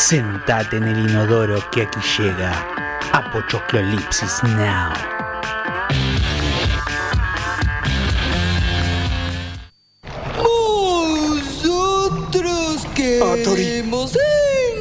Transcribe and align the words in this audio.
Sentate 0.00 0.78
en 0.78 0.84
el 0.84 1.10
inodoro 1.10 1.62
que 1.70 1.82
aquí 1.82 2.00
llega 2.18 2.66
Apochoclolipsis 3.12 4.42
Now. 4.44 4.94
Nosotros 11.50 12.86
queremos 12.94 14.16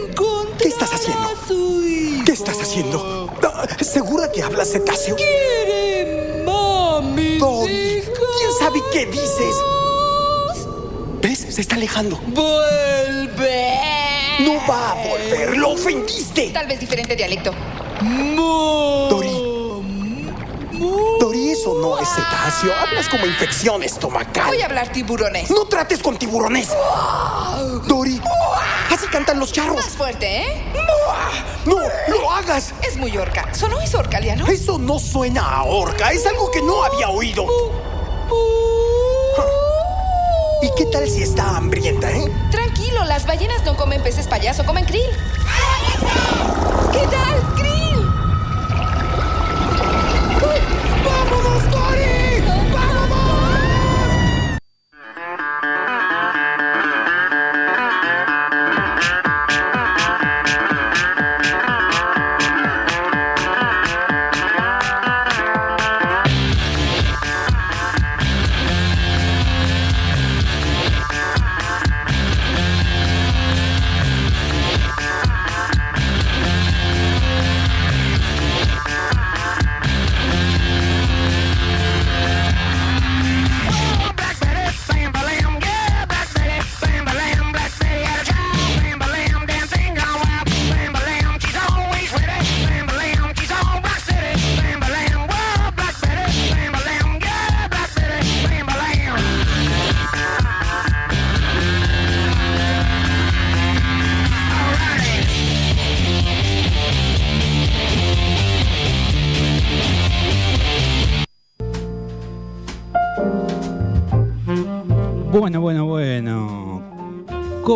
encontrar 0.03 0.57
¿Qué 0.57 0.67
estás 0.67 0.93
haciendo? 0.93 1.23
a 1.23 1.47
su 1.47 1.83
hijo. 1.85 2.25
¿Qué 2.25 2.31
estás 2.31 2.61
haciendo? 2.61 3.33
Ah, 3.43 3.67
¿Segura 3.83 4.31
que 4.31 4.43
hablas 4.43 4.71
cetáceo? 4.71 5.15
Quiere 5.15 6.43
mami. 6.45 7.37
Dory, 7.39 8.03
¿quién 8.03 8.51
sabe 8.59 8.81
qué 8.93 9.05
dices? 9.07 9.55
¿Ves? 11.21 11.39
Se 11.55 11.61
está 11.61 11.75
alejando. 11.75 12.17
Vuelve. 12.27 12.88
Volver, 15.29 15.57
lo 15.57 15.69
ofendiste. 15.71 16.49
Tal 16.49 16.67
vez 16.67 16.79
diferente 16.79 17.15
dialecto. 17.15 17.51
Mo- 18.01 19.07
Dory, 21.19 21.49
eso 21.51 21.73
no 21.81 21.99
es 21.99 22.07
cetáceo. 22.07 22.73
Hablas 22.81 23.09
como 23.09 23.25
infección 23.25 23.83
estomacal. 23.83 24.47
Voy 24.47 24.61
a 24.61 24.65
hablar 24.65 24.89
tiburones. 24.91 25.49
No 25.51 25.65
trates 25.65 26.01
con 26.01 26.17
tiburones. 26.17 26.69
Dory, 27.87 28.21
así 28.89 29.05
cantan 29.07 29.37
los 29.39 29.49
Más 29.49 29.55
charros. 29.55 29.85
fuerte, 29.89 30.37
¿eh? 30.43 30.73
No, 31.65 31.75
lo 32.07 32.31
hagas. 32.31 32.73
Es 32.87 32.95
muy 32.97 33.15
orca. 33.17 33.53
¿Sonó 33.53 33.81
eso 33.81 33.99
orcaliano? 33.99 34.47
Eso 34.47 34.79
no 34.79 34.97
suena 34.99 35.41
a 35.57 35.63
orca. 35.63 36.11
Es 36.13 36.25
algo 36.25 36.49
que 36.49 36.61
no 36.61 36.83
había 36.85 37.09
oído. 37.09 37.45
¿Y 40.61 40.69
qué 40.77 40.85
tal 40.85 41.07
si 41.09 41.23
está 41.23 41.57
hambrienta, 41.57 42.09
eh? 42.11 42.31
Tranquilo, 42.51 42.78
las 43.19 43.27
ballenas 43.27 43.65
no 43.65 43.75
comen 43.75 44.01
peces 44.01 44.27
payaso, 44.27 44.63
comen 44.65 44.85
krill. 44.85 45.09
¿Qué 46.93 47.05
tal, 47.07 47.53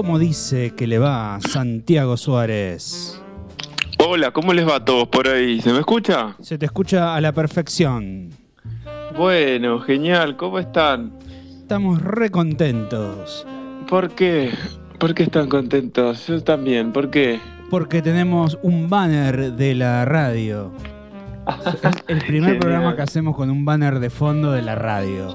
¿Cómo 0.03 0.19
dice 0.19 0.75
que 0.75 0.85
le 0.85 0.99
va 0.99 1.39
Santiago 1.39 2.17
Suárez? 2.17 3.21
Hola, 4.05 4.31
¿cómo 4.31 4.51
les 4.51 4.67
va 4.67 4.75
a 4.75 4.83
todos 4.83 5.07
por 5.07 5.29
ahí? 5.29 5.61
¿Se 5.61 5.71
me 5.71 5.79
escucha? 5.79 6.35
Se 6.41 6.57
te 6.57 6.65
escucha 6.65 7.15
a 7.15 7.21
la 7.21 7.31
perfección. 7.31 8.29
Bueno, 9.17 9.79
genial, 9.79 10.35
¿cómo 10.35 10.59
están? 10.59 11.13
Estamos 11.57 12.01
re 12.01 12.29
contentos 12.29 13.47
¿Por 13.87 14.09
qué? 14.09 14.51
¿Por 14.99 15.13
qué 15.13 15.23
están 15.23 15.47
contentos? 15.47 16.27
Yo 16.27 16.43
también, 16.43 16.91
¿por 16.91 17.09
qué? 17.09 17.39
porque 17.69 18.01
tenemos 18.01 18.59
un 18.61 18.89
banner 18.89 19.53
de 19.53 19.73
la 19.73 20.03
radio. 20.03 20.73
Es 21.65 22.03
el 22.09 22.17
primer 22.27 22.59
programa 22.59 22.97
que 22.97 23.03
hacemos 23.03 23.37
con 23.37 23.49
un 23.49 23.63
banner 23.63 24.01
de 24.01 24.09
fondo 24.09 24.51
de 24.51 24.63
la 24.63 24.75
radio. 24.75 25.33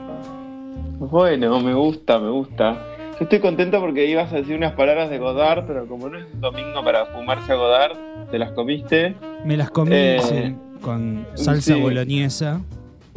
Bueno, 0.98 1.58
me 1.58 1.72
gusta, 1.72 2.18
me 2.18 2.28
gusta. 2.28 2.97
Yo 3.18 3.24
estoy 3.24 3.40
contento 3.40 3.80
porque 3.80 4.06
ibas 4.06 4.32
a 4.32 4.36
decir 4.36 4.56
unas 4.56 4.74
palabras 4.74 5.10
de 5.10 5.18
Godard, 5.18 5.66
pero 5.66 5.86
como 5.88 6.08
no 6.08 6.18
es 6.18 6.26
un 6.32 6.40
domingo 6.40 6.84
para 6.84 7.06
fumarse 7.06 7.52
a 7.52 7.56
Godard, 7.56 7.96
te 8.30 8.38
las 8.38 8.52
comiste. 8.52 9.16
Me 9.44 9.56
las 9.56 9.70
comí 9.70 9.90
Eh, 9.92 10.20
sí, 10.22 10.54
con 10.80 11.26
salsa 11.34 11.74
sí. 11.74 11.80
boloñesa. 11.80 12.60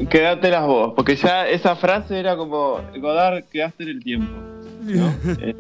Quédatelas 0.10 0.66
vos, 0.66 0.94
porque 0.96 1.16
ya 1.16 1.48
esa 1.48 1.76
frase 1.76 2.20
era 2.20 2.36
como, 2.36 2.80
Godard, 3.00 3.44
quedaste 3.52 3.84
en 3.84 3.90
el 3.90 4.04
tiempo. 4.04 4.32
¿no? 4.84 5.14
Eh, 5.42 5.56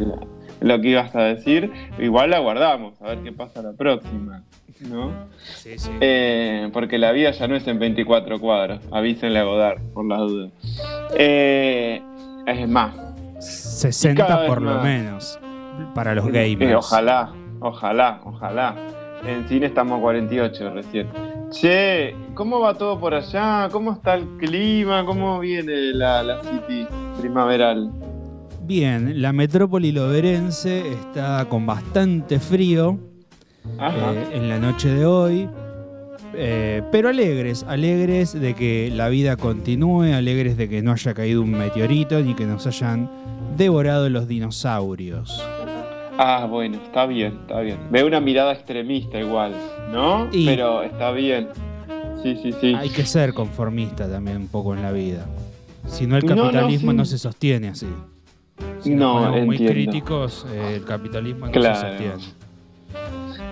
lo 0.61 0.79
que 0.81 0.89
ibas 0.89 1.15
a 1.15 1.21
decir, 1.23 1.71
igual 1.99 2.31
la 2.31 2.39
guardamos, 2.39 2.99
a 3.01 3.09
ver 3.09 3.19
qué 3.19 3.31
pasa 3.31 3.61
la 3.61 3.73
próxima. 3.73 4.43
¿no? 4.89 5.11
Sí, 5.37 5.77
sí. 5.77 5.91
Eh, 6.01 6.69
porque 6.73 6.97
la 6.97 7.11
vida 7.11 7.29
ya 7.31 7.47
no 7.47 7.55
es 7.55 7.67
en 7.67 7.77
24 7.77 8.39
cuadros. 8.39 8.79
Avísenle 8.91 9.37
a 9.39 9.43
Godard, 9.43 9.79
por 9.93 10.05
las 10.07 10.19
dudas. 10.19 10.51
Eh, 11.15 12.01
es 12.47 12.67
más, 12.67 12.95
60 13.71 14.25
cada 14.25 14.39
vez 14.41 14.49
por 14.49 14.61
lo 14.61 14.75
más. 14.75 14.83
menos. 14.83 15.39
Para 15.95 16.13
los 16.15 16.27
eh, 16.27 16.55
gamers. 16.55 16.75
ojalá, 16.85 17.33
ojalá, 17.59 18.21
ojalá. 18.25 18.75
En 19.25 19.47
cine 19.47 19.67
estamos 19.67 19.99
a 19.99 20.01
48 20.01 20.73
recién. 20.73 21.07
Che, 21.51 22.15
¿cómo 22.33 22.59
va 22.59 22.73
todo 22.73 22.99
por 22.99 23.13
allá? 23.13 23.67
¿Cómo 23.71 23.91
está 23.91 24.15
el 24.15 24.25
clima? 24.37 25.05
¿Cómo 25.05 25.39
viene 25.39 25.93
la, 25.93 26.23
la 26.23 26.41
city 26.41 26.87
primaveral? 27.19 27.91
Bien, 28.63 29.21
la 29.21 29.33
metrópoli 29.33 29.91
loberense 29.91 30.91
está 30.93 31.45
con 31.49 31.65
bastante 31.65 32.39
frío 32.39 32.97
eh, 33.79 34.29
en 34.33 34.49
la 34.49 34.59
noche 34.59 34.89
de 34.89 35.05
hoy, 35.05 35.49
eh, 36.33 36.81
pero 36.91 37.09
alegres, 37.09 37.63
alegres 37.67 38.39
de 38.39 38.53
que 38.53 38.89
la 38.93 39.09
vida 39.09 39.35
continúe, 39.35 40.13
alegres 40.13 40.55
de 40.57 40.69
que 40.69 40.81
no 40.81 40.93
haya 40.93 41.13
caído 41.13 41.41
un 41.41 41.51
meteorito 41.51 42.21
ni 42.21 42.33
que 42.33 42.45
nos 42.45 42.65
hayan 42.65 43.09
devorado 43.57 44.09
los 44.09 44.27
dinosaurios. 44.27 45.41
Ah, 46.17 46.45
bueno, 46.49 46.77
está 46.83 47.05
bien, 47.05 47.37
está 47.41 47.61
bien. 47.61 47.77
Veo 47.89 48.05
una 48.05 48.19
mirada 48.19 48.53
extremista 48.53 49.19
igual, 49.19 49.53
¿no? 49.91 50.27
Y- 50.31 50.45
Pero 50.45 50.83
está 50.83 51.11
bien. 51.11 51.47
Sí, 52.21 52.37
sí, 52.43 52.51
sí. 52.61 52.75
Hay 52.75 52.89
que 52.89 53.05
ser 53.05 53.33
conformista 53.33 54.07
también 54.09 54.37
un 54.37 54.47
poco 54.47 54.75
en 54.75 54.83
la 54.83 54.91
vida. 54.91 55.25
Si 55.87 56.05
no, 56.05 56.17
el 56.17 56.25
No, 56.25 56.35
no, 56.35 56.41
capitalismo 56.43 56.93
no, 56.93 57.05
se 57.05 57.17
sostiene 57.17 57.69
así. 57.69 57.87
Si 58.81 58.91
No, 58.93 59.13
ponemos 59.13 59.45
muy 59.47 59.55
entiendo. 59.57 59.73
críticos, 59.73 60.45
eh, 60.53 60.75
el 60.75 60.85
capitalismo 60.85 61.47
no 61.47 61.51
Claro. 61.51 61.75
se 61.75 61.81
sostiene. 61.87 62.41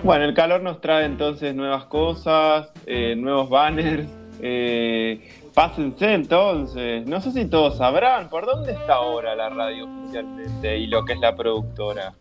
Bueno, 0.04 0.24
el 0.24 0.34
calor 0.34 0.62
nos 0.62 0.80
trae 0.80 1.04
entonces 1.04 1.54
nuevas 1.54 1.84
cosas, 1.86 2.68
eh, 2.86 3.14
nuevos 3.16 3.50
banners. 3.50 4.08
eh, 4.42 5.20
pásense 5.50 6.14
entonces. 6.14 7.06
No 7.06 7.20
sé 7.20 7.32
si 7.32 7.44
todos 7.46 7.76
sabrán 7.76 8.28
por 8.28 8.46
dónde 8.46 8.72
está 8.72 8.94
ahora 8.94 9.34
la 9.34 9.48
radio 9.50 9.86
oficialmente 9.86 10.78
y 10.78 10.86
lo 10.86 11.04
que 11.04 11.14
es 11.14 11.20
la 11.20 11.34
productora. 11.34 12.14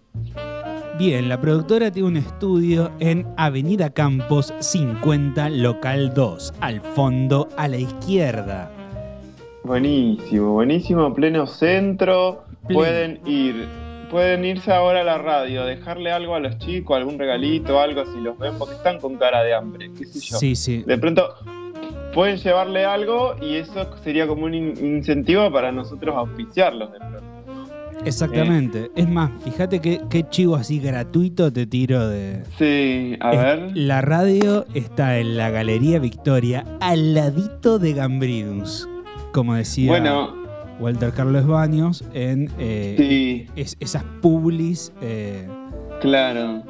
Bien, 0.98 1.30
la 1.30 1.40
productora 1.40 1.92
tiene 1.92 2.10
un 2.10 2.18
estudio 2.18 2.92
en 3.00 3.26
Avenida 3.38 3.90
Campos 3.92 4.54
50, 4.60 5.50
local 5.50 6.14
2, 6.14 6.54
al 6.60 6.82
fondo 6.82 7.48
a 7.56 7.68
la 7.70 7.78
izquierda. 7.78 8.70
Buenísimo, 9.64 10.54
buenísimo, 10.54 11.14
pleno 11.14 11.48
centro. 11.48 12.44
Pleno. 12.68 12.80
Pueden 12.80 13.22
ir, 13.26 13.66
pueden 14.12 14.44
irse 14.44 14.74
ahora 14.74 15.02
a 15.02 15.04
la 15.06 15.18
radio, 15.18 15.64
dejarle 15.64 16.12
algo 16.12 16.36
a 16.36 16.40
los 16.40 16.58
chicos, 16.58 16.98
algún 16.98 17.18
regalito, 17.18 17.80
algo 17.80 18.06
si 18.06 18.20
los 18.20 18.38
ven, 18.38 18.58
porque 18.58 18.76
están 18.76 19.00
con 19.00 19.16
cara 19.16 19.42
de 19.44 19.54
hambre, 19.54 19.92
qué 19.98 20.06
sé 20.06 20.20
yo. 20.20 20.38
Sí, 20.38 20.56
sí. 20.56 20.84
De 20.86 20.98
pronto 20.98 21.36
pueden 22.14 22.38
llevarle 22.38 22.86
algo 22.86 23.36
y 23.42 23.56
eso 23.56 23.88
sería 24.04 24.28
como 24.28 24.46
un 24.46 24.54
in- 24.54 24.74
incentivo 24.86 25.52
para 25.52 25.72
nosotros 25.72 26.16
auspiciarlos 26.16 26.92
de 26.92 26.98
pronto. 27.00 27.20
Exactamente. 28.06 28.90
Es 28.96 29.10
más, 29.10 29.30
fíjate 29.44 29.80
qué, 29.82 30.00
qué 30.10 30.28
chivo 30.30 30.56
así 30.56 30.80
gratuito 30.80 31.52
te 31.52 31.66
tiro 31.68 32.08
de... 32.08 32.44
Sí, 32.58 33.18
a 33.20 33.32
Es- 33.34 33.42
ver. 33.42 33.72
La 33.76 34.02
radio 34.02 34.66
está 34.74 35.18
en 35.20 35.36
la 35.38 35.50
Galería 35.50 36.00
Victoria, 36.00 36.64
al 36.80 37.14
ladito 37.14 37.78
de 37.78 37.94
Gambrinus. 37.94 38.88
Como 39.34 39.54
decía 39.56 39.90
Bueno, 39.92 40.34
Walter 40.80 41.12
Carlos 41.12 41.46
Baños 41.46 42.06
en 42.14 42.50
eh, 42.58 42.96
sí, 42.98 43.48
es- 43.58 43.76
esas 43.82 44.04
publis. 44.22 44.94
eh, 45.02 45.46
claro. 46.00 46.64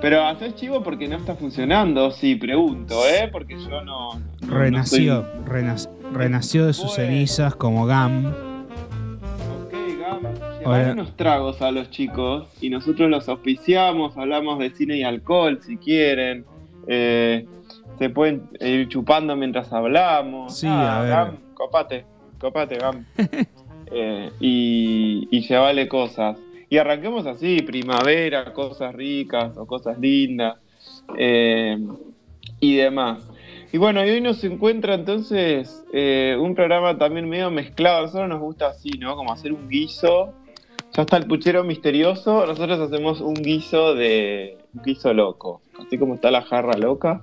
Pero 0.00 0.24
haces 0.26 0.54
chivo 0.54 0.82
porque 0.82 1.08
no 1.08 1.16
está 1.16 1.34
funcionando, 1.34 2.10
sí, 2.10 2.34
pregunto, 2.36 2.94
¿eh? 3.06 3.28
Porque 3.32 3.56
yo 3.58 3.82
no. 3.82 4.14
no- 4.14 4.20
no 4.40 4.54
Renació, 4.58 5.24
renac- 5.46 5.88
renació 6.12 6.66
de 6.66 6.72
sus 6.74 6.92
cenizas 6.94 7.56
como 7.56 7.86
GAM. 7.86 8.26
Ok, 8.26 9.72
Gam, 9.98 10.20
llevar 10.60 10.92
unos 10.92 11.16
tragos 11.16 11.62
a 11.62 11.70
los 11.70 11.90
chicos 11.90 12.46
y 12.60 12.68
nosotros 12.70 13.10
los 13.10 13.28
auspiciamos, 13.28 14.16
hablamos 14.16 14.58
de 14.58 14.70
cine 14.70 14.98
y 14.98 15.02
alcohol 15.02 15.60
si 15.64 15.76
quieren. 15.78 16.44
Eh, 16.86 17.46
se 17.98 18.10
pueden 18.10 18.42
ir 18.60 18.88
chupando 18.88 19.34
mientras 19.34 19.72
hablamos. 19.72 20.58
Sí, 20.58 20.66
Ah, 20.70 20.98
a 20.98 21.00
ver. 21.00 21.10
Gam, 21.10 21.36
copate, 21.54 22.04
copate, 22.38 22.76
Gam. 22.78 23.04
Eh, 23.88 24.32
y, 24.40 25.28
y 25.30 25.86
cosas. 25.88 26.36
Y 26.68 26.78
arranquemos 26.78 27.26
así, 27.26 27.62
primavera, 27.62 28.52
cosas 28.52 28.94
ricas 28.94 29.56
o 29.56 29.66
cosas 29.66 29.98
lindas 29.98 30.56
eh, 31.16 31.78
y 32.60 32.76
demás. 32.76 33.20
Y 33.72 33.78
bueno, 33.78 34.04
y 34.04 34.10
hoy 34.10 34.20
nos 34.20 34.42
encuentra 34.42 34.94
entonces 34.94 35.84
eh, 35.92 36.36
un 36.40 36.54
programa 36.54 36.98
también 36.98 37.28
medio 37.28 37.50
mezclado. 37.50 37.98
A 37.98 38.02
nosotros 38.02 38.28
nos 38.28 38.40
gusta 38.40 38.68
así, 38.68 38.90
¿no? 38.98 39.16
Como 39.16 39.32
hacer 39.32 39.52
un 39.52 39.68
guiso. 39.68 40.32
Ya 40.92 41.02
está 41.02 41.18
el 41.18 41.26
puchero 41.26 41.62
misterioso, 41.62 42.46
nosotros 42.46 42.80
hacemos 42.80 43.20
un 43.20 43.34
guiso 43.34 43.94
de 43.94 44.56
un 44.74 44.82
guiso 44.82 45.12
loco. 45.12 45.60
Así 45.78 45.98
como 45.98 46.14
está 46.14 46.30
la 46.30 46.42
jarra 46.42 46.78
loca, 46.78 47.22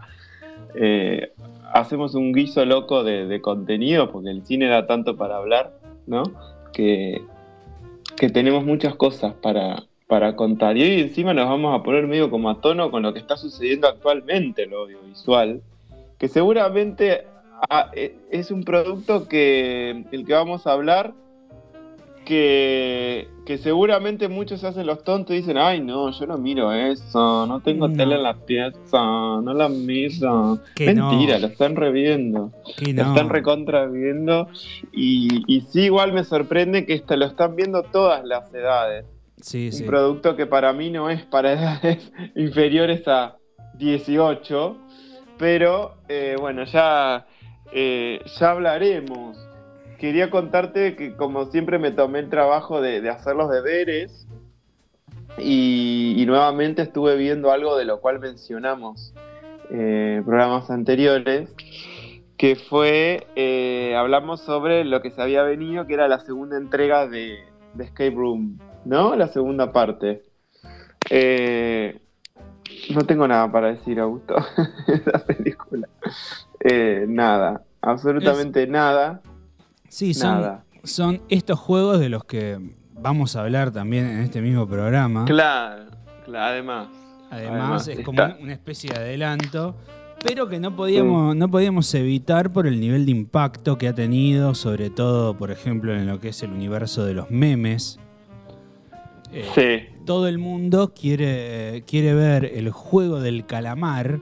eh, 0.75 1.31
hacemos 1.73 2.13
un 2.13 2.33
guiso 2.33 2.65
loco 2.65 3.03
de, 3.03 3.25
de 3.25 3.41
contenido, 3.41 4.11
porque 4.11 4.29
el 4.29 4.45
cine 4.45 4.67
da 4.67 4.85
tanto 4.85 5.17
para 5.17 5.37
hablar, 5.37 5.73
¿no? 6.05 6.23
Que, 6.71 7.23
que 8.17 8.29
tenemos 8.29 8.63
muchas 8.65 8.95
cosas 8.95 9.33
para, 9.33 9.83
para 10.07 10.35
contar. 10.35 10.77
Y 10.77 10.83
hoy 10.83 11.01
encima 11.01 11.33
nos 11.33 11.47
vamos 11.47 11.77
a 11.77 11.83
poner 11.83 12.07
medio 12.07 12.29
como 12.29 12.49
a 12.49 12.61
tono 12.61 12.91
con 12.91 13.03
lo 13.03 13.13
que 13.13 13.19
está 13.19 13.37
sucediendo 13.37 13.87
actualmente 13.87 14.63
en 14.63 14.71
lo 14.71 14.81
audiovisual, 14.81 15.61
que 16.17 16.27
seguramente 16.27 17.25
ah, 17.69 17.89
e- 17.93 18.15
es 18.31 18.51
un 18.51 18.63
producto 18.63 19.27
que 19.27 20.05
el 20.11 20.25
que 20.25 20.33
vamos 20.33 20.67
a 20.67 20.73
hablar 20.73 21.13
que, 22.25 23.27
que 23.45 23.57
seguramente 23.57 24.27
muchos 24.27 24.63
hacen 24.63 24.85
los 24.87 25.03
tontos 25.03 25.33
y 25.35 25.39
dicen, 25.39 25.57
ay 25.57 25.79
no, 25.81 26.11
yo 26.11 26.25
no 26.25 26.37
miro 26.37 26.71
eso, 26.71 27.45
no 27.47 27.59
tengo 27.61 27.87
No. 27.87 27.95
tele 27.95 28.15
en 28.15 28.23
la 28.23 28.33
pieza, 28.45 28.97
no 29.01 29.53
la 29.53 29.69
miro. 29.69 30.59
Que 30.75 30.93
no. 30.93 31.09
Mentira, 31.11 31.39
lo 31.39 31.47
están 31.47 31.75
reviendo. 31.75 32.51
Que 32.77 32.93
Lo 32.93 33.03
no. 33.03 33.09
están 33.11 33.29
recontra 33.29 33.85
viendo. 33.87 34.47
Y, 34.91 35.43
y 35.47 35.61
sí, 35.61 35.81
igual 35.83 36.13
me 36.13 36.23
sorprende 36.23 36.85
que 36.85 36.93
esto 36.93 37.15
lo 37.15 37.25
están 37.25 37.55
viendo 37.55 37.83
todas 37.83 38.23
las 38.25 38.53
edades. 38.53 39.05
Sí, 39.41 39.71
sí. 39.71 39.83
Un 39.83 39.89
producto 39.89 40.35
que 40.35 40.45
para 40.45 40.71
mí 40.73 40.89
no 40.89 41.09
es 41.09 41.23
para 41.25 41.53
edades 41.81 42.11
inferiores 42.35 43.07
a 43.07 43.37
18. 43.77 44.77
Pero 45.37 45.95
eh, 46.07 46.35
bueno, 46.39 46.63
ya, 46.65 47.25
eh, 47.73 48.19
ya 48.39 48.51
hablaremos. 48.51 49.37
Quería 50.03 50.29
contarte 50.29 50.97
que 50.97 51.15
como 51.15 51.45
siempre 51.45 51.79
me 51.79 51.89
tomé 51.89 52.19
el 52.19 52.29
trabajo 52.29 52.81
de, 52.81 52.99
de 52.99 53.09
hacer 53.09 53.37
los 53.37 53.49
deberes. 53.49 54.27
Y, 55.37 56.13
y 56.17 56.25
nuevamente 56.25 56.81
estuve 56.81 57.15
viendo 57.15 57.53
algo 57.53 57.77
de 57.77 57.85
lo 57.85 58.01
cual 58.01 58.19
mencionamos 58.19 59.13
eh, 59.71 60.21
programas 60.25 60.69
anteriores 60.69 61.55
que 62.35 62.57
fue, 62.57 63.27
eh, 63.37 63.95
hablamos 63.95 64.41
sobre 64.41 64.83
lo 64.83 65.01
que 65.01 65.09
se 65.09 65.21
había 65.21 65.41
venido, 65.43 65.87
que 65.87 65.93
era 65.93 66.09
la 66.09 66.19
segunda 66.19 66.57
entrega 66.57 67.07
de, 67.07 67.37
de 67.73 67.83
Escape 67.85 68.11
Room, 68.13 68.59
¿no? 68.83 69.15
La 69.15 69.29
segunda 69.29 69.71
parte. 69.71 70.21
Eh, 71.11 72.01
no 72.93 73.05
tengo 73.05 73.25
nada 73.25 73.49
para 73.49 73.67
decir, 73.67 74.01
Augusto, 74.01 74.35
esa 74.87 75.25
película. 75.25 75.87
Eh, 76.59 77.05
nada, 77.07 77.63
absolutamente 77.79 78.67
nada, 78.67 79.21
Sí, 79.93 80.15
son, 80.15 80.41
nada. 80.41 80.65
son 80.83 81.21
estos 81.29 81.59
juegos 81.59 81.99
de 81.99 82.09
los 82.09 82.23
que 82.25 82.57
vamos 82.99 83.35
a 83.35 83.41
hablar 83.41 83.69
también 83.71 84.07
en 84.07 84.19
este 84.21 84.41
mismo 84.41 84.67
programa. 84.67 85.25
Claro, 85.25 85.83
claro, 86.25 86.45
además. 86.51 86.87
Además, 87.29 87.87
es 87.87 87.99
como 88.01 88.19
está- 88.23 88.37
una 88.41 88.53
especie 88.53 88.89
de 88.91 88.97
adelanto, 88.97 89.75
pero 90.25 90.49
que 90.49 90.59
no 90.59 90.75
podíamos, 90.75 91.35
no 91.35 91.47
podíamos 91.49 91.93
evitar 91.93 92.51
por 92.51 92.65
el 92.65 92.79
nivel 92.79 93.05
de 93.05 93.11
impacto 93.11 93.77
que 93.77 93.87
ha 93.87 93.93
tenido, 93.93 94.55
sobre 94.55 94.89
todo, 94.89 95.37
por 95.37 95.51
ejemplo, 95.51 95.93
en 95.93 96.07
lo 96.07 96.19
que 96.19 96.29
es 96.29 96.41
el 96.41 96.51
universo 96.51 97.05
de 97.05 97.13
los 97.13 97.29
memes. 97.29 97.99
Eh, 99.31 99.45
Sí, 99.55 99.95
Todo 100.05 100.27
el 100.27 100.37
mundo 100.39 100.93
quiere, 100.95 101.83
quiere 101.87 102.13
ver 102.15 102.45
el 102.45 102.71
juego 102.71 103.19
del 103.19 103.45
calamar, 103.45 104.19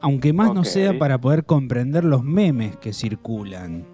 aunque 0.00 0.32
más 0.32 0.52
no 0.54 0.64
sea 0.64 0.98
para 0.98 1.18
poder 1.20 1.44
comprender 1.44 2.04
los 2.04 2.22
memes 2.24 2.76
que 2.76 2.92
circulan. 2.92 3.93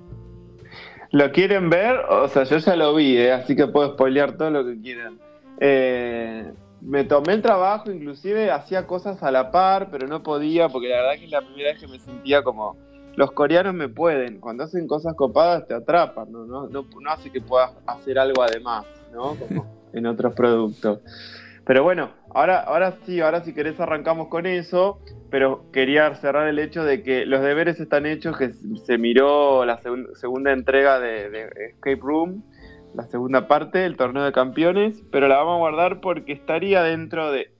¿Lo 1.12 1.32
quieren 1.32 1.70
ver? 1.70 1.96
O 2.08 2.28
sea, 2.28 2.44
yo 2.44 2.58
ya 2.58 2.76
lo 2.76 2.94
vi, 2.94 3.16
¿eh? 3.16 3.32
así 3.32 3.56
que 3.56 3.66
puedo 3.66 3.94
spoilear 3.94 4.36
todo 4.36 4.50
lo 4.50 4.64
que 4.64 4.80
quieran. 4.80 5.18
Eh, 5.58 6.52
me 6.80 7.04
tomé 7.04 7.34
el 7.34 7.42
trabajo, 7.42 7.90
inclusive 7.90 8.50
hacía 8.50 8.86
cosas 8.86 9.22
a 9.22 9.30
la 9.30 9.50
par, 9.50 9.88
pero 9.90 10.06
no 10.06 10.22
podía, 10.22 10.68
porque 10.68 10.88
la 10.88 10.96
verdad 10.96 11.18
que 11.18 11.24
es 11.24 11.30
la 11.30 11.42
primera 11.42 11.70
vez 11.70 11.80
que 11.80 11.88
me 11.88 11.98
sentía 11.98 12.42
como... 12.42 12.76
Los 13.16 13.32
coreanos 13.32 13.74
me 13.74 13.88
pueden, 13.88 14.38
cuando 14.38 14.64
hacen 14.64 14.86
cosas 14.86 15.14
copadas 15.14 15.66
te 15.66 15.74
atrapan, 15.74 16.30
no, 16.30 16.46
no, 16.46 16.68
no, 16.68 16.86
no 17.00 17.10
hace 17.10 17.30
que 17.30 17.40
puedas 17.40 17.72
hacer 17.84 18.18
algo 18.18 18.40
además, 18.40 18.86
¿no? 19.12 19.34
Como 19.34 19.66
en 19.92 20.06
otros 20.06 20.32
productos. 20.32 21.00
Pero 21.66 21.82
bueno, 21.84 22.10
ahora, 22.34 22.60
ahora 22.60 22.98
sí, 23.04 23.20
ahora 23.20 23.44
si 23.44 23.52
querés 23.54 23.78
arrancamos 23.78 24.28
con 24.28 24.46
eso, 24.46 25.00
pero 25.30 25.70
quería 25.72 26.12
cerrar 26.16 26.48
el 26.48 26.58
hecho 26.58 26.84
de 26.84 27.02
que 27.02 27.26
los 27.26 27.42
deberes 27.42 27.78
están 27.80 28.06
hechos, 28.06 28.36
que 28.36 28.52
se 28.84 28.98
miró 28.98 29.64
la 29.64 29.80
segun- 29.80 30.14
segunda 30.14 30.52
entrega 30.52 30.98
de, 30.98 31.48
Escape 31.70 32.00
Room, 32.02 32.42
la 32.94 33.04
segunda 33.04 33.46
parte 33.46 33.78
del 33.78 33.96
torneo 33.96 34.24
de 34.24 34.32
campeones, 34.32 35.02
pero 35.12 35.28
la 35.28 35.36
vamos 35.36 35.56
a 35.56 35.58
guardar 35.58 36.00
porque 36.00 36.32
estaría 36.32 36.82
dentro 36.82 37.30
de, 37.30 37.52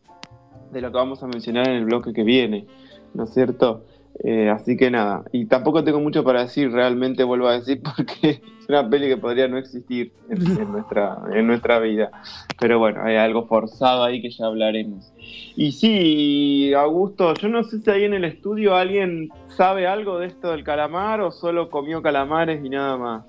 de 0.72 0.80
lo 0.80 0.90
que 0.90 0.96
vamos 0.96 1.22
a 1.22 1.26
mencionar 1.28 1.68
en 1.68 1.76
el 1.76 1.84
bloque 1.84 2.12
que 2.12 2.24
viene, 2.24 2.66
¿no 3.14 3.24
es 3.24 3.34
cierto? 3.34 3.84
Eh, 4.22 4.50
así 4.50 4.76
que 4.76 4.90
nada, 4.90 5.24
y 5.32 5.46
tampoco 5.46 5.82
tengo 5.82 5.98
mucho 5.98 6.22
para 6.22 6.42
decir, 6.42 6.70
realmente 6.70 7.24
vuelvo 7.24 7.48
a 7.48 7.54
decir, 7.54 7.80
porque 7.96 8.42
es 8.60 8.68
una 8.68 8.88
peli 8.88 9.08
que 9.08 9.16
podría 9.16 9.48
no 9.48 9.56
existir 9.56 10.12
en, 10.28 10.60
en 10.60 10.72
nuestra, 10.72 11.18
en 11.32 11.46
nuestra 11.46 11.78
vida. 11.78 12.10
Pero 12.58 12.78
bueno, 12.78 13.02
hay 13.02 13.16
algo 13.16 13.46
forzado 13.46 14.04
ahí 14.04 14.20
que 14.20 14.30
ya 14.30 14.46
hablaremos. 14.46 15.10
Y 15.56 15.72
sí, 15.72 16.74
Augusto, 16.74 17.32
yo 17.34 17.48
no 17.48 17.64
sé 17.64 17.80
si 17.80 17.90
ahí 17.90 18.04
en 18.04 18.14
el 18.14 18.24
estudio 18.24 18.76
alguien 18.76 19.30
sabe 19.48 19.86
algo 19.86 20.18
de 20.18 20.26
esto 20.26 20.50
del 20.50 20.64
calamar 20.64 21.22
o 21.22 21.30
solo 21.30 21.70
comió 21.70 22.02
calamares 22.02 22.62
y 22.64 22.68
nada 22.68 22.96
más. 22.98 23.24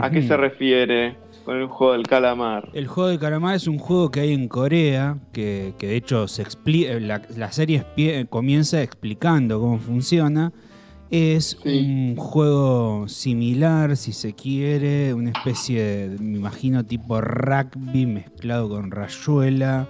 ¿A 0.00 0.10
qué 0.10 0.22
se 0.22 0.36
refiere 0.36 1.16
con 1.44 1.56
el 1.56 1.66
juego 1.66 1.92
del 1.94 2.06
calamar? 2.06 2.68
El 2.72 2.86
juego 2.86 3.08
de 3.10 3.18
calamar 3.18 3.54
es 3.56 3.66
un 3.66 3.78
juego 3.78 4.10
que 4.10 4.20
hay 4.20 4.32
en 4.32 4.48
Corea, 4.48 5.16
que, 5.32 5.74
que 5.78 5.88
de 5.88 5.96
hecho 5.96 6.28
se 6.28 6.42
explica, 6.42 6.98
la, 7.00 7.22
la 7.36 7.50
serie 7.52 7.82
espie- 7.84 8.28
comienza 8.28 8.82
explicando 8.82 9.60
cómo 9.60 9.78
funciona. 9.78 10.52
Es 11.10 11.58
Sí. 11.62 11.68
un 11.80 12.14
juego 12.16 13.08
similar, 13.08 13.96
si 13.96 14.12
se 14.12 14.32
quiere, 14.34 15.12
una 15.12 15.30
especie, 15.30 16.08
de, 16.10 16.18
me 16.22 16.38
imagino, 16.38 16.84
tipo 16.84 17.20
rugby 17.20 18.06
mezclado 18.06 18.68
con 18.68 18.92
rayuela, 18.92 19.88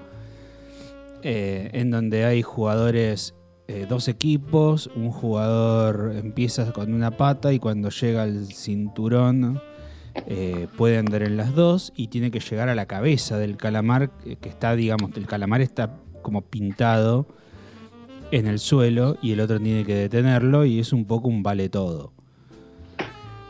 eh, 1.23 1.69
en 1.75 1.91
donde 1.91 2.25
hay 2.25 2.41
jugadores, 2.41 3.35
eh, 3.69 3.85
dos 3.87 4.09
equipos, 4.09 4.91
un 4.97 5.11
jugador 5.11 6.13
empieza 6.17 6.73
con 6.73 6.95
una 6.95 7.11
pata 7.19 7.53
y 7.53 7.59
cuando 7.59 7.91
llega 7.91 8.23
al 8.23 8.47
cinturón 8.47 9.61
eh, 10.27 10.67
puede 10.77 10.99
andar 10.99 11.23
en 11.23 11.37
las 11.37 11.55
dos 11.55 11.93
y 11.97 12.09
tiene 12.09 12.31
que 12.31 12.41
llegar 12.41 12.69
a 12.69 12.75
la 12.75 12.87
cabeza 12.87 13.39
del 13.39 13.57
calamar, 13.57 14.11
que 14.23 14.37
que 14.37 14.49
está, 14.49 14.75
digamos, 14.77 15.11
el 15.17 15.27
calamar 15.27 15.61
está 15.61 15.97
como 16.23 16.43
pintado 16.43 17.27
en 18.31 18.47
el 18.47 18.59
suelo 18.59 19.17
y 19.23 19.33
el 19.33 19.41
otro 19.41 19.59
tiene 19.59 19.85
que 19.85 19.95
detenerlo 19.95 20.65
y 20.65 20.79
es 20.79 20.93
un 20.93 21.05
poco 21.05 21.29
un 21.29 21.43
vale 21.43 21.69
todo. 21.69 22.13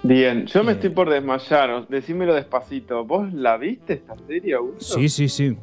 Bien, 0.03 0.47
yo 0.47 0.65
me 0.65 0.73
Eh. 0.73 0.75
estoy 0.77 0.91
por 0.91 1.11
desmayar, 1.11 1.87
decímelo 1.89 2.35
despacito. 2.35 3.05
¿Vos 3.05 3.31
la 3.35 3.59
viste 3.59 3.93
esta 3.95 4.17
serie, 4.27 4.55
Augusto? 4.55 4.95
Sí, 4.95 5.09
sí, 5.11 5.29
sí. 5.29 5.57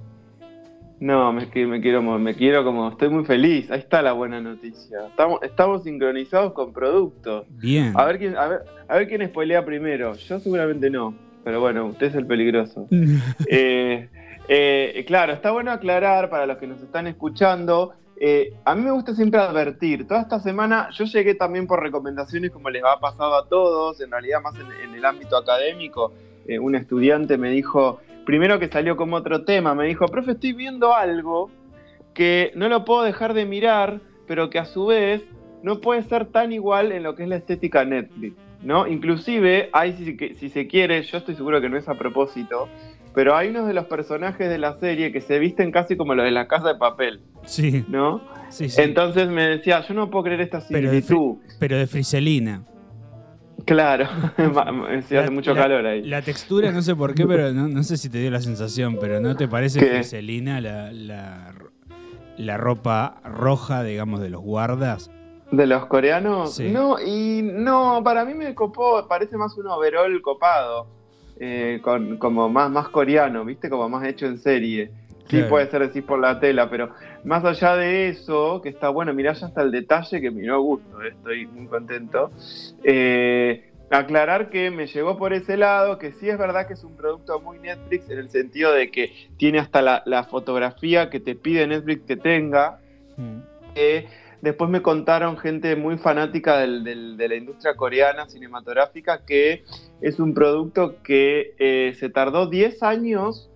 No, 0.99 1.31
me, 1.31 1.45
me 1.45 1.81
quiero, 1.81 2.01
me 2.01 2.33
quiero 2.33 2.63
como, 2.63 2.89
estoy 2.89 3.09
muy 3.09 3.23
feliz. 3.23 3.69
Ahí 3.69 3.79
está 3.79 4.01
la 4.01 4.13
buena 4.13 4.41
noticia. 4.41 5.07
Estamos, 5.07 5.39
estamos 5.43 5.83
sincronizados 5.83 6.53
con 6.53 6.73
productos. 6.73 7.45
Bien. 7.49 7.93
A 7.95 8.05
ver 8.05 8.17
quién, 8.17 8.35
a 8.35 8.47
ver, 8.47 8.61
a 8.87 8.95
ver 8.97 9.07
quién 9.07 9.27
spoilea 9.27 9.63
primero. 9.63 10.15
Yo 10.15 10.39
seguramente 10.39 10.89
no. 10.89 11.13
Pero 11.43 11.59
bueno, 11.61 11.85
usted 11.85 12.07
es 12.07 12.15
el 12.15 12.25
peligroso. 12.25 12.87
Eh, 13.49 14.09
eh, 14.49 15.03
claro, 15.05 15.33
está 15.33 15.51
bueno 15.51 15.71
aclarar 15.71 16.29
para 16.29 16.45
los 16.45 16.57
que 16.57 16.67
nos 16.67 16.81
están 16.81 17.05
escuchando. 17.07 17.93
eh, 18.19 18.53
a 18.65 18.73
mí 18.75 18.81
me 18.81 18.91
gusta 18.91 19.13
siempre 19.13 19.39
advertir. 19.39 20.07
Toda 20.07 20.21
esta 20.21 20.39
semana 20.39 20.89
yo 20.93 21.05
llegué 21.05 21.35
también 21.35 21.67
por 21.67 21.81
recomendaciones 21.81 22.51
como 22.51 22.69
les 22.69 22.83
ha 22.83 22.99
pasado 22.99 23.35
a 23.35 23.47
todos, 23.47 24.01
en 24.01 24.09
realidad 24.09 24.41
más 24.41 24.55
en, 24.55 24.89
en 24.89 24.95
el 24.95 25.05
ámbito 25.05 25.37
académico. 25.37 26.13
Un 26.61 26.75
estudiante 26.75 27.37
me 27.37 27.49
dijo, 27.49 27.99
primero 28.27 28.59
que 28.59 28.67
salió 28.67 28.97
como 28.97 29.15
otro 29.15 29.45
tema, 29.45 29.73
me 29.73 29.85
dijo, 29.85 30.05
profe, 30.07 30.33
estoy 30.33 30.51
viendo 30.51 30.93
algo 30.93 31.49
que 32.13 32.51
no 32.55 32.67
lo 32.67 32.83
puedo 32.83 33.03
dejar 33.03 33.33
de 33.33 33.45
mirar, 33.45 34.01
pero 34.27 34.49
que 34.49 34.59
a 34.59 34.65
su 34.65 34.85
vez 34.87 35.23
no 35.63 35.79
puede 35.79 36.03
ser 36.03 36.25
tan 36.25 36.51
igual 36.51 36.91
en 36.91 37.03
lo 37.03 37.15
que 37.15 37.23
es 37.23 37.29
la 37.29 37.37
estética 37.37 37.85
Netflix, 37.85 38.35
¿no? 38.61 38.85
Inclusive, 38.85 39.69
hay, 39.71 39.93
si, 39.93 40.35
si 40.35 40.49
se 40.49 40.67
quiere, 40.67 41.01
yo 41.03 41.19
estoy 41.19 41.35
seguro 41.35 41.61
que 41.61 41.69
no 41.69 41.77
es 41.77 41.87
a 41.87 41.95
propósito, 41.97 42.67
pero 43.15 43.33
hay 43.33 43.47
unos 43.47 43.65
de 43.65 43.73
los 43.73 43.85
personajes 43.85 44.49
de 44.49 44.57
la 44.57 44.77
serie 44.77 45.13
que 45.13 45.21
se 45.21 45.39
visten 45.39 45.71
casi 45.71 45.95
como 45.95 46.13
los 46.13 46.25
de 46.25 46.31
la 46.31 46.49
casa 46.49 46.67
de 46.73 46.75
papel, 46.75 47.21
Sí, 47.45 47.85
¿no? 47.87 48.21
sí, 48.49 48.67
sí. 48.67 48.81
Entonces 48.81 49.29
me 49.29 49.47
decía, 49.47 49.79
yo 49.87 49.93
no 49.93 50.09
puedo 50.09 50.25
creer 50.25 50.41
esta 50.41 50.61
Pero 50.69 50.91
de 50.91 51.01
similitud. 51.01 51.37
Pero 51.59 51.77
de 51.77 51.87
friselina. 51.87 52.65
Claro, 53.67 54.07
sí, 55.07 55.15
hace 55.15 55.25
La- 55.25 55.31
mucho 55.31 55.53
la- 55.53 55.61
calor 55.61 55.85
ahí. 55.85 56.01
La 56.03 56.21
textura, 56.21 56.71
no 56.71 56.81
sé 56.81 56.95
por 56.95 57.13
qué, 57.13 57.27
pero 57.27 57.51
no, 57.51 57.67
no 57.67 57.83
sé 57.83 57.97
si 57.97 58.09
te 58.09 58.17
dio 58.19 58.31
la 58.31 58.41
sensación, 58.41 58.97
pero 58.99 59.19
¿no 59.19 59.35
te 59.35 59.47
parece 59.47 59.79
¿Qué? 59.79 59.87
friselina 59.87 60.59
la, 60.61 60.91
la, 60.93 61.53
la 62.37 62.57
ropa 62.57 63.21
roja, 63.25 63.83
digamos, 63.83 64.21
de 64.21 64.29
los 64.29 64.41
guardas? 64.41 65.11
¿De 65.51 65.67
los 65.67 65.85
coreanos? 65.87 66.55
Sí. 66.55 66.69
No, 66.71 66.97
y 66.99 67.41
no, 67.43 68.01
para 68.03 68.25
mí 68.25 68.33
me 68.33 68.55
copó, 68.55 69.05
parece 69.07 69.37
más 69.37 69.57
un 69.57 69.67
overall 69.67 70.21
copado, 70.21 70.87
eh, 71.39 71.79
con, 71.83 72.17
como 72.17 72.49
más, 72.49 72.71
más 72.71 72.89
coreano, 72.89 73.43
¿viste? 73.45 73.69
Como 73.69 73.87
más 73.89 74.05
hecho 74.07 74.25
en 74.27 74.37
serie. 74.39 74.91
Sí, 75.29 75.37
Claro. 75.37 75.49
puede 75.49 75.69
ser 75.69 75.81
decir 75.85 76.05
por 76.05 76.19
la 76.19 76.39
tela, 76.39 76.69
pero 76.69 76.89
más 77.23 77.43
allá 77.45 77.75
de 77.75 78.09
eso, 78.09 78.61
que 78.61 78.69
está 78.69 78.89
bueno, 78.89 79.13
mirá 79.13 79.33
ya 79.33 79.47
hasta 79.47 79.61
el 79.61 79.71
detalle 79.71 80.21
que 80.21 80.31
miró 80.31 80.55
a 80.55 80.59
gusto, 80.59 81.01
eh, 81.01 81.09
estoy 81.09 81.45
muy 81.47 81.67
contento. 81.67 82.31
Eh, 82.83 83.63
aclarar 83.89 84.49
que 84.49 84.69
me 84.71 84.87
llegó 84.87 85.17
por 85.17 85.33
ese 85.33 85.55
lado, 85.57 85.97
que 85.97 86.11
sí 86.13 86.29
es 86.29 86.37
verdad 86.37 86.67
que 86.67 86.73
es 86.73 86.83
un 86.83 86.95
producto 86.95 87.39
muy 87.39 87.57
Netflix 87.59 88.09
en 88.09 88.19
el 88.19 88.29
sentido 88.29 88.71
de 88.73 88.91
que 88.91 89.11
tiene 89.37 89.59
hasta 89.59 89.81
la, 89.81 90.03
la 90.05 90.23
fotografía 90.25 91.09
que 91.09 91.19
te 91.19 91.35
pide 91.35 91.65
Netflix 91.67 92.03
que 92.05 92.17
tenga. 92.17 92.79
Mm. 93.15 93.37
Eh, 93.75 94.07
después 94.41 94.69
me 94.69 94.81
contaron 94.81 95.37
gente 95.37 95.75
muy 95.75 95.97
fanática 95.97 96.57
del- 96.59 96.83
del- 96.83 97.17
de 97.17 97.27
la 97.29 97.35
industria 97.35 97.75
coreana 97.75 98.27
cinematográfica 98.27 99.23
que 99.25 99.63
es 100.01 100.19
un 100.19 100.33
producto 100.33 101.01
que 101.01 101.53
eh, 101.57 101.95
se 101.99 102.09
tardó 102.09 102.47
10 102.47 102.83
años 102.83 103.49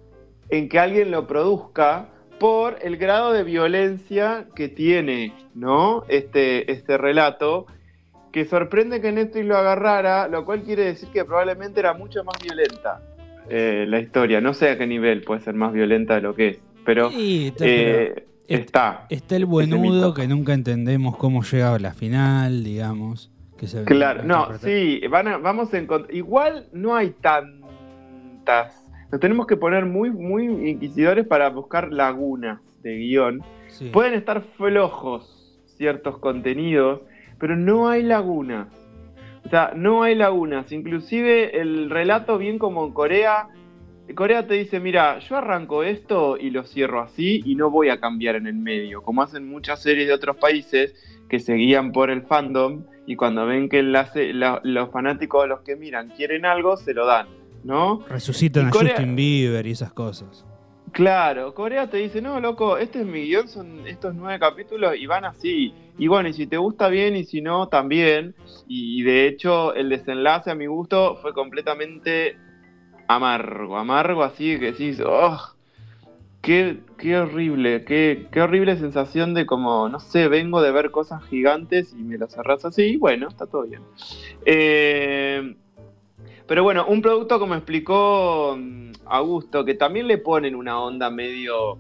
en 0.50 0.70
que 0.70 0.80
alguien 0.80 1.12
lo 1.12 1.28
produzca 1.28 2.10
por 2.42 2.80
el 2.82 2.98
grado 2.98 3.34
de 3.34 3.44
violencia 3.44 4.48
que 4.56 4.68
tiene, 4.68 5.32
¿no? 5.54 6.04
Este, 6.08 6.72
este 6.72 6.98
relato, 6.98 7.68
que 8.32 8.46
sorprende 8.46 9.00
que 9.00 9.12
Netflix 9.12 9.46
lo 9.46 9.58
agarrara, 9.58 10.28
lo 10.28 10.44
cual 10.44 10.64
quiere 10.64 10.86
decir 10.86 11.10
que 11.10 11.24
probablemente 11.24 11.80
era 11.82 11.94
mucho 11.94 12.24
más 12.24 12.42
violenta 12.42 13.00
eh, 13.48 13.86
la 13.88 14.00
historia. 14.00 14.42
No 14.42 14.56
sé 14.56 14.70
a 14.70 14.78
qué 14.80 14.88
nivel 14.88 15.22
puede 15.22 15.42
ser 15.42 15.54
más 15.54 15.72
violenta 15.72 16.16
de 16.16 16.22
lo 16.22 16.34
que 16.34 16.48
es, 16.48 16.60
pero 16.84 17.10
está, 17.10 17.64
eh, 17.68 18.26
pero 18.48 18.60
está. 18.64 19.06
está 19.10 19.36
el 19.36 19.46
buenudo 19.46 20.16
que 20.16 20.28
nunca 20.28 20.56
entendemos 20.56 21.18
cómo 21.18 21.44
llega 21.44 21.76
a 21.76 21.78
la 21.78 21.94
final, 21.94 22.64
digamos. 22.64 23.30
Que 23.56 23.68
se 23.68 23.84
Claro, 23.84 24.24
no, 24.24 24.58
sí, 24.58 25.00
van 25.12 25.28
a- 25.28 25.38
vamos 25.38 25.72
a 25.76 25.78
encontrar. 25.78 26.12
Igual 26.16 26.70
no 26.74 26.96
hay 26.96 27.12
tantas. 27.22 28.81
Nos 29.12 29.20
tenemos 29.20 29.46
que 29.48 29.58
poner 29.58 29.86
muy, 29.86 30.10
muy 30.10 30.46
inquisidores 30.70 31.28
para 31.28 31.50
buscar 31.50 31.92
lagunas 31.92 32.60
de 32.82 32.96
guion. 32.98 33.42
sí. 33.68 33.90
Pueden 33.92 34.14
estar 34.14 34.42
flojos 34.58 35.38
ciertos 35.66 36.18
contenidos, 36.20 37.02
pero 37.40 37.56
no 37.56 37.90
hay 37.90 38.04
lagunas. 38.04 38.68
O 39.46 39.50
sea, 39.50 39.74
no 39.76 40.04
hay 40.04 40.16
lagunas. 40.16 40.72
Inclusive 40.72 41.60
el 41.60 41.90
relato, 41.90 42.38
bien 42.38 42.58
como 42.60 42.86
en 42.86 42.94
Corea, 42.94 43.48
Corea 44.16 44.46
te 44.46 44.56
dice, 44.56 44.80
mira, 44.80 45.20
yo 45.20 45.38
arranco 45.38 45.84
esto 45.84 46.38
y 46.38 46.50
lo 46.50 46.64
cierro 46.64 47.02
así 47.02 47.42
y 47.46 47.56
no 47.56 47.70
voy 47.70 47.90
a 47.90 48.00
cambiar 48.00 48.36
en 48.36 48.46
el 48.46 48.56
medio, 48.56 49.02
como 49.02 49.22
hacen 49.22 49.48
muchas 49.48 49.82
series 49.82 50.08
de 50.08 50.14
otros 50.14 50.36
países 50.38 50.94
que 51.30 51.40
se 51.40 51.54
guían 51.54 51.92
por 51.94 52.10
el 52.12 52.24
fandom 52.24 52.84
y 53.08 53.16
cuando 53.16 53.46
ven 53.46 53.70
que 53.70 53.82
la 53.84 54.10
la- 54.34 54.60
los 54.64 54.92
fanáticos 54.92 55.48
los 55.48 55.62
que 55.62 55.78
miran 55.78 56.10
quieren 56.10 56.46
algo, 56.46 56.76
se 56.76 56.94
lo 56.94 57.06
dan, 57.06 57.28
¿no? 57.64 58.06
Resucitan 58.10 58.68
a 58.68 58.72
Corea- 58.72 58.96
Justin 58.96 59.16
Bieber 59.16 59.66
y 59.68 59.72
esas 59.72 59.94
cosas. 59.94 60.46
Claro, 60.92 61.54
Corea 61.54 61.90
te 61.90 61.98
dice, 61.98 62.22
no, 62.22 62.40
loco, 62.42 62.78
este 62.78 63.00
es 63.00 63.06
mi 63.06 63.22
guion, 63.22 63.48
son 63.48 63.88
estos 63.88 64.14
nueve 64.14 64.38
capítulos 64.40 64.94
y 64.98 65.06
van 65.06 65.24
así. 65.24 65.74
Y 65.98 66.08
bueno, 66.08 66.28
y 66.28 66.34
si 66.34 66.48
te 66.48 66.58
gusta 66.58 66.90
bien 66.90 67.16
y 67.16 67.24
si 67.24 67.42
no, 67.42 67.70
también. 67.70 68.36
Y 68.68 69.02
de 69.04 69.28
hecho, 69.28 69.74
el 69.74 69.88
desenlace 69.88 70.52
a 70.52 70.56
mi 70.56 70.66
gusto 70.66 71.18
fue 71.22 71.34
completamente 71.34 72.36
amargo, 73.08 73.78
amargo 73.78 74.24
así 74.24 74.58
que 74.60 74.72
decís, 74.74 75.02
oh, 75.06 75.38
qué, 76.42 76.80
qué 76.98 77.18
horrible, 77.18 77.86
qué, 77.86 78.28
qué 78.32 78.42
horrible 78.42 78.78
sensación 78.78 79.34
de 79.34 79.46
como, 79.46 79.88
no 79.90 80.00
sé, 80.00 80.28
vengo 80.28 80.62
de 80.62 80.72
ver 80.72 80.92
cosas 80.92 81.24
gigantes 81.26 81.94
y 81.94 82.04
me 82.04 82.18
lo 82.18 82.28
cerrás 82.28 82.66
así, 82.66 82.84
y 82.84 82.98
bueno, 82.98 83.28
está 83.30 83.46
todo 83.46 83.64
bien. 83.64 83.82
Eh, 84.46 85.56
pero 86.48 86.64
bueno, 86.64 86.86
un 86.88 87.02
producto 87.02 87.40
como 87.40 87.56
explicó 87.56 88.56
mm, 88.60 88.92
Augusto, 89.06 89.66
que 89.66 89.74
también 89.74 90.08
le 90.08 90.18
ponen 90.18 90.56
una 90.56 90.80
onda 90.82 91.10
medio, 91.10 91.78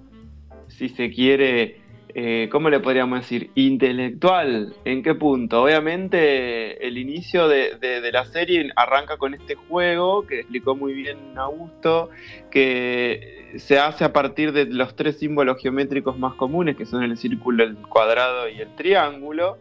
si 0.67 0.89
se 0.89 1.11
quiere, 1.11 1.81
eh, 2.13 2.49
¿cómo 2.51 2.69
le 2.69 2.79
podríamos 2.79 3.19
decir? 3.21 3.51
Intelectual. 3.55 4.73
¿En 4.85 5.01
qué 5.03 5.15
punto? 5.15 5.63
Obviamente 5.63 6.85
el 6.85 6.97
inicio 6.97 7.47
de, 7.47 7.75
de- 7.79 8.01
de 8.01 8.11
la 8.11 8.25
serie 8.25 8.69
arranca 8.75 9.17
con 9.17 9.33
este 9.33 9.55
juego 9.55 10.25
que 10.27 10.39
explicó 10.41 10.75
muy 10.75 10.93
bien 10.93 11.17
Augusto, 11.37 12.09
que 12.49 13.53
se 13.57 13.79
hace 13.79 14.03
a 14.05 14.13
partir 14.13 14.51
de 14.53 14.65
los 14.65 14.95
tres 14.95 15.19
símbolos 15.19 15.61
geométricos 15.61 16.17
más 16.17 16.33
comunes, 16.35 16.75
que 16.77 16.85
son 16.85 17.03
el 17.03 17.17
círculo, 17.17 17.63
el 17.63 17.75
cuadrado 17.77 18.47
y 18.49 18.59
el 18.61 18.73
triángulo, 18.75 19.57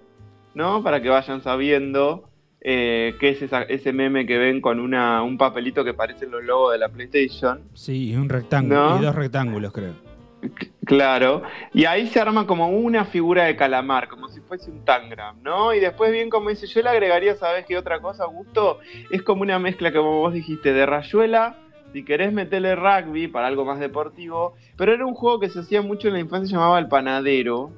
¿no? 0.54 0.82
Para 0.82 1.00
que 1.02 1.08
vayan 1.08 1.42
sabiendo 1.42 2.29
eh, 2.60 3.14
qué 3.18 3.30
es 3.30 3.42
esa- 3.42 3.62
ese 3.62 3.92
meme 3.92 4.26
que 4.26 4.36
ven 4.38 4.60
con 4.60 4.80
una, 4.80 5.22
un 5.22 5.38
papelito 5.38 5.84
que 5.84 5.94
parece 5.94 6.26
los 6.26 6.42
logos 6.44 6.72
de 6.72 6.78
la 6.78 6.88
PlayStation. 6.88 7.62
Sí, 7.74 8.10
y 8.10 8.16
un 8.16 8.28
rectángulo. 8.28 8.74
¿No? 8.90 8.98
Y 8.98 9.04
dos 9.04 9.14
rectángulos, 9.14 9.72
creo. 9.72 9.94
C- 10.42 10.70
Claro, 10.86 11.42
y 11.72 11.84
ahí 11.84 12.06
se 12.08 12.18
arma 12.18 12.46
como 12.46 12.68
una 12.70 13.04
figura 13.04 13.44
de 13.44 13.54
calamar, 13.54 14.08
como 14.08 14.28
si 14.28 14.40
fuese 14.40 14.70
un 14.70 14.84
tangram, 14.84 15.40
¿no? 15.42 15.72
Y 15.72 15.78
después, 15.78 16.10
bien 16.10 16.30
como 16.30 16.48
dice, 16.50 16.66
yo 16.66 16.82
le 16.82 16.88
agregaría, 16.88 17.36
¿sabes 17.36 17.64
qué 17.66 17.76
otra 17.78 18.00
cosa, 18.00 18.24
Augusto? 18.24 18.80
Es 19.10 19.22
como 19.22 19.42
una 19.42 19.58
mezcla, 19.60 19.92
como 19.92 20.18
vos 20.18 20.32
dijiste, 20.34 20.72
de 20.72 20.86
rayuela, 20.86 21.54
si 21.92 22.04
querés 22.04 22.32
meterle 22.32 22.74
rugby 22.74 23.28
para 23.28 23.46
algo 23.46 23.64
más 23.64 23.78
deportivo, 23.78 24.54
pero 24.76 24.92
era 24.92 25.06
un 25.06 25.14
juego 25.14 25.38
que 25.38 25.48
se 25.50 25.60
hacía 25.60 25.82
mucho 25.82 26.08
en 26.08 26.14
la 26.14 26.20
infancia, 26.20 26.48
se 26.48 26.54
llamaba 26.54 26.78
El 26.80 26.88
Panadero, 26.88 27.70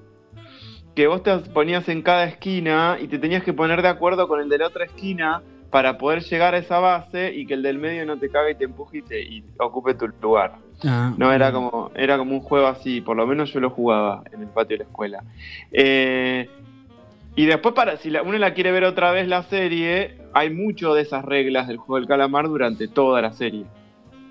que 0.94 1.06
vos 1.06 1.22
te 1.22 1.37
ponías 1.38 1.88
en 1.88 2.02
cada 2.02 2.25
esquina 2.25 2.99
y 3.00 3.06
te 3.08 3.18
tenías 3.18 3.42
que 3.42 3.52
poner 3.52 3.80
de 3.82 3.88
acuerdo 3.88 4.28
con 4.28 4.40
el 4.40 4.49
de 4.49 4.58
la 4.58 4.66
otra 4.66 4.84
esquina 4.84 5.42
para 5.70 5.96
poder 5.96 6.22
llegar 6.22 6.54
a 6.54 6.58
esa 6.58 6.78
base 6.80 7.32
y 7.34 7.46
que 7.46 7.54
el 7.54 7.62
del 7.62 7.78
medio 7.78 8.04
no 8.04 8.18
te 8.18 8.28
cague 8.28 8.50
y 8.52 8.54
te 8.56 8.64
empuje 8.64 8.99
y, 8.99 9.02
te- 9.02 9.22
y 9.22 9.44
ocupe 9.58 9.94
tu 9.94 10.06
lugar. 10.20 10.56
Ah, 10.84 11.14
No, 11.16 11.32
era 11.32 11.50
como, 11.50 11.90
era 11.94 12.18
como 12.18 12.32
un 12.34 12.40
juego 12.40 12.66
así, 12.66 13.00
por 13.00 13.16
lo 13.16 13.26
menos 13.26 13.52
yo 13.54 13.61
lo 13.61 13.70
jugaba 13.70 14.22
en 14.32 14.42
el 14.42 14.49
patio 14.49 14.76
de 14.76 14.84
la 14.84 14.90
escuela. 14.90 15.25
Eh, 15.70 16.50
y 17.37 17.46
después, 17.46 17.75
para 17.75 17.96
si 17.96 18.11
la- 18.11 18.20
uno 18.22 18.37
la 18.37 18.52
quiere 18.52 18.70
ver 18.72 18.84
otra 18.84 19.12
vez 19.12 19.26
la 19.28 19.44
serie, 19.44 20.16
hay 20.34 20.50
mucho 20.50 20.92
de 20.92 21.00
esas 21.02 21.25
reglas 21.25 21.68
del 21.68 21.78
juego 21.78 21.96
del 21.96 22.06
calamar 22.06 22.49
durante 22.49 22.88
toda 22.88 23.22
la 23.22 23.32
serie. 23.32 23.64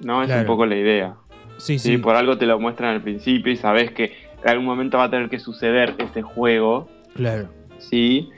¿No? 0.01 0.21
Es 0.21 0.27
Claro. 0.27 0.41
un 0.41 0.47
poco 0.47 0.65
la 0.67 0.75
idea. 0.75 1.15
Sí, 1.57 1.79
¿sí? 1.79 1.93
sí. 1.93 1.97
Por 1.97 2.15
algo 2.15 2.37
te 2.37 2.45
lo 2.45 2.59
muestran 2.59 2.91
al 2.95 3.01
principio 3.01 3.51
y 3.51 3.57
sabes 3.57 3.91
que 3.91 4.13
en 4.43 4.50
algún 4.50 4.65
momento 4.65 4.98
va 4.98 5.05
a 5.05 5.10
tener 5.10 5.29
que 5.29 5.39
suceder 5.39 5.95
ese 5.98 6.21
juego. 6.21 6.89
Claro. 7.15 7.50
Sí. 7.77 8.29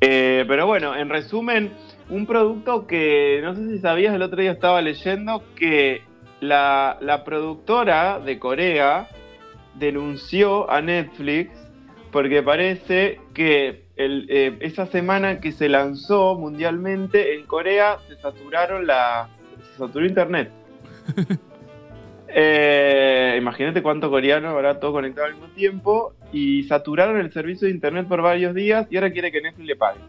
Eh, 0.00 0.44
pero 0.46 0.66
bueno, 0.66 0.96
en 0.96 1.08
resumen, 1.08 1.72
un 2.08 2.26
producto 2.26 2.86
que 2.86 3.40
no 3.42 3.54
sé 3.54 3.68
si 3.68 3.78
sabías, 3.78 4.14
el 4.14 4.22
otro 4.22 4.40
día 4.40 4.52
estaba 4.52 4.80
leyendo 4.80 5.42
que 5.56 6.02
la, 6.40 6.98
la 7.00 7.24
productora 7.24 8.20
de 8.20 8.38
Corea 8.38 9.08
denunció 9.74 10.70
a 10.70 10.80
Netflix 10.80 11.50
porque 12.12 12.42
parece 12.42 13.20
que 13.34 13.84
el, 13.96 14.26
eh, 14.30 14.56
esa 14.60 14.86
semana 14.86 15.40
que 15.40 15.52
se 15.52 15.68
lanzó 15.68 16.36
mundialmente 16.36 17.34
en 17.34 17.46
Corea 17.46 17.98
se 18.08 18.16
saturaron 18.16 18.86
la 18.86 19.28
se 19.72 19.78
saturó 19.78 20.06
internet. 20.06 20.50
Eh, 22.38 23.34
imagínate 23.38 23.82
cuánto 23.82 24.10
coreano 24.10 24.50
habrá 24.50 24.78
todo 24.78 24.92
conectado 24.92 25.26
al 25.26 25.32
mismo 25.32 25.48
tiempo 25.48 26.12
y 26.34 26.64
saturaron 26.64 27.16
el 27.16 27.32
servicio 27.32 27.66
de 27.66 27.72
internet 27.72 28.06
por 28.06 28.20
varios 28.20 28.54
días 28.54 28.86
y 28.90 28.96
ahora 28.96 29.10
quiere 29.10 29.32
que 29.32 29.40
Netflix 29.40 29.66
le 29.66 29.76
pague. 29.76 30.00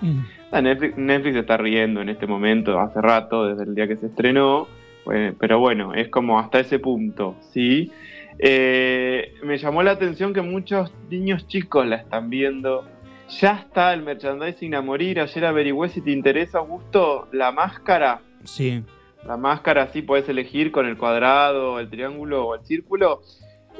Mm. 0.00 0.20
Ah, 0.52 0.62
Netflix, 0.62 0.96
Netflix 0.96 1.34
se 1.34 1.40
está 1.40 1.56
riendo 1.56 2.00
en 2.02 2.08
este 2.08 2.28
momento, 2.28 2.78
hace 2.78 3.00
rato, 3.00 3.48
desde 3.48 3.64
el 3.64 3.74
día 3.74 3.88
que 3.88 3.96
se 3.96 4.06
estrenó, 4.06 4.68
pero 5.40 5.58
bueno, 5.58 5.92
es 5.92 6.08
como 6.08 6.38
hasta 6.38 6.60
ese 6.60 6.78
punto, 6.78 7.34
¿sí? 7.52 7.90
Eh, 8.38 9.34
me 9.42 9.58
llamó 9.58 9.82
la 9.82 9.90
atención 9.90 10.32
que 10.32 10.42
muchos 10.42 10.92
niños 11.10 11.48
chicos 11.48 11.84
la 11.84 11.96
están 11.96 12.30
viendo. 12.30 12.86
Ya 13.40 13.54
está 13.54 13.92
el 13.92 14.02
merchandising 14.02 14.76
a 14.76 14.82
morir. 14.82 15.18
Ayer 15.18 15.44
averigüé 15.46 15.88
si 15.88 16.00
te 16.00 16.12
interesa, 16.12 16.58
Augusto, 16.58 17.26
la 17.32 17.50
máscara. 17.50 18.20
Sí. 18.44 18.84
La 19.24 19.36
máscara 19.36 19.90
sí 19.92 20.02
puedes 20.02 20.28
elegir 20.28 20.70
con 20.72 20.86
el 20.86 20.96
cuadrado, 20.96 21.80
el 21.80 21.88
triángulo 21.90 22.46
o 22.46 22.54
el 22.54 22.64
círculo. 22.64 23.22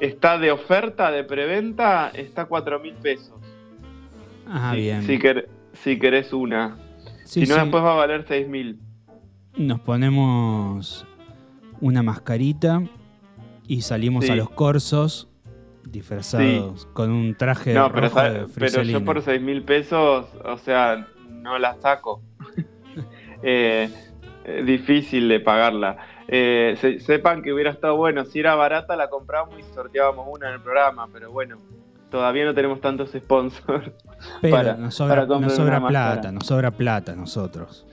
está 0.00 0.36
de 0.38 0.50
oferta, 0.50 1.10
de 1.10 1.24
preventa, 1.24 2.10
está 2.10 2.42
a 2.42 2.46
4 2.46 2.80
mil 2.80 2.94
pesos. 2.96 3.34
Ah, 4.46 4.72
si, 4.74 4.80
bien. 4.82 5.02
Si, 5.04 5.18
quer- 5.18 5.48
si 5.72 5.98
querés 5.98 6.32
una. 6.34 6.76
Sí, 7.24 7.46
si 7.46 7.48
no, 7.50 7.54
sí. 7.56 7.60
después 7.62 7.82
va 7.82 7.92
a 7.92 7.96
valer 7.96 8.24
6 8.28 8.46
mil. 8.46 8.78
Nos 9.56 9.80
ponemos 9.80 11.06
una 11.80 12.02
mascarita 12.02 12.82
y 13.66 13.80
salimos 13.80 14.26
Sí. 14.26 14.32
a 14.32 14.36
los 14.36 14.50
corsos 14.50 15.28
disfrazados 15.84 16.86
con 16.92 17.10
un 17.10 17.34
traje 17.34 17.72
No, 17.72 17.90
pero, 17.90 18.08
rojo 18.08 18.20
de 18.22 18.30
¿sabes? 18.40 18.52
pero 18.58 18.82
yo 18.82 19.02
por 19.04 19.22
6 19.22 19.40
mil 19.40 19.62
pesos, 19.62 20.26
o 20.44 20.58
sea, 20.58 21.06
no 21.30 21.58
la 21.58 21.74
saco. 21.80 22.20
Eh, 23.42 23.90
difícil 24.64 25.28
de 25.28 25.40
pagarla. 25.40 25.96
Eh, 26.28 26.76
se- 26.80 27.00
sepan 27.00 27.42
que 27.42 27.52
hubiera 27.52 27.70
estado 27.70 27.96
bueno, 27.96 28.24
si 28.24 28.40
era 28.40 28.54
barata 28.54 28.96
la 28.96 29.08
compramos 29.08 29.58
y 29.58 29.62
sorteábamos 29.74 30.26
una 30.28 30.48
en 30.48 30.54
el 30.54 30.60
programa, 30.60 31.08
pero 31.12 31.30
bueno, 31.30 31.58
todavía 32.10 32.44
no 32.44 32.54
tenemos 32.54 32.80
tantos 32.80 33.10
sponsors. 33.12 33.90
Pero 34.40 34.56
para- 34.56 34.74
nos 34.74 34.94
sobra, 34.94 35.26
para 35.26 35.40
nos 35.40 35.54
sobra 35.54 35.86
plata, 35.86 36.32
nos 36.32 36.46
sobra 36.46 36.70
plata 36.70 37.12
a 37.12 37.16
nosotros. 37.16 37.86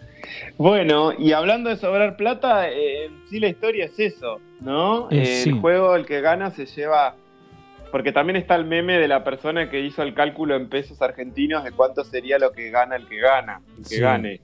Bueno, 0.57 1.11
y 1.17 1.33
hablando 1.33 1.69
de 1.69 1.75
sobrar 1.75 2.15
plata, 2.15 2.69
eh, 2.69 3.05
en 3.05 3.27
sí 3.29 3.39
la 3.39 3.49
historia 3.49 3.85
es 3.85 3.99
eso, 3.99 4.39
¿no? 4.61 5.09
Eh, 5.11 5.21
Eh, 5.21 5.25
sí. 5.25 5.49
El 5.49 5.59
juego, 5.59 5.95
el 5.95 6.05
que 6.05 6.21
gana, 6.21 6.51
se 6.51 6.65
lleva. 6.65 7.15
Porque 7.91 8.11
también 8.11 8.37
está 8.37 8.55
el 8.55 8.65
meme 8.65 8.97
de 8.97 9.07
la 9.07 9.23
persona 9.23 9.69
que 9.69 9.81
hizo 9.81 10.01
el 10.01 10.13
cálculo 10.15 10.55
en 10.55 10.69
pesos 10.69 11.01
argentinos 11.01 11.63
de 11.63 11.71
cuánto 11.73 12.03
sería 12.03 12.39
lo 12.39 12.51
que 12.51 12.71
gana 12.71 12.95
el 12.95 13.07
que 13.07 13.17
gana, 13.19 13.61
el 13.77 13.83
que 13.83 13.95
Sí. 13.95 13.99
gane. 14.01 14.41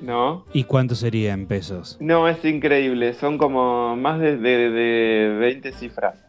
¿No? 0.00 0.44
¿Y 0.52 0.64
cuánto 0.64 0.94
sería 0.94 1.32
en 1.32 1.46
pesos? 1.46 1.96
No, 2.00 2.28
es 2.28 2.44
increíble, 2.44 3.14
son 3.14 3.38
como 3.38 3.96
más 3.96 4.20
de, 4.20 4.36
de, 4.36 4.70
de 4.70 5.36
20 5.38 5.72
cifras. 5.72 6.22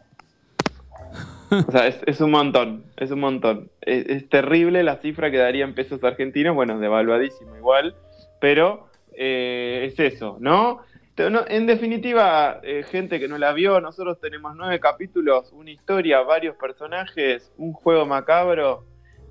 O 1.50 1.72
sea, 1.72 1.86
es, 1.86 2.00
es 2.06 2.20
un 2.20 2.30
montón, 2.30 2.84
es 2.96 3.10
un 3.10 3.20
montón. 3.20 3.70
Es, 3.80 4.06
es 4.06 4.28
terrible 4.28 4.82
la 4.82 4.96
cifra 4.96 5.30
que 5.30 5.38
daría 5.38 5.64
en 5.64 5.74
pesos 5.74 6.02
argentinos, 6.04 6.54
bueno, 6.54 6.78
devaluadísimo 6.78 7.56
igual, 7.56 7.94
pero 8.40 8.88
eh, 9.12 9.90
es 9.90 9.98
eso, 9.98 10.36
¿no? 10.40 10.80
En 11.18 11.66
definitiva, 11.66 12.60
eh, 12.62 12.84
gente 12.88 13.18
que 13.18 13.26
no 13.26 13.38
la 13.38 13.52
vio, 13.52 13.80
nosotros 13.80 14.20
tenemos 14.20 14.54
nueve 14.54 14.78
capítulos, 14.78 15.52
una 15.52 15.72
historia, 15.72 16.20
varios 16.20 16.54
personajes, 16.54 17.50
un 17.56 17.72
juego 17.72 18.06
macabro 18.06 18.84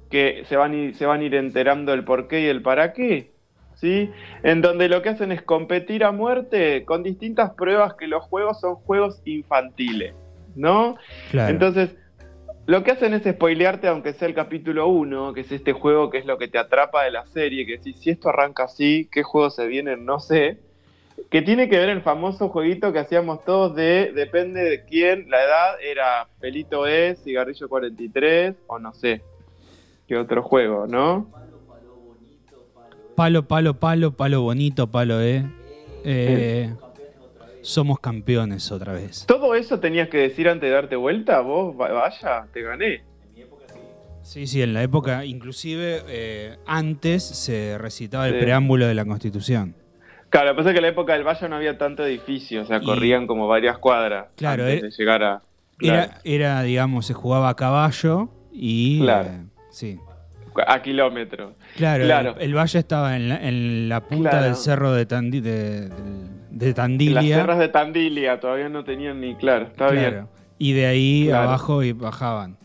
que 0.09 0.43
se 0.49 0.57
van, 0.57 0.93
se 0.95 1.05
van 1.05 1.21
a 1.21 1.23
ir 1.23 1.35
enterando 1.35 1.93
el 1.93 2.03
por 2.03 2.27
qué 2.27 2.41
y 2.41 2.45
el 2.47 2.61
para 2.61 2.91
qué, 2.91 3.31
¿sí? 3.77 4.11
En 4.43 4.61
donde 4.61 4.89
lo 4.89 5.01
que 5.01 5.09
hacen 5.09 5.31
es 5.31 5.41
competir 5.41 6.03
a 6.03 6.11
muerte 6.11 6.83
con 6.85 7.03
distintas 7.03 7.51
pruebas 7.51 7.93
que 7.93 8.07
los 8.07 8.23
juegos 8.23 8.59
son 8.59 8.75
juegos 8.75 9.21
infantiles, 9.25 10.13
¿no? 10.55 10.97
Claro. 11.31 11.51
Entonces, 11.51 11.95
lo 12.65 12.83
que 12.83 12.91
hacen 12.91 13.13
es 13.13 13.23
spoilearte, 13.23 13.87
aunque 13.87 14.13
sea 14.13 14.27
el 14.27 14.33
capítulo 14.33 14.87
1, 14.87 15.33
que 15.33 15.41
es 15.41 15.51
este 15.51 15.73
juego 15.73 16.09
que 16.09 16.17
es 16.17 16.25
lo 16.25 16.37
que 16.37 16.47
te 16.47 16.57
atrapa 16.57 17.03
de 17.03 17.11
la 17.11 17.25
serie, 17.27 17.65
que 17.65 17.77
si, 17.77 17.93
si 17.93 18.09
esto 18.09 18.29
arranca 18.29 18.65
así, 18.65 19.07
¿qué 19.11 19.23
juego 19.23 19.49
se 19.49 19.67
viene? 19.67 19.95
No 19.95 20.19
sé. 20.19 20.57
Que 21.31 21.41
tiene 21.41 21.69
que 21.69 21.79
ver 21.79 21.89
el 21.89 22.01
famoso 22.01 22.49
jueguito 22.49 22.93
que 22.93 22.99
hacíamos 22.99 23.43
todos 23.43 23.75
de, 23.75 24.11
depende 24.13 24.63
de 24.63 24.85
quién, 24.85 25.29
la 25.29 25.43
edad 25.43 25.81
era 25.81 26.27
Pelito 26.39 26.87
E, 26.87 27.15
Cigarrillo 27.15 27.69
43, 27.69 28.55
o 28.67 28.79
no 28.79 28.93
sé, 28.93 29.21
qué 30.07 30.17
otro 30.17 30.43
juego, 30.43 30.87
¿no? 30.87 31.27
Palo, 33.17 33.47
palo, 33.47 33.73
palo, 33.79 34.11
palo 34.11 34.41
bonito, 34.43 34.91
palo, 34.91 35.19
eh. 35.23 35.43
Eh, 36.03 36.71
somos 37.63 37.99
campeones 37.99 38.71
otra 38.71 38.93
vez. 38.93 39.25
¿Todo 39.25 39.55
eso 39.55 39.79
tenías 39.79 40.07
que 40.09 40.17
decir 40.19 40.47
antes 40.47 40.69
de 40.69 40.75
darte 40.75 40.95
vuelta? 40.95 41.41
Vos, 41.41 41.75
va- 41.75 41.91
vaya, 41.91 42.45
te 42.53 42.61
gané. 42.61 43.01
Sí, 44.21 44.45
sí, 44.45 44.61
en 44.61 44.75
la 44.75 44.83
época, 44.83 45.25
inclusive 45.25 46.03
eh, 46.07 46.57
antes 46.67 47.23
se 47.23 47.79
recitaba 47.79 48.27
el 48.27 48.35
Sí. 48.35 48.39
preámbulo 48.41 48.85
de 48.85 48.93
la 48.93 49.03
Constitución. 49.03 49.73
Claro, 50.29 50.49
lo 50.49 50.53
que 50.53 50.57
pasa 50.57 50.69
es 50.69 50.73
que 50.73 50.77
en 50.77 50.83
la 50.83 50.89
época 50.89 51.13
del 51.13 51.23
Valle 51.23 51.49
no 51.49 51.55
había 51.55 51.75
tanto 51.79 52.05
edificio, 52.05 52.61
o 52.61 52.65
sea, 52.65 52.77
Y- 52.77 52.85
corrían 52.85 53.25
como 53.25 53.47
varias 53.47 53.79
cuadras 53.79 54.27
Claro, 54.35 54.61
antes 54.65 54.79
eh, 54.79 54.85
de 54.85 54.91
llegar 54.91 55.23
a... 55.23 55.41
Claro, 55.77 56.03
Era, 56.03 56.21
era, 56.23 56.61
digamos, 56.61 57.07
se 57.07 57.15
jugaba 57.15 57.49
a 57.49 57.55
caballo 57.55 58.29
y... 58.53 58.99
Claro. 59.01 59.29
eh, 59.29 59.43
sí. 59.71 59.97
A 60.65 60.81
kilómetros. 60.81 61.53
Claro, 61.75 62.03
Claro. 62.05 62.35
El, 62.37 62.43
el 62.49 62.55
valle 62.57 62.79
estaba 62.79 63.15
en 63.15 63.29
la, 63.29 63.35
en 63.47 63.89
la 63.89 64.01
punta 64.01 64.29
Claro. 64.31 64.45
del 64.45 64.55
cerro 64.55 64.91
de, 64.93 65.07
Tandi- 65.07 65.41
de, 65.41 65.89
de- 65.89 65.89
de 66.51 66.65
Las 66.67 66.75
Tandilia. 66.75 67.21
tierras 67.21 67.59
de 67.59 67.67
Tandilia 67.67 68.39
todavía 68.39 68.69
no 68.69 68.83
tenían 68.83 69.21
ni 69.21 69.35
claro, 69.35 69.65
está 69.67 69.91
bien. 69.91 70.09
Claro. 70.11 70.29
Y 70.57 70.73
de 70.73 70.85
ahí 70.87 71.29
abajo 71.29 71.83
y 71.83 71.91
bajaban. 71.93 72.57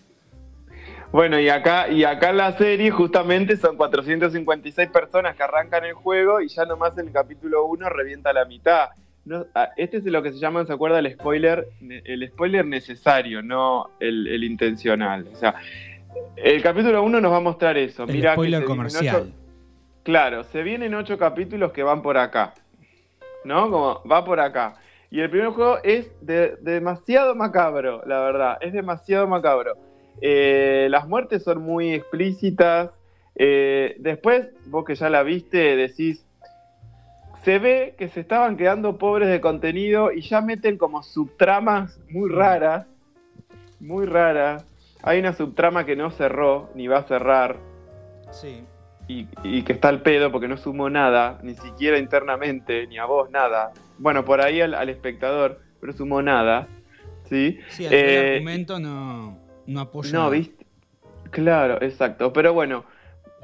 Bueno, 1.12 1.38
y 1.38 1.50
acá, 1.50 1.88
y 1.90 2.05
acá 2.05 2.31
en 2.31 2.38
la 2.38 2.57
serie 2.57 2.90
justamente 2.90 3.59
son 3.59 3.76
456 3.76 4.88
personas 4.88 5.37
que 5.37 5.42
arrancan 5.42 5.85
el 5.85 5.92
juego 5.92 6.40
y 6.40 6.48
ya 6.48 6.64
nomás 6.64 6.96
en 6.96 7.09
el 7.09 7.12
capítulo 7.12 7.66
1 7.66 7.87
revienta 7.90 8.33
la 8.33 8.46
mitad. 8.46 8.88
No, 9.26 9.44
ah, 9.55 9.68
este 9.76 9.98
es 9.98 10.05
lo 10.05 10.22
que 10.22 10.33
se 10.33 10.38
llama, 10.38 10.64
¿se 10.64 10.72
acuerda? 10.72 10.98
El 11.00 11.12
spoiler, 11.12 11.68
el 11.83 12.26
spoiler 12.28 12.64
necesario, 12.64 13.42
no 13.42 13.90
el, 14.00 14.26
el 14.26 14.42
intencional. 14.42 15.28
O 15.33 15.37
sea, 15.37 15.55
el 16.37 16.62
capítulo 16.62 17.03
1 17.03 17.20
nos 17.20 17.33
va 17.33 17.37
a 17.37 17.40
mostrar 17.40 17.77
eso. 17.77 18.05
El 18.05 18.22
spoiler 18.33 18.64
comercial. 18.64 19.16
ocho- 19.16 19.33
claro, 20.03 20.44
se 20.44 20.62
vienen 20.62 20.94
ocho 20.94 21.16
capítulos 21.18 21.72
que 21.72 21.83
van 21.83 22.03
por 22.03 22.16
acá. 22.18 22.55
¿No? 23.44 23.70
Como 23.70 24.03
va 24.11 24.25
por 24.25 24.38
acá. 24.40 24.77
Y 25.11 25.20
el 25.20 25.29
primer 25.31 25.48
juego 25.51 25.79
es 25.83 26.11
de- 26.20 26.57
demasiado 26.61 27.35
macabro, 27.35 28.03
la 28.07 28.20
verdad. 28.20 28.59
Es 28.61 28.72
demasiado 28.72 29.27
macabro. 29.27 29.75
Eh, 30.20 30.87
las 30.90 31.07
muertes 31.09 31.42
son 31.42 31.61
muy 31.62 31.92
explícitas. 31.92 32.90
Eh, 33.35 33.96
después, 33.98 34.48
vos 34.66 34.85
que 34.85 34.94
ya 34.94 35.11
la 35.11 35.22
viste, 35.22 35.77
decís. 35.77 36.25
Se 37.44 37.59
ve 37.59 37.94
que 37.98 38.07
se 38.09 38.20
estaban 38.20 38.57
quedando 38.57 38.98
pobres 38.98 39.29
de 39.29 39.40
contenido 39.40 40.12
y 40.12 40.20
ya 40.22 40.40
meten 40.40 40.79
como 40.79 41.03
subtramas 41.03 41.98
muy 42.09 42.31
raras. 42.31 42.87
Muy 43.81 44.07
raras. 44.07 44.64
Hay 45.03 45.19
una 45.19 45.33
subtrama 45.33 45.85
que 45.85 45.97
no 45.97 46.11
cerró, 46.11 46.71
ni 46.75 46.87
va 46.87 46.99
a 46.99 47.03
cerrar 47.05 47.57
Sí. 48.31 48.65
y, 49.09 49.27
y 49.43 49.62
que 49.62 49.73
está 49.73 49.88
al 49.88 50.03
pedo 50.03 50.31
porque 50.33 50.49
no 50.49 50.57
sumó 50.57 50.88
nada, 50.88 51.38
ni 51.43 51.55
siquiera 51.55 51.99
internamente, 51.99 52.87
ni 52.87 52.99
a 52.99 53.05
vos 53.05 53.31
nada. 53.31 53.73
Bueno, 53.99 54.25
por 54.25 54.41
ahí 54.41 54.61
al, 54.61 54.75
al 54.75 54.88
espectador, 54.88 55.61
pero 55.81 55.93
sumó 55.93 56.23
nada. 56.23 56.69
¿Sí? 57.25 57.59
Sí, 57.69 57.85
el, 57.87 57.93
Eh, 57.93 58.33
argumento 58.37 58.79
no, 58.79 59.38
no 59.67 59.81
apoya. 59.81 60.12
No, 60.12 60.31
viste. 60.31 60.67
Claro, 61.31 61.81
exacto. 61.83 62.33
Pero 62.33 62.53
bueno, 62.53 62.85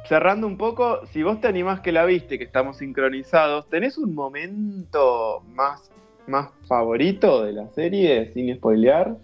cerrando 0.04 0.46
un 0.46 0.56
poco, 0.58 1.06
si 1.06 1.22
vos 1.22 1.40
te 1.40 1.48
animás 1.48 1.80
que 1.80 1.90
la 1.92 2.04
viste, 2.04 2.38
que 2.38 2.44
estamos 2.44 2.76
sincronizados, 2.78 3.68
¿tenés 3.68 3.98
un 3.98 4.14
momento 4.14 5.42
más, 5.54 5.90
más 6.26 6.50
favorito 6.66 7.44
de 7.44 7.52
la 7.52 7.68
serie, 7.70 8.30
sin 8.32 8.54
spoilear? 8.54 9.16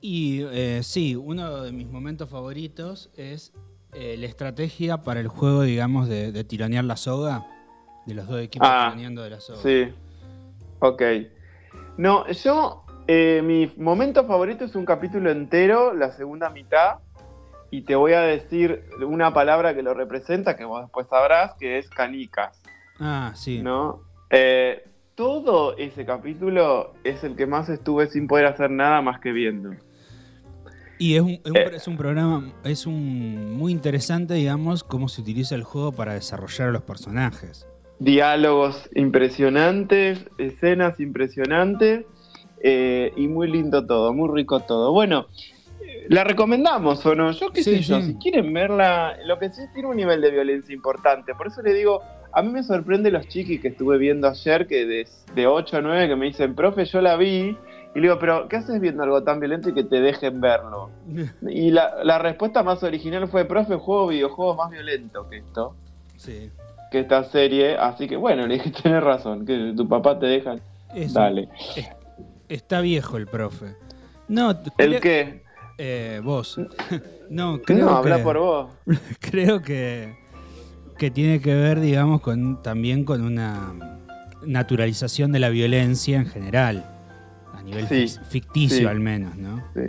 Y 0.00 0.42
eh, 0.44 0.80
sí, 0.82 1.16
uno 1.16 1.62
de 1.62 1.72
mis 1.72 1.88
momentos 1.88 2.28
favoritos 2.30 3.10
es 3.16 3.52
eh, 3.92 4.16
la 4.18 4.26
estrategia 4.26 4.98
para 4.98 5.20
el 5.20 5.28
juego, 5.28 5.62
digamos, 5.62 6.08
de, 6.08 6.32
de 6.32 6.44
tironear 6.44 6.84
la 6.84 6.96
soga. 6.96 7.46
De 8.06 8.14
los 8.14 8.28
dos 8.28 8.40
equipos 8.40 8.68
Ah, 8.70 8.86
tironeando 8.90 9.22
de 9.22 9.30
la 9.30 9.40
soga. 9.40 9.60
Sí. 9.62 9.92
Ok. 10.78 11.02
No, 11.96 12.26
yo, 12.28 12.84
eh, 13.08 13.40
mi 13.42 13.72
momento 13.76 14.24
favorito 14.26 14.64
es 14.64 14.76
un 14.76 14.84
capítulo 14.84 15.30
entero, 15.30 15.92
la 15.94 16.12
segunda 16.12 16.50
mitad, 16.50 16.98
y 17.70 17.82
te 17.82 17.96
voy 17.96 18.12
a 18.12 18.20
decir 18.20 18.84
una 19.04 19.32
palabra 19.34 19.74
que 19.74 19.82
lo 19.82 19.92
representa, 19.94 20.56
que 20.56 20.64
vos 20.64 20.82
después 20.82 21.08
sabrás, 21.08 21.54
que 21.58 21.78
es 21.78 21.88
canicas, 21.90 22.60
Ah, 23.00 23.32
sí. 23.34 23.60
¿no? 23.62 24.02
Eh, 24.30 24.84
todo 25.16 25.76
ese 25.78 26.04
capítulo 26.04 26.92
es 27.02 27.24
el 27.24 27.34
que 27.36 27.46
más 27.46 27.68
estuve 27.70 28.06
sin 28.08 28.28
poder 28.28 28.46
hacer 28.46 28.70
nada 28.70 29.00
más 29.00 29.18
que 29.18 29.32
viendo. 29.32 29.70
Y 30.98 31.16
es 31.16 31.22
un, 31.22 31.30
es 31.30 31.50
un- 31.50 31.56
Eh. 31.56 31.70
es 31.74 31.88
un 31.88 31.96
programa, 31.96 32.52
es 32.64 32.86
un 32.86 33.56
muy 33.56 33.72
interesante, 33.72 34.34
digamos, 34.34 34.84
cómo 34.84 35.08
se 35.08 35.22
utiliza 35.22 35.54
el 35.54 35.62
juego 35.64 35.92
para 35.92 36.14
desarrollar 36.14 36.68
a 36.68 36.72
los 36.72 36.82
personajes. 36.82 37.66
Diálogos 37.98 38.88
impresionantes, 38.94 40.20
escenas 40.38 41.00
impresionantes, 41.00 42.04
eh, 42.62 43.12
y 43.16 43.26
muy 43.28 43.50
lindo 43.50 43.86
todo, 43.86 44.12
muy 44.12 44.28
rico 44.34 44.60
todo. 44.60 44.92
Bueno, 44.92 45.26
eh, 45.80 46.06
la 46.10 46.24
recomendamos 46.24 47.04
o 47.06 47.14
no, 47.14 47.32
yo 47.32 47.50
qué 47.52 47.62
Sí, 47.62 47.76
sé 47.76 47.80
yo, 47.82 48.00
sí. 48.00 48.08
si 48.08 48.14
quieren 48.18 48.52
verla, 48.52 49.16
lo 49.26 49.38
que 49.38 49.50
sí 49.50 49.62
tiene 49.72 49.88
un 49.88 49.96
nivel 49.96 50.20
de 50.20 50.30
violencia 50.30 50.74
importante, 50.74 51.34
por 51.34 51.46
eso 51.46 51.62
le 51.62 51.72
digo, 51.74 52.02
a 52.32 52.42
mí 52.42 52.50
me 52.50 52.62
sorprende 52.62 53.10
los 53.10 53.26
chiquis 53.28 53.60
que 53.60 53.68
estuve 53.68 53.98
viendo 53.98 54.28
ayer, 54.28 54.66
que 54.66 54.86
de, 54.86 55.08
de 55.34 55.46
8 55.46 55.76
a 55.78 55.80
9, 55.80 56.08
que 56.08 56.16
me 56.16 56.26
dicen, 56.26 56.54
profe, 56.54 56.84
yo 56.84 57.00
la 57.00 57.16
vi, 57.16 57.56
y 57.94 58.00
le 58.00 58.02
digo, 58.02 58.18
pero 58.18 58.46
¿qué 58.48 58.56
haces 58.56 58.80
viendo 58.80 59.02
algo 59.02 59.22
tan 59.22 59.40
violento 59.40 59.70
y 59.70 59.74
que 59.74 59.84
te 59.84 60.00
dejen 60.00 60.40
verlo? 60.40 60.90
Y 61.48 61.70
la, 61.70 62.04
la 62.04 62.18
respuesta 62.18 62.62
más 62.62 62.82
original 62.82 63.28
fue, 63.28 63.44
profe, 63.44 63.76
juego 63.76 64.08
videojuegos 64.08 64.56
más 64.56 64.70
violento 64.70 65.28
que 65.28 65.38
esto 65.38 65.74
Sí. 66.16 66.50
que 66.90 67.00
esta 67.00 67.24
serie, 67.24 67.76
así 67.76 68.06
que 68.06 68.16
bueno, 68.16 68.46
le 68.46 68.54
dije, 68.54 68.70
tenés 68.82 69.02
razón, 69.02 69.44
que 69.46 69.72
tu 69.76 69.88
papá 69.88 70.18
te 70.18 70.26
deja. 70.26 70.56
Es- 70.94 71.12
Dale. 71.14 71.48
es- 71.76 71.88
está 72.48 72.80
viejo 72.80 73.16
el 73.16 73.26
profe. 73.26 73.74
No, 74.28 74.54
¿El 74.78 75.00
qué? 75.00 75.42
eh, 75.78 76.20
vos. 76.22 76.58
no, 77.30 77.60
creo 77.62 77.78
No, 77.86 77.86
que, 78.02 78.08
habla 78.10 78.22
por 78.22 78.38
vos. 78.38 78.70
creo 79.20 79.60
que, 79.62 80.16
que 80.96 81.10
tiene 81.10 81.40
que 81.40 81.54
ver, 81.54 81.80
digamos, 81.80 82.20
con 82.20 82.62
también 82.62 83.04
con 83.04 83.22
una 83.22 83.74
naturalización 84.44 85.32
de 85.32 85.38
la 85.40 85.48
violencia 85.48 86.16
en 86.18 86.26
general. 86.26 86.92
A 87.54 87.62
nivel 87.62 87.86
Sí, 87.88 88.06
ficticio 88.28 88.78
sí. 88.78 88.84
al 88.84 89.00
menos, 89.00 89.36
¿no? 89.36 89.62
Sí. 89.74 89.80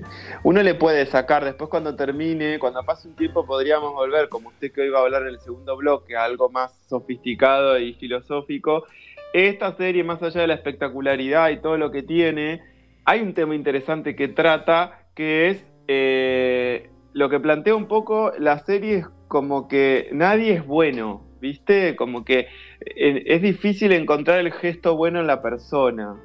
Uno 0.44 0.64
le 0.64 0.74
puede 0.76 1.06
sacar, 1.06 1.44
después 1.46 1.70
cuando 1.70 1.96
termine, 1.96 2.58
cuando 2.60 2.82
pase 2.84 3.08
un 3.08 3.16
tiempo 3.16 3.46
podríamos 3.46 3.94
volver, 3.94 4.30
como 4.30 4.50
usted 4.50 4.72
que 4.72 4.82
hoy 4.82 4.90
va 4.90 5.00
a 5.00 5.02
hablar 5.04 5.24
en 5.24 5.30
el 5.30 5.40
segundo 5.40 5.76
bloque, 5.78 6.16
a 6.16 6.24
algo 6.24 6.50
más 6.50 6.72
sofisticado 6.88 7.78
y 7.78 7.94
filosófico. 7.94 8.86
Esta 9.34 9.76
serie, 9.76 10.04
más 10.04 10.24
allá 10.24 10.42
de 10.42 10.48
la 10.48 10.54
espectacularidad 10.56 11.50
y 11.50 11.58
todo 11.58 11.78
lo 11.78 11.92
que 11.92 12.02
tiene, 12.04 12.62
hay 13.06 13.22
un 13.22 13.34
tema 13.34 13.54
interesante 13.54 14.16
que 14.16 14.30
trata, 14.30 15.02
que 15.14 15.50
es 15.50 15.64
eh, 15.90 16.90
lo 17.18 17.30
que 17.30 17.40
plantea 17.40 17.74
un 17.76 17.88
poco 17.88 18.32
la 18.38 18.60
serie 18.60 18.98
es 18.98 19.08
como 19.28 19.68
que 19.68 20.08
nadie 20.14 20.54
es 20.54 20.66
bueno, 20.66 21.24
¿viste? 21.42 21.96
Como 21.96 22.24
que 22.24 22.48
eh, 22.80 23.24
es 23.26 23.42
difícil 23.42 23.92
encontrar 23.92 24.40
el 24.40 24.52
gesto 24.54 24.96
bueno 24.96 25.20
en 25.20 25.26
la 25.26 25.42
persona. 25.42 26.16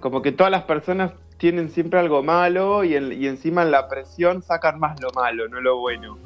Como 0.00 0.20
que 0.20 0.30
todas 0.30 0.50
las 0.52 0.64
personas 0.64 1.14
tienen 1.38 1.70
siempre 1.70 1.98
algo 1.98 2.22
malo 2.22 2.84
y, 2.84 2.94
en- 2.94 3.10
y 3.12 3.26
encima 3.26 3.62
en 3.62 3.70
la 3.70 3.88
presión 3.88 4.42
sacan 4.42 4.78
más 4.78 5.00
lo 5.00 5.08
malo, 5.12 5.48
no 5.48 5.62
lo 5.62 5.78
bueno, 5.78 6.18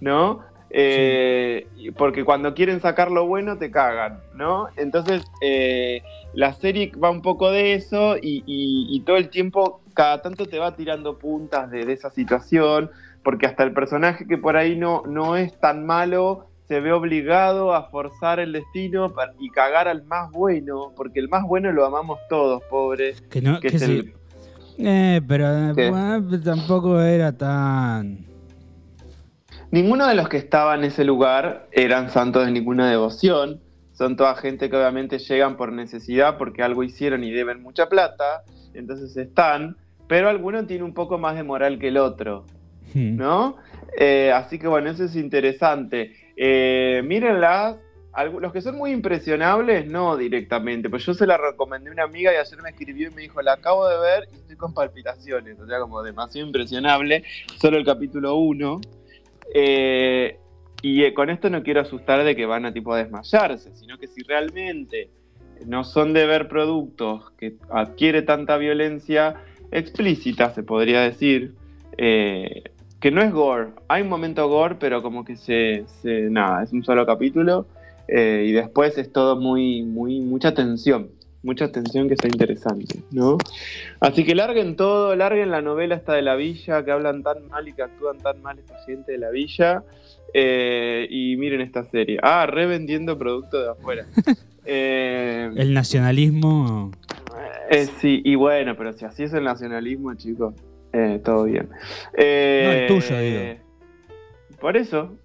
¿no? 0.00 0.44
Eh, 0.70 1.66
Porque 1.98 2.24
cuando 2.24 2.54
quieren 2.54 2.80
sacar 2.80 3.10
lo 3.10 3.26
bueno 3.26 3.58
te 3.58 3.72
cagan, 3.72 4.20
¿no? 4.34 4.68
Entonces 4.76 5.22
eh, 5.42 6.00
la 6.32 6.52
serie 6.54 6.92
va 7.02 7.10
un 7.10 7.22
poco 7.22 7.50
de 7.50 7.74
eso 7.74 8.16
y, 8.22 9.02
todo 9.04 9.16
el 9.16 9.28
tiempo, 9.28 9.82
cada 9.94 10.22
tanto 10.22 10.46
te 10.46 10.58
va 10.58 10.74
tirando 10.76 11.18
puntas 11.18 11.70
de 11.70 11.92
esa 11.92 12.08
situación, 12.10 12.90
porque 13.24 13.46
hasta 13.46 13.62
el 13.64 13.72
personaje 13.72 14.26
que 14.26 14.38
por 14.38 14.56
ahí 14.56 14.76
no, 14.76 15.02
no 15.06 15.36
es 15.36 15.58
tan 15.60 15.84
malo 15.86 16.46
se 16.68 16.80
ve 16.80 16.92
obligado 16.92 17.74
a 17.74 17.84
forzar 17.90 18.40
el 18.40 18.52
destino 18.52 19.12
y 19.38 19.50
cagar 19.50 19.88
al 19.88 20.04
más 20.04 20.30
bueno, 20.30 20.92
porque 20.96 21.20
el 21.20 21.28
más 21.28 21.42
bueno 21.44 21.70
lo 21.72 21.84
amamos 21.84 22.18
todos, 22.28 22.62
pobre. 22.70 23.14
Que 23.30 23.42
no, 23.42 23.60
Que 23.60 23.68
que 23.68 23.76
es 23.76 23.82
sí. 23.82 23.98
el- 23.98 24.14
Eh, 24.86 25.20
pero 25.28 25.46
eh, 25.48 25.72
¿Qué? 25.76 25.90
bueno, 25.90 26.40
tampoco 26.42 26.98
era 27.00 27.36
tan. 27.36 28.24
Ninguno 29.70 30.06
de 30.06 30.14
los 30.14 30.28
que 30.28 30.36
estaba 30.36 30.74
en 30.74 30.84
ese 30.84 31.04
lugar 31.04 31.66
eran 31.72 32.10
santos 32.10 32.44
de 32.46 32.52
ninguna 32.52 32.90
devoción. 32.90 33.60
Son 33.92 34.16
toda 34.16 34.34
gente 34.36 34.68
que 34.70 34.76
obviamente 34.76 35.18
llegan 35.18 35.56
por 35.56 35.72
necesidad 35.72 36.38
porque 36.38 36.62
algo 36.62 36.82
hicieron 36.82 37.22
y 37.24 37.30
deben 37.30 37.62
mucha 37.62 37.88
plata. 37.88 38.42
Entonces 38.74 39.16
están. 39.16 39.76
Pero 40.08 40.28
alguno 40.28 40.66
tiene 40.66 40.84
un 40.84 40.94
poco 40.94 41.18
más 41.18 41.36
de 41.36 41.42
moral 41.42 41.78
que 41.78 41.88
el 41.88 41.96
otro. 41.98 42.44
Hmm. 42.94 43.16
¿no? 43.16 43.56
Eh, 43.98 44.32
así 44.32 44.58
que 44.58 44.68
bueno, 44.68 44.90
eso 44.90 45.04
es 45.04 45.16
interesante. 45.16 46.14
Eh, 46.36 47.02
mírenlas. 47.04 47.76
Los 48.40 48.52
que 48.52 48.60
son 48.60 48.76
muy 48.76 48.90
impresionables, 48.90 49.86
no 49.86 50.18
directamente, 50.18 50.90
pues 50.90 51.06
yo 51.06 51.14
se 51.14 51.26
la 51.26 51.38
recomendé 51.38 51.88
a 51.88 51.92
una 51.94 52.02
amiga 52.02 52.30
y 52.30 52.36
ayer 52.36 52.60
me 52.62 52.68
escribió 52.68 53.08
y 53.08 53.14
me 53.14 53.22
dijo, 53.22 53.40
la 53.40 53.54
acabo 53.54 53.88
de 53.88 53.98
ver 53.98 54.28
y 54.30 54.36
estoy 54.36 54.56
con 54.56 54.74
palpitaciones, 54.74 55.58
o 55.58 55.66
sea, 55.66 55.80
como 55.80 56.02
demasiado 56.02 56.46
impresionable, 56.46 57.24
solo 57.58 57.78
el 57.78 57.86
capítulo 57.86 58.34
1. 58.34 58.80
Eh, 59.54 60.36
y 60.82 61.04
eh, 61.04 61.14
con 61.14 61.30
esto 61.30 61.48
no 61.48 61.62
quiero 61.62 61.80
asustar 61.80 62.22
de 62.22 62.36
que 62.36 62.44
van 62.44 62.66
a 62.66 62.74
tipo 62.74 62.92
a 62.92 62.98
desmayarse, 62.98 63.74
sino 63.74 63.96
que 63.96 64.08
si 64.08 64.22
realmente 64.24 65.08
no 65.64 65.82
son 65.82 66.12
de 66.12 66.26
ver 66.26 66.48
productos 66.48 67.30
que 67.38 67.54
adquiere 67.70 68.20
tanta 68.20 68.58
violencia 68.58 69.36
explícita, 69.70 70.52
se 70.52 70.62
podría 70.62 71.00
decir, 71.00 71.54
que 73.02 73.10
no 73.10 73.20
es 73.20 73.32
gore. 73.32 73.70
Hay 73.88 74.02
un 74.02 74.08
momento 74.08 74.48
gore, 74.48 74.76
pero 74.78 75.02
como 75.02 75.24
que 75.24 75.36
se, 75.36 75.84
se- 76.00 76.30
nada, 76.30 76.62
es 76.62 76.72
un 76.72 76.82
solo 76.84 77.04
capítulo 77.04 77.66
eh, 78.08 78.44
y 78.48 78.52
después 78.52 78.96
es 78.96 79.12
todo 79.12 79.36
muy, 79.40 79.82
muy, 79.82 80.20
mucha 80.20 80.54
tensión, 80.54 81.10
mucha 81.42 81.70
tensión 81.72 82.06
que 82.08 82.14
está 82.14 82.28
interesante, 82.28 83.00
¿no? 83.10 83.38
Así 84.00 84.24
que 84.24 84.34
larguen 84.36 84.76
todo, 84.76 85.16
larguen 85.16 85.50
la 85.50 85.60
novela 85.62 85.96
esta 85.96 86.14
de 86.14 86.22
la 86.22 86.36
villa, 86.36 86.84
que 86.84 86.92
hablan 86.92 87.22
tan 87.24 87.48
mal 87.48 87.66
y 87.68 87.72
que 87.72 87.82
actúan 87.82 88.18
tan 88.18 88.40
mal 88.40 88.58
esta 88.58 88.78
gente 88.86 89.12
de 89.12 89.18
la 89.18 89.30
villa, 89.30 89.82
eh, 90.32 91.06
y 91.10 91.36
miren 91.36 91.60
esta 91.60 91.84
serie. 91.84 92.18
Ah, 92.22 92.46
revendiendo 92.46 93.18
producto 93.18 93.60
de 93.62 93.70
afuera. 93.70 94.06
Eh, 94.64 95.50
El 95.56 95.74
nacionalismo. 95.74 96.92
eh, 97.68 97.88
sí, 97.98 98.22
y 98.24 98.36
bueno, 98.36 98.76
pero 98.76 98.92
si 98.92 99.04
así 99.04 99.24
es 99.24 99.32
el 99.32 99.42
nacionalismo, 99.42 100.14
chicos, 100.14 100.54
eh, 100.92 101.20
todo 101.24 101.44
bien. 101.44 101.70
Eh, 102.16 102.62
No, 102.64 102.72
el 102.72 102.86
tuyo, 102.86 103.18
digo. 103.20 103.62
Por 104.60 104.76
eso, 104.76 105.16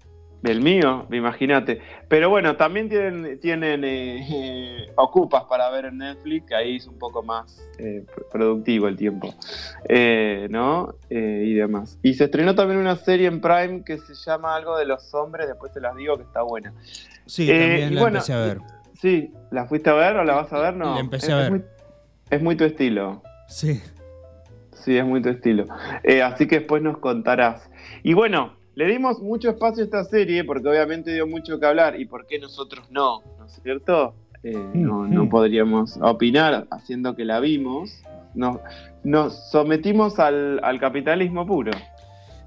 el 0.42 0.60
mío, 0.62 1.06
imagínate. 1.12 1.80
Pero 2.08 2.30
bueno, 2.30 2.56
también 2.56 2.88
tienen, 2.88 3.38
tienen 3.40 3.84
eh, 3.84 4.26
eh, 4.30 4.92
ocupas 4.96 5.44
para 5.44 5.68
ver 5.70 5.86
en 5.86 5.98
Netflix, 5.98 6.46
que 6.46 6.54
ahí 6.54 6.76
es 6.76 6.86
un 6.86 6.98
poco 6.98 7.22
más 7.22 7.68
eh, 7.78 8.04
pr- 8.06 8.24
productivo 8.32 8.88
el 8.88 8.96
tiempo, 8.96 9.34
Eh, 9.88 10.48
¿no? 10.50 10.94
Y 11.10 11.54
demás. 11.54 11.98
Y 12.02 12.14
se 12.14 12.24
estrenó 12.24 12.54
también 12.54 12.80
una 12.80 12.96
serie 12.96 13.26
en 13.28 13.40
Prime 13.40 13.82
que 13.84 13.98
se 13.98 14.14
llama 14.14 14.56
algo 14.56 14.76
de 14.78 14.86
los 14.86 15.12
hombres, 15.14 15.46
después 15.46 15.72
te 15.72 15.80
las 15.80 15.94
digo 15.96 16.16
que 16.16 16.24
está 16.24 16.42
buena. 16.42 16.72
Sí, 17.26 17.46
también 17.46 17.94
la 17.94 18.00
bueno, 18.00 18.16
empecé 18.18 18.32
a 18.32 18.40
ver. 18.40 18.58
Sí, 19.00 19.32
¿la 19.52 19.66
fuiste 19.66 19.90
a 19.90 19.94
ver 19.94 20.16
o 20.16 20.24
la 20.24 20.34
vas 20.34 20.52
a 20.52 20.58
ver? 20.58 20.74
No. 20.74 20.94
La 20.94 21.00
empecé 21.00 21.26
Es- 21.26 21.32
a 21.32 21.36
es 21.44 21.50
ver. 21.50 21.60
muy- 21.60 21.68
es 22.30 22.42
muy 22.42 22.56
tu 22.56 22.64
estilo. 22.64 23.22
Sí. 23.48 23.80
Sí, 24.88 24.96
es 24.96 25.04
muy 25.04 25.20
tu 25.20 25.28
estilo. 25.28 25.66
Eh, 26.02 26.22
así 26.22 26.46
que 26.46 26.60
después 26.60 26.80
nos 26.82 26.96
contarás. 26.96 27.68
Y 28.02 28.14
bueno, 28.14 28.54
le 28.74 28.86
dimos 28.86 29.20
mucho 29.20 29.50
espacio 29.50 29.82
a 29.82 29.84
esta 29.84 30.04
serie 30.04 30.44
porque 30.44 30.66
obviamente 30.66 31.12
dio 31.12 31.26
mucho 31.26 31.60
que 31.60 31.66
hablar. 31.66 32.00
¿Y 32.00 32.06
por 32.06 32.26
qué 32.26 32.38
nosotros 32.38 32.90
no? 32.90 33.20
¿No 33.38 33.44
es 33.44 33.60
cierto? 33.62 34.14
Eh, 34.42 34.56
no, 34.72 35.28
podríamos 35.28 35.98
opinar 36.00 36.66
haciendo 36.70 37.14
que 37.14 37.26
la 37.26 37.38
vimos. 37.38 38.02
Nos, 38.34 38.60
nos 39.04 39.50
sometimos 39.50 40.18
al, 40.18 40.58
al 40.64 40.80
capitalismo 40.80 41.46
puro. 41.46 41.72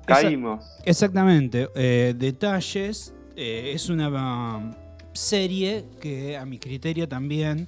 Caímos. 0.07 0.65
Exactamente. 0.83 1.69
Eh, 1.75 2.15
detalles. 2.17 3.13
eh, 3.35 3.73
es 3.75 3.87
una 3.87 4.57
um, 4.57 4.71
serie 5.13 5.85
que 6.01 6.37
a 6.37 6.45
mi 6.47 6.57
criterio 6.57 7.07
también 7.07 7.67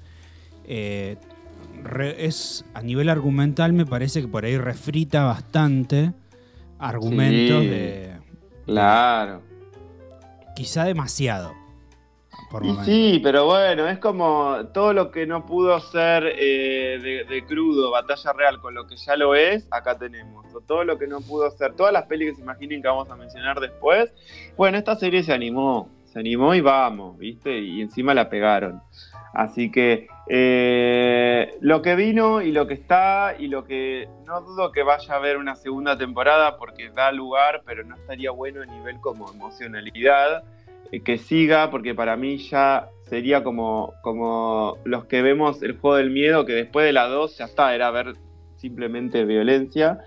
re- 1.84 2.26
es 2.26 2.66
a 2.74 2.82
nivel 2.82 3.10
argumental 3.10 3.74
me 3.74 3.86
parece 3.86 4.22
que 4.22 4.28
por 4.28 4.46
ahí 4.46 4.58
refrita 4.58 5.24
bastante 5.26 6.14
argumentos 6.80 7.62
Sí. 7.62 7.68
de 7.68 8.14
Claro. 8.66 9.42
quizá 10.56 10.86
demasiado 10.86 11.54
por 12.50 12.66
Y 12.66 12.76
sí, 12.86 13.20
pero 13.24 13.46
bueno, 13.46 13.88
es 13.88 13.98
como 14.00 14.58
todo 14.74 14.94
lo 14.94 15.12
que 15.12 15.26
no 15.26 15.46
pudo 15.46 15.80
ser 15.80 16.24
eh, 16.38 17.00
de, 17.02 17.24
de 17.26 17.46
crudo, 17.46 17.90
batalla 17.92 18.32
real, 18.34 18.60
con 18.60 18.74
lo 18.76 18.86
que 18.88 18.96
ya 18.96 19.16
lo 19.16 19.34
es, 19.36 19.68
acá 19.72 19.98
tenemos. 19.98 20.46
O 20.54 20.62
todo 20.62 20.84
lo 20.84 20.98
que 21.00 21.08
no 21.08 21.20
pudo 21.22 21.50
ser, 21.52 21.74
todas 21.74 21.92
las 21.94 22.04
pelis 22.04 22.30
que 22.32 22.36
se 22.36 22.42
imaginen 22.42 22.82
que 22.82 22.88
vamos 22.88 23.10
a 23.10 23.16
mencionar 23.16 23.60
después. 23.60 24.12
Bueno, 24.56 24.78
esta 24.78 24.96
serie 24.96 25.24
se 25.24 25.34
animó, 25.34 25.90
se 26.06 26.20
animó 26.20 26.54
y 26.54 26.62
vamos, 26.62 27.18
¿viste? 27.18 27.60
Y 27.60 27.82
encima 27.82 28.14
la 28.14 28.30
pegaron. 28.30 28.82
Así 29.34 29.72
que 29.72 30.08
eh, 30.28 31.58
lo 31.62 31.82
que 31.82 31.96
vino 31.96 32.42
y 32.42 32.52
lo 32.52 32.66
que 32.68 32.74
está 32.76 33.36
y 33.38 33.48
lo 33.48 33.66
que 33.66 34.08
no 34.26 34.42
dudo 34.42 34.72
que 34.72 34.84
vaya 34.84 35.14
a 35.14 35.18
haber 35.18 35.38
una 35.38 35.56
segunda 35.56 35.98
temporada 35.98 36.58
porque 36.58 36.90
da 36.90 37.12
lugar, 37.12 37.62
pero 37.66 37.84
no 37.84 37.96
estaría 37.96 38.32
bueno 38.32 38.62
a 38.62 38.66
nivel 38.66 39.00
como 39.00 39.30
emocionalidad 39.32 40.44
eh, 40.92 41.02
que 41.02 41.18
siga, 41.18 41.70
porque 41.72 41.94
para 41.94 42.16
mí 42.16 42.38
ya 42.38 42.88
sería 43.04 43.44
como, 43.44 43.94
como 44.02 44.78
los 44.86 45.06
que 45.06 45.22
vemos 45.22 45.62
el 45.62 45.78
juego 45.78 45.98
del 45.98 46.10
miedo, 46.10 46.46
que 46.46 46.54
después 46.54 46.86
de 46.86 46.94
la 46.94 47.08
2 47.08 47.38
ya 47.38 47.46
está, 47.46 47.76
era 47.76 47.92
ver 47.92 48.14
simplemente 48.58 49.26
violencia. 49.26 50.00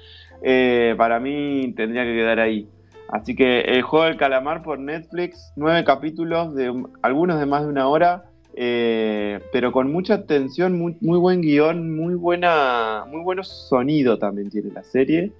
Eh, 0.42 0.94
para 0.96 1.20
mí 1.20 1.72
tendría 1.76 2.04
que 2.04 2.14
quedar 2.14 2.40
ahí. 2.40 2.68
Así 3.08 3.36
que 3.36 3.60
el 3.60 3.82
juego 3.82 4.06
del 4.06 4.16
calamar 4.16 4.62
por 4.62 4.78
Netflix, 4.78 5.52
nueve 5.56 5.84
capítulos, 5.84 6.54
de 6.54 6.70
un- 6.70 6.92
algunos 7.02 7.38
de 7.38 7.46
más 7.46 7.62
de 7.62 7.68
una 7.68 7.86
hora, 7.88 8.24
eh, 8.58 9.40
pero 9.52 9.70
con 9.70 9.92
mucha 9.92 10.14
atención, 10.14 10.78
muy, 10.78 10.96
muy 11.02 11.18
buen 11.18 11.42
guion, 11.42 11.94
muy 11.94 12.14
buena, 12.14 13.04
muy 13.06 13.20
bueno 13.20 13.44
sonido 13.44 14.18
también 14.18 14.48
tiene 14.48 14.72
la 14.72 14.82
serie. 14.82 15.30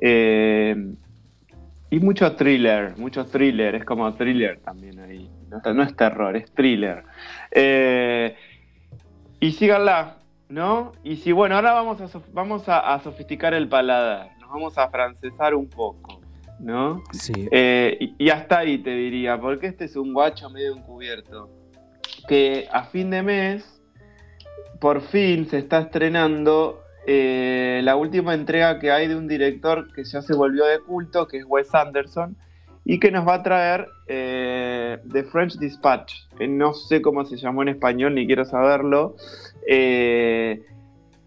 Eh, 0.00 0.94
y 1.90 1.98
mucho 1.98 2.36
thriller, 2.36 2.96
mucho 2.96 3.26
thriller, 3.26 3.74
es 3.74 3.84
como 3.84 4.14
thriller 4.14 4.60
también 4.60 5.00
ahí. 5.00 5.28
No, 5.50 5.82
es 5.82 5.96
terror, 5.96 6.36
es 6.36 6.52
thriller. 6.52 7.02
Eh, 7.50 8.36
y 9.40 9.50
síganla, 9.50 10.18
¿no? 10.48 10.92
Y 11.02 11.16
si, 11.16 11.32
bueno, 11.32 11.56
ahora 11.56 11.72
vamos 11.72 12.00
a, 12.00 12.20
vamos 12.32 12.68
a, 12.68 12.94
a 12.94 13.00
sofisticar 13.00 13.52
el 13.52 13.68
paladar, 13.68 14.30
nos 14.38 14.48
vamos 14.48 14.78
a 14.78 14.88
francesar 14.90 15.56
un 15.56 15.68
poco, 15.68 16.20
¿no? 16.60 17.02
Sí. 17.10 17.48
Y, 17.50 18.14
y 18.16 18.30
hasta 18.30 18.58
ahí 18.58 18.78
te 18.78 18.90
diría, 18.90 19.40
porque 19.40 19.66
este 19.66 19.86
es 19.86 19.96
un 19.96 20.12
guacho 20.12 20.48
medio 20.50 20.76
encubierto. 20.76 21.50
Que 22.30 22.68
a 22.70 22.84
fin 22.84 23.10
de 23.10 23.24
mes, 23.24 23.82
por 24.78 25.00
fin 25.00 25.48
se 25.48 25.58
está 25.58 25.80
estrenando 25.80 26.80
eh, 27.04 27.80
la 27.82 27.96
última 27.96 28.34
entrega 28.34 28.78
que 28.78 28.92
hay 28.92 29.08
de 29.08 29.16
un 29.16 29.26
director 29.26 29.92
que 29.92 30.04
ya 30.04 30.22
se 30.22 30.36
volvió 30.36 30.64
de 30.64 30.78
culto, 30.78 31.26
que 31.26 31.38
es 31.38 31.44
Wes 31.44 31.74
Anderson, 31.74 32.36
y 32.84 33.00
que 33.00 33.10
nos 33.10 33.26
va 33.26 33.34
a 33.34 33.42
traer 33.42 33.88
eh, 34.06 34.98
The 35.10 35.24
French 35.24 35.54
Dispatch. 35.58 36.28
no 36.48 36.72
sé 36.72 37.02
cómo 37.02 37.24
se 37.24 37.36
llamó 37.36 37.62
en 37.62 37.70
español, 37.70 38.14
ni 38.14 38.28
quiero 38.28 38.44
saberlo. 38.44 39.16
eh, 39.66 40.62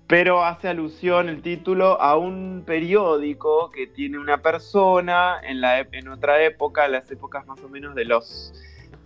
pero 0.08 0.46
hace 0.46 0.70
alusión 0.70 1.28
el 1.28 1.42
título 1.42 2.00
a 2.00 2.16
un 2.18 2.64
periódico 2.66 3.72
que 3.72 3.88
tiene 3.88 4.20
una 4.20 4.38
persona 4.38 5.42
en, 5.44 5.60
la, 5.60 5.80
en 5.80 6.08
otra 6.08 6.42
época, 6.44 6.88
las 6.88 7.12
épocas 7.12 7.46
más 7.46 7.62
o 7.62 7.68
menos 7.68 7.94
de 7.94 8.06
los, 8.06 8.54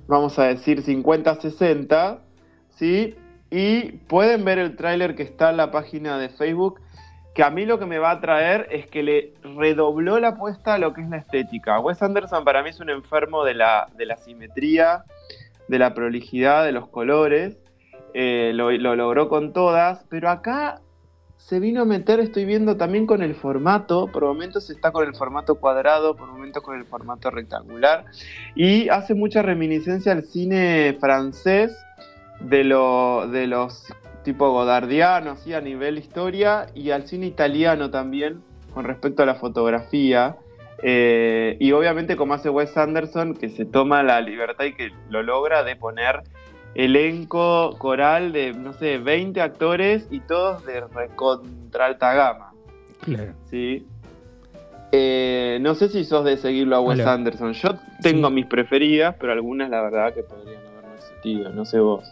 vamos 0.08 0.40
a 0.40 0.46
decir, 0.46 0.82
50, 0.82 1.36
60, 1.36 2.20
¿sí? 2.76 3.16
Y 3.50 3.92
pueden 4.08 4.44
ver 4.46 4.60
el 4.60 4.76
tráiler 4.76 5.16
que 5.16 5.24
está 5.24 5.50
en 5.52 5.58
la 5.58 5.72
página 5.72 6.18
de 6.18 6.30
Facebook, 6.30 6.82
que 7.34 7.44
a 7.44 7.50
mí 7.50 7.66
lo 7.66 7.78
que 7.78 7.86
me 7.86 8.00
va 8.00 8.12
a 8.12 8.20
traer 8.20 8.68
es 8.72 8.88
que 8.88 9.04
le 9.04 9.34
redobló 9.44 10.20
la 10.20 10.30
apuesta 10.30 10.74
a 10.74 10.78
lo 10.78 10.94
que 10.94 11.02
es 11.02 11.10
la 11.10 11.18
estética. 11.18 11.80
Wes 11.80 12.02
Anderson 12.02 12.44
para 12.44 12.64
mí 12.64 12.70
es 12.70 12.80
un 12.80 12.90
enfermo 12.90 13.44
de 13.44 13.54
la, 13.54 13.88
de 13.96 14.06
la 14.06 14.18
simetría, 14.18 15.04
de 15.68 15.80
la 15.80 15.94
prolijidad, 15.94 16.66
de 16.66 16.72
los 16.72 16.88
colores. 16.88 17.58
Eh, 18.14 18.52
lo 18.54 18.72
logró 18.72 19.30
con 19.30 19.54
todas, 19.54 20.04
pero 20.10 20.30
acá 20.30 20.82
se 21.38 21.60
vino 21.60 21.84
a 21.84 21.86
meter, 21.86 22.20
estoy 22.20 22.46
viendo 22.46 22.76
también 22.76 23.06
con 23.06 23.22
el 23.22 23.34
formato, 23.34 24.08
por 24.08 24.26
momentos 24.26 24.70
está 24.70 24.92
con 24.92 25.08
el 25.08 25.16
formato 25.16 25.56
cuadrado, 25.56 26.16
por 26.16 26.28
momentos 26.28 26.62
con 26.62 26.78
el 26.78 26.86
formato 26.86 27.32
rectangular, 27.32 28.06
y 28.56 28.90
hace 28.90 29.14
mucha 29.14 29.42
reminiscencia 29.42 30.12
al 30.12 30.24
cine 30.24 30.98
francés 31.00 31.78
de, 32.42 32.64
lo, 32.64 33.28
de 33.28 33.48
los 33.48 33.86
tipo 34.24 34.52
godardianos, 34.52 35.40
¿sí? 35.40 35.54
a 35.54 35.62
nivel 35.62 35.98
historia, 35.98 36.68
y 36.76 36.92
al 36.92 37.08
cine 37.08 37.28
italiano 37.28 37.92
también, 37.92 38.42
con 38.74 38.84
respecto 38.84 39.24
a 39.24 39.26
la 39.26 39.36
fotografía. 39.36 40.36
Eh, 40.84 41.58
y 41.60 41.72
obviamente 41.72 42.16
como 42.18 42.34
hace 42.34 42.50
Wes 42.50 42.76
Anderson, 42.78 43.36
que 43.36 43.50
se 43.50 43.66
toma 43.66 44.04
la 44.04 44.20
libertad 44.22 44.66
y 44.66 44.74
que 44.74 44.92
lo 45.10 45.24
logra 45.24 45.64
de 45.64 45.76
poner 45.76 46.24
elenco 46.78 47.76
coral 47.78 48.32
de, 48.32 48.54
no 48.54 48.72
sé, 48.74 48.98
20 49.00 49.42
actores 49.42 50.08
y 50.12 50.20
todos 50.22 50.66
de 50.66 50.82
recontra 50.82 51.88
alta 51.88 52.14
gama, 52.14 52.54
Claro. 53.02 53.34
¿sí? 53.50 53.86
Eh, 54.92 55.58
no 55.62 55.76
sé 55.76 55.90
si 55.90 56.06
sos 56.06 56.24
de 56.24 56.38
seguirlo 56.38 56.78
a 56.78 56.80
Wes 56.82 57.00
Hola. 57.00 57.14
Anderson. 57.14 57.54
Yo 57.54 57.72
tengo 58.02 58.30
Sí. 58.30 58.34
mis 58.36 58.46
preferidas, 58.46 59.16
pero 59.20 59.34
algunas 59.34 59.70
la 59.70 59.82
verdad 59.82 60.14
que 60.14 60.24
podrían 60.24 60.62
haber 60.78 60.98
existido, 60.98 61.50
no 61.52 61.66
sé 61.66 61.80
vos. 61.80 62.06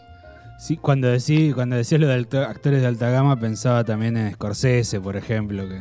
Sí, 0.58 0.76
cuando, 0.76 1.08
decí, 1.08 1.52
cuando 1.52 1.76
decías 1.76 2.00
lo 2.00 2.06
de 2.08 2.14
actores 2.14 2.80
de 2.80 2.86
alta 2.86 3.10
gama, 3.10 3.38
pensaba 3.38 3.84
también 3.84 4.16
en 4.16 4.32
Scorsese, 4.32 5.00
por 5.00 5.16
ejemplo. 5.16 5.66
Que... 5.68 5.80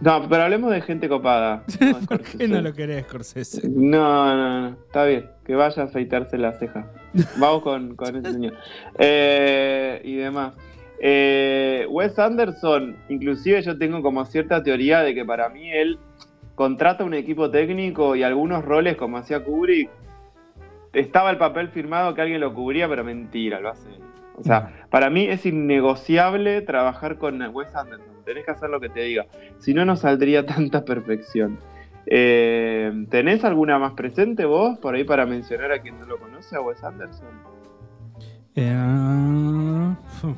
No, 0.00 0.26
pero 0.28 0.42
hablemos 0.42 0.70
de 0.72 0.80
gente 0.82 1.08
copada. 1.08 1.62
no 1.80 1.98
¿Por 2.06 2.20
qué 2.22 2.48
no 2.48 2.60
lo 2.60 2.72
querés, 2.74 3.04
Scorsese? 3.06 3.68
No, 3.68 4.34
no, 4.36 4.60
no, 4.62 4.68
está 4.86 5.04
bien, 5.04 5.26
que 5.46 5.54
vaya 5.54 5.82
a 5.82 5.86
afeitarse 5.86 6.36
la 6.38 6.52
ceja. 6.58 6.86
Vamos 7.38 7.62
con, 7.62 7.96
con 7.96 8.16
ese 8.16 8.32
señor. 8.32 8.54
Eh, 8.98 10.00
y 10.04 10.16
demás. 10.16 10.54
Eh, 10.98 11.86
Wes 11.90 12.18
Anderson, 12.18 12.96
inclusive 13.08 13.62
yo 13.62 13.76
tengo 13.76 14.02
como 14.02 14.24
cierta 14.24 14.62
teoría 14.62 15.00
de 15.00 15.14
que 15.14 15.24
para 15.24 15.48
mí 15.48 15.70
él 15.70 15.98
contrata 16.54 17.04
un 17.04 17.14
equipo 17.14 17.50
técnico 17.50 18.14
y 18.16 18.22
algunos 18.22 18.64
roles 18.64 18.96
como 18.96 19.18
hacía 19.18 19.44
Kubrick, 19.44 19.90
estaba 20.92 21.30
el 21.30 21.38
papel 21.38 21.68
firmado 21.68 22.14
que 22.14 22.22
alguien 22.22 22.40
lo 22.40 22.54
cubría, 22.54 22.88
pero 22.88 23.04
mentira, 23.04 23.60
lo 23.60 23.70
hace. 23.70 23.88
O 24.36 24.42
sea, 24.42 24.72
para 24.90 25.10
mí 25.10 25.26
es 25.26 25.46
innegociable 25.46 26.60
trabajar 26.62 27.18
con 27.18 27.40
Wes 27.54 27.74
Anderson. 27.74 28.14
Tenés 28.24 28.44
que 28.44 28.50
hacer 28.52 28.70
lo 28.70 28.80
que 28.80 28.88
te 28.88 29.00
diga. 29.00 29.26
Si 29.58 29.74
no, 29.74 29.84
no 29.84 29.96
saldría 29.96 30.46
tanta 30.46 30.84
perfección. 30.84 31.58
Eh, 32.16 33.06
¿Tenés 33.10 33.44
alguna 33.44 33.76
más 33.80 33.94
presente 33.94 34.44
vos 34.44 34.78
por 34.78 34.94
ahí 34.94 35.02
para 35.02 35.26
mencionar 35.26 35.72
a 35.72 35.82
quien 35.82 35.98
no 35.98 36.06
lo 36.06 36.16
conoce, 36.20 36.54
a 36.54 36.60
Wes 36.60 36.84
Anderson? 36.84 37.26
Eh, 38.54 39.96
fu. 40.20 40.32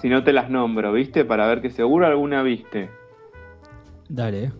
Si 0.00 0.08
no 0.08 0.24
te 0.24 0.32
las 0.32 0.48
nombro, 0.48 0.92
¿viste? 0.94 1.26
Para 1.26 1.46
ver 1.46 1.60
que 1.60 1.68
seguro 1.68 2.06
alguna 2.06 2.42
viste. 2.42 2.88
Dale. 4.08 4.50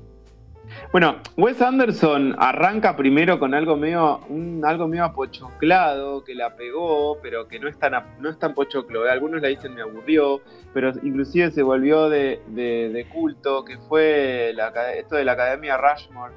Bueno, 0.92 1.16
Wes 1.36 1.60
Anderson 1.60 2.34
arranca 2.38 2.96
primero 2.96 3.38
con 3.38 3.54
algo 3.54 3.76
medio, 3.76 4.20
algo 4.64 4.88
medio 4.88 5.04
apochoclado, 5.04 6.24
que 6.24 6.34
la 6.34 6.56
pegó, 6.56 7.18
pero 7.22 7.46
que 7.48 7.58
no 7.58 7.68
es 7.68 7.78
tan, 7.78 7.92
no 8.20 8.28
es 8.30 8.38
tan 8.38 8.54
pochoclo. 8.54 9.06
¿eh? 9.06 9.10
Algunos 9.10 9.40
la 9.42 9.48
dicen 9.48 9.74
me 9.74 9.82
aburrió, 9.82 10.40
pero 10.72 10.92
inclusive 11.02 11.50
se 11.50 11.62
volvió 11.62 12.08
de, 12.08 12.40
de- 12.48 13.06
culto, 13.12 13.64
que 13.64 13.78
fue 13.88 14.54
esto 14.96 15.16
de 15.16 15.24
la 15.24 15.32
Academia 15.32 15.76
Rushmore. 15.76 16.32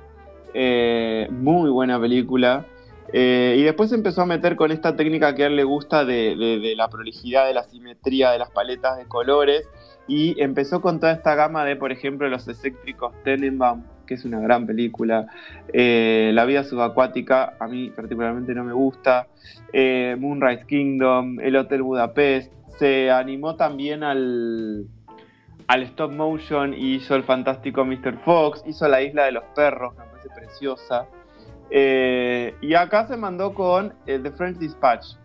Eh, 0.53 1.27
muy 1.31 1.69
buena 1.69 1.99
película. 1.99 2.65
Eh, 3.13 3.55
y 3.57 3.63
después 3.63 3.91
empezó 3.91 4.21
a 4.21 4.25
meter 4.25 4.55
con 4.55 4.71
esta 4.71 4.95
técnica 4.95 5.35
que 5.35 5.43
a 5.43 5.47
él 5.47 5.55
le 5.57 5.63
gusta 5.65 6.05
de, 6.05 6.35
de- 6.35 6.59
de 6.59 6.75
la 6.75 6.89
prolijidad, 6.89 7.45
de 7.47 7.53
la 7.53 7.63
simetría, 7.63 8.31
de 8.31 8.39
las 8.39 8.51
paletas 8.51 8.97
de 8.97 9.05
colores. 9.05 9.67
Y 10.07 10.41
empezó 10.41 10.81
con 10.81 10.99
toda 10.99 11.11
esta 11.13 11.35
gama 11.35 11.63
de, 11.63 11.75
por 11.75 11.91
ejemplo, 11.91 12.27
los 12.27 12.47
excéntricos 12.47 13.13
Tenenbaum, 13.23 13.83
que 14.11 14.15
es 14.15 14.25
una 14.25 14.41
gran 14.41 14.67
película. 14.67 15.27
Eh, 15.71 16.31
la 16.33 16.43
vida 16.43 16.65
subacuática, 16.65 17.53
a 17.57 17.67
mí 17.69 17.91
particularmente 17.91 18.53
no 18.53 18.65
me 18.65 18.73
gusta. 18.73 19.27
Eh, 19.71 20.17
Moonrise 20.19 20.65
Kingdom, 20.65 21.39
El 21.39 21.55
Hotel 21.55 21.81
Budapest. 21.81 22.51
Se 22.77 23.09
animó 23.09 23.55
también 23.55 24.03
al, 24.03 24.85
al 25.67 25.83
stop 25.83 26.11
motion 26.11 26.73
y 26.73 26.95
hizo 26.95 27.15
el 27.15 27.23
fantástico 27.23 27.85
Mr. 27.85 28.17
Fox. 28.25 28.63
Hizo 28.67 28.85
La 28.89 29.01
Isla 29.01 29.23
de 29.23 29.31
los 29.31 29.45
Perros, 29.55 29.95
me 29.97 30.03
parece 30.03 30.29
preciosa. 30.35 31.05
Eh, 31.69 32.53
y 32.59 32.73
acá 32.73 33.07
se 33.07 33.15
mandó 33.15 33.53
con 33.53 33.93
The 34.05 34.29
French 34.31 34.57
Dispatch. 34.57 35.15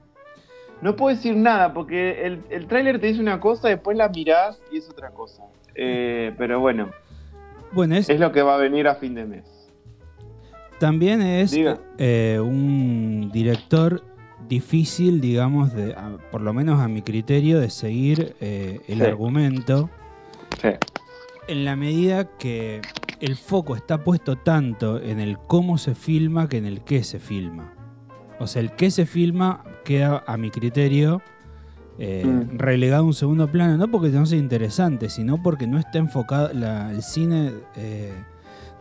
No 0.81 0.94
puedo 0.94 1.12
decir 1.12 1.35
nada 1.35 1.72
porque 1.75 2.25
el, 2.25 2.40
el 2.51 2.68
tráiler 2.68 3.01
te 3.01 3.09
dice 3.09 3.20
una 3.20 3.40
cosa, 3.40 3.66
después 3.66 3.96
la 3.96 4.11
mirás 4.11 4.61
y 4.70 4.79
es 4.79 4.88
otra 4.88 5.11
cosa. 5.11 5.42
Pero 5.75 6.61
bueno, 6.61 6.90
Bueno, 7.72 7.96
es, 7.96 8.09
es 8.09 8.20
lo 8.20 8.33
que 8.33 8.42
va 8.42 8.55
a 8.55 8.59
venir 8.59 8.88
a 8.88 8.94
fin 8.94 9.14
de 9.14 9.26
mes. 9.26 9.44
también 10.79 11.22
es 11.22 11.55
eh, 11.98 12.38
un 12.42 13.31
director 13.33 14.02
difícil, 14.48 15.20
digamos, 15.20 15.72
de, 15.74 15.92
a- 15.94 16.16
por 16.31 16.40
lo 16.40 16.52
menos 16.52 16.81
a 16.81 16.88
mi 16.88 17.02
criterio, 17.02 17.59
de 17.59 17.70
seguir 17.70 18.37
eh, 18.40 18.81
el 18.87 18.98
Sí. 18.98 19.05
argumento. 19.05 19.90
Sí. 20.61 20.68
En 21.48 21.64
la 21.64 21.76
medida 21.76 22.24
que 22.38 22.81
el 23.20 23.37
foco 23.37 23.74
está 23.76 24.05
puesto 24.05 24.37
tanto 24.37 25.00
en 25.00 25.20
el 25.20 25.38
cómo 25.38 25.79
se 25.79 25.94
filma 25.94 26.48
que 26.48 26.59
en 26.59 26.66
el 26.66 26.83
qué 26.83 27.02
se 27.02 27.18
filma. 27.18 27.72
O 28.38 28.46
sea, 28.46 28.61
el 28.61 28.72
qué 28.72 28.90
se 28.90 29.07
filma 29.07 29.64
queda, 29.85 30.22
a 30.26 30.37
mi 30.37 30.50
criterio, 30.50 31.22
eh, 31.98 32.24
Mm. 32.26 32.59
relegado 32.59 33.02
a 33.02 33.06
un 33.06 33.14
segundo 33.14 33.50
plano. 33.50 33.76
No 33.76 33.90
porque 33.90 34.09
no 34.09 34.26
sea 34.26 34.38
interesante, 34.38 35.09
sino 35.09 35.42
porque 35.42 35.66
no 35.66 35.78
está 35.78 35.98
enfocado. 35.98 36.50
la- 36.52 36.90
el 36.90 37.02
cine 37.02 37.52
eh, 37.76 38.12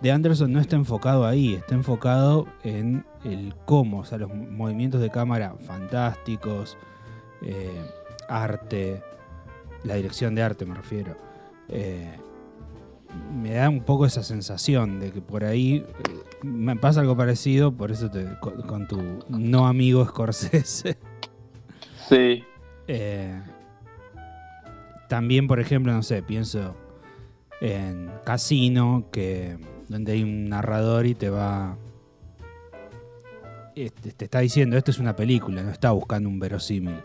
de 0.02 0.12
Anderson 0.12 0.52
no 0.52 0.60
está 0.60 0.76
enfocado 0.76 1.26
ahí, 1.26 1.54
está 1.56 1.76
enfocado 1.76 2.48
en 2.64 3.06
el 3.24 3.56
cómo. 3.66 4.00
O 4.00 4.06
sea, 4.06 4.18
los 4.18 4.34
movimientos 4.34 5.00
de 5.02 5.10
cámara 5.10 5.56
fantásticos, 5.66 6.78
eh, 7.42 7.72
arte, 8.28 9.02
la 9.84 9.96
dirección 9.96 10.36
de 10.36 10.44
arte 10.44 10.66
me 10.66 10.76
refiero. 10.76 11.16
Eh, 11.70 12.12
me 13.34 13.54
da 13.54 13.70
un 13.70 13.82
poco 13.84 14.06
esa 14.06 14.24
sensación 14.24 15.00
de 15.00 15.12
que 15.12 15.22
por 15.22 15.46
ahí 15.46 15.86
me 16.44 16.76
pasa 16.76 17.00
algo 17.00 17.16
parecido, 17.16 17.72
por 17.72 17.92
eso 17.92 18.12
te, 18.12 18.26
con, 18.42 18.62
con 18.64 18.88
tu 18.88 19.02
no 19.30 19.68
amigo 19.68 20.06
Scorsese. 20.06 20.98
Sí. 22.10 22.44
Eh, 22.88 23.42
también, 25.08 25.48
por 25.48 25.60
ejemplo, 25.60 25.94
no 25.94 26.04
sé, 26.04 26.24
pienso 26.24 26.76
en 27.62 28.12
Casino, 28.26 29.08
que 29.12 29.58
donde 29.88 30.14
hay 30.14 30.24
un 30.24 30.50
narrador 30.50 31.06
y 31.06 31.16
te 31.16 31.30
va. 31.30 31.78
este, 33.76 34.12
te 34.12 34.26
está 34.26 34.40
diciendo, 34.40 34.78
esto 34.78 34.92
es 34.92 35.00
una 35.00 35.16
película, 35.16 35.64
no 35.64 35.72
está 35.72 35.92
buscando 35.92 36.30
un 36.30 36.40
verosímil. 36.40 37.02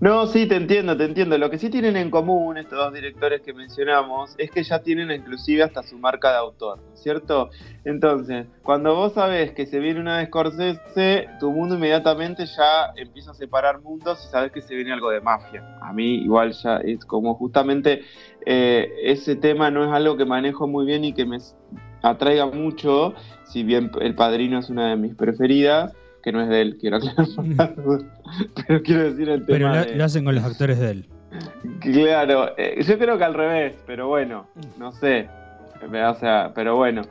No, 0.00 0.28
sí, 0.28 0.46
te 0.46 0.54
entiendo, 0.54 0.96
te 0.96 1.04
entiendo. 1.04 1.36
Lo 1.38 1.50
que 1.50 1.58
sí 1.58 1.70
tienen 1.70 1.96
en 1.96 2.08
común 2.10 2.56
estos 2.56 2.78
dos 2.78 2.94
directores 2.94 3.40
que 3.40 3.52
mencionamos 3.52 4.32
es 4.38 4.48
que 4.50 4.62
ya 4.62 4.78
tienen 4.80 5.10
inclusive 5.10 5.64
hasta 5.64 5.82
su 5.82 5.98
marca 5.98 6.30
de 6.30 6.36
autor, 6.36 6.78
¿no 6.78 6.94
es 6.94 7.00
cierto? 7.00 7.50
Entonces, 7.84 8.46
cuando 8.62 8.94
vos 8.94 9.14
sabés 9.14 9.52
que 9.52 9.66
se 9.66 9.80
viene 9.80 9.98
una 9.98 10.18
de 10.18 10.26
Scorsese, 10.26 11.28
tu 11.40 11.50
mundo 11.50 11.74
inmediatamente 11.74 12.46
ya 12.46 12.92
empieza 12.94 13.32
a 13.32 13.34
separar 13.34 13.80
mundos 13.80 14.24
y 14.24 14.30
sabés 14.30 14.52
que 14.52 14.60
se 14.60 14.76
viene 14.76 14.92
algo 14.92 15.10
de 15.10 15.20
mafia. 15.20 15.64
A 15.82 15.92
mí 15.92 16.22
igual 16.22 16.52
ya 16.52 16.76
es 16.76 17.04
como 17.04 17.34
justamente 17.34 18.02
eh, 18.46 18.88
ese 19.02 19.34
tema 19.34 19.72
no 19.72 19.84
es 19.84 19.90
algo 19.90 20.16
que 20.16 20.24
manejo 20.24 20.68
muy 20.68 20.86
bien 20.86 21.04
y 21.04 21.12
que 21.12 21.26
me 21.26 21.38
atraiga 22.02 22.46
mucho, 22.46 23.14
si 23.46 23.64
bien 23.64 23.90
El 24.00 24.14
Padrino 24.14 24.60
es 24.60 24.70
una 24.70 24.90
de 24.90 24.96
mis 24.96 25.16
preferidas, 25.16 25.92
que 26.22 26.32
no 26.32 26.40
es 26.42 26.48
de 26.48 26.60
él, 26.60 26.78
quiero 26.80 26.96
aclarar. 26.96 27.26
Pero 28.66 28.82
quiero 28.82 29.02
decir 29.04 29.28
el 29.28 29.46
tema 29.46 29.58
Pero 29.58 29.68
lo, 29.68 29.84
de- 29.84 29.96
lo 29.96 30.04
hacen 30.04 30.24
con 30.24 30.34
los 30.34 30.44
actores 30.44 30.78
de 30.78 30.90
él. 30.90 31.06
Claro, 31.80 32.54
eh, 32.56 32.82
yo 32.82 32.98
creo 32.98 33.18
que 33.18 33.24
al 33.24 33.34
revés, 33.34 33.74
pero 33.86 34.08
bueno, 34.08 34.48
no 34.78 34.92
sé. 34.92 35.28
O 35.86 36.14
sea, 36.14 36.52
pero 36.54 36.76
bueno. 36.76 37.02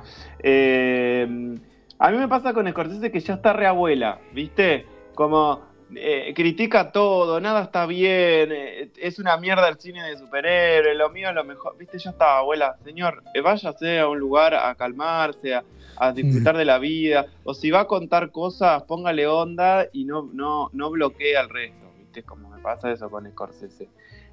Eh, 0.41 1.55
a 1.99 2.11
mí 2.11 2.17
me 2.17 2.27
pasa 2.27 2.53
con 2.53 2.67
Scorsese 2.67 3.11
que 3.11 3.19
ya 3.19 3.35
está 3.35 3.53
reabuela, 3.53 4.19
¿viste? 4.33 4.85
Como 5.15 5.61
eh, 5.95 6.33
critica 6.35 6.91
todo, 6.91 7.39
nada 7.39 7.63
está 7.63 7.85
bien, 7.85 8.49
eh, 8.51 8.89
es 8.97 9.19
una 9.19 9.37
mierda 9.37 9.69
el 9.69 9.77
cine 9.79 10.03
de 10.03 10.17
superhéroes, 10.17 10.97
lo 10.97 11.09
mío 11.09 11.29
es 11.29 11.35
lo 11.35 11.43
mejor. 11.43 11.77
¿Viste? 11.77 11.97
Ya 11.99 12.09
está, 12.09 12.39
abuela, 12.39 12.75
señor, 12.83 13.23
eh, 13.33 13.41
váyase 13.41 13.99
a 13.99 14.07
un 14.07 14.19
lugar 14.19 14.53
a 14.55 14.73
calmarse, 14.75 15.53
a, 15.55 15.63
a 15.99 16.11
disfrutar 16.13 16.55
de 16.57 16.65
la 16.65 16.79
vida. 16.79 17.25
O 17.43 17.53
si 17.53 17.71
va 17.71 17.81
a 17.81 17.87
contar 17.87 18.31
cosas, 18.31 18.83
póngale 18.83 19.27
onda 19.27 19.87
y 19.93 20.05
no, 20.05 20.29
no, 20.33 20.69
no 20.73 20.89
bloquee 20.91 21.35
al 21.37 21.49
resto, 21.49 21.91
¿viste? 21.97 22.23
Como 22.23 22.49
me 22.49 22.59
pasa 22.61 22.91
eso 22.91 23.09
con 23.09 23.29
Scorsese. 23.29 23.89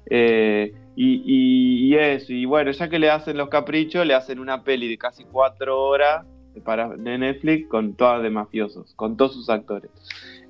Eh, 0.09 0.73
y, 0.95 1.15
y- 1.25 1.87
y 1.89 1.95
eso, 1.97 2.31
y 2.31 2.45
bueno, 2.45 2.71
ya 2.71 2.89
que 2.89 2.99
le 2.99 3.09
hacen 3.09 3.37
los 3.37 3.49
caprichos, 3.49 4.05
le 4.05 4.13
hacen 4.13 4.39
una 4.39 4.63
peli 4.63 4.87
de 4.87 4.97
casi 4.97 5.23
cuatro 5.25 5.81
horas 5.81 6.25
para, 6.63 6.89
de 6.89 7.17
Netflix 7.17 7.67
con 7.67 7.95
todas 7.95 8.21
de 8.23 8.29
mafiosos, 8.29 8.93
con 8.95 9.17
todos 9.17 9.33
sus 9.33 9.49
actores. 9.49 9.89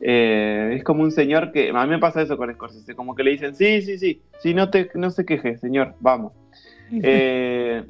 Eh, 0.02 0.74
es 0.76 0.84
como 0.84 1.04
un 1.04 1.12
señor 1.12 1.52
que, 1.54 1.70
a 1.70 1.84
mí 1.86 1.90
me 1.90 2.00
pasa 2.00 2.22
eso 2.22 2.38
con 2.38 2.54
Scorsese, 2.54 2.96
como 2.96 3.16
que 3.16 3.24
le 3.24 3.32
dicen, 3.32 3.56
sí, 3.56 3.82
sí, 3.82 3.98
sí, 3.98 4.22
sí, 4.40 4.54
no, 4.54 4.70
te, 4.70 4.90
no 4.94 5.10
se 5.10 5.26
queje, 5.26 5.58
señor, 5.58 5.96
vamos. 6.02 6.34
Eh, 7.02 7.84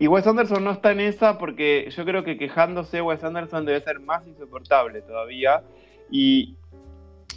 y 0.00 0.08
Wes 0.08 0.26
Anderson 0.26 0.64
no 0.64 0.72
está 0.72 0.90
en 0.90 1.00
esa 1.00 1.38
porque 1.38 1.88
yo 1.96 2.04
creo 2.04 2.24
que 2.24 2.36
quejándose 2.36 3.00
Wes 3.02 3.22
Anderson 3.22 3.64
debe 3.66 3.80
ser 3.82 4.00
más 4.00 4.26
insoportable 4.26 5.02
todavía. 5.02 5.62
Y, 6.10 6.54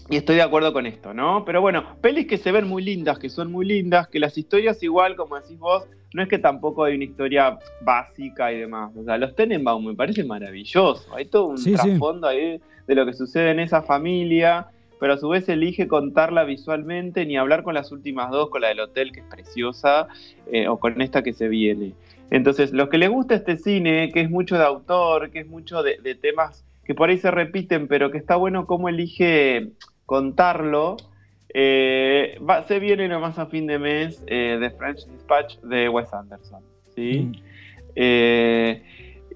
y 0.10 0.16
estoy 0.18 0.38
de 0.38 0.42
acuerdo 0.42 0.74
con 0.74 0.86
esto, 0.86 1.14
¿no? 1.14 1.46
Pero 1.46 1.62
bueno, 1.62 1.84
pelis 2.02 2.26
que 2.26 2.38
se 2.38 2.52
ven 2.52 2.68
muy 2.68 2.82
lindas, 2.84 3.20
que 3.20 3.30
son 3.30 3.52
muy 3.52 3.66
lindas, 3.66 4.08
que 4.08 4.18
las 4.20 4.38
historias 4.38 4.82
igual, 4.82 5.16
como 5.16 5.36
decís 5.40 5.60
vos, 5.60 5.86
no 6.14 6.24
es 6.24 6.30
que 6.30 6.40
tampoco 6.40 6.84
hay 6.86 6.96
una 6.96 7.04
historia 7.04 7.58
básica 7.82 8.52
y 8.52 8.60
demás. 8.60 8.92
O 8.98 9.04
sea, 9.04 9.18
los 9.18 9.36
Tenenbaum 9.36 9.86
me 9.86 9.96
parece 9.96 10.24
maravilloso. 10.24 11.14
Hay 11.16 11.26
todo 11.26 11.46
un 11.48 11.58
Sí, 11.58 11.72
sí. 11.72 11.76
trasfondo 11.76 12.28
ahí 12.28 12.60
de 12.88 12.96
lo 12.96 13.06
que 13.06 13.14
sucede 13.14 13.52
en 13.52 13.60
esa 13.60 13.82
familia, 13.82 14.68
pero 15.00 15.14
a 15.14 15.18
su 15.18 15.28
vez 15.30 15.50
elige 15.50 15.88
contarla 15.88 16.44
visualmente, 16.44 17.26
ni 17.26 17.36
hablar 17.38 17.64
con 17.64 17.74
las 17.74 17.92
últimas 17.92 18.30
dos, 18.32 18.50
con 18.50 18.62
la 18.62 18.70
del 18.70 18.80
hotel, 18.80 19.12
que 19.12 19.20
es 19.22 19.26
preciosa, 19.26 20.08
eh, 20.52 20.68
o 20.68 20.78
con 20.80 21.02
esta 21.02 21.24
que 21.24 21.34
se 21.34 21.48
viene. 21.48 21.94
Entonces, 22.32 22.72
los 22.74 22.90
que 22.90 22.98
les 22.98 23.10
gusta 23.10 23.36
este 23.36 23.58
cine, 23.58 24.12
que 24.12 24.22
es 24.22 24.30
mucho 24.30 24.58
de 24.58 24.64
autor, 24.64 25.30
que 25.32 25.40
es 25.42 25.48
mucho 25.48 25.84
de, 25.84 25.98
de 26.02 26.16
temas 26.16 26.66
que 26.84 26.96
por 26.96 27.10
ahí 27.10 27.18
se 27.18 27.32
repiten, 27.32 27.88
pero 27.88 28.12
que 28.12 28.18
está 28.18 28.36
bueno 28.36 28.66
cómo 28.66 28.90
elige 28.90 29.70
contarlo, 30.06 30.98
eh, 31.54 32.38
va, 32.48 32.64
se 32.68 32.80
viene 32.80 33.08
nomás 33.08 33.38
a 33.40 33.46
fin 33.46 33.68
de 33.68 33.78
mes 33.80 34.22
eh, 34.28 34.58
The 34.60 34.72
French 34.72 35.06
Dispatch 35.08 35.58
de 35.60 35.88
Wes 35.90 36.14
Anderson. 36.14 36.62
¿sí? 36.96 37.30
Mm. 37.32 37.34
Eh, 37.96 38.84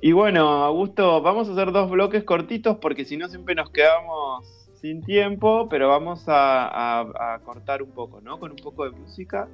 y 0.02 0.12
bueno, 0.12 0.48
Augusto, 0.64 1.22
vamos 1.22 1.48
a 1.50 1.54
hacer 1.54 1.72
dos 1.72 1.90
bloques 1.90 2.24
cortitos 2.24 2.78
porque 2.78 3.06
si 3.06 3.18
no 3.18 3.28
siempre 3.30 3.56
nos 3.56 3.70
quedamos 3.72 4.46
sin 4.82 5.04
tiempo, 5.04 5.68
pero 5.70 5.88
vamos 5.90 6.28
a, 6.28 6.68
a- 6.68 7.36
a 7.36 7.40
cortar 7.40 7.82
un 7.82 7.92
poco, 7.92 8.22
¿no? 8.22 8.40
Con 8.40 8.52
un 8.52 8.58
poco 8.58 8.84
de 8.86 8.92
música. 8.92 9.48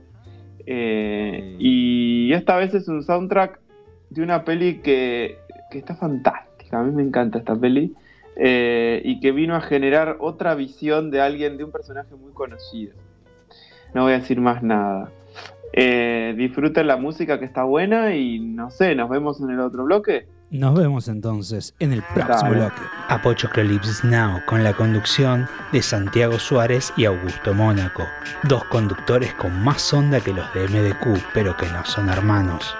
Eh, 0.65 1.55
y 1.59 2.31
esta 2.33 2.55
vez 2.57 2.73
es 2.73 2.87
un 2.87 3.03
soundtrack 3.03 3.59
de 4.09 4.21
una 4.21 4.43
peli 4.45 4.79
que, 4.79 5.37
que 5.71 5.77
está 5.77 5.95
fantástica. 5.95 6.79
A 6.79 6.83
mí 6.83 6.91
me 6.91 7.03
encanta 7.03 7.39
esta 7.39 7.55
peli. 7.55 7.93
eh, 8.35 9.01
y 9.03 9.19
que 9.19 9.31
vino 9.31 9.55
a 9.55 9.61
generar 9.61 10.17
otra 10.19 10.55
visión 10.55 11.11
de 11.11 11.21
alguien, 11.21 11.57
de 11.57 11.63
un 11.63 11.71
personaje 11.71 12.15
muy 12.15 12.31
conocido. 12.33 12.93
No 13.93 14.03
voy 14.03 14.13
a 14.13 14.19
decir 14.19 14.39
más 14.39 14.63
nada. 14.63 15.11
Eh, 15.73 16.33
disfruten 16.37 16.87
la 16.87 16.97
música 16.97 17.39
que 17.39 17.45
está 17.45 17.63
buena 17.63 18.15
y 18.15 18.39
no 18.39 18.69
sé, 18.69 18.95
nos 18.95 19.09
vemos 19.09 19.41
en 19.41 19.49
el 19.51 19.59
otro 19.59 19.83
bloque. 19.85 20.27
Nos 20.53 20.75
vemos 20.75 21.07
entonces 21.07 21.73
en 21.79 21.93
el 21.93 22.03
próximo 22.13 22.51
bloque. 22.51 22.81
Apochoclolips 23.09 24.03
Now 24.03 24.39
con 24.45 24.63
la 24.63 24.73
conducción 24.73 25.47
de 25.71 25.81
Santiago 25.81 26.37
Suárez 26.37 26.93
y 26.95 27.05
Augusto 27.05 27.55
Mónaco, 27.55 28.03
dos 28.43 28.63
conductores 28.65 29.33
con 29.33 29.63
más 29.63 29.91
onda 29.95 30.21
que 30.21 30.31
los 30.31 30.53
de 30.53 30.67
MDQ, 30.67 31.23
pero 31.33 31.57
que 31.57 31.65
no 31.71 31.83
son 31.85 32.07
hermanos. 32.07 32.75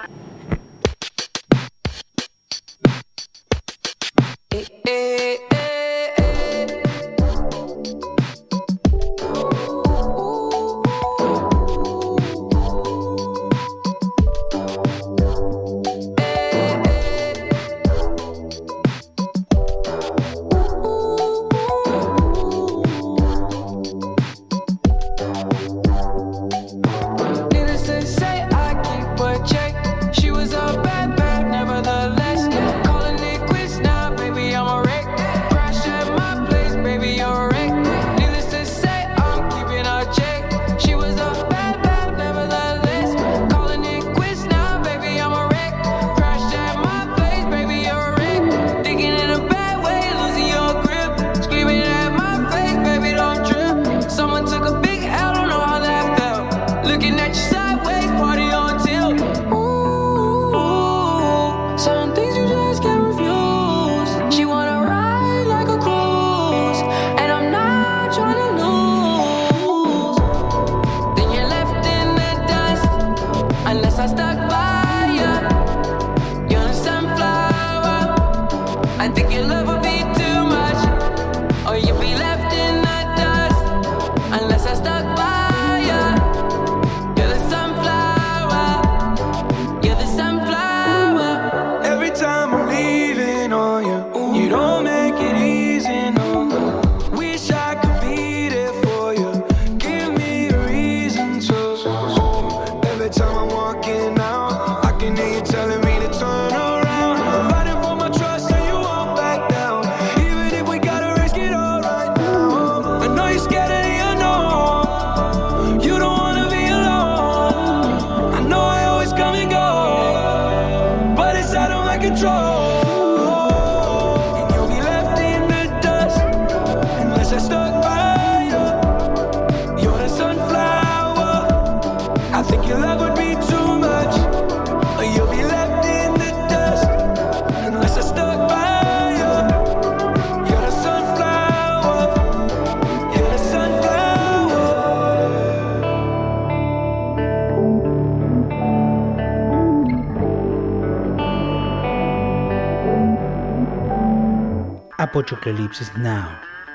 Apochoclolipsis 155.18 155.96
Now, 155.96 156.26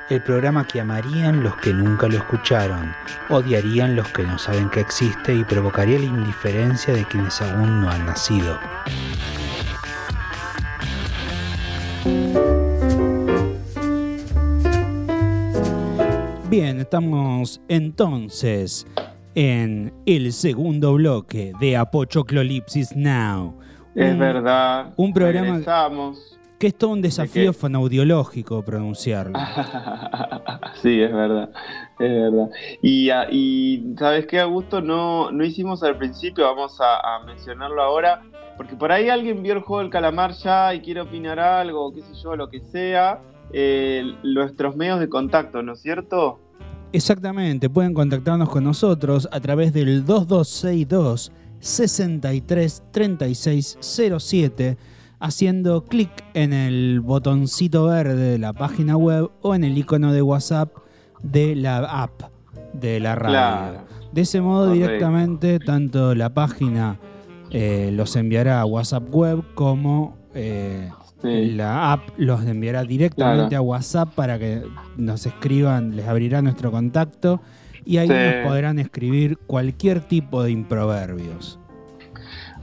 el 0.09 0.21
programa 0.23 0.65
que 0.65 0.79
amarían 0.79 1.43
los 1.43 1.57
que 1.57 1.73
nunca 1.73 2.07
lo 2.07 2.15
escucharon, 2.19 2.93
odiarían 3.27 3.97
los 3.97 4.07
que 4.13 4.23
no 4.23 4.39
saben 4.39 4.69
que 4.69 4.79
existe 4.79 5.35
y 5.35 5.43
provocaría 5.43 5.99
la 5.99 6.05
indiferencia 6.05 6.93
de 6.93 7.03
quienes 7.03 7.41
aún 7.41 7.81
no 7.81 7.89
han 7.89 8.05
nacido. 8.05 8.57
Bien, 16.49 16.79
estamos 16.79 17.61
entonces 17.67 18.87
en 19.35 19.93
el 20.07 20.33
segundo 20.33 20.93
bloque 20.93 21.53
de 21.59 21.77
Apochoclolipsis 21.77 22.95
Now. 22.95 23.55
Es 23.95 24.17
verdad. 24.17 24.93
un 24.97 25.13
programa- 25.13 25.47
Regresamos. 25.51 26.38
Que 26.59 26.67
es 26.67 26.75
todo 26.75 26.91
un 26.91 27.01
desafío 27.01 27.53
qué? 27.53 27.57
fonaudiológico 27.57 28.61
pronunciarlo. 28.63 29.39
sí, 30.81 31.01
es 31.01 31.11
verdad, 31.13 31.49
es 31.99 32.09
verdad. 32.11 32.49
Y, 32.81 33.09
ah, 33.09 33.27
y 33.31 33.95
¿sabes 33.97 34.27
qué, 34.27 34.41
Augusto? 34.41 34.81
No, 34.81 35.31
no 35.31 35.45
hicimos 35.45 35.81
al 35.83 35.97
principio, 35.97 36.43
vamos 36.43 36.79
a, 36.81 37.15
a 37.15 37.23
mencionarlo 37.25 37.81
ahora, 37.81 38.21
porque 38.57 38.75
por 38.75 38.91
ahí 38.91 39.07
alguien 39.09 39.41
vio 39.41 39.53
el 39.53 39.61
juego 39.61 39.81
del 39.81 39.89
calamar 39.89 40.33
ya 40.33 40.73
y 40.73 40.81
quiere 40.81 40.99
opinar 41.01 41.39
algo, 41.39 41.93
qué 41.93 42.01
sé 42.01 42.13
yo, 42.21 42.35
lo 42.35 42.49
que 42.49 42.59
sea. 42.59 43.21
eh, 43.51 44.03
nuestros 44.23 44.75
medios 44.75 44.99
de 44.99 45.09
contacto, 45.09 45.63
¿no 45.63 45.73
es 45.73 45.81
cierto? 45.81 46.39
Exactamente, 46.91 47.69
pueden 47.69 47.93
contactarnos 47.93 48.49
con 48.49 48.63
nosotros 48.63 49.27
a 49.31 49.39
través 49.39 49.73
del 49.73 50.05
2262 50.05 51.31
63 51.59 52.83
36 52.91 53.77
07 53.81 54.77
haciendo 55.19 55.83
clic 55.85 56.09
en 56.33 56.53
el 56.53 57.01
botoncito 57.01 57.85
verde 57.85 58.15
de 58.31 58.37
la 58.39 58.53
página 58.53 58.95
web 58.97 59.29
o 59.41 59.55
en 59.55 59.63
el 59.63 59.77
icono 59.77 60.13
de 60.13 60.21
WhatsApp 60.21 60.71
de 61.21 61.55
la 61.55 61.77
app 62.03 62.21
de 62.73 62.99
la 62.99 63.15
radio. 63.15 63.29
Claro. 63.31 63.81
De 64.11 64.21
ese 64.21 64.41
modo 64.41 64.67
Correcto. 64.67 64.85
directamente 64.87 65.59
tanto 65.59 66.15
la 66.15 66.33
página 66.33 66.97
eh, 67.51 67.89
los 67.93 68.15
enviará 68.15 68.61
a 68.61 68.65
WhatsApp 68.65 69.03
web 69.13 69.43
como 69.55 70.17
eh, 70.33 70.89
Sí. 71.21 71.47
la 71.51 71.91
app 71.91 72.01
los 72.17 72.45
enviará 72.45 72.83
directamente 72.85 73.49
Claro. 73.49 73.57
a 73.57 73.67
WhatsApp 73.67 74.13
para 74.15 74.39
que 74.39 74.61
nos 74.95 75.25
escriban, 75.25 75.95
les 75.97 76.07
abrirá 76.07 76.41
nuestro 76.41 76.71
contacto 76.71 77.41
y 77.83 77.97
ahí 77.97 78.07
Sí. 78.07 78.13
nos 78.13 78.47
podrán 78.47 78.79
escribir 78.79 79.37
cualquier 79.39 79.99
tipo 79.99 80.43
de 80.43 80.51
improverbios. 80.51 81.59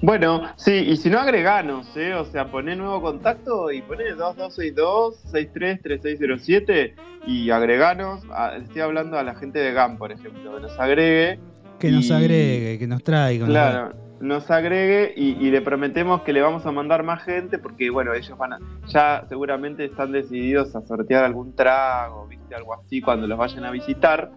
Bueno, 0.02 0.42
sí, 0.56 0.72
y 0.72 0.96
si 0.98 1.08
no 1.10 1.18
agreganos, 1.18 1.96
¿eh? 1.96 2.12
O 2.14 2.24
sea, 2.26 2.50
poné 2.50 2.76
nuevo 2.76 3.00
contacto 3.00 3.72
y 3.72 3.80
poné 3.82 4.14
2262-633607 4.14 6.92
y 7.26 7.50
agreganos. 7.50 8.22
A- 8.30 8.56
estoy 8.56 8.82
hablando 8.82 9.18
a 9.18 9.22
la 9.22 9.34
gente 9.34 9.58
de 9.58 9.72
GAM, 9.72 9.96
por 9.98 10.12
ejemplo, 10.12 10.54
que 10.54 10.60
nos 10.60 10.78
agregue. 10.78 11.38
Que 11.78 11.90
nos 11.90 12.10
agregue, 12.10 12.78
que 12.78 12.86
nos 12.86 13.02
traiga. 13.02 13.46
Claro, 13.46 13.92
nos 14.20 14.50
agregue 14.50 15.12
y, 15.16 15.30
y 15.44 15.50
le 15.50 15.60
prometemos 15.60 16.22
que 16.22 16.32
le 16.32 16.40
vamos 16.40 16.64
a 16.66 16.72
mandar 16.72 17.02
más 17.02 17.22
gente 17.22 17.58
porque, 17.58 17.90
bueno, 17.90 18.14
ellos 18.14 18.36
van 18.38 18.54
a, 18.54 18.58
ya 18.88 19.24
seguramente 19.28 19.84
están 19.84 20.12
decididos 20.12 20.74
a 20.76 20.80
sortear 20.82 21.24
algún 21.24 21.54
trago, 21.54 22.26
viste, 22.28 22.54
algo 22.54 22.74
así 22.74 23.00
cuando 23.02 23.26
los 23.26 23.36
vayan 23.38 23.64
a 23.64 23.70
visitar 23.70 24.30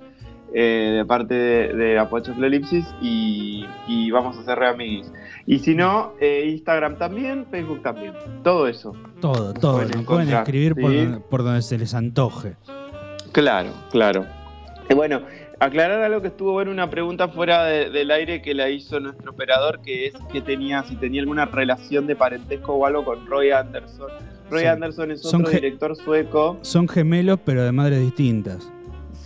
eh, 0.53 0.95
de 0.97 1.05
parte 1.05 1.33
de, 1.33 1.73
de 1.73 1.99
Apochoclolipsis 1.99 2.85
y, 3.01 3.65
y 3.87 4.11
vamos 4.11 4.37
a 4.37 4.43
ser 4.43 4.57
reamiguis. 4.59 5.11
Y 5.45 5.59
si 5.59 5.75
no, 5.75 6.13
eh, 6.19 6.45
Instagram 6.49 6.97
también, 6.97 7.45
Facebook 7.49 7.81
también, 7.81 8.13
todo 8.43 8.67
eso. 8.67 8.93
Todo, 9.21 9.53
todo. 9.53 9.77
pueden 9.77 9.91
Nos 9.91 10.05
pueden 10.05 10.29
escribir 10.29 10.75
por, 10.75 10.93
donde, 10.93 11.19
por 11.19 11.43
donde 11.43 11.61
se 11.61 11.77
les 11.77 11.93
antoje. 11.93 12.55
Claro, 13.31 13.69
claro. 13.91 14.25
Y 14.89 14.93
bueno, 14.95 15.21
aclarar 15.59 16.01
algo 16.01 16.21
que 16.21 16.29
estuvo 16.29 16.53
bueno, 16.53 16.71
una 16.71 16.89
pregunta 16.89 17.27
fuera 17.27 17.63
de- 17.65 17.89
del 17.91 18.09
aire 18.11 18.41
que 18.41 18.53
la 18.55 18.69
hizo 18.69 18.99
nuestro 18.99 19.31
operador, 19.31 19.81
que 19.81 20.07
es 20.07 20.13
que 20.31 20.41
tenía, 20.41 20.83
si 20.83 20.95
tenía 20.95 21.21
alguna 21.21 21.45
relación 21.45 22.07
de 22.07 22.15
parentesco 22.15 22.73
o 22.73 22.85
algo 22.85 23.05
con 23.05 23.25
Roy 23.27 23.51
Anderson. 23.51 24.09
Roy 24.49 24.61
Son- 24.63 24.69
Anderson 24.71 25.11
es 25.11 25.25
otro 25.25 25.49
director 25.49 25.95
sueco. 25.95 26.57
Son 26.61 26.87
gemelos, 26.87 27.39
pero 27.45 27.63
de 27.63 27.71
madres 27.71 27.99
distintas. 27.99 28.71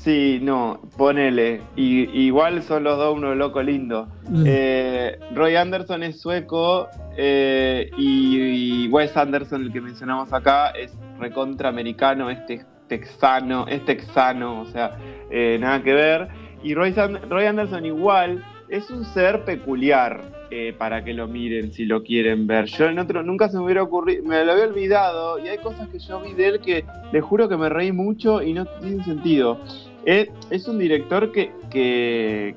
Sí, 0.03 0.39
no, 0.41 0.81
ponele. 0.97 1.61
Y, 1.77 2.25
igual 2.25 2.61
son 2.61 2.83
los 2.83 2.97
dos 2.97 3.15
uno 3.15 3.33
loco 3.35 3.63
lindo. 3.63 4.09
Eh, 4.45 5.17
Roy 5.33 5.55
Anderson 5.55 6.03
es 6.03 6.19
sueco 6.19 6.89
eh, 7.15 7.89
y, 7.97 8.83
y 8.83 8.87
Wes 8.89 9.15
Anderson, 9.15 9.63
el 9.63 9.71
que 9.71 9.79
mencionamos 9.79 10.33
acá, 10.33 10.71
es 10.71 10.93
recontraamericano, 11.19 12.29
este 12.29 12.65
texano, 12.89 13.65
es 13.67 13.85
texano, 13.85 14.61
o 14.61 14.65
sea, 14.65 14.97
eh, 15.31 15.57
nada 15.61 15.81
que 15.81 15.93
ver. 15.93 16.27
Y 16.63 16.75
Roy, 16.75 16.93
Roy 17.29 17.45
Anderson 17.45 17.85
igual 17.85 18.43
es 18.67 18.89
un 18.89 19.05
ser 19.05 19.45
peculiar 19.45 20.21
eh, 20.51 20.73
para 20.77 21.03
que 21.03 21.13
lo 21.13 21.27
miren 21.27 21.71
si 21.71 21.85
lo 21.85 22.03
quieren 22.03 22.45
ver. 22.45 22.65
Yo 22.65 22.87
en 22.87 22.99
otro 22.99 23.23
nunca 23.23 23.47
se 23.47 23.57
me 23.57 23.63
hubiera 23.63 23.83
ocurrido, 23.83 24.23
me 24.25 24.43
lo 24.43 24.51
había 24.51 24.65
olvidado 24.65 25.39
y 25.39 25.47
hay 25.47 25.59
cosas 25.59 25.87
que 25.87 25.99
yo 25.99 26.19
vi 26.19 26.33
de 26.33 26.47
él 26.47 26.59
que 26.59 26.83
le 27.11 27.21
juro 27.21 27.47
que 27.47 27.55
me 27.55 27.69
reí 27.69 27.93
mucho 27.93 28.41
y 28.41 28.51
no 28.51 28.65
tienen 28.65 29.03
sentido. 29.05 29.59
Es, 30.05 30.67
un 30.67 30.79
director 30.79 31.31
que, 31.31 31.51
que, 31.69 32.55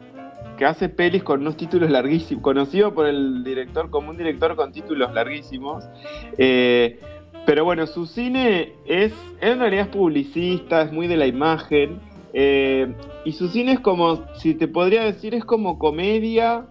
hace 0.65 0.89
pelis 0.89 1.23
con 1.23 1.41
unos 1.41 1.57
títulos 1.57 1.91
larguísimos, 1.91 2.43
conocido 2.43 2.95
por 2.95 3.07
el 3.07 3.45
director 3.45 3.91
como 3.91 4.11
un 4.11 4.17
director 4.17 4.57
con 4.57 4.73
títulos 4.73 5.13
larguísimos. 5.13 5.85
Eh, 6.39 6.99
pero 7.45 7.65
bueno, 7.65 7.87
su 7.87 8.07
cine 8.07 8.73
es, 8.87 9.15
en 9.41 9.61
realidad 9.61 9.85
es 9.87 9.97
publicista, 9.97 10.83
es 10.83 10.93
muy 10.93 11.07
de 11.07 11.17
la 11.17 11.27
imagen. 11.27 12.01
eh, 12.33 12.93
y 13.25 13.33
su 13.33 13.49
cine 13.49 13.73
es 13.73 13.81
como, 13.81 14.25
si 14.37 14.55
te 14.55 14.69
podría 14.69 15.05
decir, 15.05 15.35
es 15.35 15.45
como 15.45 15.79
comedia 15.79 16.67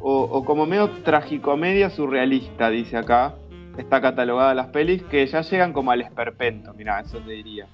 o, 0.00 0.22
o 0.22 0.44
como 0.44 0.66
medio 0.66 0.90
tragicomedia 1.04 1.90
surrealista, 1.90 2.70
dice 2.70 2.96
acá. 2.96 3.34
Está 3.76 4.00
catalogada 4.00 4.54
las 4.54 4.66
pelis 4.68 5.04
que 5.04 5.24
ya 5.26 5.42
llegan 5.42 5.72
como 5.72 5.92
al 5.92 6.00
esperpento, 6.00 6.74
mira, 6.74 6.98
eso 7.00 7.18
te 7.18 7.30
diría. 7.30 7.66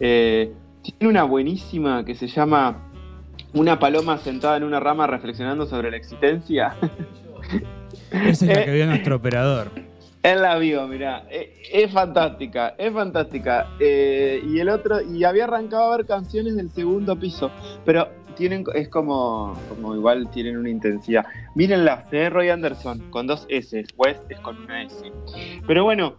Eh, 0.00 0.50
tiene 0.82 1.08
una 1.10 1.24
buenísima 1.24 2.04
que 2.04 2.14
se 2.14 2.28
llama 2.28 2.90
Una 3.52 3.78
paloma 3.78 4.18
sentada 4.18 4.56
en 4.56 4.64
una 4.64 4.80
rama 4.80 5.06
reflexionando 5.06 5.66
sobre 5.66 5.90
la 5.90 5.96
existencia. 5.96 6.76
Esa 8.10 8.28
es 8.30 8.42
la 8.42 8.62
Eh, 8.62 8.64
que 8.64 8.72
vio 8.72 8.86
nuestro 8.86 9.16
operador. 9.16 9.70
Él 10.22 10.42
la 10.42 10.58
vio, 10.58 10.86
mira, 10.86 11.24
eh, 11.30 11.62
es 11.72 11.90
fantástica, 11.90 12.74
es 12.76 12.92
fantástica. 12.92 13.68
Eh, 13.80 14.42
y 14.46 14.58
el 14.58 14.68
otro, 14.68 15.00
y 15.00 15.24
había 15.24 15.44
arrancado 15.44 15.90
a 15.92 15.96
ver 15.96 16.06
canciones 16.06 16.56
del 16.56 16.70
segundo 16.70 17.18
piso, 17.18 17.50
pero 17.86 18.06
tienen, 18.36 18.64
es 18.74 18.88
como, 18.88 19.56
como 19.70 19.94
igual 19.94 20.30
tienen 20.30 20.58
una 20.58 20.68
intensidad. 20.68 21.24
Mírenla, 21.54 22.06
eh, 22.12 22.28
Roy 22.28 22.50
Anderson, 22.50 23.10
con 23.10 23.26
dos 23.26 23.46
S, 23.48 23.84
West 23.96 24.22
es 24.28 24.38
con 24.40 24.58
una 24.58 24.82
S. 24.82 25.10
Pero 25.66 25.84
bueno, 25.84 26.16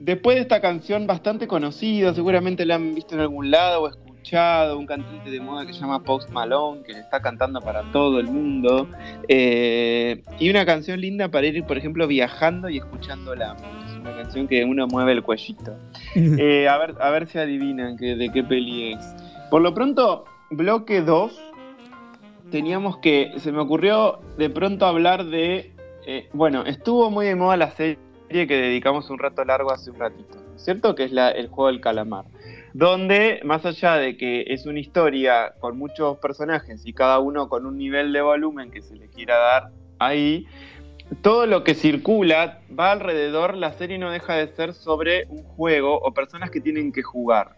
después 0.00 0.36
de 0.36 0.42
esta 0.42 0.60
canción 0.60 1.06
bastante 1.06 1.46
conocida, 1.46 2.12
seguramente 2.14 2.64
la 2.66 2.76
han 2.76 2.94
visto 2.94 3.14
en 3.14 3.20
algún 3.20 3.50
lado 3.50 3.82
o 3.82 3.88
escuchado, 3.88 4.78
un 4.78 4.86
cantante 4.86 5.30
de 5.30 5.40
moda 5.40 5.66
que 5.66 5.72
se 5.72 5.80
llama 5.80 6.02
Post 6.02 6.30
Malone, 6.30 6.82
que 6.82 6.92
le 6.94 7.00
está 7.00 7.20
cantando 7.20 7.60
para 7.60 7.82
todo 7.92 8.18
el 8.18 8.26
mundo. 8.26 8.88
Eh, 9.28 10.22
y 10.38 10.50
una 10.50 10.66
canción 10.66 11.00
linda 11.00 11.30
para 11.30 11.46
ir, 11.46 11.64
por 11.64 11.78
ejemplo, 11.78 12.06
viajando 12.06 12.68
y 12.68 12.78
escuchándola. 12.78 13.56
Es 13.86 13.96
una 13.96 14.16
canción 14.16 14.48
que 14.48 14.64
uno 14.64 14.86
mueve 14.88 15.12
el 15.12 15.22
cuellito. 15.22 15.76
Eh, 16.16 16.68
a, 16.68 16.76
ver, 16.78 16.94
a 17.00 17.10
ver 17.10 17.28
si 17.28 17.38
adivinan 17.38 17.96
que, 17.96 18.16
de 18.16 18.30
qué 18.30 18.42
peli 18.42 18.94
es. 18.94 19.14
Por 19.50 19.62
lo 19.62 19.74
pronto, 19.74 20.24
bloque 20.50 21.02
2. 21.02 21.32
Teníamos 22.50 22.98
que. 22.98 23.32
Se 23.36 23.52
me 23.52 23.60
ocurrió 23.60 24.20
de 24.38 24.50
pronto 24.50 24.86
hablar 24.86 25.24
de. 25.26 25.72
eh, 26.06 26.28
bueno, 26.32 26.64
estuvo 26.64 27.10
muy 27.10 27.26
de 27.26 27.36
moda 27.36 27.56
la 27.56 27.70
serie 27.70 27.98
que 28.30 28.56
dedicamos 28.56 29.10
un 29.10 29.18
rato 29.18 29.44
largo 29.44 29.72
hace 29.72 29.90
un 29.90 29.98
ratito, 29.98 30.38
¿cierto? 30.56 30.94
Que 30.94 31.04
es 31.04 31.12
el 31.12 31.48
juego 31.48 31.66
del 31.66 31.80
calamar. 31.80 32.24
Donde, 32.72 33.40
más 33.44 33.66
allá 33.66 33.96
de 33.96 34.16
que 34.16 34.44
es 34.46 34.66
una 34.66 34.78
historia 34.78 35.54
con 35.58 35.76
muchos 35.76 36.18
personajes 36.18 36.86
y 36.86 36.92
cada 36.92 37.18
uno 37.18 37.48
con 37.48 37.66
un 37.66 37.76
nivel 37.76 38.12
de 38.12 38.22
volumen 38.22 38.70
que 38.70 38.82
se 38.82 38.94
le 38.94 39.08
quiera 39.08 39.36
dar 39.36 39.70
ahí, 39.98 40.46
todo 41.22 41.46
lo 41.46 41.64
que 41.64 41.74
circula 41.74 42.60
va 42.78 42.92
alrededor, 42.92 43.56
la 43.56 43.72
serie 43.72 43.98
no 43.98 44.10
deja 44.10 44.34
de 44.34 44.46
ser 44.48 44.74
sobre 44.74 45.26
un 45.28 45.42
juego 45.42 45.98
o 46.00 46.14
personas 46.14 46.50
que 46.50 46.60
tienen 46.60 46.92
que 46.92 47.02
jugar. 47.02 47.56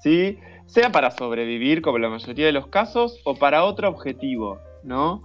¿Sí? 0.00 0.38
Sea 0.66 0.92
para 0.92 1.10
sobrevivir, 1.10 1.82
como 1.82 1.98
la 1.98 2.08
mayoría 2.08 2.46
de 2.46 2.52
los 2.52 2.68
casos, 2.68 3.20
o 3.24 3.34
para 3.34 3.64
otro 3.64 3.88
objetivo, 3.88 4.60
¿no? 4.84 5.22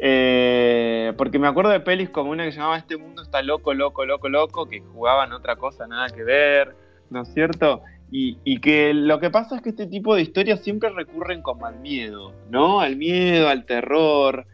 Eh, 0.00 1.12
porque 1.16 1.38
me 1.38 1.48
acuerdo 1.48 1.70
de 1.70 1.80
pelis 1.80 2.08
como 2.10 2.30
una 2.30 2.44
que 2.44 2.52
llamaba 2.52 2.76
Este 2.78 2.96
mundo 2.96 3.22
está 3.22 3.42
loco, 3.42 3.74
loco, 3.74 4.04
loco, 4.04 4.28
loco, 4.28 4.66
que 4.68 4.80
jugaban 4.80 5.32
otra 5.32 5.56
cosa, 5.56 5.86
nada 5.86 6.08
que 6.08 6.22
ver, 6.22 6.74
¿no 7.10 7.22
es 7.22 7.34
cierto? 7.34 7.82
Y, 8.10 8.38
y 8.44 8.60
que 8.60 8.94
lo 8.94 9.20
que 9.20 9.28
pasa 9.30 9.56
es 9.56 9.62
que 9.62 9.70
este 9.70 9.86
tipo 9.86 10.14
de 10.14 10.22
historias 10.22 10.60
siempre 10.60 10.88
recurren 10.90 11.42
como 11.42 11.66
al 11.66 11.78
miedo, 11.80 12.32
¿no? 12.48 12.80
Al 12.80 12.96
miedo, 12.96 13.48
al 13.48 13.66
terror, 13.66 14.46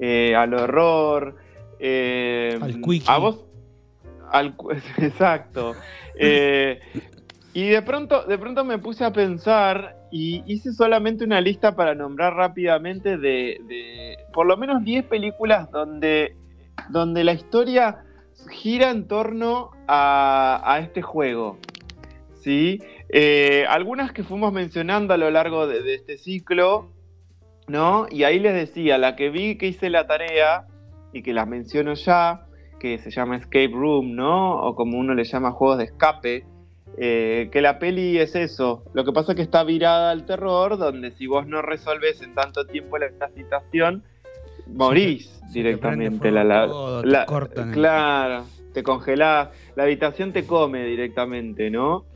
eh, 0.00 0.34
al 0.36 0.54
horror. 0.54 1.36
eh, 1.80 2.58
Al 2.62 2.80
quickie. 2.80 3.04
A 3.10 3.18
vos. 3.18 3.44
Al, 4.30 4.54
exacto. 4.98 5.74
Y 7.52 7.68
de 7.68 7.82
pronto, 7.82 8.24
de 8.24 8.38
pronto 8.38 8.64
me 8.64 8.78
puse 8.78 9.04
a 9.04 9.12
pensar 9.12 9.96
y 10.16 10.44
hice 10.46 10.72
solamente 10.72 11.24
una 11.24 11.40
lista 11.40 11.74
para 11.74 11.96
nombrar 11.96 12.34
rápidamente 12.34 13.18
de, 13.18 14.16
por 14.32 14.46
lo 14.46 14.56
menos 14.56 14.84
10 14.84 15.06
películas 15.06 15.68
donde, 15.72 16.36
donde 16.88 17.24
la 17.24 17.32
historia 17.32 18.04
gira 18.48 18.90
en 18.90 19.08
torno 19.08 19.72
a, 19.88 20.62
a 20.64 20.78
este 20.78 21.02
juego. 21.02 21.58
¿sí? 22.42 22.80
Eh, 23.08 23.64
algunas 23.68 24.12
que 24.12 24.22
fuimos 24.22 24.52
mencionando 24.52 25.14
a 25.14 25.16
lo 25.16 25.32
largo 25.32 25.66
de, 25.66 25.82
de 25.82 25.96
este 25.96 26.16
ciclo, 26.16 26.92
¿no? 27.66 28.06
Y 28.08 28.22
ahí 28.22 28.38
les 28.38 28.54
decía, 28.54 28.98
la 28.98 29.16
que 29.16 29.30
vi 29.30 29.58
que 29.58 29.66
hice 29.66 29.90
la 29.90 30.06
tarea 30.06 30.68
y 31.12 31.24
que 31.24 31.32
las 31.32 31.48
menciono 31.48 31.94
ya, 31.94 32.46
que 32.78 32.98
se 32.98 33.10
llama 33.10 33.38
Escape 33.38 33.72
Room, 33.72 34.14
¿no? 34.14 34.60
O 34.62 34.76
como 34.76 34.96
uno 34.96 35.12
le 35.12 35.24
llama 35.24 35.50
juegos 35.50 35.78
de 35.78 35.84
escape, 35.84 36.46
eh, 36.98 37.48
que 37.52 37.60
la 37.60 37.78
peli 37.78 38.18
es 38.18 38.34
eso. 38.34 38.84
Lo 38.94 39.04
que 39.04 39.12
pasa 39.12 39.32
es 39.32 39.36
que 39.36 39.42
está 39.42 39.64
virada 39.64 40.10
al 40.10 40.24
terror, 40.26 40.78
donde 40.78 41.10
si 41.12 41.26
vos 41.26 41.46
no 41.46 41.62
resolves 41.62 42.20
en 42.22 42.34
tanto 42.34 42.66
tiempo 42.66 42.98
la, 42.98 43.08
situación, 43.34 44.02
morís 44.66 45.40
directamente. 45.52 46.30
La, 46.30 46.44
la- 46.44 46.66
todo, 46.66 47.02
te 47.02 47.24
cortan 47.26 47.68
el- 47.68 47.74
claro, 47.74 48.44
te 48.72 48.82
congelás, 48.82 49.48
la 49.76 49.84
habitación 49.84 50.32
te 50.32 50.46
come 50.46 50.84
directamente, 50.84 51.70
¿no? 51.70 52.06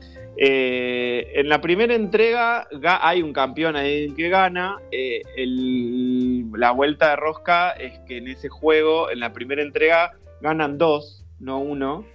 Eh, 0.41 1.31
en 1.35 1.49
la 1.49 1.59
primera 1.59 1.93
entrega 1.93 2.65
ga- 2.71 2.99
hay 3.01 3.21
un 3.21 3.33
campeón 3.33 3.75
ahí 3.75 4.13
que 4.13 4.29
gana. 4.29 4.77
eh, 4.91 5.21
el- 5.35 6.45
la 6.53 6.71
vuelta 6.71 7.09
de 7.09 7.15
rosca 7.17 7.71
es 7.71 7.99
que 8.07 8.17
en 8.17 8.27
ese 8.29 8.47
juego, 8.47 9.09
en 9.11 9.19
la 9.19 9.33
primera 9.33 9.61
entrega, 9.61 10.13
ganan 10.41 10.77
dos, 10.77 11.25
no 11.39 11.59
uno. 11.59 12.05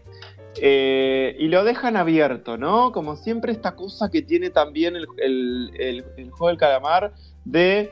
Eh, 0.60 1.36
y 1.38 1.48
lo 1.48 1.64
dejan 1.64 1.96
abierto, 1.96 2.56
¿no? 2.56 2.92
Como 2.92 3.16
siempre 3.16 3.52
esta 3.52 3.74
cosa 3.74 4.10
que 4.10 4.22
tiene 4.22 4.50
también 4.50 4.96
el, 4.96 5.06
el- 5.18 5.70
el- 5.78 6.04
el 6.16 6.30
juego 6.30 6.48
del 6.48 6.58
calamar 6.58 7.12
de 7.44 7.90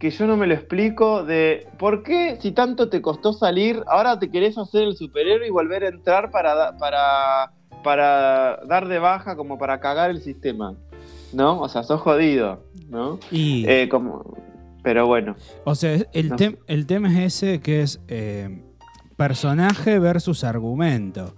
que 0.00 0.10
yo 0.10 0.26
no 0.26 0.36
me 0.36 0.46
lo 0.46 0.52
explico, 0.54 1.24
de 1.24 1.66
por 1.78 2.02
qué 2.02 2.36
si 2.40 2.52
tanto 2.52 2.88
te 2.90 3.00
costó 3.00 3.32
salir, 3.32 3.82
ahora 3.86 4.18
te 4.18 4.30
querés 4.30 4.58
hacer 4.58 4.82
el 4.82 4.96
superhéroe 4.96 5.46
y 5.46 5.50
volver 5.50 5.84
a 5.84 5.88
entrar 5.88 6.30
para, 6.30 6.76
para, 6.76 7.52
para 7.82 8.60
dar 8.68 8.88
de 8.88 8.98
baja, 8.98 9.36
como 9.36 9.56
para 9.58 9.80
cagar 9.80 10.10
el 10.10 10.20
sistema, 10.20 10.74
¿no? 11.32 11.60
O 11.62 11.68
sea, 11.70 11.82
sos 11.82 12.00
jodido, 12.02 12.62
¿no? 12.90 13.18
Y, 13.30 13.64
Eh, 13.66 13.88
como, 13.88 14.36
pero 14.82 15.06
bueno, 15.06 15.34
o 15.64 15.74
sea, 15.74 15.96
el, 16.12 16.28
no 16.28 16.36
tem- 16.36 16.58
el 16.66 16.86
tema 16.86 17.08
es 17.24 17.42
ese 17.42 17.60
que 17.60 17.80
es 17.80 17.98
eh, 18.08 18.60
personaje 19.16 19.98
versus 19.98 20.44
argumento. 20.44 21.34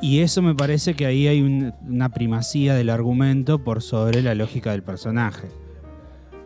Y 0.00 0.20
eso 0.20 0.42
me 0.42 0.54
parece 0.54 0.94
que 0.94 1.06
ahí 1.06 1.26
hay 1.26 1.40
un- 1.42 1.74
una 1.86 2.08
primacía 2.08 2.74
del 2.74 2.88
argumento 2.90 3.58
por 3.64 3.82
sobre 3.82 4.22
la 4.22 4.34
lógica 4.34 4.70
del 4.70 4.82
personaje. 4.82 5.48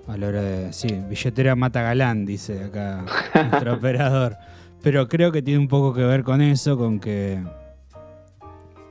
A 0.09 0.17
la 0.17 0.29
hora 0.29 0.43
de. 0.43 0.73
Sí, 0.73 0.89
billetera 1.09 1.55
mata 1.55 1.83
galán, 1.83 2.25
dice 2.25 2.65
acá 2.65 3.05
nuestro 3.51 3.75
operador. 3.75 4.37
Pero 4.83 5.07
creo 5.09 5.31
que 5.31 5.43
tiene 5.43 5.61
un 5.61 5.69
poco 5.69 5.95
que 5.95 6.03
ver 6.03 6.25
con 6.25 6.41
eso, 6.41 6.77
con 6.77 6.99
que. 6.99 7.43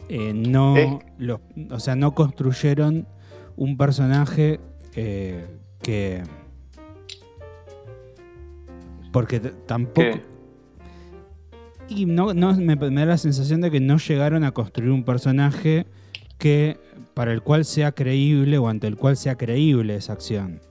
eh, 0.09 0.33
no. 0.33 0.77
Es- 0.77 0.93
los- 1.17 1.39
o 1.69 1.79
sea, 1.79 1.95
no 1.95 2.13
construyeron 2.13 3.07
un 3.57 3.77
personaje 3.77 4.59
eh, 4.95 5.47
que. 5.81 6.23
Porque 9.11 9.39
tampoco. 9.39 10.01
¿qué? 10.11 10.30
Y 11.93 12.05
no, 12.05 12.33
me 12.33 12.75
da 12.75 13.05
la 13.05 13.17
sensación 13.17 13.59
de 13.59 13.69
que 13.69 13.81
no 13.81 13.97
llegaron 13.97 14.45
a 14.45 14.51
construir 14.51 14.91
un 14.91 15.03
personaje 15.03 15.85
que 16.37 16.77
para 17.13 17.33
el 17.33 17.41
cual 17.41 17.65
sea 17.65 17.91
creíble 17.91 18.57
o 18.57 18.69
ante 18.69 18.87
el 18.87 18.95
cual 18.95 19.17
sea 19.17 19.35
creíble 19.35 19.95
esa 19.95 20.13
acción. 20.13 20.61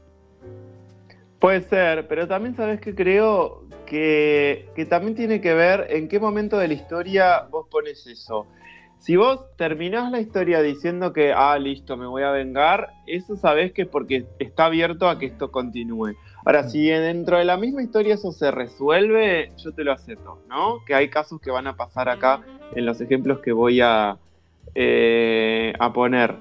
Puede 1.39 1.61
ser, 1.61 2.09
pero 2.09 2.27
también 2.27 2.57
sabes 2.57 2.81
que 2.81 2.95
creo 2.95 3.65
que, 3.85 4.71
que 4.75 4.87
también 4.87 5.15
tiene 5.15 5.43
que 5.43 5.53
ver 5.53 5.89
en 5.91 6.09
qué 6.09 6.19
momento 6.19 6.57
de 6.57 6.69
la 6.69 6.75
historia 6.75 7.47
vos 7.51 7.67
pones 7.71 8.07
eso. 8.07 8.47
Si 8.99 9.17
vos 9.17 9.41
terminás 9.57 10.11
la 10.11 10.21
historia 10.21 10.63
diciendo 10.63 11.13
que, 11.13 11.33
ah, 11.35 11.59
listo, 11.59 11.99
me 11.99 12.07
voy 12.07 12.23
a 12.23 12.31
vengar, 12.31 12.89
eso 13.07 13.37
sabés 13.37 13.73
que 13.73 13.83
es 13.83 13.89
porque 13.89 14.27
está 14.39 14.67
abierto 14.67 15.09
a 15.09 15.19
que 15.19 15.27
esto 15.27 15.51
continúe. 15.51 16.17
Ahora, 16.45 16.69
si 16.69 16.87
dentro 16.87 17.39
de 17.39 17.45
la 17.45 17.57
misma 17.57 17.83
historia 17.83 18.15
eso 18.15 18.33
se 18.33 18.51
resuelve, 18.51 19.53
yo 19.59 19.73
te 19.73 19.85
lo 19.85 19.93
acepto, 19.93 20.39
¿no? 20.49 20.85
Que 20.87 20.95
hay 20.95 21.09
casos 21.11 21.41
que 21.41 21.51
van 21.51 21.67
a 21.67 21.77
pasar 21.77 22.09
acá 22.09 22.41
en 22.75 22.87
los 22.87 23.01
ejemplos 23.01 23.41
que 23.41 23.53
voy 23.53 23.81
a, 23.83 24.17
eh, 24.75 25.73
a 25.79 25.93
poner. 25.93 26.37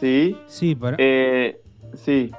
¿Sí? 0.00 0.36
Sí, 0.46 0.74
para, 0.74 0.96
Eh, 0.98 1.60
sí. 1.94 2.30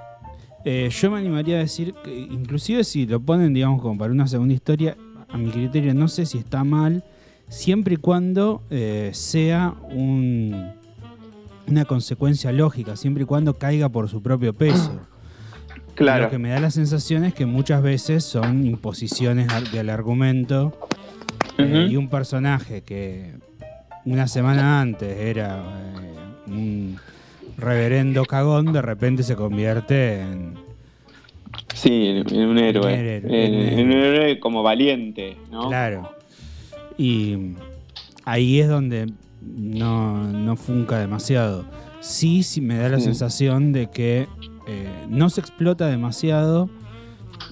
eh, 0.66 0.90
yo 0.90 1.12
me 1.12 1.18
animaría 1.20 1.56
a 1.58 1.60
decir 1.60 1.94
que 2.04 2.14
inclusive 2.14 2.84
si 2.84 3.06
lo 3.06 3.20
ponen, 3.20 3.54
digamos, 3.54 3.82
como 3.82 3.98
para 3.98 4.12
una 4.12 4.28
segunda 4.28 4.54
historia, 4.54 4.98
a 5.30 5.38
mi 5.38 5.50
criterio 5.50 5.94
no 5.94 6.08
sé 6.08 6.26
si 6.26 6.38
está 6.38 6.64
mal, 6.64 7.04
siempre 7.48 7.96
y 7.96 7.98
cuando 7.98 8.64
eh, 8.70 9.12
sea 9.14 9.76
un, 9.92 10.74
una 11.68 11.86
consecuencia 11.86 12.52
lógica, 12.52 12.96
siempre 12.96 13.24
y 13.24 13.26
cuando 13.26 13.58
caiga 13.58 13.90
por 13.90 14.10
su 14.10 14.22
propio 14.22 14.54
peso. 14.54 15.02
Claro. 15.96 16.24
Lo 16.26 16.30
que 16.30 16.38
me 16.40 16.50
da 16.50 16.60
la 16.60 16.72
sensación 16.72 17.24
es 17.24 17.34
que 17.34 17.46
muchas 17.46 17.82
veces 17.84 18.24
son 18.24 18.66
imposiciones 18.66 19.48
del 19.72 19.90
argumento 19.90 20.78
eh, 21.58 21.88
y 21.90 21.98
un 21.98 22.10
personaje 22.10 22.82
que 22.82 23.32
una 24.06 24.28
semana 24.28 24.82
antes 24.82 25.18
era 25.20 25.60
eh, 25.62 26.52
un 26.52 26.98
reverendo 27.58 28.26
cagón, 28.26 28.74
de 28.74 28.82
repente 28.82 29.24
se 29.24 29.36
convierte 29.36 30.22
en... 30.22 30.56
Sí, 31.76 32.24
en, 32.28 32.48
un 32.50 32.58
héroe. 32.58 32.94
En 32.94 33.00
un 33.26 33.34
héroe, 33.34 33.46
En, 33.46 33.54
en 33.54 33.74
un 33.74 33.80
en 33.80 33.86
un 33.88 34.04
héroe 34.04 34.40
como 34.40 34.64
valiente, 34.64 35.38
¿no? 35.52 35.68
Claro. 35.68 36.12
Y 36.98 37.54
ahí 38.26 38.60
es 38.60 38.68
donde 38.68 39.12
no, 39.42 40.24
no 40.32 40.56
funca 40.56 40.98
demasiado. 41.00 41.66
Sí, 42.00 42.44
sí 42.44 42.62
me 42.62 42.78
da 42.78 42.90
la 42.90 42.98
Sí. 43.00 43.06
sensación 43.06 43.72
de 43.72 43.90
que 43.92 44.28
eh, 44.68 45.06
no 45.10 45.30
se 45.30 45.42
explota 45.42 45.88
demasiado 45.88 46.70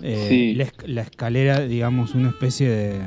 eh, 0.04 0.26
Sí. 0.30 0.54
la, 0.56 0.66
esc- 0.66 0.88
la 0.88 1.02
escalera, 1.02 1.60
digamos, 1.62 2.16
una 2.16 2.30
especie 2.30 2.70
de, 2.70 3.02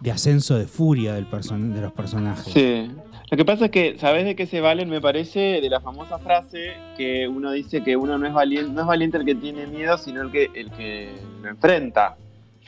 de 0.00 0.10
ascenso 0.12 0.56
de 0.56 0.66
furia 0.66 1.14
del 1.14 1.28
person- 1.28 1.72
de 1.72 1.80
los 1.80 1.92
personajes. 1.92 2.52
Sí. 2.52 2.90
Lo 3.30 3.36
que 3.36 3.44
pasa 3.44 3.66
es 3.66 3.70
que, 3.70 3.98
¿sabes 3.98 4.24
de 4.24 4.34
qué 4.36 4.46
se 4.46 4.60
valen? 4.60 4.88
Me 4.88 5.00
parece 5.02 5.60
de 5.60 5.68
la 5.68 5.80
famosa 5.80 6.18
frase 6.18 6.72
que 6.96 7.28
uno 7.28 7.50
dice 7.52 7.82
que 7.82 7.96
uno 7.96 8.16
no 8.16 8.26
es 8.26 8.32
valiente, 8.32 8.72
no 8.72 8.80
es 8.82 8.86
valiente 8.86 9.18
el 9.18 9.24
que 9.26 9.34
tiene 9.34 9.66
miedo, 9.66 9.98
sino 9.98 10.22
el 10.22 10.30
que, 10.30 10.50
el 10.54 10.70
que 10.70 11.10
lo 11.42 11.48
enfrenta, 11.50 12.16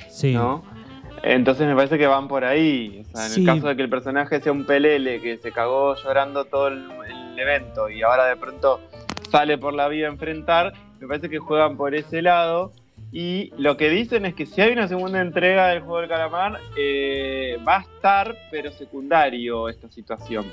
Sí. 0.09 0.35
¿no? 0.35 0.62
Entonces 1.23 1.66
me 1.66 1.75
parece 1.75 1.99
que 1.99 2.07
van 2.07 2.29
por 2.29 2.45
ahí. 2.45 3.05
O 3.12 3.16
sea, 3.16 3.27
en 3.27 3.33
Sí. 3.33 3.41
el 3.41 3.47
caso 3.47 3.68
de 3.68 3.77
que 3.77 3.83
el 3.83 3.91
personaje 3.91 4.41
sea 4.41 4.53
un 4.53 4.64
pelele 4.64 5.21
que 5.21 5.39
se 5.39 5.53
cagó 5.53 5.95
llorando 5.97 6.45
todo 6.47 6.68
el, 6.68 6.85
el 7.09 7.39
evento 7.39 7.89
y 7.89 8.03
ahora 8.03 8.27
de 8.27 8.37
pronto 8.37 8.81
sale 9.31 9.59
por 9.59 9.74
la 9.74 9.89
vida 9.89 10.07
a 10.07 10.11
enfrentar, 10.11 10.72
me 11.01 11.07
parece 11.07 11.28
que 11.28 11.39
juegan 11.39 11.76
por 11.76 11.95
ese 11.95 12.22
lado. 12.22 12.72
Y 13.12 13.53
lo 13.59 13.76
que 13.76 13.91
dicen 13.91 14.24
es 14.24 14.35
que 14.35 14.47
si 14.47 14.61
hay 14.61 14.72
una 14.72 14.87
segunda 14.87 15.20
entrega 15.20 15.68
del 15.68 15.81
juego 15.81 15.99
del 16.01 16.09
calamar, 16.09 16.59
eh, 16.76 17.59
va 17.66 17.78
a 17.78 17.81
estar, 17.81 18.37
pero 18.51 18.70
secundario, 18.70 19.68
esta 19.68 19.89
situación 19.91 20.47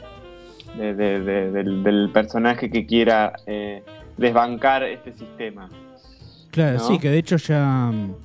de- 0.78 0.94
de- 0.96 1.20
de- 1.20 1.52
del, 1.52 1.84
del 1.84 2.10
personaje 2.12 2.70
que 2.72 2.86
quiera 2.88 3.34
eh, 3.46 3.84
desbancar 4.18 4.84
este 4.84 5.14
sistema. 5.14 5.70
Claro, 6.50 6.78
¿no? 6.80 6.84
sí, 6.88 6.98
que 6.98 7.10
de 7.12 7.20
hecho 7.20 7.38
ya 7.38 7.92
mm, 7.94 8.16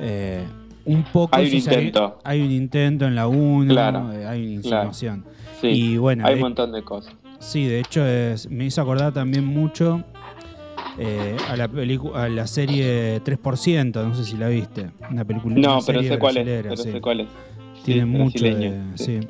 eh, 0.00 0.44
un 0.86 1.04
poco... 1.04 1.36
Hay 1.36 1.46
un 1.48 1.54
intento. 1.54 2.18
Hay 2.24 2.40
un 2.40 2.50
intento 2.50 3.06
en 3.06 3.14
la 3.14 3.28
1, 3.28 3.72
Claro, 3.72 3.98
hay 4.08 4.16
una 4.16 4.62
claro. 4.62 4.86
insinuación. 4.88 5.24
Sí, 5.60 5.68
Y 5.68 5.96
bueno, 5.98 6.26
hay 6.26 6.34
un 6.34 6.40
montón 6.40 6.72
de 6.72 6.82
cosas. 6.82 7.14
Sí, 7.40 7.66
de 7.66 7.80
hecho 7.80 8.06
es- 8.06 8.48
me 8.48 8.64
hizo 8.66 8.80
acordar 8.82 9.12
también 9.12 9.44
mucho 9.44 10.04
eh, 10.98 11.36
a, 11.48 11.56
la 11.56 11.64
a 12.14 12.28
la 12.28 12.46
serie 12.46 13.20
3%, 13.24 14.02
no 14.06 14.14
sé 14.14 14.24
si 14.24 14.36
la 14.36 14.48
viste. 14.48 14.90
Una 15.10 15.24
película. 15.24 15.54
No, 15.56 15.76
una 15.78 15.86
pero 15.86 16.02
sé 16.02 16.18
cuál 16.18 16.36
es. 16.36 16.44
Pero 16.62 16.76
sí. 16.76 16.92
sé 16.92 17.00
cuál 17.00 17.20
es. 17.20 17.28
Tiene 17.84 18.00
Sí, 18.02 18.06
mucho 18.06 18.44
de, 18.44 18.78
sí. 18.96 19.20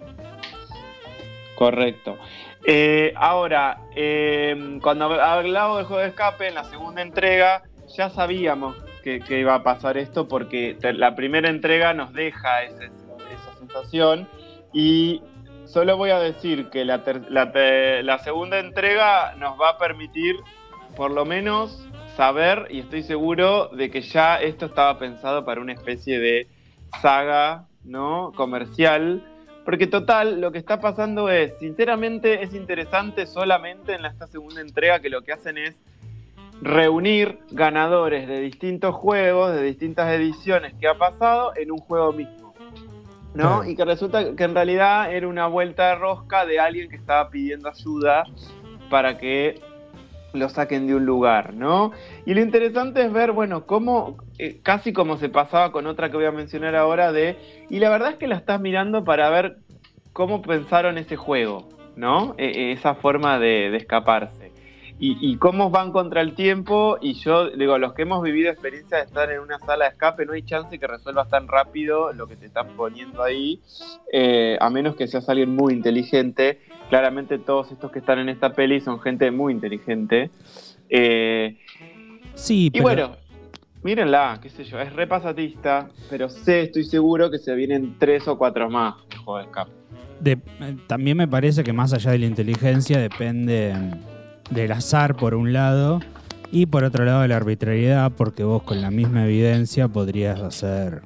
Correcto. 1.54 2.16
Eh, 2.64 3.12
ahora, 3.16 3.78
eh, 3.94 4.78
cuando 4.82 5.04
hablaba 5.06 5.76
del 5.76 5.86
juego 5.86 6.02
de 6.02 6.08
escape, 6.08 6.48
en 6.48 6.54
la 6.54 6.64
segunda 6.64 7.02
entrega, 7.02 7.62
ya 7.96 8.10
sabíamos 8.10 8.76
que, 9.04 9.20
que 9.20 9.40
iba 9.40 9.54
a 9.54 9.62
pasar 9.62 9.96
esto 9.96 10.26
porque 10.28 10.76
te- 10.80 10.92
la 10.92 11.14
primera 11.14 11.48
entrega 11.48 11.94
nos 11.94 12.12
deja 12.12 12.64
ese- 12.64 12.86
esa 12.86 13.58
sensación 13.58 14.28
y 14.72 15.22
solo 15.72 15.96
voy 15.96 16.10
a 16.10 16.18
decir 16.18 16.68
que 16.70 16.84
la, 16.84 18.18
segunda 18.24 18.58
entrega 18.58 19.34
nos 19.36 19.60
va 19.60 19.70
a 19.70 19.78
permitir 19.78 20.36
por 20.96 21.12
lo 21.12 21.24
menos 21.24 21.86
saber 22.16 22.66
y 22.70 22.80
estoy 22.80 23.02
seguro 23.04 23.68
de 23.68 23.90
que 23.90 24.00
ya 24.00 24.36
esto 24.36 24.66
estaba 24.66 24.98
pensado 24.98 25.44
para 25.44 25.60
una 25.60 25.72
especie 25.72 26.18
de 26.18 26.48
saga 27.00 27.66
¿no? 27.84 28.32
comercial 28.34 29.22
Porque 29.64 29.86
total, 29.86 30.40
lo 30.40 30.50
que 30.50 30.58
está 30.58 30.80
pasando 30.80 31.30
es, 31.30 31.56
sinceramente, 31.60 32.42
es 32.42 32.52
interesante 32.52 33.26
solamente 33.26 33.94
en 33.94 34.04
esta 34.04 34.26
segunda 34.26 34.60
entrega 34.60 34.98
que 34.98 35.08
lo 35.08 35.22
que 35.22 35.32
hacen 35.32 35.56
es 35.56 35.76
reunir 36.60 37.38
ganadores 37.52 38.26
de 38.26 38.40
distintos 38.40 38.94
juegos, 38.94 39.54
de 39.54 39.62
distintas 39.62 40.12
ediciones 40.12 40.74
que 40.80 40.88
ha 40.88 40.98
pasado 40.98 41.52
en 41.56 41.70
un 41.70 41.78
juego 41.78 42.12
mismo. 42.12 42.49
¿No? 43.34 43.64
Y 43.64 43.76
que 43.76 43.84
resulta 43.84 44.34
que 44.34 44.44
en 44.44 44.54
realidad 44.54 45.14
era 45.14 45.28
una 45.28 45.46
vuelta 45.46 45.88
de 45.88 45.94
rosca 45.96 46.44
de 46.46 46.58
alguien 46.58 46.88
que 46.88 46.96
estaba 46.96 47.30
pidiendo 47.30 47.68
ayuda 47.68 48.24
para 48.90 49.18
que 49.18 49.60
lo 50.32 50.48
saquen 50.48 50.86
de 50.86 50.94
un 50.94 51.06
lugar, 51.06 51.54
¿no? 51.54 51.92
Y 52.24 52.34
lo 52.34 52.40
interesante 52.40 53.04
es 53.04 53.12
ver, 53.12 53.32
bueno, 53.32 53.66
cómo, 53.66 54.16
eh, 54.38 54.60
casi 54.62 54.92
como 54.92 55.16
se 55.16 55.28
pasaba 55.28 55.72
con 55.72 55.86
otra 55.86 56.10
que 56.10 56.16
voy 56.16 56.26
a 56.26 56.32
mencionar 56.32 56.76
ahora, 56.76 57.12
de, 57.12 57.36
y 57.68 57.78
la 57.78 57.90
verdad 57.90 58.10
es 58.10 58.16
que 58.16 58.28
la 58.28 58.36
estás 58.36 58.60
mirando 58.60 59.04
para 59.04 59.28
ver 59.30 59.56
cómo 60.12 60.42
pensaron 60.42 60.98
ese 60.98 61.16
juego, 61.16 61.68
¿no? 61.96 62.34
E- 62.38 62.46
e- 62.46 62.72
esa 62.72 62.94
forma 62.94 63.38
de, 63.38 63.70
de 63.70 63.76
escaparse. 63.76 64.39
Y, 65.02 65.16
y 65.32 65.36
cómo 65.38 65.70
van 65.70 65.92
contra 65.92 66.20
el 66.20 66.34
tiempo, 66.34 66.98
y 67.00 67.14
yo 67.14 67.48
digo, 67.50 67.78
los 67.78 67.94
que 67.94 68.02
hemos 68.02 68.22
vivido 68.22 68.50
experiencia 68.50 68.98
de 68.98 69.04
estar 69.04 69.30
en 69.32 69.40
una 69.40 69.58
sala 69.58 69.86
de 69.86 69.92
escape, 69.92 70.26
no 70.26 70.34
hay 70.34 70.42
chance 70.42 70.78
que 70.78 70.86
resuelvas 70.86 71.30
tan 71.30 71.48
rápido 71.48 72.12
lo 72.12 72.26
que 72.26 72.36
te 72.36 72.44
están 72.46 72.76
poniendo 72.76 73.22
ahí, 73.22 73.62
eh, 74.12 74.58
a 74.60 74.68
menos 74.68 74.96
que 74.96 75.08
seas 75.08 75.26
alguien 75.30 75.56
muy 75.56 75.72
inteligente. 75.72 76.60
Claramente 76.90 77.38
todos 77.38 77.72
estos 77.72 77.90
que 77.90 78.00
están 78.00 78.18
en 78.18 78.28
esta 78.28 78.52
peli 78.52 78.80
son 78.82 79.00
gente 79.00 79.30
muy 79.30 79.54
inteligente. 79.54 80.30
Eh, 80.90 81.56
Sí, 82.34 82.66
y 82.66 82.70
pero 82.72 82.82
bueno, 82.82 83.16
mírenla, 83.82 84.38
qué 84.42 84.50
sé 84.50 84.64
yo, 84.64 84.78
es 84.80 84.92
repasatista, 84.92 85.88
pero 86.10 86.28
sé, 86.28 86.62
estoy 86.62 86.84
seguro 86.84 87.30
que 87.30 87.38
se 87.38 87.54
vienen 87.54 87.94
tres 87.98 88.28
o 88.28 88.36
cuatro 88.36 88.68
más 88.68 88.96
de 89.08 89.16
juego 89.16 89.38
de 89.38 89.44
escape. 89.44 89.70
de- 90.20 90.32
eh, 90.32 90.76
también 90.86 91.16
me 91.16 91.26
parece 91.26 91.64
que 91.64 91.72
más 91.72 91.94
allá 91.94 92.10
de 92.10 92.18
la 92.18 92.26
inteligencia 92.26 92.98
depende 92.98 93.74
del 94.50 94.72
azar 94.72 95.16
por 95.16 95.34
un 95.34 95.52
lado 95.52 96.00
y 96.52 96.66
por 96.66 96.84
otro 96.84 97.04
lado 97.04 97.22
de 97.22 97.28
la 97.28 97.36
arbitrariedad, 97.36 98.10
porque 98.12 98.42
vos 98.44 98.62
con 98.62 98.80
la 98.82 98.90
misma 98.90 99.24
evidencia 99.24 99.88
podrías 99.88 100.40
hacer, 100.40 101.02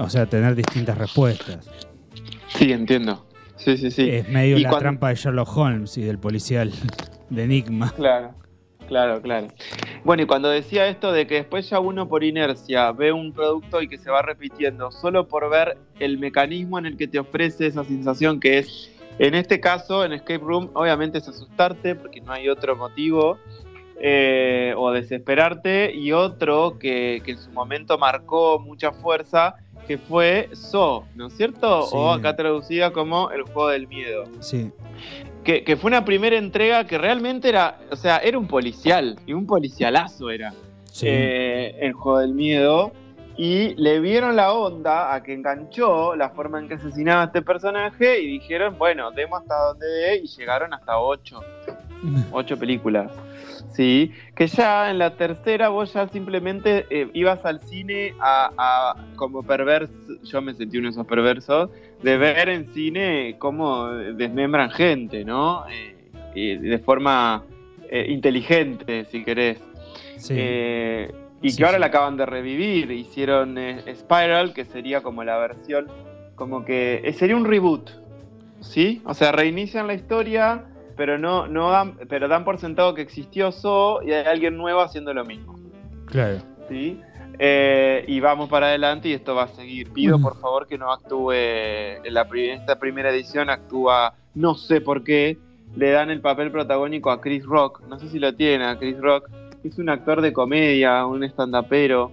o 0.00 0.10
sea, 0.10 0.26
tener 0.26 0.54
distintas 0.54 0.98
respuestas. 0.98 1.68
Sí, 2.48 2.72
entiendo. 2.72 3.24
Sí, 3.56 3.76
sí, 3.76 3.90
sí. 3.90 4.08
Es 4.08 4.28
medio 4.28 4.56
la 4.58 4.68
cuando- 4.70 4.78
trampa 4.80 5.08
de 5.08 5.14
Sherlock 5.16 5.56
Holmes 5.56 5.96
y 5.98 6.02
del 6.02 6.18
policial 6.18 6.72
de 7.30 7.44
Enigma. 7.44 7.92
Claro, 7.96 8.34
claro, 8.86 9.20
claro. 9.22 9.48
Bueno, 10.04 10.22
y 10.22 10.26
cuando 10.26 10.48
decía 10.48 10.86
esto 10.88 11.12
de 11.12 11.26
que 11.26 11.36
después 11.36 11.68
ya 11.68 11.80
uno 11.80 12.08
por 12.08 12.22
inercia 12.24 12.90
ve 12.92 13.12
un 13.12 13.32
producto 13.32 13.82
y 13.82 13.88
que 13.88 13.98
se 13.98 14.10
va 14.10 14.22
repitiendo, 14.22 14.90
solo 14.92 15.26
por 15.28 15.48
ver 15.50 15.76
el 15.98 16.18
mecanismo 16.18 16.78
en 16.78 16.86
el 16.86 16.96
que 16.96 17.08
te 17.08 17.18
ofrece 17.18 17.66
esa 17.66 17.84
sensación 17.84 18.38
que 18.40 18.58
es, 18.58 18.90
en 19.18 19.34
este 19.34 19.60
caso, 19.60 20.04
en 20.04 20.12
Escape 20.12 20.38
Room, 20.38 20.70
obviamente 20.74 21.18
es 21.18 21.28
asustarte 21.28 21.94
porque 21.94 22.20
no 22.20 22.32
hay 22.32 22.48
otro 22.48 22.76
motivo, 22.76 23.38
eh, 24.00 24.74
o 24.76 24.92
desesperarte, 24.92 25.92
y 25.92 26.12
otro 26.12 26.78
que, 26.78 27.20
que 27.24 27.32
en 27.32 27.38
su 27.38 27.50
momento 27.50 27.98
marcó 27.98 28.60
mucha 28.60 28.92
fuerza, 28.92 29.56
que 29.88 29.98
fue 29.98 30.50
So, 30.52 31.04
¿no 31.16 31.26
es 31.26 31.36
cierto? 31.36 31.82
Sí. 31.82 31.90
O 31.94 32.12
acá 32.12 32.36
traducida 32.36 32.92
como 32.92 33.30
el 33.30 33.42
juego 33.42 33.70
del 33.70 33.88
miedo 33.88 34.24
Sí, 34.40 34.70
que, 35.42 35.64
que 35.64 35.76
fue 35.76 35.88
una 35.88 36.04
primera 36.04 36.36
entrega 36.36 36.86
que 36.86 36.98
realmente 36.98 37.48
era, 37.48 37.78
o 37.90 37.96
sea, 37.96 38.18
era 38.18 38.38
un 38.38 38.46
policial, 38.46 39.18
y 39.26 39.32
un 39.32 39.46
policialazo 39.46 40.30
era 40.30 40.52
sí. 40.92 41.06
eh, 41.08 41.74
el 41.80 41.92
juego 41.92 42.18
del 42.20 42.34
miedo, 42.34 42.92
y 43.38 43.74
le 43.76 44.00
vieron 44.00 44.34
la 44.36 44.52
onda 44.52 45.14
a 45.14 45.22
que 45.22 45.32
enganchó 45.32 46.14
la 46.16 46.30
forma 46.30 46.58
en 46.58 46.66
que 46.68 46.74
asesinaba 46.74 47.22
a 47.22 47.24
este 47.26 47.40
personaje 47.40 48.20
y 48.20 48.26
dijeron, 48.32 48.76
bueno, 48.76 49.12
demos 49.12 49.40
hasta 49.42 49.54
donde 49.68 49.86
dé, 49.86 50.16
y 50.18 50.26
llegaron 50.26 50.74
hasta 50.74 50.98
ocho, 50.98 51.40
ocho 52.32 52.58
películas. 52.58 53.10
Sí, 53.72 54.12
que 54.34 54.48
ya 54.48 54.90
en 54.90 54.98
la 54.98 55.14
tercera 55.16 55.68
vos 55.68 55.92
ya 55.92 56.08
simplemente 56.08 56.86
eh, 56.90 57.08
ibas 57.14 57.44
al 57.44 57.60
cine 57.60 58.12
a, 58.18 58.50
a- 58.58 58.96
como 59.14 59.42
perverso, 59.44 59.92
yo 60.24 60.42
me 60.42 60.52
sentí 60.54 60.78
uno 60.78 60.88
de 60.88 60.92
esos 60.92 61.06
perversos, 61.06 61.70
de 62.02 62.16
ver 62.18 62.48
en 62.48 62.72
cine 62.74 63.36
cómo 63.38 63.86
desmembran 63.88 64.70
gente, 64.70 65.24
¿no? 65.24 65.64
Eh, 66.34 66.58
de 66.60 66.78
forma 66.80 67.44
eh, 67.88 68.06
inteligente, 68.08 69.04
si 69.12 69.24
querés. 69.24 69.58
sí. 70.16 70.34
Y 71.42 71.50
Sí, 71.50 71.58
que 71.58 71.64
ahora 71.64 71.76
sí. 71.76 71.80
la 71.80 71.86
acaban 71.86 72.16
de 72.16 72.26
revivir, 72.26 72.90
hicieron 72.90 73.56
eh, 73.58 73.82
Spiral, 73.94 74.52
que 74.54 74.64
sería 74.64 75.02
como 75.02 75.22
la 75.24 75.38
versión, 75.38 75.86
como 76.34 76.64
que 76.64 77.00
eh, 77.04 77.12
sería 77.12 77.36
un 77.36 77.44
reboot, 77.44 77.90
¿sí? 78.60 79.02
O 79.04 79.14
sea, 79.14 79.30
reinician 79.32 79.86
la 79.86 79.94
historia, 79.94 80.64
pero 80.96 81.16
no, 81.18 81.46
no 81.46 81.70
dan, 81.70 81.96
pero 82.08 82.26
dan 82.26 82.44
por 82.44 82.58
sentado 82.58 82.94
que 82.94 83.02
existió 83.02 83.52
So 83.52 84.02
y 84.02 84.12
hay 84.12 84.26
alguien 84.26 84.56
nuevo 84.56 84.80
haciendo 84.80 85.14
lo 85.14 85.24
mismo, 85.24 85.56
claro. 86.06 86.38
¿sí? 86.68 87.00
Eh, 87.40 88.04
y 88.08 88.18
vamos 88.18 88.48
para 88.48 88.66
adelante 88.66 89.08
y 89.08 89.12
esto 89.12 89.36
va 89.36 89.44
a 89.44 89.48
seguir. 89.48 89.92
Pido 89.92 90.18
Mm. 90.18 90.22
por 90.22 90.40
favor 90.40 90.66
que 90.66 90.76
no 90.76 90.90
actúe, 90.92 91.30
en 91.32 92.14
la 92.14 92.26
pri- 92.28 92.50
esta 92.50 92.80
primera 92.80 93.10
edición 93.10 93.48
actúa, 93.48 94.14
no 94.34 94.54
sé 94.56 94.80
por 94.80 95.04
qué, 95.04 95.38
le 95.76 95.90
dan 95.92 96.10
el 96.10 96.20
papel 96.20 96.50
protagónico 96.50 97.12
a 97.12 97.20
Chris 97.20 97.44
Rock, 97.44 97.82
no 97.88 97.96
sé 98.00 98.08
si 98.08 98.18
lo 98.18 98.34
tiene 98.34 98.64
a 98.64 98.76
Chris 98.76 98.98
Rock, 99.00 99.28
es 99.64 99.78
un 99.78 99.88
actor 99.88 100.20
de 100.20 100.32
comedia, 100.32 101.04
un 101.06 101.24
estandapero 101.24 102.10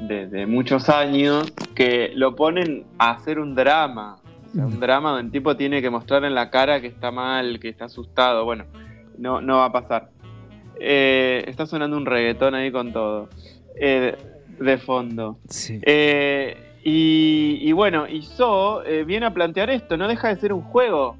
de, 0.00 0.26
de 0.28 0.46
muchos 0.46 0.88
años, 0.88 1.52
que 1.74 2.12
lo 2.14 2.34
ponen 2.34 2.84
a 2.98 3.10
hacer 3.12 3.38
un 3.38 3.54
drama. 3.54 4.16
O 4.48 4.52
sea, 4.52 4.66
un 4.66 4.80
drama 4.80 5.10
donde 5.10 5.26
el 5.26 5.32
tipo 5.32 5.56
tiene 5.56 5.80
que 5.80 5.90
mostrar 5.90 6.24
en 6.24 6.34
la 6.34 6.50
cara 6.50 6.80
que 6.80 6.88
está 6.88 7.10
mal, 7.10 7.60
que 7.60 7.68
está 7.68 7.84
asustado. 7.86 8.44
Bueno, 8.44 8.64
no, 9.18 9.40
no 9.40 9.58
va 9.58 9.66
a 9.66 9.72
pasar. 9.72 10.10
Eh, 10.80 11.44
está 11.46 11.66
sonando 11.66 11.96
un 11.96 12.06
reggaetón 12.06 12.54
ahí 12.54 12.72
con 12.72 12.92
todo. 12.92 13.28
eh, 13.76 14.16
de 14.58 14.78
fondo. 14.78 15.38
Sí. 15.48 15.80
Eh, 15.82 16.56
y, 16.84 17.58
y 17.62 17.72
bueno, 17.72 18.06
y 18.08 18.22
So 18.22 18.82
viene 19.06 19.26
a 19.26 19.32
plantear 19.34 19.70
esto, 19.70 19.96
no 19.96 20.08
deja 20.08 20.28
de 20.28 20.36
ser 20.36 20.52
un 20.52 20.62
juego, 20.62 21.16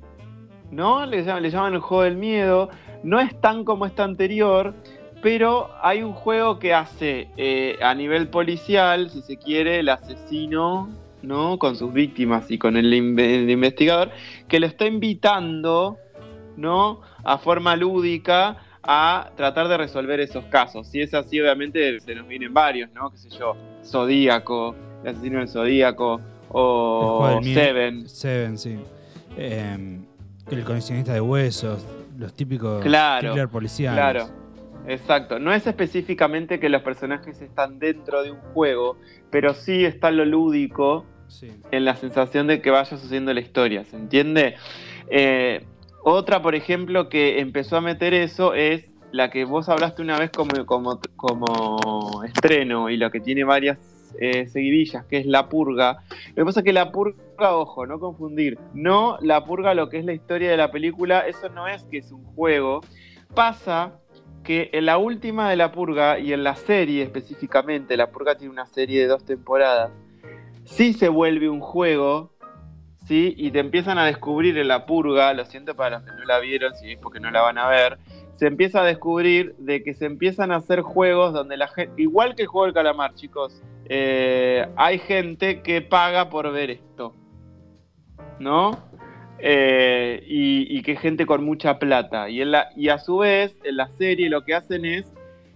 ¿no? 0.71 1.05
Le 1.07 1.23
llaman, 1.25 1.43
le 1.43 1.51
llaman 1.51 1.75
el 1.75 1.81
juego 1.81 2.03
del 2.03 2.17
miedo, 2.17 2.69
no 3.03 3.21
es 3.21 3.39
tan 3.41 3.65
como 3.65 3.87
este 3.87 4.03
anterior, 4.03 4.75
pero 5.23 5.71
hay 5.83 6.03
un 6.03 6.13
juego 6.13 6.59
que 6.59 6.73
hace 6.73 7.29
eh, 7.37 7.79
a 7.83 7.95
nivel 7.95 8.29
policial, 8.29 9.11
si 9.11 9.23
se 9.23 9.37
quiere, 9.37 9.81
el 9.81 9.89
asesino, 9.89 10.89
¿no? 11.23 11.59
Con 11.59 11.77
sus 11.77 11.93
víctimas 11.93 12.51
y 12.51 12.57
con 12.57 12.77
el, 12.77 12.93
inve- 12.93 13.43
el 13.43 13.51
investigador, 13.51 14.11
que 14.49 14.59
lo 14.61 14.67
está 14.67 14.87
invitando, 14.87 15.99
¿no? 16.57 17.03
A 17.23 17.37
forma 17.39 17.77
lúdica 17.77 18.57
a 18.83 19.31
tratar 19.37 19.69
de 19.69 19.77
resolver 19.77 20.21
esos 20.21 20.45
casos. 20.47 20.87
Si 20.87 21.03
es 21.03 21.13
así, 21.13 21.39
obviamente 21.39 22.01
se 22.01 22.15
nos 22.15 22.27
vienen 22.27 22.55
varios, 22.55 22.91
¿no? 22.93 23.11
Qué 23.11 23.19
sé 23.19 23.29
yo, 23.29 23.55
Zodíaco, 23.85 24.75
el 25.05 25.11
asesino 25.11 25.41
del 25.41 25.49
Zodíaco, 25.49 26.21
o. 26.49 27.41
Seven. 27.43 28.09
Seven, 28.09 28.57
sí. 28.57 28.79
Eh, 29.37 29.99
el 30.51 30.65
coleccionista 30.65 31.13
de 31.13 31.21
huesos, 31.21 31.87
los 32.21 32.35
típicos 32.35 32.83
Claro, 32.85 33.49
policiales. 33.49 33.97
Claro, 33.99 34.29
exacto. 34.87 35.39
No 35.39 35.53
es 35.53 35.67
específicamente 35.67 36.61
que 36.61 36.69
los 36.69 36.83
personajes 36.83 37.41
están 37.41 37.79
dentro 37.79 38.23
de 38.23 38.31
un 38.31 38.39
juego, 38.53 38.97
pero 39.31 39.55
sí 39.55 39.85
está 39.85 40.11
lo 40.11 40.25
lúdico 40.25 41.07
Sí. 41.29 41.49
en 41.71 41.85
la 41.85 41.95
sensación 41.97 42.47
de 42.49 42.61
que 42.61 42.71
vaya 42.71 42.85
sucediendo 42.97 43.33
la 43.33 43.41
historia, 43.41 43.85
¿se 43.85 43.97
entiende? 43.97 44.57
Eh, 45.09 45.65
otra, 46.03 46.43
por 46.43 46.55
ejemplo, 46.55 47.09
que 47.09 47.41
empezó 47.41 47.77
a 47.77 47.81
meter 47.81 48.15
eso 48.15 48.53
es 48.55 48.85
la 49.13 49.31
que 49.31 49.45
vos 49.45 49.69
hablaste 49.69 50.03
una 50.03 50.19
vez 50.19 50.31
como, 50.31 50.67
como, 50.67 51.01
como 51.17 52.23
estreno 52.25 52.91
y 52.91 52.97
la 52.97 53.11
que 53.11 53.21
tiene 53.21 53.45
varias 53.45 53.79
eh, 54.21 54.47
seguidillas, 54.47 55.05
que 55.07 55.19
es 55.19 55.27
La 55.27 55.49
Purga. 55.49 56.05
Lo 56.29 56.35
que 56.35 56.45
pasa 56.45 56.61
es 56.61 56.65
que 56.65 56.73
La 56.73 56.93
Purga, 56.93 57.57
ojo, 57.57 57.87
no 57.87 57.99
confundir, 57.99 58.59
no 58.75 59.17
La 59.23 59.45
Purga 59.45 59.75
lo 59.75 59.89
que 59.89 59.99
es 59.99 60.05
la 60.05 60.13
historia 60.13 60.51
de 60.51 60.57
la 60.57 60.71
película, 60.71 61.21
eso 61.21 61.49
no 61.49 61.67
es 61.67 61.83
que 61.85 61.99
es 61.99 62.13
un 62.13 62.25
juego. 62.25 62.83
Pasa 63.35 63.95
que 64.45 64.71
en 64.73 64.87
la 64.87 64.99
última 64.99 65.51
de 65.51 65.57
La 65.57 65.73
Purga 65.73 66.19
y 66.19 66.33
en 66.33 66.45
la 66.45 66.55
serie 66.55 67.03
específicamente, 67.03 67.97
La 67.97 68.11
Purga 68.11 68.37
tiene 68.37 68.53
una 68.53 68.67
serie 68.67 69.01
de 69.01 69.07
dos 69.07 69.25
temporadas, 69.25 69.91
sí 70.65 70.93
se 70.93 71.09
vuelve 71.09 71.49
un 71.49 71.61
juego, 71.61 72.33
¿sí? 73.07 73.35
Y 73.37 73.51
te 73.51 73.59
empiezan 73.59 73.99
a 73.99 74.05
descubrir 74.05 74.59
en 74.59 74.69
la 74.69 74.87
purga, 74.87 75.33
lo 75.35 75.45
siento 75.45 75.75
para 75.75 75.99
los 75.99 76.03
que 76.09 76.13
no 76.17 76.25
la 76.25 76.39
vieron, 76.39 76.75
si 76.75 76.93
es 76.93 76.99
porque 76.99 77.21
no 77.21 77.31
la 77.31 77.41
van 77.43 77.59
a 77.59 77.69
ver, 77.69 77.99
se 78.41 78.47
empieza 78.47 78.81
a 78.81 78.85
descubrir 78.87 79.55
de 79.59 79.83
que 79.83 79.93
se 79.93 80.07
empiezan 80.07 80.51
a 80.51 80.57
hacer 80.57 80.81
juegos 80.81 81.35
donde 81.35 81.59
la 81.59 81.69
gente, 81.69 82.01
igual 82.01 82.35
que 82.35 82.43
el 82.43 82.49
juego 82.49 82.65
del 82.65 82.73
calamar, 82.73 83.15
chicos, 83.15 83.63
eh, 83.85 84.67
hay 84.77 84.99
gente 84.99 85.61
que 85.61 85.83
paga 85.83 86.31
por 86.31 86.51
ver 86.51 86.71
esto, 86.71 87.15
¿no? 88.39 88.79
Eh, 89.41 90.25
y, 90.27 90.75
y 90.75 90.81
que 90.81 90.97
gente 90.97 91.27
con 91.27 91.45
mucha 91.45 91.79
plata. 91.79 92.31
Y, 92.31 92.41
en 92.41 92.53
la, 92.53 92.71
y 92.77 92.89
a 92.89 92.97
su 92.97 93.19
vez, 93.19 93.55
en 93.63 93.77
la 93.77 93.89
serie 93.99 94.31
lo 94.31 94.43
que 94.43 94.55
hacen 94.55 94.87
es, 94.87 95.13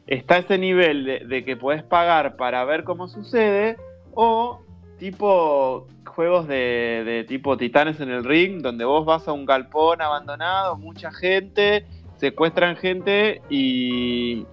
está 0.06 0.36
ese 0.36 0.58
nivel 0.58 1.26
de, 1.26 1.42
que 1.42 1.56
podés 1.56 1.82
pagar 1.84 2.36
para 2.36 2.66
ver 2.66 2.84
cómo 2.84 3.08
sucede, 3.08 3.78
o 4.12 4.60
tipo 4.98 5.86
juegos 6.04 6.46
de, 6.48 7.02
de 7.06 7.24
tipo 7.24 7.56
Titanes 7.56 7.98
en 8.00 8.10
el 8.10 8.24
Ring, 8.24 8.60
donde 8.60 8.84
vos 8.84 9.06
vas 9.06 9.26
a 9.26 9.32
un 9.32 9.46
galpón 9.46 10.02
abandonado, 10.02 10.76
mucha 10.76 11.10
gente, 11.10 11.86
secuestran 12.24 12.76
gente 12.76 13.42
y. 13.50 14.46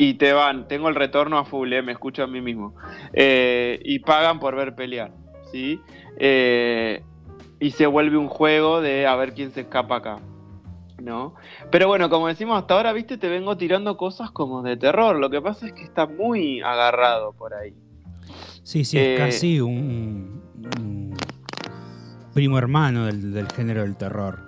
Y 0.00 0.14
te 0.14 0.32
van, 0.32 0.68
tengo 0.68 0.88
el 0.88 0.94
retorno 0.94 1.38
a 1.38 1.44
full, 1.44 1.72
eh, 1.72 1.82
me 1.82 1.92
escucho 1.92 2.22
a 2.22 2.26
mí 2.28 2.40
mismo. 2.40 2.74
Eh, 3.12 3.80
y 3.84 3.98
pagan 3.98 4.38
por 4.38 4.54
ver 4.54 4.74
pelear, 4.76 5.10
¿sí? 5.50 5.80
Eh, 6.18 7.02
y 7.58 7.72
se 7.72 7.86
vuelve 7.86 8.16
un 8.16 8.28
juego 8.28 8.80
de 8.80 9.06
a 9.06 9.16
ver 9.16 9.34
quién 9.34 9.50
se 9.50 9.62
escapa 9.62 9.96
acá. 9.96 10.20
¿No? 11.02 11.34
Pero 11.70 11.86
bueno, 11.88 12.08
como 12.08 12.26
decimos 12.26 12.58
hasta 12.58 12.74
ahora, 12.74 12.92
viste, 12.92 13.18
te 13.18 13.28
vengo 13.28 13.56
tirando 13.56 13.96
cosas 13.96 14.30
como 14.30 14.62
de 14.62 14.76
terror. 14.76 15.16
Lo 15.16 15.30
que 15.30 15.40
pasa 15.40 15.66
es 15.66 15.72
que 15.72 15.82
está 15.82 16.06
muy 16.06 16.60
agarrado 16.60 17.32
por 17.32 17.54
ahí. 17.54 17.74
Sí, 18.62 18.84
sí, 18.84 18.98
Eh, 18.98 19.14
es 19.14 19.20
casi 19.20 19.60
un, 19.60 20.42
un 20.78 21.16
primo 22.34 22.58
hermano 22.58 23.06
del, 23.06 23.32
del 23.32 23.48
género 23.52 23.82
del 23.82 23.96
terror. 23.96 24.47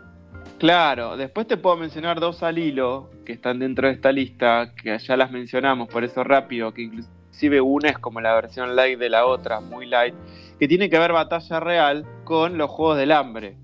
Claro, 0.60 1.16
después 1.16 1.46
te 1.46 1.56
puedo 1.56 1.78
mencionar 1.78 2.20
dos 2.20 2.42
al 2.42 2.58
hilo 2.58 3.08
que 3.24 3.32
están 3.32 3.60
dentro 3.60 3.88
de 3.88 3.94
esta 3.94 4.12
lista, 4.12 4.74
que 4.74 4.98
ya 4.98 5.16
las 5.16 5.30
mencionamos, 5.30 5.88
por 5.88 6.04
eso 6.04 6.22
rápido, 6.22 6.74
que 6.74 6.82
inclusive 6.82 7.62
una 7.62 7.88
es 7.88 7.98
como 7.98 8.20
la 8.20 8.34
versión 8.34 8.76
light 8.76 8.98
de 8.98 9.08
la 9.08 9.24
otra, 9.24 9.60
muy 9.60 9.86
light, 9.86 10.14
que 10.58 10.68
tiene 10.68 10.90
que 10.90 10.98
ver 10.98 11.14
batalla 11.14 11.60
real 11.60 12.04
con 12.24 12.58
los 12.58 12.68
Juegos 12.68 12.98
del 12.98 13.12
Hambre, 13.12 13.56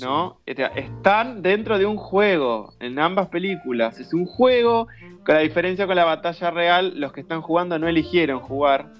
¿no? 0.00 0.38
Están 0.46 1.42
dentro 1.42 1.76
de 1.76 1.86
un 1.86 1.96
juego, 1.96 2.72
en 2.78 3.00
ambas 3.00 3.26
películas, 3.30 3.98
es 3.98 4.14
un 4.14 4.24
juego, 4.24 4.86
con 5.26 5.34
la 5.34 5.40
diferencia 5.40 5.88
con 5.88 5.96
la 5.96 6.04
batalla 6.04 6.52
real, 6.52 7.00
los 7.00 7.12
que 7.12 7.22
están 7.22 7.42
jugando 7.42 7.80
no 7.80 7.88
eligieron 7.88 8.38
jugar. 8.38 8.92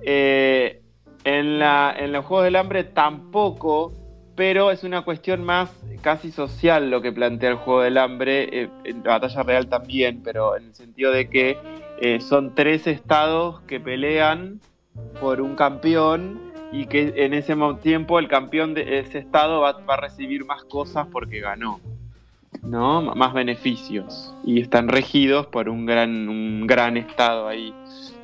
Eh, 0.00 0.80
en, 1.24 1.58
la, 1.58 1.94
en 1.94 2.12
los 2.12 2.24
Juegos 2.24 2.44
del 2.44 2.56
Hambre 2.56 2.84
tampoco, 2.84 3.92
pero 4.38 4.70
es 4.70 4.84
una 4.84 5.02
cuestión 5.02 5.42
más 5.42 5.68
casi 6.00 6.30
social 6.30 6.90
lo 6.90 7.02
que 7.02 7.10
plantea 7.10 7.50
el 7.50 7.56
Juego 7.56 7.82
del 7.82 7.98
Hambre, 7.98 8.48
eh, 8.52 8.68
en 8.84 9.02
la 9.02 9.18
batalla 9.18 9.42
real 9.42 9.66
también, 9.66 10.22
pero 10.22 10.56
en 10.56 10.66
el 10.66 10.74
sentido 10.76 11.10
de 11.10 11.28
que 11.28 11.58
eh, 12.00 12.20
son 12.20 12.54
tres 12.54 12.86
estados 12.86 13.60
que 13.62 13.80
pelean 13.80 14.60
por 15.20 15.40
un 15.40 15.56
campeón 15.56 16.52
y 16.70 16.86
que 16.86 17.14
en 17.16 17.34
ese 17.34 17.56
tiempo 17.82 18.20
el 18.20 18.28
campeón 18.28 18.74
de 18.74 19.00
ese 19.00 19.18
estado 19.18 19.60
va 19.62 19.76
a 19.88 19.96
recibir 19.96 20.44
más 20.44 20.62
cosas 20.62 21.08
porque 21.10 21.40
ganó. 21.40 21.80
¿No? 22.62 23.02
Más 23.02 23.32
beneficios. 23.32 24.34
Y 24.44 24.60
están 24.60 24.88
regidos 24.88 25.46
por 25.46 25.68
un 25.68 25.86
gran, 25.86 26.28
un 26.28 26.66
gran 26.66 26.96
estado 26.96 27.48
ahí. 27.48 27.72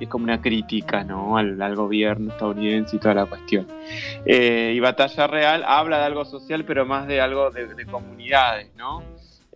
Es 0.01 0.09
como 0.09 0.25
una 0.25 0.41
crítica, 0.41 1.05
¿no? 1.05 1.37
Al, 1.37 1.61
al 1.63 1.77
gobierno 1.77 2.33
estadounidense 2.33 2.97
y 2.97 2.99
toda 2.99 3.15
la 3.15 3.27
cuestión. 3.27 3.67
Eh, 4.27 4.73
y 4.75 4.81
Batalla 4.81 5.27
Real 5.27 5.65
habla 5.67 5.99
de 5.99 6.05
algo 6.05 6.25
social, 6.25 6.65
pero 6.65 6.85
más 6.85 7.07
de 7.07 7.21
algo 7.21 7.51
de, 7.51 7.75
de 7.75 7.87
comunidades, 7.87 8.71
¿no? 8.77 9.03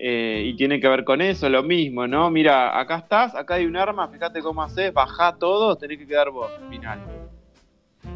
Eh, 0.00 0.44
y 0.46 0.54
tiene 0.54 0.78
que 0.78 0.86
ver 0.86 1.02
con 1.02 1.20
eso, 1.20 1.48
lo 1.48 1.64
mismo, 1.64 2.06
¿no? 2.06 2.30
Mira, 2.30 2.78
acá 2.78 2.98
estás, 2.98 3.34
acá 3.34 3.54
hay 3.54 3.66
un 3.66 3.76
arma, 3.76 4.06
fíjate 4.06 4.40
cómo 4.40 4.62
haces, 4.62 4.92
bajá 4.92 5.34
todo, 5.36 5.74
tenés 5.76 5.98
que 5.98 6.06
quedar 6.06 6.30
vos, 6.30 6.52
final. 6.70 7.00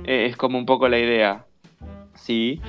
Eh, 0.04 0.26
es 0.26 0.36
como 0.36 0.58
un 0.58 0.64
poco 0.64 0.88
la 0.88 1.00
idea, 1.00 1.44
¿sí? 2.14 2.60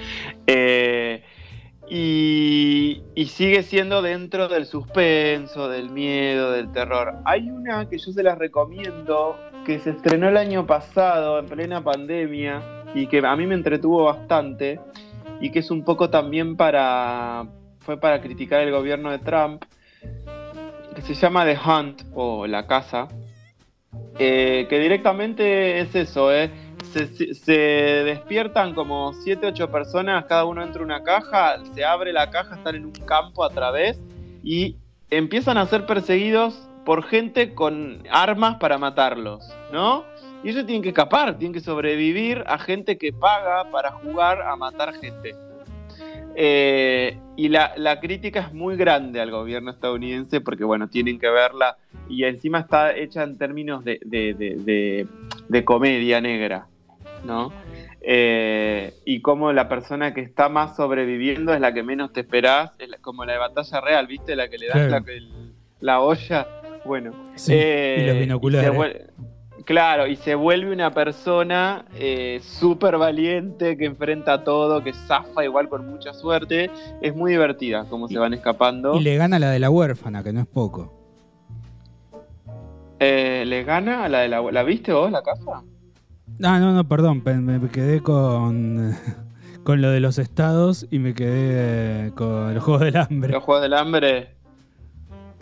Y, 1.90 3.04
y 3.16 3.26
sigue 3.26 3.64
siendo 3.64 4.02
dentro 4.02 4.48
del 4.48 4.66
suspenso, 4.66 5.70
del 5.70 5.90
miedo, 5.90 6.52
del 6.52 6.72
terror. 6.72 7.16
Hay 7.26 7.50
una 7.50 7.88
que 7.90 7.98
yo 7.98 8.12
se 8.12 8.24
las 8.24 8.38
recomiendo, 8.38 9.38
que 9.66 9.80
se 9.80 9.92
estrenó 9.92 10.30
el 10.30 10.38
año 10.38 10.66
pasado, 10.66 11.40
en 11.40 11.46
plena 11.46 11.84
pandemia, 11.84 12.62
y 12.96 13.08
que 13.08 13.20
a 13.26 13.36
mí 13.36 13.46
me 13.48 13.56
entretuvo 13.56 14.06
bastante, 14.06 14.80
y 15.42 15.52
que 15.52 15.60
es 15.60 15.72
un 15.72 15.84
poco 15.84 16.10
también 16.10 16.56
para... 16.56 17.46
fue 17.80 18.00
para 18.00 18.22
criticar 18.22 18.62
el 18.62 18.72
gobierno 18.72 19.12
de 19.12 19.20
Trump, 19.20 19.64
que 20.96 21.02
se 21.02 21.14
llama 21.16 21.46
The 21.46 21.58
Hunt, 21.58 22.04
o 22.14 22.48
La 22.48 22.66
Casa, 22.66 23.08
eh, 24.20 24.68
que 24.70 24.80
directamente 24.80 25.80
es 25.80 25.94
eso, 25.96 26.34
¿eh? 26.34 26.52
Se, 26.94 27.54
despiertan 28.06 28.74
como 28.76 29.14
7, 29.14 29.48
8 29.48 29.72
personas, 29.72 30.26
cada 30.26 30.46
uno 30.46 30.62
entra 30.64 30.82
a 30.82 30.86
una 30.86 31.04
caja, 31.04 31.56
se 31.74 31.84
abre 31.84 32.14
la 32.14 32.30
caja, 32.30 32.56
están 32.56 32.76
en 32.76 32.86
un 32.86 32.92
campo 32.92 33.44
a 33.44 33.50
través 33.50 34.00
y 34.44 34.76
empiezan 35.10 35.58
a 35.58 35.66
ser 35.66 35.86
perseguidos 35.86 36.70
por 36.86 37.04
gente 37.04 37.54
con 37.56 38.04
armas 38.12 38.58
para 38.58 38.78
matarlos, 38.78 39.52
¿no? 39.72 40.04
Y 40.44 40.50
ellos 40.50 40.66
tienen 40.66 40.82
que 40.84 40.90
escapar, 40.90 41.38
tienen 41.38 41.54
que 41.54 41.62
sobrevivir 41.62 42.44
a 42.48 42.58
gente 42.60 42.98
que 42.98 43.12
paga 43.14 43.64
para 43.72 43.92
jugar 43.92 44.42
a 44.42 44.56
matar 44.56 44.94
gente. 44.94 45.36
Eh, 46.36 47.18
y 47.36 47.48
la, 47.50 47.74
la 47.78 48.00
crítica 48.00 48.40
es 48.42 48.54
muy 48.54 48.76
grande 48.76 49.22
al 49.22 49.32
gobierno 49.32 49.72
estadounidense 49.72 50.42
porque, 50.42 50.64
bueno, 50.64 50.88
tienen 50.90 51.20
que 51.20 51.30
verla 51.30 51.78
y 52.10 52.24
encima 52.26 52.60
está 52.60 52.96
hecha 52.96 53.24
en 53.24 53.38
términos 53.38 53.84
de- 53.86 54.00
de- 54.04 55.08
de 55.48 55.64
comedia 55.66 56.20
negra, 56.22 56.68
¿no? 57.24 57.52
Eh, 58.02 58.94
y 59.06 59.22
como 59.22 59.54
la 59.54 59.70
persona 59.70 60.14
que 60.14 60.22
está 60.22 60.50
más 60.50 60.76
sobreviviendo 60.76 61.54
es 61.54 61.62
la 61.62 61.74
que 61.74 61.84
menos 61.84 62.12
te 62.12 62.20
esperás, 62.22 62.72
es 62.80 62.90
la- 62.90 62.98
como 62.98 63.24
la 63.26 63.34
de 63.34 63.40
batalla 63.40 63.80
real, 63.82 64.08
¿viste? 64.08 64.36
La 64.36 64.50
que 64.50 64.58
le 64.58 64.68
das 64.68 64.88
Claro. 64.88 65.06
la, 65.08 65.22
la 65.80 66.00
olla. 66.02 66.48
Bueno, 66.86 67.14
Sí, 67.36 67.54
eh, 67.56 68.00
y 68.02 68.06
los 68.08 68.16
se 68.16 68.20
binoculares. 68.20 69.02
claro, 69.64 70.06
y 70.08 70.18
se 70.18 70.36
vuelve 70.36 70.74
una 70.74 70.92
persona 70.92 71.86
eh, 71.96 72.42
súper 72.44 72.98
valiente 72.98 73.78
que 73.78 73.86
enfrenta 73.86 74.44
todo, 74.44 74.84
que 74.84 74.92
zafa 74.92 75.46
igual 75.46 75.70
con 75.70 75.88
mucha 75.90 76.14
suerte. 76.14 76.70
Es 77.02 77.16
muy 77.16 77.32
divertida 77.32 77.86
cómo 77.90 78.10
se 78.10 78.18
van 78.20 78.34
escapando. 78.34 78.96
Y 78.96 79.00
le 79.00 79.16
gana 79.16 79.40
la 79.40 79.50
de 79.52 79.60
la 79.60 79.70
huérfana, 79.70 80.24
que 80.24 80.34
no 80.34 80.42
es 80.42 80.48
poco. 80.48 80.92
Eh, 83.00 83.44
¿Le 83.46 83.64
gana 83.64 84.04
a 84.06 84.10
la 84.10 84.20
de 84.20 84.28
la... 84.30 84.42
¿La 84.52 84.64
viste 84.64 84.92
vos, 84.94 85.10
la 85.12 85.22
casa? 85.22 85.64
Ah, 86.42 86.60
no, 86.60 86.72
no, 86.74 86.88
perdón, 86.88 87.22
pe- 87.22 87.36
me 87.36 87.60
quedé 87.70 88.02
con, 88.02 88.96
con 89.64 89.82
lo 89.82 89.90
de 89.92 90.00
los 90.00 90.18
estados 90.18 90.88
y 90.92 91.00
me 91.00 91.14
quedé 91.14 92.12
con 92.14 92.54
los 92.54 92.64
Juegos 92.64 92.82
del 92.82 92.98
Hambre. 92.98 93.34
Los 93.34 93.44
Juegos 93.44 93.62
del 93.64 93.74
Hambre. 93.74 94.36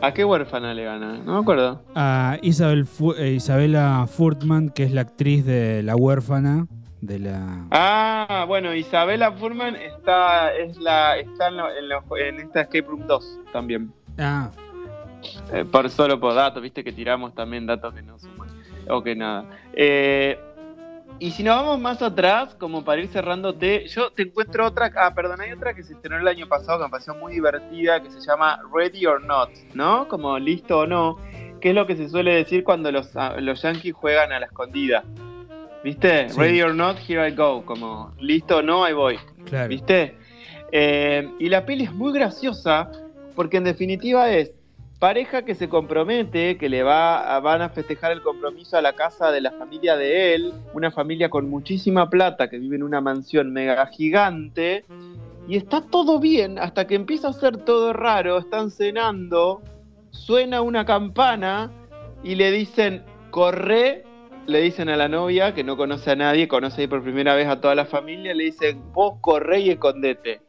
¿A 0.04 0.14
qué 0.14 0.26
huérfana 0.26 0.74
le 0.74 0.84
gana? 0.84 1.20
No 1.24 1.34
me 1.36 1.40
acuerdo. 1.42 1.84
A 1.94 2.38
Isabel 2.42 2.86
Fu- 2.88 3.14
eh, 3.14 3.34
Isabela 3.34 4.08
Furtman, 4.08 4.70
que 4.70 4.84
es 4.84 4.92
la 4.92 5.02
actriz 5.02 5.46
de 5.46 5.84
La 5.84 5.96
huérfana, 5.96 6.66
de 7.02 7.20
la... 7.20 7.68
Ah, 7.70 8.46
bueno, 8.48 8.74
Isabela 8.74 9.32
Furman 9.34 9.76
está, 9.76 10.54
es 10.56 10.78
la, 10.78 11.18
está 11.20 11.50
en, 11.50 11.58
lo- 11.58 11.70
en, 11.76 11.88
lo- 11.90 12.18
en 12.18 12.40
esta 12.40 12.62
Escape 12.62 12.82
Room 12.88 13.06
2 13.08 13.40
también. 13.54 13.94
Ah, 14.18 14.50
Eh, 15.54 15.66
por 15.66 15.88
solo 15.92 16.20
por 16.20 16.34
datos, 16.34 16.64
viste 16.64 16.84
que 16.84 16.92
tiramos 16.92 17.36
también 17.36 17.68
datos 17.68 17.94
que 17.94 18.02
no 18.02 18.18
suman. 18.18 18.50
O 18.90 19.04
que 19.04 19.16
nada. 19.16 19.46
Eh, 19.74 20.40
y 21.22 21.30
si 21.30 21.44
nos 21.44 21.56
vamos 21.56 21.80
más 21.80 22.02
atrás, 22.02 22.56
como 22.56 22.84
para 22.84 23.00
ir 23.00 23.08
cerrándote, 23.10 23.88
yo 23.88 24.10
te 24.12 24.24
encuentro 24.24 24.66
otra. 24.66 24.92
Ah, 24.96 25.14
perdón, 25.14 25.40
hay 25.40 25.52
otra 25.52 25.76
que 25.76 25.84
se 25.84 25.94
estrenó 25.94 26.18
el 26.18 26.28
año 26.28 26.48
pasado 26.48 26.80
que 26.80 26.86
me 26.86 26.90
pareció 26.90 27.14
muy 27.14 27.34
divertida, 27.34 28.02
que 28.02 28.10
se 28.10 28.20
llama 28.22 28.60
Ready 28.74 29.06
or 29.06 29.24
Not, 29.24 29.52
¿no? 29.76 30.08
Como 30.08 30.40
listo 30.40 30.80
o 30.80 30.88
no, 30.88 31.20
que 31.62 31.70
es 31.70 31.76
lo 31.76 31.86
que 31.86 31.96
se 31.96 32.10
suele 32.10 32.34
decir 32.34 32.64
cuando 32.64 32.92
los, 32.92 33.16
ah, 33.16 33.36
los 33.40 33.62
yankees 33.62 33.94
juegan 33.94 34.32
a 34.32 34.40
la 34.40 34.48
escondida. 34.48 35.04
¿Viste? 35.84 36.28
Sí. 36.30 36.40
Ready 36.40 36.64
or 36.64 36.74
not, 36.74 36.98
here 37.08 37.28
I 37.28 37.36
go. 37.36 37.64
Como 37.68 38.16
listo 38.20 38.58
o 38.58 38.62
no, 38.64 38.84
ahí 38.84 38.94
voy. 38.94 39.20
claro. 39.46 39.70
¿Viste? 39.70 40.18
Eh, 40.72 41.30
y 41.38 41.50
la 41.50 41.68
peli 41.68 41.84
es 41.84 41.94
muy 41.94 42.14
graciosa 42.14 42.90
porque 43.36 43.58
en 43.58 43.66
definitiva 43.66 44.32
es 44.32 44.54
pareja 45.02 45.42
que 45.42 45.56
se 45.56 45.68
compromete, 45.68 46.60
que 46.60 46.70
le 46.70 46.84
va 46.84 47.40
van 47.40 47.64
a 47.64 47.70
festejar 47.70 48.12
el 48.12 48.22
compromiso 48.22 48.78
a 48.78 48.84
la 48.84 48.94
casa 48.94 49.32
de 49.32 49.42
la 49.42 49.50
familia 49.50 49.98
de 49.98 50.36
él, 50.36 50.54
una 50.76 50.92
familia 50.92 51.32
con 51.32 51.50
muchísima 51.50 52.08
plata 52.08 52.52
que 52.52 52.60
vive 52.60 52.76
en 52.76 52.84
una 52.84 53.02
mansión 53.02 53.52
mega 53.52 53.88
gigante 53.88 54.86
y 55.48 55.58
está 55.58 55.82
todo 55.82 56.20
bien 56.20 56.60
hasta 56.60 56.86
que 56.86 56.94
empieza 56.94 57.30
a 57.30 57.34
ser 57.34 57.58
todo 57.58 57.94
raro, 57.94 58.38
están 58.38 58.70
cenando, 58.70 59.64
suena 60.12 60.62
una 60.62 60.86
campana 60.86 61.72
y 62.24 62.36
le 62.36 62.52
dicen, 62.52 63.04
corre, 63.32 64.04
le 64.46 64.62
dicen 64.62 64.88
a 64.88 64.98
la 64.98 65.08
novia 65.08 65.56
que 65.56 65.64
no 65.64 65.78
conoce 65.78 66.12
a 66.12 66.16
nadie, 66.16 66.48
conoce 66.48 66.82
ahí 66.82 66.88
por 66.88 67.02
primera 67.02 67.34
vez 67.34 67.48
a 67.48 67.60
toda 67.60 67.74
la 67.74 67.86
familia, 67.86 68.36
le 68.36 68.44
dicen, 68.44 68.80
vos 68.94 69.16
corre 69.20 69.62
y 69.62 69.72
escondete, 69.72 70.42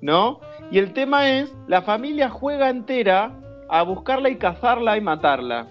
¿no? 0.00 0.38
Y 0.70 0.78
el 0.78 0.92
tema 0.92 1.28
es, 1.28 1.52
la 1.66 1.82
familia 1.82 2.28
juega 2.30 2.70
entera 2.70 3.39
a 3.70 3.82
buscarla 3.82 4.28
y 4.28 4.36
cazarla 4.36 4.96
y 4.96 5.00
matarla. 5.00 5.66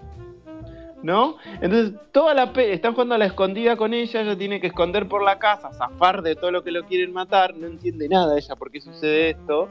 ¿No? 1.02 1.36
Entonces, 1.62 1.94
toda 2.12 2.34
la 2.34 2.52
pe 2.52 2.74
están 2.74 2.92
jugando 2.92 3.14
a 3.14 3.18
la 3.18 3.24
escondida 3.24 3.76
con 3.76 3.94
ella, 3.94 4.20
ella 4.20 4.36
tiene 4.36 4.60
que 4.60 4.66
esconder 4.66 5.08
por 5.08 5.22
la 5.22 5.38
casa, 5.38 5.72
zafar 5.72 6.20
de 6.20 6.36
todo 6.36 6.50
lo 6.50 6.62
que 6.62 6.70
lo 6.70 6.84
quieren 6.84 7.14
matar, 7.14 7.56
no 7.56 7.68
entiende 7.68 8.06
nada 8.06 8.36
ella 8.36 8.54
por 8.54 8.70
qué 8.70 8.82
sucede 8.82 9.30
esto, 9.30 9.70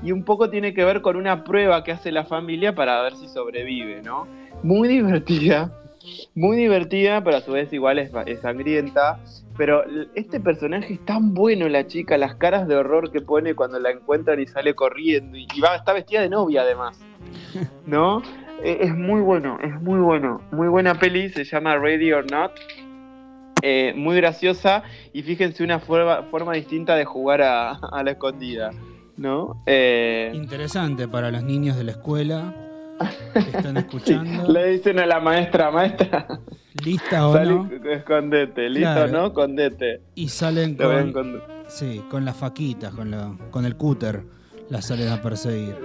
y 0.00 0.12
un 0.12 0.24
poco 0.24 0.48
tiene 0.48 0.72
que 0.72 0.84
ver 0.84 1.02
con 1.02 1.16
una 1.16 1.42
prueba 1.42 1.82
que 1.82 1.90
hace 1.90 2.12
la 2.12 2.24
familia 2.24 2.72
para 2.72 3.02
ver 3.02 3.16
si 3.16 3.26
sobrevive, 3.26 4.00
¿no? 4.02 4.28
Muy 4.62 4.86
divertida, 4.86 5.72
Muy 6.34 6.56
divertida, 6.56 7.22
pero 7.24 7.38
a 7.38 7.40
su 7.40 7.52
vez 7.52 7.72
igual 7.72 7.98
es, 7.98 8.12
sangrienta. 8.40 9.18
Pero 9.56 9.82
este 10.14 10.40
personaje 10.40 10.94
es 10.94 11.04
tan 11.04 11.34
bueno, 11.34 11.68
la 11.68 11.86
chica, 11.86 12.16
las 12.16 12.36
caras 12.36 12.68
de 12.68 12.76
horror 12.76 13.10
que 13.10 13.20
pone 13.20 13.54
cuando 13.54 13.78
la 13.78 13.90
encuentran 13.90 14.40
y 14.40 14.46
sale 14.46 14.74
corriendo. 14.74 15.36
Y, 15.36 15.46
y 15.54 15.60
va, 15.60 15.76
está 15.76 15.92
vestida 15.92 16.22
de 16.22 16.30
novia 16.30 16.62
además. 16.62 16.98
¿No? 17.86 18.22
Eh, 18.62 18.78
Es 18.82 18.94
muy 18.94 19.20
bueno, 19.20 19.58
es 19.62 19.80
muy 19.80 20.00
bueno. 20.00 20.40
Muy 20.52 20.68
buena 20.68 20.94
peli, 20.94 21.28
se 21.30 21.44
llama 21.44 21.76
Ready 21.76 22.12
or 22.12 22.30
Not. 22.30 22.52
Eh, 23.62 23.92
muy 23.94 24.16
graciosa 24.16 24.82
y 25.12 25.22
fíjense 25.22 25.62
una 25.62 25.78
forma, 25.80 26.22
forma 26.30 26.54
distinta 26.54 26.96
de 26.96 27.04
jugar 27.04 27.42
a, 27.42 27.72
a 27.92 28.02
la 28.02 28.12
escondida. 28.12 28.70
¿No? 29.16 29.62
Eh, 29.66 30.30
Interesante 30.34 31.06
para 31.06 31.30
los 31.30 31.42
niños 31.42 31.76
de 31.76 31.84
la 31.84 31.90
escuela 31.90 32.54
que 33.34 33.38
están 33.40 33.74
sí, 33.76 33.78
escuchando. 33.80 34.50
le 34.50 34.66
dicen 34.68 34.98
a 34.98 35.04
la 35.04 35.20
maestra, 35.20 35.70
maestra, 35.70 36.26
¿Lista 36.82 37.26
o 37.28 37.34
salí, 37.34 37.50
no? 37.54 37.68
escondete, 37.90 38.70
listo, 38.70 38.92
Claro. 38.94 39.12
¿no? 39.12 39.26
Escondete. 39.26 40.00
Y 40.14 40.28
salen 40.28 40.74
con, 40.76 41.42
sí, 41.68 42.02
con 42.10 42.24
las 42.24 42.36
faquitas, 42.36 42.94
con, 42.94 43.10
la, 43.10 43.36
con 43.50 43.66
el 43.66 43.76
cúter. 43.76 44.22
Las 44.70 44.86
salen 44.86 45.08
a 45.08 45.20
perseguir. 45.20 45.76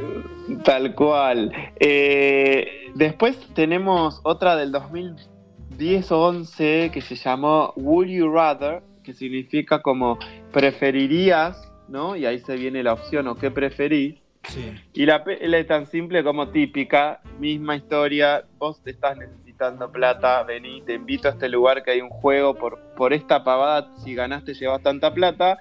Tal 0.64 0.94
cual. 0.94 1.52
Eh, 1.80 2.92
después 2.94 3.36
tenemos 3.56 4.22
otra 4.24 4.56
del 4.56 4.72
2010 4.72 6.12
o 6.12 6.22
11 6.28 6.92
que 6.94 7.02
se 7.02 7.16
llamó 7.16 7.74
Would 7.78 8.08
You 8.08 8.32
Rather, 8.32 8.84
que 9.04 9.14
significa 9.14 9.82
como 9.82 10.20
preferirías, 10.52 11.72
¿no? 11.88 12.16
Y 12.16 12.28
ahí 12.28 12.38
se 12.40 12.58
viene 12.58 12.84
la 12.84 12.94
opción 12.94 13.28
o 13.28 13.36
qué 13.36 13.50
preferís. 13.50 14.22
Sí. 14.50 14.72
Y 14.94 15.08
la 15.08 15.24
peli 15.24 15.56
es 15.56 15.66
tan 15.66 15.88
simple 15.88 16.24
como 16.24 16.50
típica, 16.50 17.22
misma 17.40 17.76
historia, 17.76 18.46
vos 18.60 18.80
te 18.84 18.92
estás 18.92 19.18
necesitando 19.18 19.92
plata, 19.92 20.44
vení, 20.44 20.84
te 20.84 20.94
invito 20.94 21.28
a 21.28 21.32
este 21.32 21.50
lugar 21.50 21.82
que 21.82 21.90
hay 21.90 22.02
un 22.02 22.10
juego, 22.10 22.54
por, 22.54 22.80
por 22.96 23.14
esta 23.14 23.44
pavada, 23.44 23.92
si 24.04 24.14
ganaste 24.14 24.54
llevas 24.54 24.84
tanta 24.84 25.12
plata, 25.12 25.58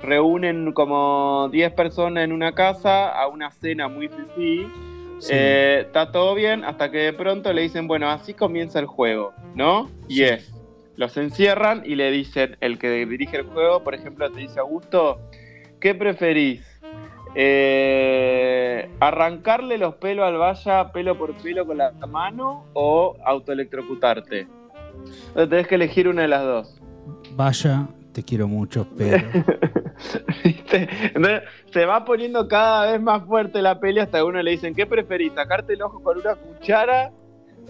reúnen 0.00 0.72
como 0.72 1.48
10 1.50 1.72
personas 1.72 2.24
en 2.24 2.32
una 2.32 2.52
casa 2.52 3.10
a 3.10 3.28
una 3.28 3.50
cena 3.50 3.88
muy 3.88 4.08
fifí, 4.08 4.66
Sí. 5.18 5.32
eh, 5.32 5.82
está 5.86 6.12
todo 6.12 6.34
bien, 6.34 6.62
hasta 6.64 6.90
que 6.90 6.98
de 6.98 7.12
pronto 7.14 7.50
le 7.52 7.62
dicen, 7.62 7.88
bueno, 7.88 8.10
así 8.10 8.34
comienza 8.34 8.78
el 8.78 8.86
juego, 8.86 9.32
¿no? 9.54 9.90
Y 10.08 10.24
es, 10.24 10.52
los 10.96 11.16
encierran 11.16 11.82
y 11.86 11.94
le 11.94 12.10
dicen, 12.10 12.56
el 12.60 12.78
que 12.78 12.90
dirige 13.06 13.38
el 13.38 13.44
juego, 13.44 13.82
por 13.82 13.94
ejemplo, 13.94 14.30
te 14.30 14.40
dice, 14.40 14.60
Augusto, 14.60 15.18
¿qué 15.80 15.94
preferís? 15.94 16.62
Eh, 17.34 18.88
¿Arrancarle 19.00 19.78
los 19.78 19.94
pelos 19.96 20.26
al 20.26 20.36
vaya 20.36 20.90
pelo 20.92 21.16
por 21.16 21.34
pelo 21.34 21.66
con 21.66 21.78
la 21.78 21.92
mano 22.08 22.64
o 22.74 23.14
autoelectrocutarte? 23.24 24.46
Entonces 25.28 25.48
tenés 25.50 25.66
que 25.66 25.74
elegir 25.76 26.08
una 26.08 26.22
de 26.22 26.28
las 26.28 26.42
dos. 26.42 26.80
Vaya, 27.32 27.86
te 28.16 28.22
quiero 28.22 28.48
mucho, 28.48 28.86
pero. 28.96 29.18
Entonces, 30.42 31.42
se 31.70 31.84
va 31.84 32.02
poniendo 32.06 32.48
cada 32.48 32.92
vez 32.92 33.00
más 33.02 33.26
fuerte 33.26 33.60
la 33.60 33.78
peli 33.78 34.00
hasta 34.00 34.18
que 34.18 34.24
uno 34.24 34.42
le 34.42 34.52
dicen, 34.52 34.74
¿qué 34.74 34.86
preferís? 34.86 35.34
¿Sacarte 35.34 35.74
el 35.74 35.82
ojo 35.82 36.02
con 36.02 36.16
una 36.16 36.34
cuchara? 36.34 37.12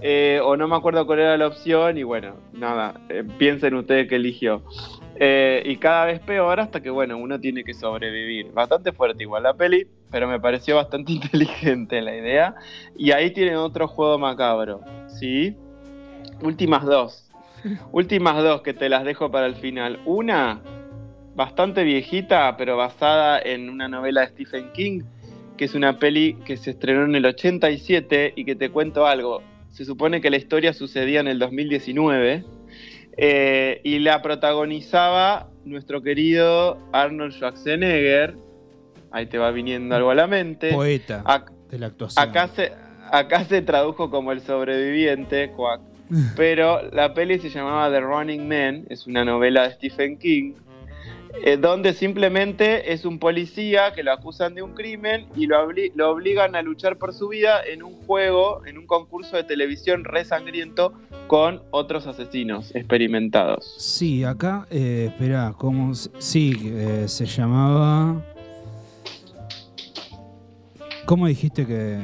Eh, 0.00 0.38
o 0.44 0.56
no 0.56 0.68
me 0.68 0.76
acuerdo 0.76 1.04
cuál 1.04 1.18
era 1.18 1.36
la 1.36 1.48
opción 1.48 1.98
y 1.98 2.04
bueno, 2.04 2.36
nada, 2.52 3.00
eh, 3.08 3.24
piensen 3.38 3.74
ustedes 3.74 4.08
qué 4.08 4.16
eligió. 4.16 4.62
Eh, 5.16 5.64
y 5.64 5.78
cada 5.78 6.04
vez 6.04 6.20
peor 6.20 6.60
hasta 6.60 6.80
que 6.80 6.90
bueno, 6.90 7.16
uno 7.18 7.40
tiene 7.40 7.64
que 7.64 7.74
sobrevivir. 7.74 8.52
Bastante 8.52 8.92
fuerte 8.92 9.24
igual 9.24 9.42
la 9.42 9.54
peli, 9.54 9.88
pero 10.12 10.28
me 10.28 10.38
pareció 10.38 10.76
bastante 10.76 11.10
inteligente 11.14 12.00
la 12.02 12.14
idea. 12.14 12.54
Y 12.96 13.10
ahí 13.10 13.32
tienen 13.32 13.56
otro 13.56 13.88
juego 13.88 14.16
macabro, 14.16 14.82
¿sí? 15.08 15.56
Últimas 16.40 16.84
dos. 16.84 17.25
Últimas 17.92 18.42
dos 18.42 18.62
que 18.62 18.74
te 18.74 18.88
las 18.88 19.04
dejo 19.04 19.30
para 19.30 19.46
el 19.46 19.56
final. 19.56 20.00
Una, 20.04 20.60
bastante 21.34 21.84
viejita, 21.84 22.56
pero 22.56 22.76
basada 22.76 23.40
en 23.40 23.68
una 23.68 23.88
novela 23.88 24.22
de 24.22 24.28
Stephen 24.28 24.72
King, 24.72 25.02
que 25.56 25.66
es 25.66 25.74
una 25.74 25.98
peli 25.98 26.34
que 26.44 26.56
se 26.56 26.70
estrenó 26.70 27.04
en 27.04 27.14
el 27.14 27.26
87 27.26 28.32
y 28.36 28.44
que 28.44 28.56
te 28.56 28.70
cuento 28.70 29.06
algo. 29.06 29.42
Se 29.70 29.84
supone 29.84 30.20
que 30.20 30.30
la 30.30 30.38
historia 30.38 30.72
sucedía 30.72 31.20
en 31.20 31.28
el 31.28 31.38
2019 31.38 32.44
eh, 33.18 33.80
y 33.84 33.98
la 33.98 34.22
protagonizaba 34.22 35.50
nuestro 35.64 36.02
querido 36.02 36.78
Arnold 36.92 37.32
Schwarzenegger. 37.34 38.36
Ahí 39.10 39.26
te 39.26 39.38
va 39.38 39.50
viniendo 39.50 39.94
algo 39.94 40.10
a 40.10 40.14
la 40.14 40.26
mente. 40.26 40.72
Poeta 40.72 41.44
de 41.70 41.78
la 41.78 41.86
actuación. 41.86 42.28
Acá 42.28 42.48
se, 42.48 42.72
acá 43.10 43.44
se 43.44 43.62
tradujo 43.62 44.10
como 44.10 44.32
el 44.32 44.40
sobreviviente, 44.40 45.50
cuac. 45.50 45.80
Pero 46.36 46.82
la 46.90 47.14
peli 47.14 47.38
se 47.38 47.50
llamaba 47.50 47.90
The 47.90 48.00
Running 48.00 48.48
Man, 48.48 48.84
es 48.88 49.06
una 49.06 49.24
novela 49.24 49.68
de 49.68 49.74
Stephen 49.74 50.18
King, 50.18 50.54
eh, 51.44 51.56
donde 51.58 51.92
simplemente 51.92 52.92
es 52.92 53.04
un 53.04 53.18
policía 53.18 53.92
que 53.92 54.02
lo 54.02 54.12
acusan 54.12 54.54
de 54.54 54.62
un 54.62 54.72
crimen 54.72 55.26
y 55.36 55.46
lo, 55.46 55.68
lo 55.94 56.10
obligan 56.10 56.56
a 56.56 56.62
luchar 56.62 56.96
por 56.96 57.12
su 57.12 57.28
vida 57.28 57.60
en 57.64 57.82
un 57.82 57.94
juego, 58.06 58.64
en 58.66 58.78
un 58.78 58.86
concurso 58.86 59.36
de 59.36 59.44
televisión 59.44 60.04
re 60.04 60.24
sangriento 60.24 60.94
con 61.26 61.62
otros 61.72 62.06
asesinos 62.06 62.74
experimentados. 62.74 63.74
Sí, 63.78 64.24
acá, 64.24 64.66
eh, 64.70 65.10
espera, 65.10 65.52
¿cómo? 65.56 65.94
Sí, 65.94 66.72
eh, 66.74 67.04
se 67.06 67.26
llamaba. 67.26 68.22
¿Cómo 71.04 71.26
dijiste 71.26 71.66
que.? 71.66 71.98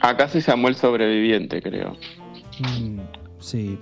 Acá 0.00 0.28
se 0.28 0.40
llamó 0.40 0.68
El 0.68 0.74
Sobreviviente, 0.74 1.62
creo. 1.62 1.96
Mm, 2.58 3.00
sí. 3.38 3.78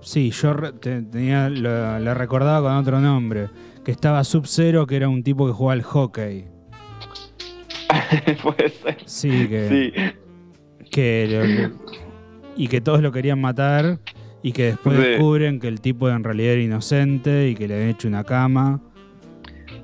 Sí, 0.00 0.30
yo 0.30 0.52
re- 0.52 0.72
tenía, 0.72 1.48
lo, 1.48 1.98
lo 1.98 2.14
recordaba 2.14 2.68
con 2.68 2.76
otro 2.78 3.00
nombre. 3.00 3.48
Que 3.84 3.90
estaba 3.92 4.22
Sub-Zero, 4.24 4.86
que 4.86 4.96
era 4.96 5.08
un 5.08 5.22
tipo 5.22 5.46
que 5.46 5.52
jugaba 5.52 5.72
al 5.74 5.82
hockey. 5.82 6.44
Puede 8.42 8.68
ser. 8.70 8.96
Sí, 9.06 9.48
que. 9.48 9.68
Sí, 10.78 10.86
que 10.90 11.26
lo- 11.30 11.44
lo- 11.68 11.96
y 12.56 12.68
que 12.68 12.80
todos 12.80 13.00
lo 13.02 13.12
querían 13.12 13.40
matar. 13.40 13.98
Y 14.42 14.52
que 14.52 14.64
después 14.66 14.96
Sí. 14.96 15.02
descubren 15.02 15.58
que 15.58 15.66
el 15.66 15.80
tipo 15.80 16.08
en 16.08 16.22
realidad 16.22 16.52
era 16.52 16.62
inocente 16.62 17.48
y 17.48 17.54
que 17.56 17.66
le 17.66 17.74
habían 17.74 17.90
hecho 17.90 18.06
una 18.06 18.22
cama. 18.22 18.80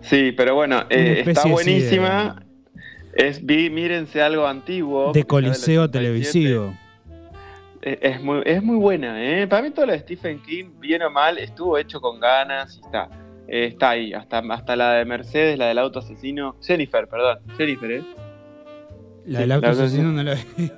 Sí, 0.03 0.33
pero 0.37 0.55
bueno, 0.55 0.83
eh, 0.89 1.25
está 1.27 1.45
de- 1.45 1.51
buenísima. 1.51 2.45
Es, 3.15 3.45
vi, 3.45 3.71
mírense 3.71 4.23
algo 4.23 4.47
antiguo. 4.47 5.13
De 5.13 5.25
coliseo 5.25 5.85
es 5.87 5.91
del 5.93 6.05
87. 6.07 6.33
televisivo. 6.39 6.75
Eh, 7.83 7.99
Es 8.01 8.23
muy, 8.23 8.43
es 8.45 8.63
muy 8.63 8.77
buena, 8.77 9.23
¿eh? 9.23 9.47
Para 9.47 9.63
mí 9.63 9.71
todo 9.71 9.87
lo 9.87 9.93
de 9.93 9.99
Stephen 9.99 10.41
King, 10.43 10.71
bien 10.79 11.03
o 11.03 11.11
mal, 11.11 11.39
estuvo 11.39 11.77
hecho 11.79 12.01
con 12.01 12.21
ganas 12.21 12.77
y 12.77 12.81
está. 12.81 13.09
eh, 13.49 13.67
está 13.67 13.91
ahí, 13.91 14.13
hasta, 14.15 14.39
hasta 14.39 14.77
la 14.77 14.93
de 14.95 15.05
Mercedes, 15.05 15.59
la 15.59 15.67
del 15.67 15.79
auto 15.79 15.99
asesino. 15.99 16.57
Jennifer, 16.63 17.09
perdón. 17.09 17.39
Jennifer, 17.57 17.91
¿eh? 17.91 18.03
La 19.27 19.39
Sí, 19.39 19.43
del 19.43 19.53
auto 19.53 19.67
asesino 19.71 20.13
no 20.13 20.23
la 20.23 20.35
vi. 20.35 20.71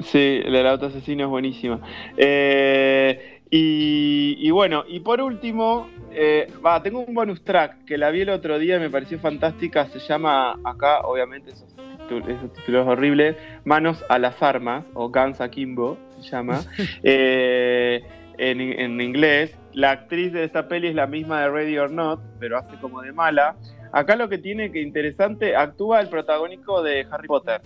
Sí, 0.00 0.40
la 0.44 0.58
del 0.58 0.66
auto 0.66 0.86
asesino 0.86 1.24
es 1.24 1.30
buenísima. 1.30 1.80
Eh, 2.16 3.40
y, 3.50 4.36
y 4.38 4.50
bueno, 4.50 4.84
y 4.88 5.00
por 5.00 5.20
último, 5.20 5.88
eh, 6.12 6.48
va, 6.64 6.82
tengo 6.82 7.00
un 7.00 7.14
bonus 7.14 7.42
track 7.44 7.84
que 7.84 7.96
la 7.96 8.10
vi 8.10 8.22
el 8.22 8.30
otro 8.30 8.58
día 8.58 8.76
y 8.76 8.80
me 8.80 8.90
pareció 8.90 9.18
fantástica. 9.20 9.86
Se 9.88 10.00
llama, 10.00 10.58
acá, 10.64 11.00
obviamente, 11.02 11.52
esos 12.08 12.52
títulos 12.52 12.86
horribles, 12.86 13.36
Manos 13.64 14.04
a 14.08 14.18
las 14.18 14.42
Armas, 14.42 14.84
o 14.94 15.10
Guns 15.10 15.40
Akimbo, 15.40 15.98
se 16.20 16.30
llama. 16.30 16.60
Eh, 17.02 18.02
en, 18.38 18.60
en 18.60 19.00
inglés. 19.00 19.56
La 19.72 19.90
actriz 19.90 20.32
de 20.32 20.44
esta 20.44 20.68
peli 20.68 20.88
es 20.88 20.94
la 20.94 21.06
misma 21.06 21.40
de 21.40 21.50
Ready 21.50 21.78
or 21.78 21.90
Not, 21.90 22.20
pero 22.38 22.58
hace 22.58 22.76
como 22.80 23.02
de 23.02 23.12
mala. 23.12 23.56
Acá 23.92 24.16
lo 24.16 24.28
que 24.28 24.38
tiene 24.38 24.70
que 24.72 24.80
interesante, 24.80 25.56
actúa 25.56 26.00
el 26.00 26.08
protagónico 26.08 26.82
de 26.82 27.06
Harry 27.10 27.28
Potter, 27.28 27.60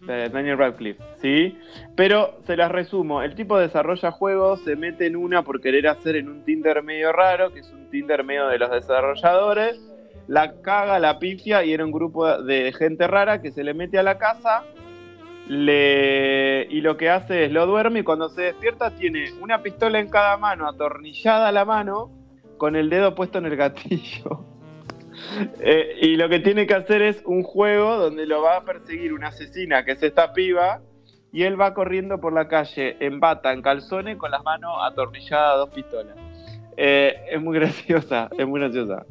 de 0.00 0.28
Daniel 0.28 0.58
Radcliffe, 0.58 1.02
¿sí? 1.20 1.58
Pero 1.96 2.38
se 2.46 2.56
las 2.56 2.70
resumo, 2.70 3.22
el 3.22 3.34
tipo 3.34 3.58
desarrolla 3.58 4.10
juegos, 4.10 4.62
se 4.62 4.76
mete 4.76 5.06
en 5.06 5.16
una 5.16 5.42
por 5.42 5.60
querer 5.60 5.88
hacer 5.88 6.16
en 6.16 6.28
un 6.28 6.44
Tinder 6.44 6.82
medio 6.82 7.12
raro, 7.12 7.52
que 7.52 7.60
es 7.60 7.70
un 7.72 7.90
Tinder 7.90 8.24
medio 8.24 8.46
de 8.48 8.58
los 8.58 8.70
desarrolladores, 8.70 9.80
la 10.28 10.60
caga, 10.62 10.98
la 10.98 11.18
pifia 11.18 11.64
y 11.64 11.72
era 11.72 11.84
un 11.84 11.92
grupo 11.92 12.42
de 12.42 12.72
gente 12.72 13.06
rara 13.06 13.42
que 13.42 13.52
se 13.52 13.64
le 13.64 13.74
mete 13.74 13.98
a 13.98 14.02
la 14.02 14.18
casa 14.18 14.64
le... 15.48 16.66
y 16.70 16.80
lo 16.80 16.96
que 16.96 17.10
hace 17.10 17.44
es 17.44 17.52
lo 17.52 17.66
duerme 17.66 18.00
y 18.00 18.02
cuando 18.02 18.28
se 18.28 18.42
despierta 18.42 18.90
tiene 18.90 19.32
una 19.40 19.62
pistola 19.62 19.98
en 19.98 20.08
cada 20.08 20.36
mano, 20.36 20.68
atornillada 20.68 21.48
a 21.48 21.52
la 21.52 21.64
mano, 21.64 22.10
con 22.56 22.76
el 22.76 22.90
dedo 22.90 23.14
puesto 23.14 23.38
en 23.38 23.46
el 23.46 23.56
gatillo. 23.56 24.46
Eh, 25.60 25.98
y 26.00 26.16
lo 26.16 26.28
que 26.28 26.40
tiene 26.40 26.66
que 26.66 26.74
hacer 26.74 27.00
es 27.02 27.22
un 27.26 27.42
juego 27.42 27.96
donde 27.96 28.26
lo 28.26 28.42
va 28.42 28.56
a 28.56 28.64
perseguir 28.64 29.12
una 29.12 29.28
asesina 29.28 29.84
que 29.84 29.92
es 29.92 30.02
esta 30.02 30.32
piba 30.32 30.80
y 31.32 31.44
él 31.44 31.60
va 31.60 31.74
corriendo 31.74 32.18
por 32.18 32.32
la 32.32 32.48
calle 32.48 32.96
en 32.98 33.20
bata, 33.20 33.52
en 33.52 33.62
calzones, 33.62 34.16
con 34.16 34.30
las 34.30 34.42
manos 34.42 34.72
atornilladas 34.82 35.54
a 35.54 35.58
dos 35.58 35.70
pistolas. 35.70 36.16
Eh, 36.76 37.14
es 37.30 37.40
muy 37.40 37.54
graciosa, 37.58 38.30
es 38.36 38.46
muy 38.46 38.60
graciosa. 38.60 39.06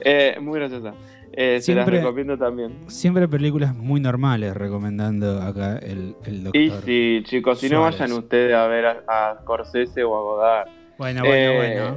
Eh, 0.00 0.36
muy 0.40 0.58
graciosa. 0.58 0.94
Eh, 1.32 1.58
se 1.60 1.72
Siempre- 1.72 1.96
las 1.96 2.04
recomiendo 2.04 2.38
también. 2.38 2.72
Siempre 2.88 3.28
películas 3.28 3.74
muy 3.76 4.00
normales 4.00 4.54
recomendando 4.56 5.42
acá 5.42 5.76
el, 5.78 6.14
el 6.24 6.44
doctor. 6.44 6.62
Y 6.62 6.70
sí, 6.84 7.20
chicos, 7.24 7.60
si 7.60 7.68
no 7.68 7.82
vayan 7.82 8.12
ustedes 8.12 8.54
a 8.54 8.66
ver 8.68 8.86
a, 8.86 9.02
a 9.08 9.38
Scorsese 9.42 10.02
o 10.04 10.16
a 10.16 10.20
Godard. 10.22 10.68
Bueno, 10.98 11.20
bueno, 11.24 11.34
Eh, 11.62 11.80
bueno. 11.80 11.96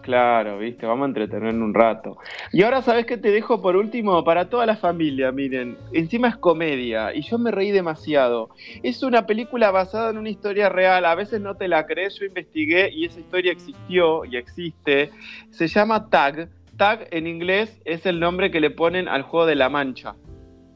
Claro, 0.00 0.58
viste, 0.58 0.84
vamos 0.84 1.04
a 1.04 1.08
entretener 1.08 1.54
un 1.54 1.72
rato. 1.72 2.18
Y 2.52 2.62
ahora, 2.62 2.82
¿sabes 2.82 3.06
qué 3.06 3.16
te 3.16 3.30
dejo 3.30 3.62
por 3.62 3.74
último? 3.74 4.22
Para 4.22 4.50
toda 4.50 4.66
la 4.66 4.76
familia, 4.76 5.32
miren. 5.32 5.78
Encima 5.94 6.28
es 6.28 6.36
comedia 6.36 7.14
y 7.14 7.22
yo 7.22 7.38
me 7.38 7.50
reí 7.50 7.70
demasiado. 7.70 8.50
Es 8.82 9.02
una 9.02 9.24
película 9.24 9.70
basada 9.70 10.10
en 10.10 10.18
una 10.18 10.28
historia 10.28 10.68
real. 10.68 11.06
A 11.06 11.14
veces 11.14 11.40
no 11.40 11.54
te 11.56 11.68
la 11.68 11.86
crees, 11.86 12.18
yo 12.18 12.26
investigué 12.26 12.90
y 12.92 13.06
esa 13.06 13.18
historia 13.20 13.52
existió 13.52 14.26
y 14.26 14.36
existe. 14.36 15.10
Se 15.50 15.68
llama 15.68 16.10
Tag. 16.10 16.50
Tag 16.76 17.08
en 17.10 17.26
inglés 17.26 17.80
es 17.84 18.04
el 18.06 18.20
nombre 18.20 18.50
que 18.50 18.60
le 18.60 18.70
ponen 18.70 19.08
al 19.08 19.22
juego 19.22 19.46
de 19.46 19.54
la 19.54 19.68
mancha. 19.68 20.16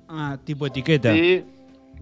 Ah, 0.09 0.39
tipo 0.45 0.67
etiqueta. 0.67 1.13
Sí, 1.13 1.45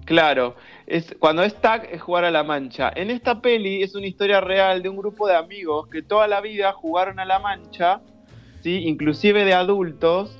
claro. 0.04 0.54
Es, 0.86 1.14
cuando 1.18 1.42
es 1.42 1.54
tag 1.56 1.88
es 1.90 2.00
jugar 2.02 2.24
a 2.24 2.30
la 2.30 2.44
mancha. 2.44 2.92
En 2.94 3.10
esta 3.10 3.40
peli 3.40 3.82
es 3.82 3.94
una 3.94 4.06
historia 4.06 4.40
real 4.40 4.82
de 4.82 4.88
un 4.88 4.96
grupo 4.96 5.26
de 5.26 5.36
amigos 5.36 5.88
que 5.88 6.02
toda 6.02 6.28
la 6.28 6.40
vida 6.40 6.72
jugaron 6.72 7.18
a 7.18 7.24
la 7.24 7.38
mancha, 7.38 8.00
¿sí? 8.62 8.82
inclusive 8.86 9.44
de 9.44 9.54
adultos, 9.54 10.36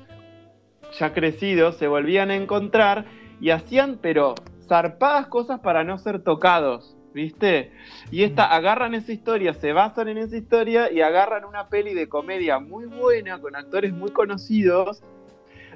ya 0.99 1.13
crecidos, 1.13 1.77
se 1.77 1.87
volvían 1.87 2.31
a 2.31 2.35
encontrar 2.35 3.05
y 3.41 3.49
hacían, 3.49 3.99
pero 4.01 4.35
zarpadas 4.67 5.27
cosas 5.27 5.59
para 5.59 5.83
no 5.83 5.97
ser 5.97 6.23
tocados. 6.23 6.96
¿Viste? 7.17 7.71
Y 8.11 8.21
esta 8.21 8.45
agarran 8.45 8.93
esa 8.93 9.11
historia, 9.11 9.55
se 9.55 9.73
basan 9.73 10.07
en 10.07 10.19
esa 10.19 10.37
historia 10.37 10.91
y 10.91 11.01
agarran 11.01 11.45
una 11.45 11.67
peli 11.67 11.95
de 11.95 12.07
comedia 12.07 12.59
muy 12.59 12.85
buena 12.85 13.41
con 13.41 13.55
actores 13.55 13.91
muy 13.91 14.11
conocidos 14.11 15.01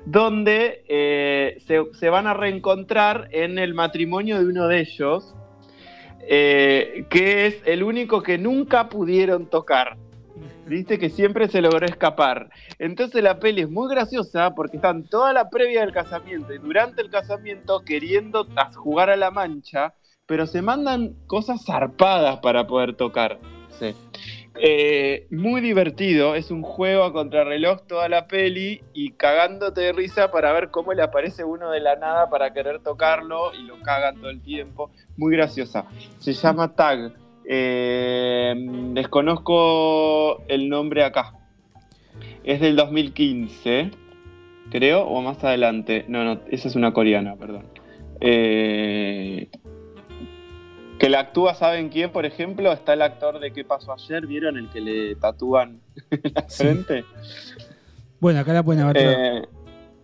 donde 0.05 0.85
eh, 0.87 1.57
se, 1.65 1.81
se 1.93 2.09
van 2.11 2.27
a 2.27 2.35
reencontrar 2.35 3.27
en 3.31 3.57
el 3.57 3.73
matrimonio 3.73 4.37
de 4.37 4.45
uno 4.45 4.67
de 4.67 4.81
ellos, 4.81 5.33
eh, 6.29 7.07
que 7.09 7.47
es 7.47 7.55
el 7.65 7.81
único 7.81 8.21
que 8.21 8.37
nunca 8.37 8.87
pudieron 8.87 9.47
tocar. 9.47 9.97
Viste 10.67 10.99
que 10.99 11.09
siempre 11.09 11.47
se 11.47 11.59
logró 11.63 11.87
escapar. 11.87 12.51
Entonces 12.77 13.23
la 13.23 13.39
peli 13.39 13.61
es 13.61 13.69
muy 13.69 13.89
graciosa 13.89 14.53
porque 14.53 14.77
están 14.77 15.05
toda 15.05 15.33
la 15.33 15.49
previa 15.49 15.81
del 15.81 15.91
casamiento 15.91 16.53
y 16.53 16.59
durante 16.59 17.01
el 17.01 17.09
casamiento 17.09 17.83
queriendo 17.83 18.47
jugar 18.75 19.09
a 19.09 19.15
la 19.15 19.31
mancha, 19.31 19.95
pero 20.31 20.47
se 20.47 20.61
mandan 20.61 21.13
cosas 21.27 21.65
zarpadas 21.65 22.39
para 22.39 22.65
poder 22.65 22.95
tocar. 22.95 23.37
Sí. 23.77 23.93
Eh, 24.61 25.27
muy 25.29 25.59
divertido, 25.59 26.35
es 26.35 26.51
un 26.51 26.61
juego 26.61 27.03
a 27.03 27.11
contrarreloj 27.11 27.81
toda 27.85 28.07
la 28.07 28.27
peli 28.27 28.81
y 28.93 29.11
cagándote 29.11 29.81
de 29.81 29.91
risa 29.91 30.31
para 30.31 30.53
ver 30.53 30.71
cómo 30.71 30.93
le 30.93 31.01
aparece 31.03 31.43
uno 31.43 31.69
de 31.69 31.81
la 31.81 31.97
nada 31.97 32.29
para 32.29 32.53
querer 32.53 32.79
tocarlo 32.79 33.53
y 33.53 33.63
lo 33.63 33.77
cagan 33.81 34.21
todo 34.21 34.29
el 34.29 34.41
tiempo. 34.41 34.89
Muy 35.17 35.33
graciosa. 35.35 35.83
Se 36.19 36.31
llama 36.31 36.75
Tag. 36.75 37.11
Eh, 37.43 38.53
desconozco 38.93 40.43
el 40.47 40.69
nombre 40.69 41.03
acá. 41.03 41.33
Es 42.45 42.61
del 42.61 42.77
2015, 42.77 43.91
creo, 44.71 45.01
o 45.03 45.21
más 45.21 45.43
adelante. 45.43 46.05
No, 46.07 46.23
no, 46.23 46.39
esa 46.49 46.69
es 46.69 46.77
una 46.77 46.93
coreana, 46.93 47.35
perdón. 47.35 47.65
Eh, 48.21 49.49
que 51.01 51.09
la 51.09 51.21
actúa, 51.21 51.55
¿saben 51.55 51.89
quién? 51.89 52.11
Por 52.11 52.27
ejemplo, 52.27 52.71
está 52.71 52.93
el 52.93 53.01
actor 53.01 53.39
de 53.39 53.51
¿Qué 53.51 53.65
pasó 53.65 53.91
ayer? 53.91 54.27
¿Vieron 54.27 54.55
el 54.55 54.69
que 54.69 54.79
le 54.81 55.15
tatúan 55.15 55.81
la 56.35 56.45
Sí. 56.47 56.57
frente? 56.63 57.05
Bueno, 58.19 58.39
acá 58.41 58.53
la 58.53 58.61
pueden, 58.61 58.83
haber 58.83 58.97
Eh, 58.99 59.41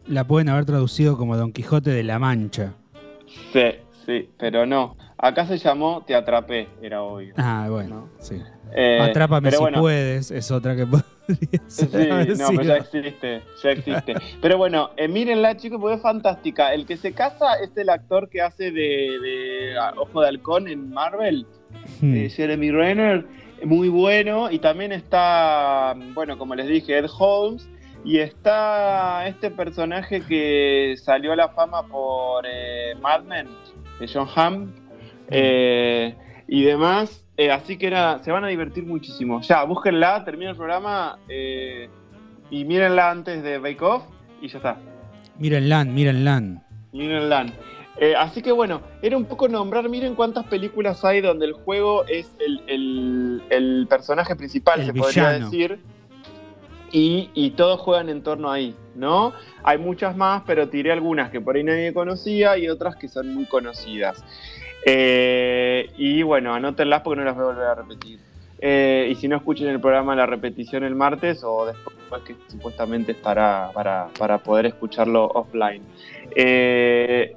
la 0.08 0.24
pueden 0.24 0.50
haber 0.50 0.66
traducido 0.66 1.16
como 1.16 1.38
Don 1.38 1.54
Quijote 1.54 1.92
de 1.92 2.02
la 2.04 2.18
Mancha. 2.18 2.74
sí, 3.54 3.62
sí, 4.08 4.28
pero 4.40 4.66
no. 4.66 4.98
Acá 5.20 5.46
se 5.46 5.60
llamó 5.60 6.04
Te 6.04 6.16
atrapé, 6.16 6.68
era 6.82 7.04
obvio. 7.04 7.36
Ah, 7.38 7.68
bueno, 7.70 8.10
sí. 8.18 8.42
Eh, 8.74 8.98
Atrápame 9.00 9.52
si 9.52 9.58
bueno, 9.58 9.80
puedes, 9.80 10.32
es 10.32 10.50
otra 10.50 10.76
que 10.76 10.88
Sí, 11.68 11.86
no, 12.38 12.48
pero 12.50 12.64
ya 12.64 12.78
existe, 12.78 13.42
ya 13.64 13.72
existe. 13.72 14.14
Pero 14.42 14.58
bueno, 14.58 14.92
eh, 14.98 15.08
mírenla, 15.08 15.58
chicos, 15.58 15.80
porque 15.82 15.96
es 15.98 16.02
fantástica. 16.02 16.74
El 16.74 16.86
que 16.86 16.98
se 16.98 17.14
casa 17.14 17.56
es 17.62 17.76
el 17.78 17.90
actor 17.90 18.30
que 18.30 18.42
hace 18.42 18.72
de, 18.72 19.20
de 19.22 19.76
ah, 19.80 19.94
Ojo 19.98 20.22
de 20.22 20.28
Halcón 20.30 20.68
en 20.68 20.90
Marvel, 20.92 21.46
Hmm. 22.02 22.16
eh, 22.16 22.30
Jeremy 22.30 22.72
Renner, 22.72 23.26
muy 23.64 23.90
bueno. 23.90 24.50
Y 24.50 24.60
también 24.60 24.92
está, 24.92 25.94
bueno, 26.14 26.38
como 26.38 26.56
les 26.56 26.68
dije, 26.68 26.98
Ed 26.98 27.06
Holmes. 27.20 27.68
Y 28.06 28.20
está 28.20 29.28
este 29.28 29.52
personaje 29.52 30.22
que 30.22 30.96
salió 31.04 31.34
a 31.34 31.36
la 31.36 31.50
fama 31.50 31.86
por 31.88 32.46
eh, 32.48 32.94
Mad 33.02 33.24
Men, 33.24 33.48
de 34.00 34.08
John 34.08 34.28
Hamm. 34.34 34.72
eh, 35.30 36.16
y 36.48 36.64
demás. 36.64 37.26
Eh, 37.38 37.52
así 37.52 37.78
que 37.78 37.90
nada, 37.92 38.24
se 38.24 38.32
van 38.32 38.44
a 38.44 38.48
divertir 38.48 38.84
muchísimo. 38.86 39.42
Ya, 39.42 39.64
búsquenla, 39.64 40.26
termina 40.26 40.52
el 40.52 40.58
programa 40.58 41.20
eh, 41.30 41.88
y 42.50 42.66
mírenla 42.66 43.12
antes 43.12 43.44
de 43.44 43.60
Bake 43.60 43.82
Off 43.84 44.04
y 44.42 44.48
ya 44.48 44.58
está. 44.58 44.78
Miren 45.38 45.70
LAN, 45.70 45.94
miren 45.94 46.26
LAN. 46.26 46.64
Mírenla. 46.94 47.46
Eh, 48.00 48.16
así 48.16 48.42
que 48.42 48.52
bueno, 48.52 48.82
era 49.02 49.18
un 49.18 49.26
poco 49.26 49.48
nombrar, 49.48 49.88
miren 49.90 50.16
cuántas 50.16 50.46
películas 50.46 51.04
hay 51.06 51.22
donde 51.22 51.46
el 51.48 51.54
juego 51.54 52.06
es 52.06 52.32
el, 52.40 52.62
el- 52.68 53.44
el 53.50 53.88
personaje 53.90 54.36
principal, 54.36 54.80
El 54.82 54.88
se 54.88 54.94
podría 54.94 55.24
decir. 55.46 55.80
Y, 56.92 57.30
y 57.34 57.52
todos 57.52 57.82
juegan 57.82 58.08
en 58.10 58.24
torno 58.24 58.50
ahí, 58.50 58.74
¿no? 58.96 59.34
Hay 59.64 59.78
muchas 59.78 60.16
más, 60.16 60.44
pero 60.48 60.70
tiré 60.70 60.92
algunas 60.94 61.30
que 61.32 61.42
por 61.42 61.58
ahí 61.58 61.64
nadie 61.64 61.94
conocía 61.94 62.58
y 62.58 62.70
otras 62.70 62.96
que 62.96 63.10
son 63.10 63.34
muy 63.34 63.46
conocidas. 63.46 64.24
Eh, 64.90 65.92
y 65.98 66.24
bueno, 66.24 66.54
anótenlas 66.54 67.02
porque 67.02 67.20
no 67.20 67.26
las 67.26 67.36
voy 67.36 67.44
a 67.44 67.48
volver 67.48 67.66
a 67.66 67.76
repetir. 67.76 68.22
Eh, 68.60 69.10
y 69.12 69.16
si 69.16 69.28
no, 69.28 69.36
escuchen 69.36 69.68
el 69.68 69.82
programa 69.82 70.16
la 70.16 70.26
repetición 70.26 70.86
el 70.86 70.96
martes 70.96 71.44
o 71.44 71.66
después 71.66 72.24
que 72.24 72.38
supuestamente 72.48 73.12
estará 73.12 73.70
para, 73.74 74.08
para 74.18 74.38
poder 74.38 74.66
escucharlo 74.68 75.26
offline. 75.26 75.84
Eh, 76.38 77.36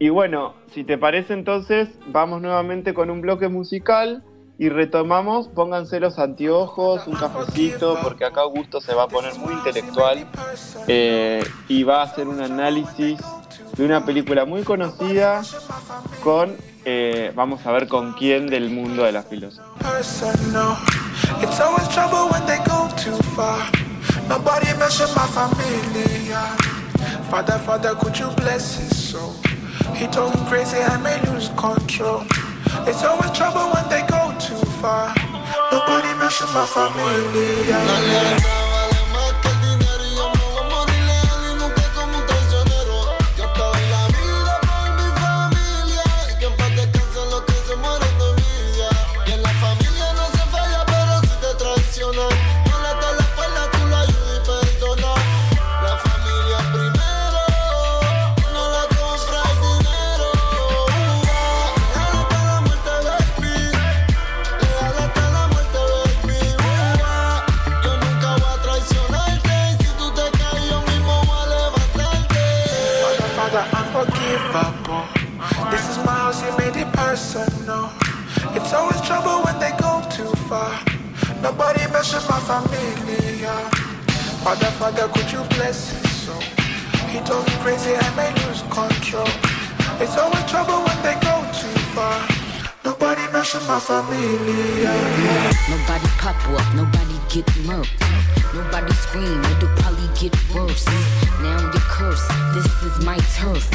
y 0.00 0.08
bueno, 0.08 0.54
si 0.72 0.82
te 0.82 0.98
parece 0.98 1.34
entonces, 1.34 1.88
vamos 2.08 2.42
nuevamente 2.42 2.94
con 2.94 3.10
un 3.10 3.20
bloque 3.20 3.46
musical 3.46 4.24
y 4.58 4.68
retomamos, 4.68 5.46
pónganse 5.46 6.00
los 6.00 6.18
anteojos, 6.18 7.06
un 7.06 7.14
cafecito, 7.14 7.96
porque 8.02 8.24
acá 8.24 8.40
Augusto 8.40 8.80
se 8.80 8.92
va 8.92 9.04
a 9.04 9.08
poner 9.08 9.36
muy 9.36 9.54
intelectual 9.54 10.26
y 11.68 11.82
va 11.84 12.00
a 12.00 12.02
hacer 12.02 12.26
un 12.26 12.40
análisis 12.40 13.20
de 13.76 13.84
una 13.84 14.04
película 14.04 14.44
muy 14.44 14.62
conocida 14.62 15.42
con, 16.24 16.56
eh, 16.90 17.32
vamos 17.34 17.66
a 17.66 17.70
ver 17.70 17.86
con 17.86 18.14
quién 18.14 18.46
del 18.46 18.70
mundo 18.70 19.02
de 19.02 19.12
la 19.12 19.22
filosofía. 19.22 19.62
Far. 80.48 80.80
Nobody 81.42 81.84
mention 81.92 82.20
my 82.24 82.40
familia. 82.48 83.54
Father, 84.42 84.72
Father, 84.80 85.06
could 85.08 85.30
you 85.30 85.44
bless 85.56 85.90
his? 85.92 86.08
He 87.12 87.20
told 87.20 87.46
me 87.46 87.54
crazy, 87.64 87.92
I 87.94 88.08
may 88.16 88.30
lose 88.44 88.62
control. 88.68 89.28
It's 90.00 90.16
always 90.16 90.44
trouble 90.44 90.80
when 90.84 90.98
they 91.04 91.16
go 91.20 91.36
too 91.56 91.78
far. 91.96 92.20
Nobody 92.84 93.24
mention 93.32 93.60
my 93.66 93.80
familia. 93.80 94.92
Nobody 95.72 96.08
pop 96.20 96.36
up, 96.56 96.68
nobody 96.74 97.16
get 97.28 97.46
murked. 97.68 97.96
Nobody 98.54 98.92
scream, 99.04 99.40
it'll 99.52 99.68
probably 99.80 100.08
get 100.20 100.34
worse. 100.54 100.86
Now 101.40 101.60
you're 101.72 101.88
cursed, 101.92 102.28
this 102.54 102.68
is 102.88 103.04
my 103.04 103.18
turf. 103.36 103.68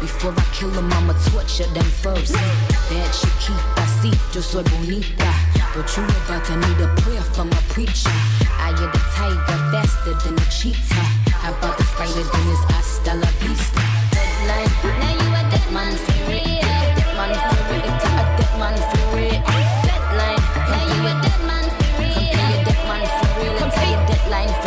Before 0.00 0.32
I 0.36 0.44
kill 0.52 0.70
them, 0.70 0.92
I'ma 0.92 1.14
torture 1.28 1.68
them 1.72 1.88
first. 2.04 2.32
That 2.32 3.08
Chiquita, 3.12 3.84
see, 4.00 4.12
yo 4.32 4.40
soy 4.40 4.62
bonita. 4.62 5.43
But 5.74 5.96
you 5.96 6.04
about 6.04 6.44
to 6.44 6.56
need 6.56 6.80
a 6.80 6.88
prayer 7.02 7.20
from 7.34 7.48
a 7.48 7.62
preacher. 7.74 8.08
I 8.62 8.68
am 8.68 8.92
the 8.94 9.02
tiger, 9.10 9.58
faster 9.74 10.14
than 10.22 10.38
a 10.38 10.46
cheetah. 10.48 10.94
How 11.34 11.50
about 11.50 11.76
the 11.76 11.82
spider, 11.82 12.22
then 12.22 12.46
it's 12.54 12.62
hasta 12.70 13.14
la 13.14 13.26
vista. 13.42 13.82
Deadline, 14.14 14.70
now 15.02 15.12
you 15.18 15.34
a 15.34 15.42
dead 15.50 15.66
man 15.72 15.96
for 15.96 16.30
real. 16.30 16.62
Dead 16.62 17.10
man 17.18 17.30
it's 17.34 18.04
a 18.06 18.22
dead 18.38 18.54
man 18.56 18.76
for 18.86 19.16
real. 19.16 19.42
Deadline, 19.82 20.42
now 20.70 20.82
you 20.94 21.10
a 21.10 21.14
dead 21.26 21.40
man 21.42 21.66
for 21.74 22.02
your 22.06 22.62
dead 22.62 22.80
man 22.86 23.02
for 23.18 23.40
real, 23.40 23.56
it's 23.66 23.74
deadline 24.06 24.63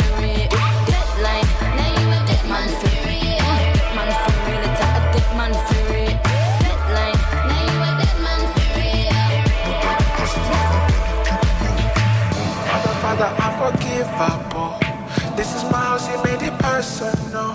This 15.38 15.54
is 15.54 15.62
my 15.70 15.78
house, 15.78 16.10
you 16.10 16.18
made 16.24 16.42
it 16.42 16.58
personal. 16.58 17.54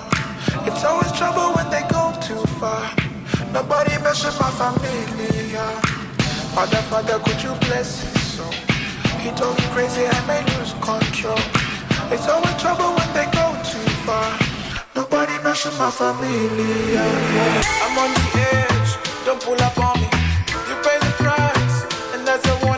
It's 0.63 0.85
always 0.85 1.11
trouble 1.19 1.51
when 1.51 1.69
they 1.69 1.83
go 1.91 2.15
too 2.23 2.39
far. 2.55 2.89
Nobody 3.51 3.91
with 3.99 4.39
my 4.39 4.51
family. 4.55 5.51
Father, 6.55 6.81
Father, 6.87 7.19
could 7.19 7.43
you 7.43 7.53
bless 7.67 7.99
his 7.99 8.21
soul? 8.35 8.53
He 9.19 9.31
told 9.31 9.57
me 9.59 9.65
crazy, 9.75 10.07
I 10.07 10.15
may 10.31 10.41
lose 10.55 10.71
control. 10.79 11.43
It's 12.07 12.25
always 12.29 12.55
trouble 12.55 12.95
when 12.95 13.09
they 13.11 13.27
go 13.35 13.51
too 13.67 13.87
far. 14.07 14.31
Nobody 14.95 15.35
with 15.43 15.77
my 15.77 15.91
family. 15.91 16.95
I'm 17.83 17.97
on 17.99 18.13
the 18.15 18.25
edge, 18.63 18.91
don't 19.25 19.41
pull 19.41 19.61
up 19.61 19.77
on 19.77 19.99
me. 19.99 20.07
You 20.69 20.75
pay 20.87 20.97
the 21.03 21.11
price, 21.19 21.77
and 22.15 22.25
that's 22.25 22.47
a 22.47 22.55
warning. 22.65 22.72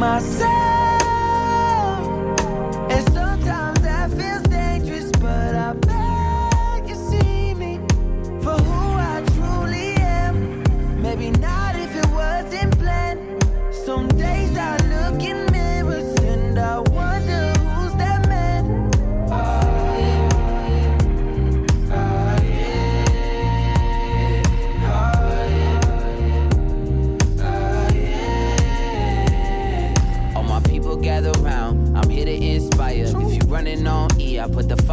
Myself. 0.00 0.59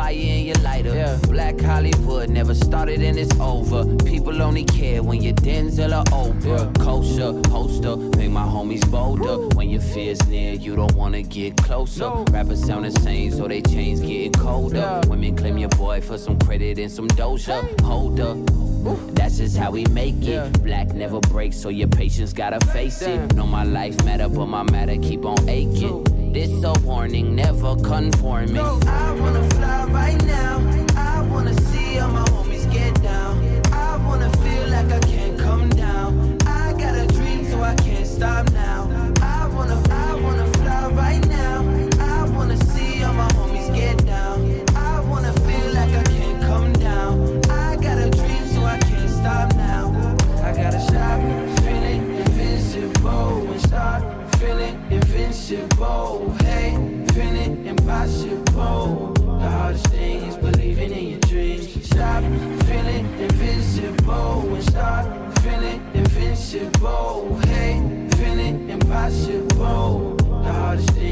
Fire 0.07 0.15
in 0.15 0.45
your 0.45 0.55
lighter. 0.57 1.19
Black 1.27 1.59
Hollywood 1.59 2.29
never 2.29 2.55
started 2.55 3.01
and 3.01 3.17
it's 3.17 3.37
over. 3.39 3.83
People 4.05 4.41
only 4.41 4.63
care 4.63 5.03
when 5.03 5.21
your 5.21 5.33
Denzel 5.33 5.91
or 5.91 6.03
Oprah. 6.05 6.79
Kosher, 6.79 7.33
poster, 7.49 7.97
make 8.17 8.31
my 8.31 8.43
homies 8.43 8.89
bolder. 8.89 9.35
When 9.55 9.69
your 9.69 9.81
fear's 9.81 10.25
near, 10.27 10.53
you 10.53 10.75
don't 10.75 10.93
wanna 10.93 11.23
get 11.23 11.57
closer. 11.57 12.09
Rappers 12.31 12.63
sound 12.63 12.85
the 12.85 12.91
same, 13.01 13.31
so 13.31 13.47
they 13.47 13.61
chains 13.61 13.99
getting 13.99 14.33
colder. 14.33 15.01
Women 15.07 15.35
claim 15.35 15.57
your 15.57 15.69
boy 15.69 15.99
for 16.01 16.17
some 16.17 16.39
credit 16.39 16.79
and 16.79 16.91
some 16.91 17.07
doja. 17.09 17.57
Hold 17.81 18.19
up. 18.19 18.37
That's 19.15 19.37
just 19.37 19.57
how 19.57 19.71
we 19.71 19.83
make 19.87 20.21
it. 20.23 20.63
Black 20.63 20.93
never 20.93 21.19
breaks, 21.19 21.57
so 21.57 21.67
your 21.69 21.89
patience 21.89 22.31
gotta 22.31 22.65
face 22.67 23.01
it. 23.01 23.35
Know 23.35 23.45
my 23.45 23.65
life 23.65 24.01
matter, 24.05 24.29
but 24.29 24.45
my 24.45 24.63
matter 24.63 24.95
keep 24.97 25.25
on 25.25 25.49
aching. 25.49 26.16
This 26.33 26.63
a 26.63 26.73
warning, 26.83 27.35
never 27.35 27.75
conforming. 27.77 28.57
I 28.57 29.11
wanna 29.19 29.49
fly 29.51 29.85
right 29.85 30.23
now. 30.25 30.59
I 30.95 31.21
wanna 31.31 31.53
see 31.61 31.99
all 31.99 32.09
my 32.09 32.23
homies 32.25 32.71
get 32.71 33.01
down. 33.01 33.41
I 33.71 33.97
wanna 34.05 34.29
feel 34.37 34.67
like 34.69 34.91
I 34.91 34.99
can't 34.99 35.39
come 35.39 35.69
down. 35.69 36.37
I 36.45 36.73
got 36.73 36.95
a 36.95 37.07
dream, 37.07 37.45
so 37.45 37.61
I 37.61 37.75
can't 37.75 38.05
stop 38.05 38.51
now. 38.51 38.56
Feeling 58.07 58.31
impossible. 58.31 59.13
The 59.13 59.49
hardest 59.49 59.87
thing 59.87 60.23
is 60.23 60.37
believing 60.37 60.91
in 60.91 61.07
your 61.09 61.19
dreams. 61.19 61.85
Stop 61.85 62.23
feeling 62.65 63.05
invisible 63.19 64.53
and 64.53 64.63
start 64.63 65.39
feeling 65.39 65.81
invincible. 65.93 67.39
Hey, 67.45 68.07
feeling 68.15 68.69
impossible. 68.69 70.15
The 70.17 70.53
hardest 70.53 70.89
thing 70.91 71.06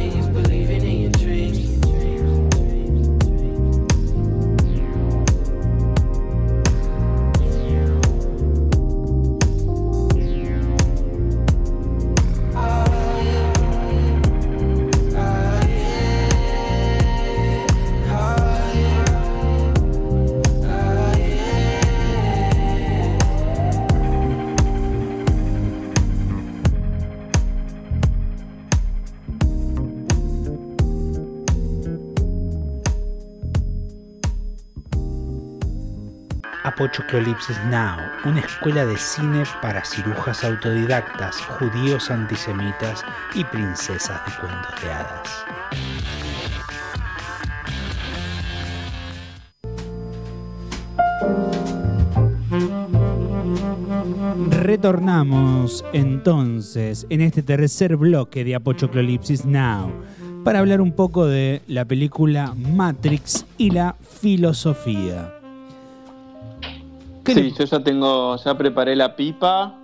Apochoclolipsis 36.75 37.57
Now, 37.69 37.97
una 38.25 38.41
escuela 38.41 38.85
de 38.85 38.97
cine 38.97 39.43
para 39.61 39.85
cirujas 39.85 40.43
autodidactas, 40.43 41.37
judíos 41.37 42.11
antisemitas 42.11 43.01
y 43.33 43.45
princesas 43.45 44.19
de 44.25 44.33
cuentos 44.41 44.81
de 44.83 44.91
hadas. 44.91 45.45
Retornamos 54.49 55.85
entonces 55.93 57.07
en 57.09 57.21
este 57.21 57.41
tercer 57.41 57.95
bloque 57.95 58.43
de 58.43 58.55
Apochoclolipsis 58.55 59.45
Now 59.45 59.93
para 60.43 60.59
hablar 60.59 60.81
un 60.81 60.91
poco 60.91 61.25
de 61.25 61.61
la 61.67 61.85
película 61.85 62.53
Matrix 62.53 63.45
y 63.57 63.69
la 63.71 63.95
filosofía. 64.19 65.34
¿Qué 67.25 67.33
Sí, 67.33 67.41
le- 67.41 67.51
yo 67.51 67.65
ya 67.65 67.79
tengo, 67.83 68.35
ya 68.37 68.57
preparé 68.57 68.95
la 68.95 69.15
pipa. 69.15 69.75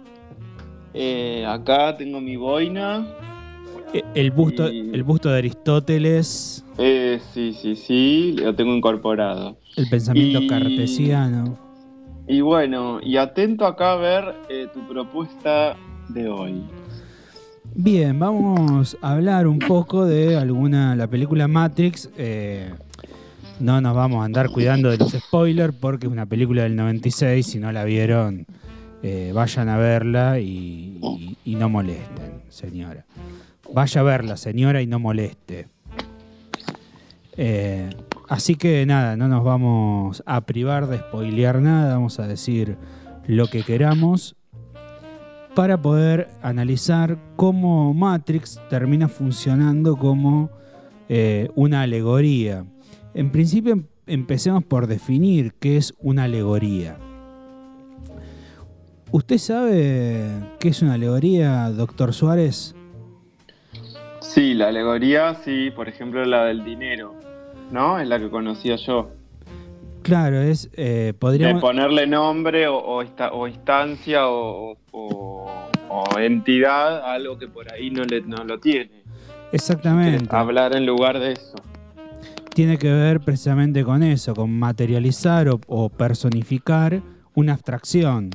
Eh, 0.94 1.46
acá 1.48 1.96
tengo 1.98 2.22
mi 2.22 2.36
boina. 2.36 3.08
Eh, 3.94 4.04
El 4.14 4.32
busto, 4.32 4.72
Y- 4.72 4.92
el 4.94 5.04
busto 5.04 5.30
de 5.30 5.40
Aristóteles, 5.40 6.64
Eh, 6.78 7.20
sí, 7.34 7.54
sí, 7.54 7.76
sí, 7.76 8.36
lo 8.38 8.54
tengo 8.56 8.74
incorporado. 8.76 9.58
el 9.76 9.90
pensamiento 9.90 10.40
Y- 10.42 10.48
cartesiano. 10.48 11.58
Y 12.28 12.42
bueno, 12.42 13.00
y 13.02 13.18
atento 13.18 13.66
acá 13.66 13.94
a 13.94 13.96
ver 13.96 14.36
eh, 14.50 14.68
tu 14.74 14.80
propuesta 14.88 15.76
de 16.10 16.30
hoy. 16.30 16.62
Bien, 17.74 18.18
vamos 18.20 18.98
a 19.02 19.14
hablar 19.14 19.48
un 19.48 19.58
poco 19.60 20.06
de 20.06 20.38
alguna, 20.38 20.96
la 20.96 21.08
película 21.08 21.48
Matrix. 21.48 22.10
eh, 22.18 22.72
no 23.62 23.80
nos 23.82 23.96
vamos 23.96 24.22
a 24.22 24.26
andar 24.26 24.50
cuidando 24.50 24.90
de 24.90 24.98
los 24.98 25.12
spoilers 25.12 25.74
porque 25.76 26.08
es 26.08 26.12
una 26.12 26.26
película 26.26 26.64
del 26.64 26.76
96. 26.76 27.46
Si 27.46 27.60
no 27.60 27.72
la 27.72 27.84
vieron, 27.84 28.46
eh, 29.04 29.32
vayan 29.34 29.70
a 29.70 29.78
verla 29.78 30.40
y, 30.40 31.00
no 31.46 31.70
molesten, 31.70 32.42
señora. 32.50 33.06
Vaya 33.74 34.02
a 34.02 34.04
verla, 34.04 34.38
señora, 34.38 34.82
y 34.82 34.88
no 34.88 35.00
moleste. 35.00 35.68
Eh, 37.38 37.90
así 38.28 38.56
que 38.56 38.86
nada, 38.86 39.16
no 39.16 39.28
nos 39.28 39.44
vamos 39.44 40.24
a 40.26 40.42
privar 40.42 40.88
de 40.88 40.98
spoilear 40.98 41.62
nada. 41.62 41.94
Vamos 41.94 42.20
a 42.20 42.28
decir 42.28 42.78
lo 43.28 43.48
que 43.48 43.64
queramos 43.64 44.36
para 45.56 45.82
poder 45.82 46.30
analizar 46.42 47.18
cómo 47.36 47.94
Matrix 47.94 48.60
termina 48.70 49.08
funcionando 49.08 49.98
como 49.98 50.50
eh, 51.10 51.50
una 51.56 51.82
alegoría. 51.82 52.66
En 53.14 53.32
principio 53.32 53.74
em- 53.74 53.86
empecemos 54.08 54.64
por 54.64 54.88
definir 54.88 55.54
qué 55.60 55.78
es 55.78 55.94
una 56.00 56.24
alegoría. 56.24 56.98
¿Usted 59.12 59.38
sabe 59.38 60.30
qué 60.60 60.70
es 60.70 60.82
una 60.82 60.94
alegoría, 60.94 61.70
doctor 61.70 62.14
Suárez? 62.14 62.74
Sí, 64.22 64.54
la 64.54 64.70
alegoría, 64.70 65.36
sí, 65.44 65.70
por 65.76 65.90
ejemplo 65.90 66.24
la 66.24 66.46
del 66.46 66.64
dinero, 66.64 67.14
¿no? 67.72 68.00
Es 68.00 68.08
la 68.08 68.20
que 68.20 68.30
conocía 68.30 68.78
yo. 68.78 69.10
Claro, 70.04 70.38
es 70.42 70.70
eh, 70.74 71.08
De 71.08 71.14
podríamos 71.14 71.62
ponerle 71.62 72.08
nombre 72.08 72.68
o, 72.68 72.78
o 72.78 73.02
esta- 73.02 73.34
o 73.34 73.48
instancia 73.48 74.28
o, 74.30 74.78
o- 74.92 75.48
entidad 76.20 77.02
a 77.02 77.14
algo 77.14 77.38
que 77.38 77.48
por 77.48 77.72
ahí 77.74 77.90
no, 77.90 78.04
le, 78.04 78.22
no 78.22 78.44
lo 78.46 78.60
tiene. 78.60 79.04
exactamente. 79.52 80.34
Hablar 80.34 80.76
en 80.76 80.86
lugar 80.86 81.20
de 81.20 81.34
eso. 81.34 81.56
Tiene 82.54 82.78
que 82.78 82.92
ver 82.92 83.22
precisamente 83.22 83.84
con 83.84 84.04
eso, 84.04 84.34
con 84.34 84.52
materializar 84.58 85.50
o, 85.50 85.60
o 85.68 85.90
personificar 85.90 87.02
una 87.36 87.54
abstracción. 87.54 88.30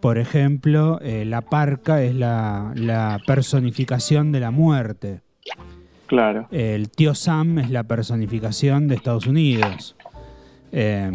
Por 0.00 0.18
ejemplo, 0.18 1.00
eh, 1.02 1.24
la 1.24 1.40
parca 1.42 2.02
es 2.02 2.14
la, 2.14 2.72
la 2.76 3.20
personificación 3.26 4.30
de 4.32 4.40
la 4.40 4.50
muerte. 4.50 5.22
Claro. 6.06 6.46
El 6.50 6.88
tío 6.90 7.14
Sam 7.14 7.58
es 7.58 7.70
la 7.70 7.84
personificación 7.84 8.86
de 8.88 8.94
Estados 8.94 9.26
Unidos. 9.26 9.96
Eh, 10.72 11.10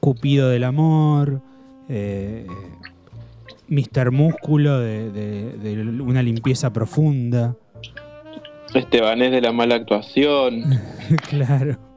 Cupido 0.00 0.48
del 0.48 0.64
amor. 0.64 1.40
eh, 1.88 2.46
Mr. 3.68 4.10
Músculo 4.12 4.78
de, 4.78 5.10
de- 5.10 5.56
de 5.58 5.82
una 6.02 6.22
limpieza 6.22 6.72
profunda. 6.72 7.54
Estebanés 8.74 9.30
de 9.32 9.40
la 9.40 9.52
mala 9.52 9.76
actuación. 9.76 10.62
claro. 11.28 11.78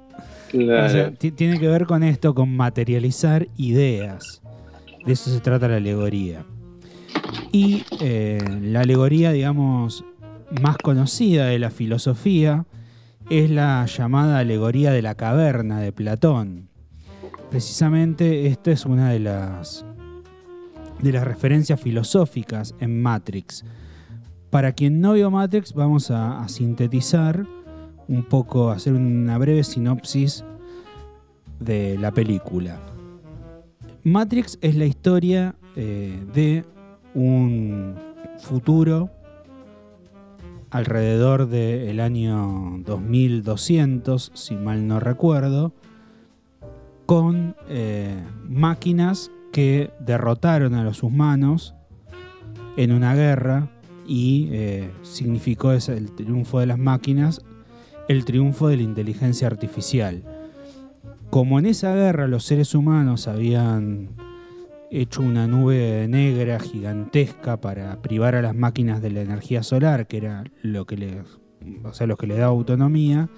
Claro. 0.51 0.85
O 0.85 0.89
sea, 0.89 1.11
ti- 1.13 1.31
tiene 1.31 1.57
que 1.61 1.67
ver 1.69 1.85
con 1.85 2.03
esto, 2.03 2.35
con 2.35 2.53
materializar 2.53 3.47
ideas. 3.55 4.41
De 5.05 5.13
eso 5.13 5.31
se 5.31 5.39
trata 5.39 5.69
la 5.69 5.77
alegoría. 5.77 6.43
Y 7.53 7.85
eh, 8.01 8.37
la 8.61 8.81
alegoría, 8.81 9.31
digamos, 9.31 10.03
más 10.61 10.75
conocida 10.75 11.45
de 11.45 11.57
la 11.57 11.71
filosofía 11.71 12.65
es 13.29 13.49
la 13.49 13.85
llamada 13.85 14.39
alegoría 14.39 14.91
de 14.91 15.01
la 15.01 15.15
caverna 15.15 15.79
de 15.79 15.93
Platón. 15.93 16.67
Precisamente 17.49 18.47
esta 18.47 18.71
es 18.71 18.85
una 18.85 19.09
de 19.11 19.19
las, 19.19 19.85
de 21.01 21.13
las 21.13 21.23
referencias 21.23 21.79
filosóficas 21.79 22.75
en 22.81 23.01
Matrix. 23.01 23.63
Para 24.51 24.73
quien 24.73 24.99
no 24.99 25.13
vio 25.13 25.31
Matrix, 25.31 25.73
vamos 25.73 26.11
a, 26.11 26.45
sintetizar 26.49 27.47
un 28.09 28.23
poco, 28.23 28.69
hacer 28.69 28.91
una 28.91 29.37
breve 29.37 29.63
sinopsis 29.63 30.43
de 31.61 31.97
la 31.97 32.11
película. 32.11 32.77
Matrix 34.03 34.59
es 34.61 34.75
la 34.75 34.83
historia 34.83 35.55
eh, 35.77 36.21
de 36.33 36.65
un 37.15 37.95
futuro 38.39 39.09
alrededor 40.69 41.47
del 41.47 42.01
año 42.01 42.81
2200, 42.85 44.31
si 44.33 44.55
mal 44.55 44.85
no 44.85 44.99
recuerdo, 44.99 45.73
con 47.05 47.55
eh, 47.69 48.21
máquinas 48.49 49.31
que 49.53 49.91
derrotaron 50.01 50.73
a 50.73 50.83
los 50.83 51.03
humanos 51.03 51.73
en 52.75 52.91
una 52.91 53.15
guerra 53.15 53.69
y 54.13 54.49
eh, 54.51 54.91
significó 55.03 55.71
el 55.71 56.11
triunfo 56.11 56.59
de 56.59 56.65
las 56.65 56.77
máquinas 56.77 57.41
el 58.09 58.25
triunfo 58.25 58.67
de 58.67 58.75
la 58.75 58.83
inteligencia 58.83 59.47
artificial. 59.47 60.23
Como 61.29 61.59
en 61.59 61.65
esa 61.65 61.95
guerra 61.95 62.27
los 62.27 62.43
seres 62.43 62.75
humanos 62.75 63.29
habían 63.29 64.09
hecho 64.89 65.21
una 65.21 65.47
nube 65.47 66.07
negra 66.09 66.59
gigantesca 66.59 67.61
para 67.61 68.01
privar 68.01 68.35
a 68.35 68.41
las 68.41 68.53
máquinas 68.53 69.01
de 69.01 69.11
la 69.11 69.21
energía 69.21 69.63
solar, 69.63 70.07
que 70.07 70.17
era 70.17 70.43
lo 70.61 70.85
que 70.85 70.97
le, 70.97 71.23
o 71.85 71.93
sea, 71.93 72.05
lo 72.05 72.17
que 72.17 72.27
le 72.27 72.35
daba 72.35 72.51
autonomía, 72.51 73.29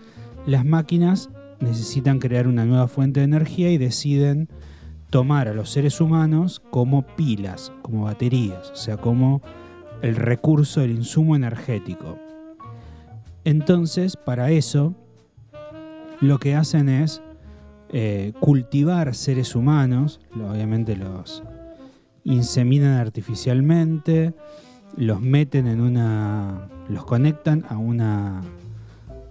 las 0.47 0.65
máquinas 0.65 1.29
necesitan 1.59 2.17
crear 2.17 2.47
una 2.47 2.65
nueva 2.65 2.87
fuente 2.87 3.19
de 3.19 3.25
energía 3.25 3.69
y 3.69 3.77
deciden 3.77 4.49
tomar 5.11 5.49
a 5.49 5.53
los 5.53 5.69
seres 5.69 6.01
humanos 6.01 6.63
como 6.71 7.05
pilas, 7.15 7.71
como 7.83 8.05
baterías, 8.05 8.71
o 8.71 8.75
sea, 8.75 8.97
como 8.97 9.43
el 10.03 10.17
recurso, 10.17 10.81
el 10.81 10.91
insumo 10.91 11.35
energético. 11.35 12.19
Entonces, 13.45 14.17
para 14.17 14.51
eso, 14.51 14.93
lo 16.19 16.39
que 16.39 16.55
hacen 16.55 16.89
es 16.89 17.21
eh, 17.89 18.34
cultivar 18.39 19.15
seres 19.15 19.55
humanos, 19.55 20.19
obviamente 20.35 20.97
los 20.97 21.41
inseminan 22.25 22.99
artificialmente, 22.99 24.34
los 24.97 25.21
meten 25.21 25.67
en 25.67 25.80
una. 25.80 26.69
los 26.89 27.05
conectan 27.05 27.65
a 27.69 27.77
una 27.77 28.41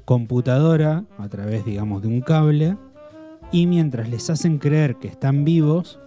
computadora 0.06 1.04
a 1.18 1.28
través, 1.28 1.66
digamos, 1.66 2.00
de 2.00 2.08
un 2.08 2.22
cable, 2.22 2.76
y 3.50 3.66
mientras 3.66 4.08
les 4.08 4.30
hacen 4.30 4.56
creer 4.56 4.96
que 4.96 5.08
están 5.08 5.44
vivos 5.44 5.98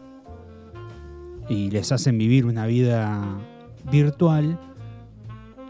y 1.49 1.69
les 1.69 1.91
hacen 1.91 2.17
vivir 2.17 2.47
una 2.47 2.65
vida 2.65 3.37
virtual, 3.91 4.59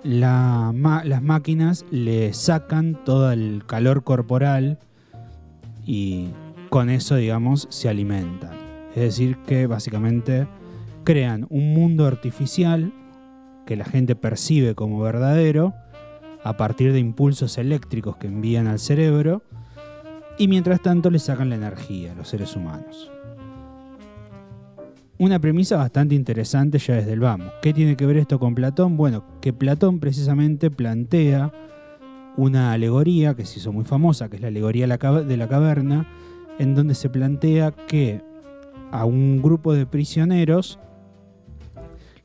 las 0.03 0.73
máquinas 1.21 1.85
le 1.89 2.33
sacan 2.33 3.03
todo 3.03 3.31
el 3.31 3.63
calor 3.65 4.03
corporal 4.03 4.79
y 5.85 6.29
con 6.69 6.89
eso, 6.89 7.15
digamos, 7.15 7.67
se 7.69 7.89
alimentan. 7.89 8.55
Es 8.95 9.01
decir, 9.01 9.37
que 9.45 9.67
básicamente 9.67 10.47
crean 11.03 11.47
un 11.49 11.73
mundo 11.73 12.05
artificial 12.05 12.93
que 13.65 13.75
la 13.75 13.85
gente 13.85 14.15
percibe 14.15 14.75
como 14.75 14.99
verdadero 14.99 15.73
a 16.43 16.57
partir 16.57 16.93
de 16.93 16.99
impulsos 16.99 17.57
eléctricos 17.57 18.17
que 18.17 18.27
envían 18.27 18.67
al 18.67 18.79
cerebro 18.79 19.41
y 20.37 20.47
mientras 20.47 20.81
tanto 20.81 21.09
le 21.09 21.19
sacan 21.19 21.49
la 21.49 21.55
energía 21.55 22.11
a 22.11 22.15
los 22.15 22.29
seres 22.29 22.55
humanos. 22.55 23.11
Una 25.17 25.39
premisa 25.39 25.77
bastante 25.77 26.13
interesante 26.13 26.77
ya 26.77 26.95
desde 26.95 27.13
el 27.13 27.21
vamos. 27.21 27.49
¿Qué 27.61 27.73
tiene 27.73 27.95
que 27.95 28.05
ver 28.05 28.17
esto 28.17 28.37
con 28.37 28.53
Platón? 28.53 28.97
Bueno, 28.97 29.23
que 29.39 29.53
Platón 29.53 30.01
precisamente 30.01 30.69
plantea 30.69 31.53
una 32.35 32.73
alegoría 32.73 33.33
que 33.33 33.45
se 33.45 33.59
hizo 33.59 33.71
muy 33.71 33.85
famosa, 33.85 34.27
que 34.27 34.35
es 34.35 34.41
la 34.41 34.49
alegoría 34.49 34.87
de 34.87 35.37
la 35.37 35.47
caverna, 35.47 36.05
en 36.59 36.75
donde 36.75 36.95
se 36.95 37.09
plantea 37.09 37.71
que 37.71 38.21
a 38.91 39.05
un 39.05 39.41
grupo 39.41 39.73
de 39.73 39.85
prisioneros 39.85 40.79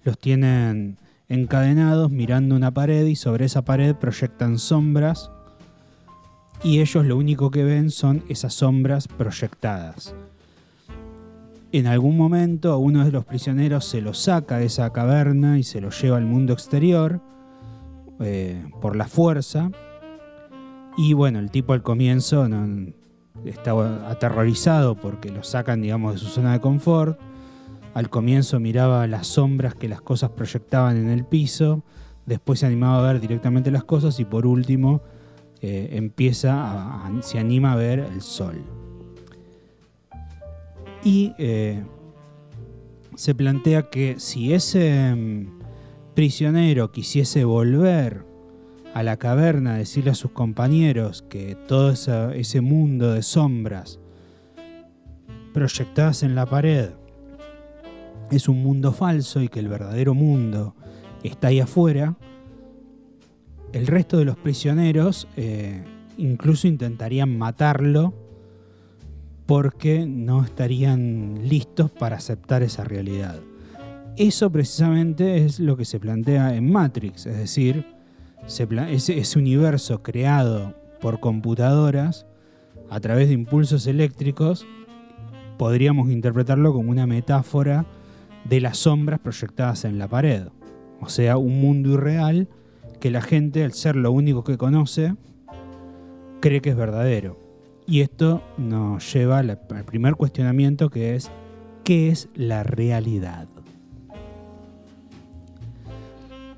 los 0.03 0.19
tienen 0.19 0.97
encadenados 1.29 2.11
mirando 2.11 2.57
una 2.57 2.73
pared 2.73 3.07
y 3.07 3.15
sobre 3.15 3.45
esa 3.45 3.63
pared 3.63 3.95
proyectan 3.95 4.59
sombras 4.59 5.31
y 6.65 6.81
ellos 6.81 7.05
lo 7.07 7.17
único 7.17 7.53
que 7.53 7.63
ven 7.63 7.91
son 7.91 8.25
esas 8.29 8.55
sombras 8.55 9.07
proyectadas. 9.07 10.13
En 11.73 11.87
algún 11.87 12.17
momento 12.17 12.73
a 12.73 12.77
uno 12.77 13.05
de 13.05 13.13
los 13.13 13.25
prisioneros 13.25 13.85
se 13.85 14.01
lo 14.01 14.13
saca 14.13 14.59
de 14.59 14.67
esa 14.67 14.91
caverna 14.93 15.59
y 15.59 15.63
se 15.63 15.81
lo 15.81 15.91
lleva 15.91 16.17
al 16.17 16.25
mundo 16.27 16.53
exterior 16.53 17.21
eh, 18.21 18.65
por 18.81 18.97
la 18.97 19.07
fuerza. 19.07 19.71
Y 20.97 21.13
bueno, 21.13 21.39
el 21.39 21.51
tipo 21.53 21.73
al 21.73 21.83
comienzo 21.83 22.47
estaba 23.45 24.11
aterrorizado 24.11 24.97
porque 24.97 25.31
lo 25.31 25.45
sacan, 25.45 25.81
digamos, 25.81 26.15
de 26.15 26.19
su 26.19 26.27
zona 26.27 26.53
de 26.53 26.61
confort. 26.61 27.19
Al 27.95 28.11
comienzo 28.11 28.59
miraba 28.59 29.07
las 29.07 29.29
sombras 29.29 29.75
que 29.77 29.89
las 29.89 30.01
cosas 30.03 30.31
proyectaban 30.31 30.97
en 30.97 31.09
el 31.09 31.25
piso. 31.25 31.85
Después 32.27 32.59
se 32.61 32.67
animaba 32.67 32.99
a 32.99 33.13
ver 33.13 33.21
directamente 33.21 33.71
las 33.71 33.85
cosas 33.85 34.19
y 34.19 34.25
por 34.25 34.45
último 34.45 35.03
eh, 35.63 35.91
empieza 35.93 37.07
a- 37.07 37.11
se 37.23 37.39
anima 37.39 37.73
a 37.73 37.77
ver 37.77 38.01
el 38.01 38.21
sol. 38.23 38.61
Y 41.03 41.33
eh, 41.39 41.83
se 43.17 43.35
plantea 43.35 43.91
que 43.91 44.19
si 44.19 44.53
ese 44.53 45.15
mm, 45.15 45.61
prisionero 46.15 46.93
quisiese 46.93 47.45
volver 47.45 48.25
a 48.95 49.03
la 49.03 49.17
caverna 49.17 49.77
decirle 49.77 50.11
a 50.11 50.15
sus 50.15 50.33
compañeros 50.33 51.23
que 51.29 51.57
todo 51.69 51.93
ese 51.93 52.61
mundo 52.61 53.13
de 53.13 53.23
sombras 53.23 54.01
proyectadas 55.53 56.23
en 56.23 56.35
la 56.35 56.47
pared 56.47 56.91
es 58.31 58.49
un 58.49 58.63
mundo 58.63 58.93
falso 58.93 59.43
y 59.43 59.49
que 59.49 59.61
el 59.61 59.69
verdadero 59.69 60.15
mundo 60.15 60.75
está 61.23 61.49
ahí 61.49 61.61
afuera, 61.61 62.17
el 63.73 63.87
resto 63.87 64.19
de 64.19 64.25
los 64.25 64.37
prisioneros 64.37 65.29
eh, 65.37 65.83
incluso 66.17 66.69
intentarían 66.69 67.37
matarlo 67.37 68.15
porque 69.51 70.07
no 70.07 70.45
estarían 70.45 71.49
listos 71.49 71.91
para 71.91 72.15
aceptar 72.15 72.63
esa 72.63 72.85
realidad. 72.85 73.41
Eso 74.17 74.49
precisamente 74.53 75.45
es 75.45 75.59
lo 75.59 75.77
que 75.77 75.85
se 75.85 75.99
plantea 75.99 76.55
en 76.55 76.71
Matrix, 76.71 77.27
es 77.27 77.37
decir, 77.37 77.85
se 78.47 78.69
ese 78.93 79.39
universo 79.41 80.05
creado 80.05 80.77
por 81.01 81.19
computadoras 81.19 82.27
a 82.91 83.01
través 83.01 83.27
de 83.27 83.35
impulsos 83.35 83.89
eléctricos, 83.89 84.69
podríamos 85.59 86.11
interpretarlo 86.11 86.73
como 86.73 86.93
una 86.93 87.09
metáfora 87.09 87.87
de 88.45 88.61
las 88.61 88.79
sombras 88.79 89.19
proyectadas 89.19 89.85
en 89.85 89.99
la 89.99 90.07
pared. 90.07 90.45
O 91.01 91.09
sea, 91.09 91.39
un 91.39 91.61
mundo 91.61 91.95
irreal 91.95 92.47
que 93.01 93.11
la 93.11 93.21
gente, 93.21 93.65
al 93.65 93.73
ser 93.73 93.97
lo 93.97 94.13
único 94.13 94.45
que 94.45 94.57
conoce, 94.57 95.17
cree 96.39 96.61
que 96.61 96.71
es 96.71 96.77
verdadero. 96.77 97.50
Y 97.91 98.03
esto 98.03 98.41
nos 98.57 99.13
lleva 99.13 99.41
al 99.41 99.59
primer 99.85 100.15
cuestionamiento 100.15 100.91
que 100.91 101.17
es, 101.17 101.29
¿qué 101.83 102.09
es 102.09 102.29
la 102.37 102.63
realidad? 102.63 103.49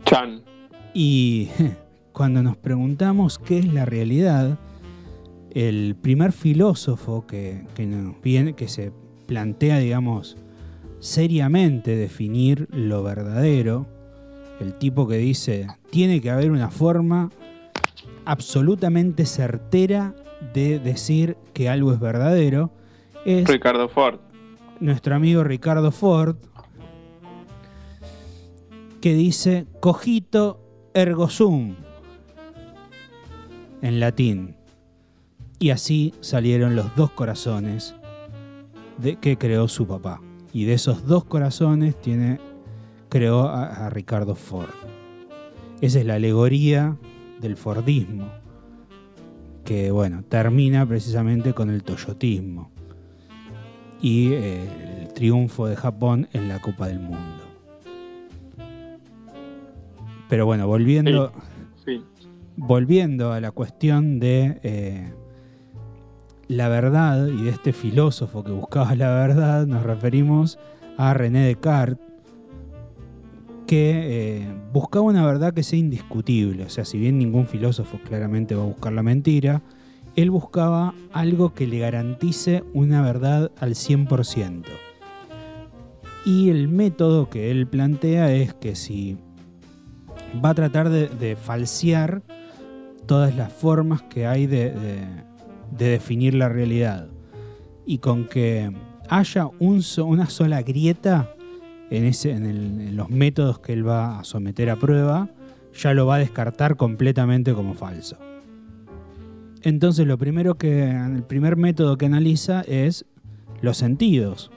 Chan. 0.04 0.42
Y 0.92 1.48
cuando 2.12 2.42
nos 2.42 2.58
preguntamos 2.58 3.38
qué 3.38 3.60
es 3.60 3.72
la 3.72 3.86
realidad, 3.86 4.58
el 5.52 5.96
primer 5.98 6.32
filósofo 6.32 7.26
que, 7.26 7.64
que 7.74 7.86
nos 7.86 8.20
viene, 8.20 8.52
que 8.52 8.68
se 8.68 8.92
plantea, 9.26 9.78
digamos, 9.78 10.36
seriamente 11.00 11.96
definir 11.96 12.68
lo 12.70 13.02
verdadero, 13.02 13.86
el 14.60 14.74
tipo 14.74 15.08
que 15.08 15.16
dice, 15.16 15.66
tiene 15.88 16.20
que 16.20 16.28
haber 16.28 16.50
una 16.50 16.70
forma 16.70 17.30
absolutamente 18.26 19.24
certera 19.24 20.14
de 20.52 20.78
decir 20.78 21.36
que 21.52 21.68
algo 21.68 21.92
es 21.92 22.00
verdadero, 22.00 22.72
es 23.24 23.46
Ricardo 23.48 23.88
Ford. 23.88 24.18
nuestro 24.80 25.14
amigo 25.14 25.44
Ricardo 25.44 25.90
Ford, 25.92 26.36
que 29.00 29.14
dice 29.14 29.66
cogito 29.80 30.60
ergo 30.94 31.28
sum 31.28 31.74
en 33.80 34.00
latín. 34.00 34.56
Y 35.58 35.70
así 35.70 36.14
salieron 36.20 36.74
los 36.74 36.94
dos 36.96 37.10
corazones 37.10 37.94
de, 38.98 39.16
que 39.16 39.38
creó 39.38 39.68
su 39.68 39.86
papá. 39.86 40.20
Y 40.52 40.64
de 40.64 40.74
esos 40.74 41.06
dos 41.06 41.24
corazones 41.24 42.00
tiene, 42.00 42.40
creó 43.08 43.42
a, 43.48 43.86
a 43.86 43.90
Ricardo 43.90 44.34
Ford. 44.34 44.74
Esa 45.80 46.00
es 46.00 46.06
la 46.06 46.14
alegoría 46.14 46.96
del 47.40 47.56
Fordismo, 47.56 48.28
que 49.64 49.90
bueno, 49.90 50.22
termina 50.28 50.86
precisamente 50.86 51.52
con 51.54 51.70
el 51.70 51.82
toyotismo 51.82 52.70
y 54.00 54.32
eh, 54.32 55.02
el 55.02 55.12
triunfo 55.14 55.66
de 55.66 55.76
Japón 55.76 56.28
en 56.32 56.48
la 56.48 56.60
Copa 56.60 56.88
del 56.88 57.00
Mundo. 57.00 57.44
Pero 60.28 60.46
bueno, 60.46 60.66
volviendo, 60.66 61.32
Sí. 61.84 62.02
volviendo 62.56 63.32
a 63.32 63.40
la 63.40 63.50
cuestión 63.50 64.18
de 64.18 64.58
eh, 64.62 65.12
la 66.48 66.68
verdad 66.68 67.26
y 67.26 67.42
de 67.44 67.50
este 67.50 67.72
filósofo 67.72 68.42
que 68.42 68.52
buscaba 68.52 68.94
la 68.94 69.12
verdad, 69.14 69.66
nos 69.66 69.82
referimos 69.82 70.58
a 70.96 71.14
René 71.14 71.46
Descartes, 71.46 71.98
que 73.72 74.40
eh, 74.42 74.48
buscaba 74.70 75.06
una 75.06 75.24
verdad 75.24 75.54
que 75.54 75.62
sea 75.62 75.78
indiscutible. 75.78 76.64
O 76.64 76.68
sea, 76.68 76.84
si 76.84 76.98
bien 76.98 77.18
ningún 77.18 77.46
filósofo 77.46 77.98
claramente 78.04 78.54
va 78.54 78.64
a 78.64 78.66
buscar 78.66 78.92
la 78.92 79.02
mentira, 79.02 79.62
él 80.14 80.30
buscaba 80.30 80.92
algo 81.10 81.54
que 81.54 81.66
le 81.66 81.78
garantice 81.78 82.64
una 82.74 83.00
verdad 83.00 83.50
al 83.58 83.70
100%. 83.70 84.64
Y 86.26 86.50
el 86.50 86.68
método 86.68 87.30
que 87.30 87.50
él 87.50 87.66
plantea 87.66 88.30
es 88.34 88.52
que 88.52 88.76
si 88.76 89.16
va 90.44 90.50
a 90.50 90.54
tratar 90.54 90.90
de, 90.90 91.34
falsear 91.36 92.20
todas 93.06 93.34
las 93.34 93.54
formas 93.54 94.02
que 94.02 94.26
hay 94.26 94.46
de, 94.46 94.70
de- 94.70 95.06
de 95.78 95.88
definir 95.88 96.34
la 96.34 96.50
realidad. 96.50 97.08
Y 97.86 97.96
con 97.98 98.26
que 98.28 98.70
haya 99.08 99.48
una 99.60 100.28
sola 100.28 100.60
grieta 100.60 101.34
en, 101.96 102.04
ese, 102.04 102.32
en, 102.32 102.46
el- 102.46 102.80
en 102.88 102.96
los 102.96 103.10
métodos 103.10 103.58
que 103.60 103.72
él 103.72 103.86
va 103.86 104.20
a 104.20 104.24
someter 104.24 104.70
a 104.70 104.76
prueba, 104.76 105.28
ya 105.74 105.94
lo 105.94 106.06
va 106.06 106.16
a 106.16 106.18
descartar 106.18 106.76
completamente 106.76 107.54
como 107.54 107.74
falso. 107.74 108.16
Entonces 109.62 110.06
lo 110.06 110.18
primero 110.18 110.56
que, 110.56 110.90
el 110.90 111.22
primer 111.22 111.56
método 111.56 111.96
que 111.96 112.06
analiza 112.06 112.62
es 112.62 113.04
los 113.60 113.76
sentidos. 113.76 114.50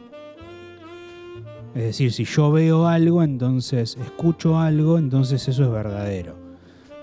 Es 1.75 1.83
decir, 1.83 2.11
si 2.13 2.23
yo 2.23 2.51
veo 2.51 2.87
algo, 2.87 3.21
entonces 3.21 3.97
escucho 4.01 4.57
algo, 4.59 4.97
entonces 4.97 5.47
eso 5.47 5.63
es 5.65 5.71
verdadero. 5.71 6.35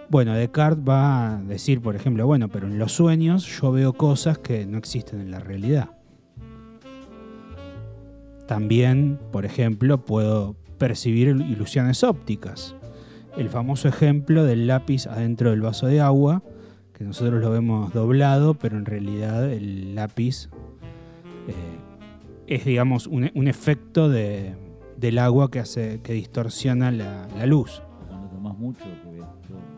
Bueno, 0.09 0.35
Descartes 0.35 0.85
va 0.87 1.37
a 1.37 1.43
decir, 1.43 1.81
por 1.81 1.95
ejemplo, 1.95 2.27
bueno, 2.27 2.49
pero 2.49 2.67
en 2.67 2.79
los 2.79 2.93
sueños 2.93 3.47
yo 3.47 3.71
veo 3.73 3.93
cosas 3.93 4.39
que 4.39 4.67
no 4.67 4.79
existen 4.79 5.21
en 5.21 5.31
la 5.31 5.41
realidad. 5.41 5.91
También, 8.53 9.19
por 9.33 9.47
ejemplo, 9.47 10.05
puedo 10.05 10.57
percibir 10.77 11.29
ilusiones 11.29 12.05
ópticas. 12.05 12.77
El 13.35 13.49
famoso 13.49 13.89
ejemplo 13.89 14.45
del 14.45 14.67
lápiz 14.67 15.07
adentro 15.07 15.49
del 15.53 15.63
vaso 15.63 15.87
de 15.87 16.03
agua, 16.03 16.43
que 16.93 17.03
nosotros 17.03 17.41
lo 17.41 17.49
vemos 17.51 17.95
doblado, 17.95 18.53
pero 18.53 18.77
en 18.77 18.85
realidad 18.85 19.51
el 19.51 19.95
lápiz 19.95 20.51
eh, 21.49 21.55
es, 22.47 22.67
digamos, 22.67 23.07
un, 23.07 23.31
un 23.35 23.49
efecto 23.49 24.11
de- 24.11 24.55
del 24.99 25.17
agua 25.19 25.51
que, 25.51 25.59
hace, 25.59 26.01
que 26.03 26.13
distorsiona 26.13 26.91
la, 26.91 27.27
la 27.35 27.47
luz. 27.47 27.83
Cuando 28.07 28.29
tomás 28.29 28.59
mucho, 28.59 28.85
que 28.85 29.11
ves, 29.13 29.25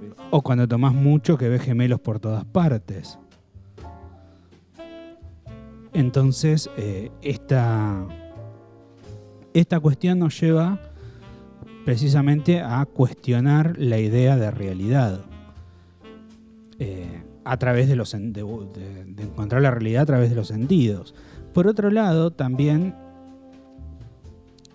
ves- 0.00 0.12
O 0.32 0.42
cuando 0.42 0.66
tomás 0.66 0.94
mucho 0.94 1.38
que 1.38 1.48
ves 1.48 1.62
gemelos 1.62 2.00
por 2.00 2.18
todas 2.18 2.44
partes. 2.44 3.20
Entonces, 5.92 6.68
eh, 6.76 7.12
esta, 7.22 8.04
esta 9.54 9.80
cuestión 9.80 10.18
nos 10.18 10.38
lleva 10.38 10.80
precisamente 11.84 12.60
a 12.60 12.84
cuestionar 12.84 13.78
la 13.78 13.98
idea 13.98 14.36
de 14.36 14.50
realidad. 14.50 15.24
Eh, 16.78 17.22
a 17.44 17.56
través 17.58 17.88
de 17.88 17.96
los 17.96 18.12
de 18.12 18.40
encontrar 19.18 19.62
la 19.62 19.70
realidad 19.70 20.02
a 20.02 20.06
través 20.06 20.30
de 20.30 20.36
los 20.36 20.48
sentidos. 20.48 21.14
Por 21.52 21.66
otro 21.66 21.90
lado, 21.90 22.30
también 22.30 22.94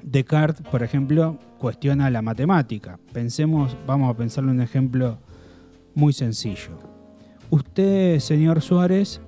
Descartes, 0.02 0.66
por 0.66 0.82
ejemplo, 0.82 1.38
cuestiona 1.58 2.10
la 2.10 2.22
matemática. 2.22 3.00
Pensemos, 3.12 3.76
vamos 3.86 4.10
a 4.10 4.18
pensarle 4.18 4.52
un 4.52 4.62
ejemplo 4.62 5.20
muy 5.94 6.14
sencillo. 6.14 6.78
Usted, 7.50 8.20
señor 8.20 8.62
Suárez, 8.62 9.22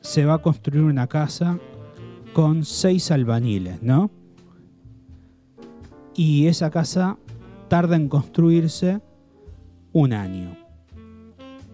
se 0.00 0.24
va 0.24 0.34
a 0.34 0.38
construir 0.38 0.82
una 0.82 1.06
casa 1.06 1.58
con 2.32 2.64
seis 2.64 3.10
albaniles, 3.10 3.82
¿no? 3.82 4.10
Y 6.22 6.48
esa 6.48 6.70
casa 6.70 7.16
tarda 7.68 7.96
en 7.96 8.10
construirse 8.10 9.00
un 9.94 10.12
año. 10.12 10.54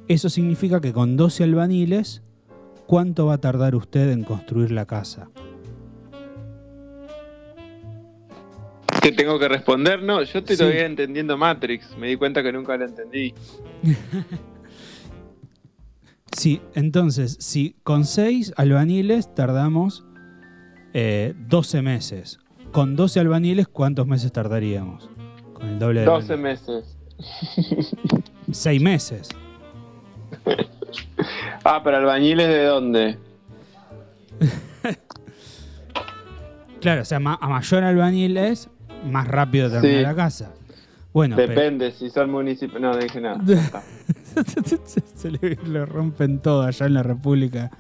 Eso 0.07 0.29
significa 0.29 0.81
que 0.81 0.93
con 0.93 1.17
12 1.17 1.43
albaniles, 1.43 2.23
¿cuánto 2.87 3.27
va 3.27 3.35
a 3.35 3.39
tardar 3.39 3.75
usted 3.75 4.09
en 4.13 4.23
construir 4.23 4.71
la 4.71 4.87
casa? 4.87 5.31
Te 9.03 9.11
tengo 9.11 9.37
que 9.41 9.49
responder, 9.49 10.01
no, 10.05 10.23
yo 10.23 10.39
estoy 10.39 10.55
Sí. 10.55 10.63
todavía 10.63 10.87
entendiendo 10.87 11.37
Matrix, 11.37 11.97
me 11.99 12.07
di 12.07 12.15
cuenta 12.15 12.41
que 12.41 12.53
nunca 12.53 12.77
la 12.77 12.85
entendí. 12.85 13.35
Sí, 16.37 16.61
entonces, 16.75 17.37
si 17.41 17.75
con 17.83 18.05
seis 18.05 18.53
albaniles 18.57 19.35
tardamos 19.35 20.05
eh, 20.93 21.35
12 21.49 21.81
meses. 21.83 22.39
Con 22.77 22.95
12 22.95 23.21
albaniles, 23.21 23.69
¿cuántos 23.69 24.07
meses 24.07 24.31
tardaríamos? 24.33 25.09
Con 25.55 25.67
el 25.67 25.79
doble 25.79 26.01
de 26.01 26.07
12 26.07 26.35
albaniles. 26.35 26.63
meses. 26.69 28.23
6 28.53 28.83
meses. 28.83 29.29
Ah, 31.65 31.81
pero 31.83 31.97
albañiles 31.97 32.47
de 32.49 32.65
dónde? 32.67 33.19
Claro, 36.83 37.01
o 37.01 37.05
sea, 37.07 37.19
ma- 37.19 37.39
a 37.41 37.49
mayor 37.49 37.83
albaniles, 37.83 38.69
más 39.11 39.27
rápido 39.27 39.71
termina 39.71 39.97
Sí. 39.99 40.03
la 40.03 40.15
casa. 40.15 40.53
Bueno, 41.15 41.35
pero- 41.35 41.49
Depende, 41.49 41.91
si 41.93 42.11
son 42.11 42.31
municipios. 42.31 42.79
No, 42.81 42.93
no 42.93 42.99
dije 42.99 43.23
nada. 43.23 43.41
se 45.15 45.31
le, 45.31 45.57
le 45.67 45.87
rompen 45.87 46.41
todo 46.41 46.63
allá 46.63 46.85
en 46.85 46.93
la 46.95 47.03
República 47.03 47.71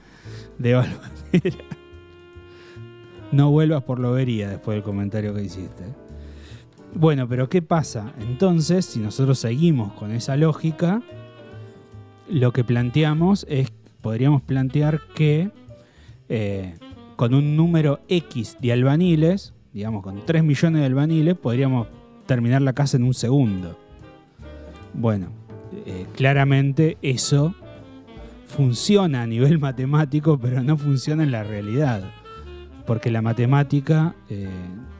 de 0.58 0.72
Valvanera. 0.74 1.64
No 3.32 3.50
vuelvas 3.50 3.82
por 3.82 3.98
lobería 3.98 4.48
después 4.48 4.76
del 4.76 4.84
comentario 4.84 5.34
que 5.34 5.42
hiciste. 5.42 5.84
Bueno, 6.94 7.28
pero 7.28 7.48
¿qué 7.48 7.60
pasa? 7.60 8.14
Entonces, 8.20 8.86
si 8.86 9.00
nosotros 9.00 9.38
seguimos 9.38 9.92
con 9.92 10.12
esa 10.12 10.36
lógica, 10.36 11.02
lo 12.28 12.52
que 12.52 12.64
planteamos 12.64 13.46
es, 13.48 13.70
podríamos 14.00 14.42
plantear 14.42 15.00
que 15.14 15.50
eh, 16.28 16.74
con 17.16 17.34
un 17.34 17.56
número 17.56 18.00
X 18.08 18.56
de 18.60 18.72
albaniles, 18.72 19.54
digamos 19.72 20.02
con 20.02 20.24
3 20.24 20.42
millones 20.42 20.80
de 20.80 20.86
albaniles, 20.86 21.36
podríamos 21.36 21.88
terminar 22.26 22.62
la 22.62 22.72
casa 22.72 22.96
en 22.96 23.04
un 23.04 23.14
segundo. 23.14 23.78
Bueno, 24.94 25.28
eh, 25.84 26.06
claramente 26.14 26.96
eso 27.02 27.54
funciona 28.46 29.22
a 29.22 29.26
nivel 29.26 29.58
matemático, 29.60 30.38
pero 30.38 30.62
no 30.62 30.76
funciona 30.78 31.22
en 31.22 31.32
la 31.32 31.44
realidad. 31.44 32.02
Porque 32.86 33.10
la 33.10 33.20
matemática 33.20 34.14
eh, 34.28 34.48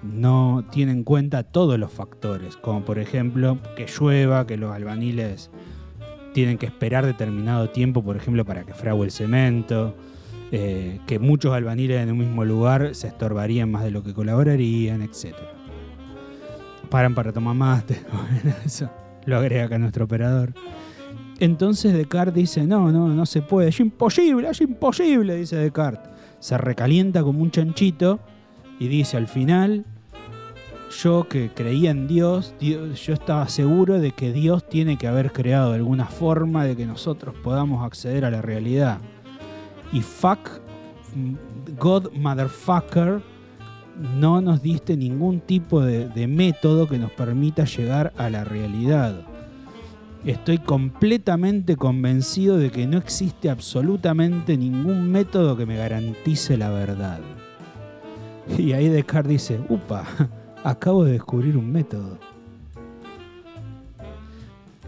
no 0.02 0.64
tiene 0.70 0.92
en 0.92 1.04
cuenta 1.04 1.44
todos 1.44 1.78
los 1.78 1.92
factores, 1.92 2.56
como 2.56 2.84
por 2.84 2.98
ejemplo 2.98 3.58
que 3.76 3.86
llueva, 3.86 4.46
que 4.46 4.56
los 4.56 4.74
albaniles 4.74 5.50
tienen 6.34 6.58
que 6.58 6.66
esperar 6.66 7.06
determinado 7.06 7.70
tiempo, 7.70 8.02
por 8.02 8.16
ejemplo, 8.16 8.44
para 8.44 8.64
que 8.64 8.74
frague 8.74 9.04
el 9.04 9.10
cemento, 9.10 9.94
eh, 10.52 11.00
que 11.06 11.18
muchos 11.18 11.54
albaniles 11.54 12.02
en 12.02 12.10
un 12.10 12.18
mismo 12.18 12.44
lugar 12.44 12.94
se 12.94 13.06
estorbarían 13.06 13.70
más 13.70 13.84
de 13.84 13.90
lo 13.90 14.02
que 14.02 14.12
colaborarían, 14.12 15.02
etc. 15.02 15.34
Paran 16.90 17.14
para 17.14 17.32
tomar 17.32 17.54
mate, 17.54 18.00
eso 18.64 18.90
lo 19.26 19.36
agrega 19.36 19.64
acá 19.64 19.78
nuestro 19.78 20.04
operador. 20.04 20.54
Entonces 21.38 21.92
Descartes 21.92 22.34
dice, 22.34 22.66
no, 22.66 22.90
no, 22.90 23.08
no 23.08 23.26
se 23.26 23.42
puede, 23.42 23.68
es 23.68 23.80
imposible, 23.80 24.48
es 24.48 24.60
imposible, 24.60 25.36
dice 25.36 25.56
Descartes. 25.56 26.15
Se 26.38 26.58
recalienta 26.58 27.22
como 27.22 27.42
un 27.42 27.50
chanchito 27.50 28.20
y 28.78 28.88
dice 28.88 29.16
al 29.16 29.26
final, 29.26 29.84
yo 31.02 31.28
que 31.28 31.50
creía 31.52 31.90
en 31.90 32.06
Dios, 32.06 32.54
yo 32.60 33.14
estaba 33.14 33.48
seguro 33.48 33.98
de 33.98 34.12
que 34.12 34.32
Dios 34.32 34.68
tiene 34.68 34.98
que 34.98 35.08
haber 35.08 35.32
creado 35.32 35.72
alguna 35.72 36.06
forma 36.06 36.64
de 36.64 36.76
que 36.76 36.86
nosotros 36.86 37.34
podamos 37.42 37.84
acceder 37.84 38.24
a 38.24 38.30
la 38.30 38.42
realidad. 38.42 38.98
Y 39.92 40.00
fuck, 40.00 40.60
God 41.78 42.12
motherfucker, 42.12 43.20
no 44.18 44.40
nos 44.40 44.62
diste 44.62 44.96
ningún 44.96 45.40
tipo 45.40 45.80
de 45.80 46.26
método 46.26 46.86
que 46.88 46.98
nos 46.98 47.10
permita 47.12 47.64
llegar 47.64 48.12
a 48.16 48.30
la 48.30 48.44
realidad. 48.44 49.22
Estoy 50.24 50.58
completamente 50.58 51.76
convencido 51.76 52.56
de 52.58 52.70
que 52.70 52.86
no 52.86 52.98
existe 52.98 53.48
absolutamente 53.48 54.56
ningún 54.56 55.10
método 55.10 55.56
que 55.56 55.66
me 55.66 55.76
garantice 55.76 56.56
la 56.56 56.70
verdad. 56.70 57.20
Y 58.58 58.72
ahí 58.72 58.88
Descartes 58.88 59.30
dice, 59.30 59.60
upa, 59.68 60.04
acabo 60.64 61.04
de 61.04 61.12
descubrir 61.12 61.56
un 61.56 61.70
método. 61.70 62.18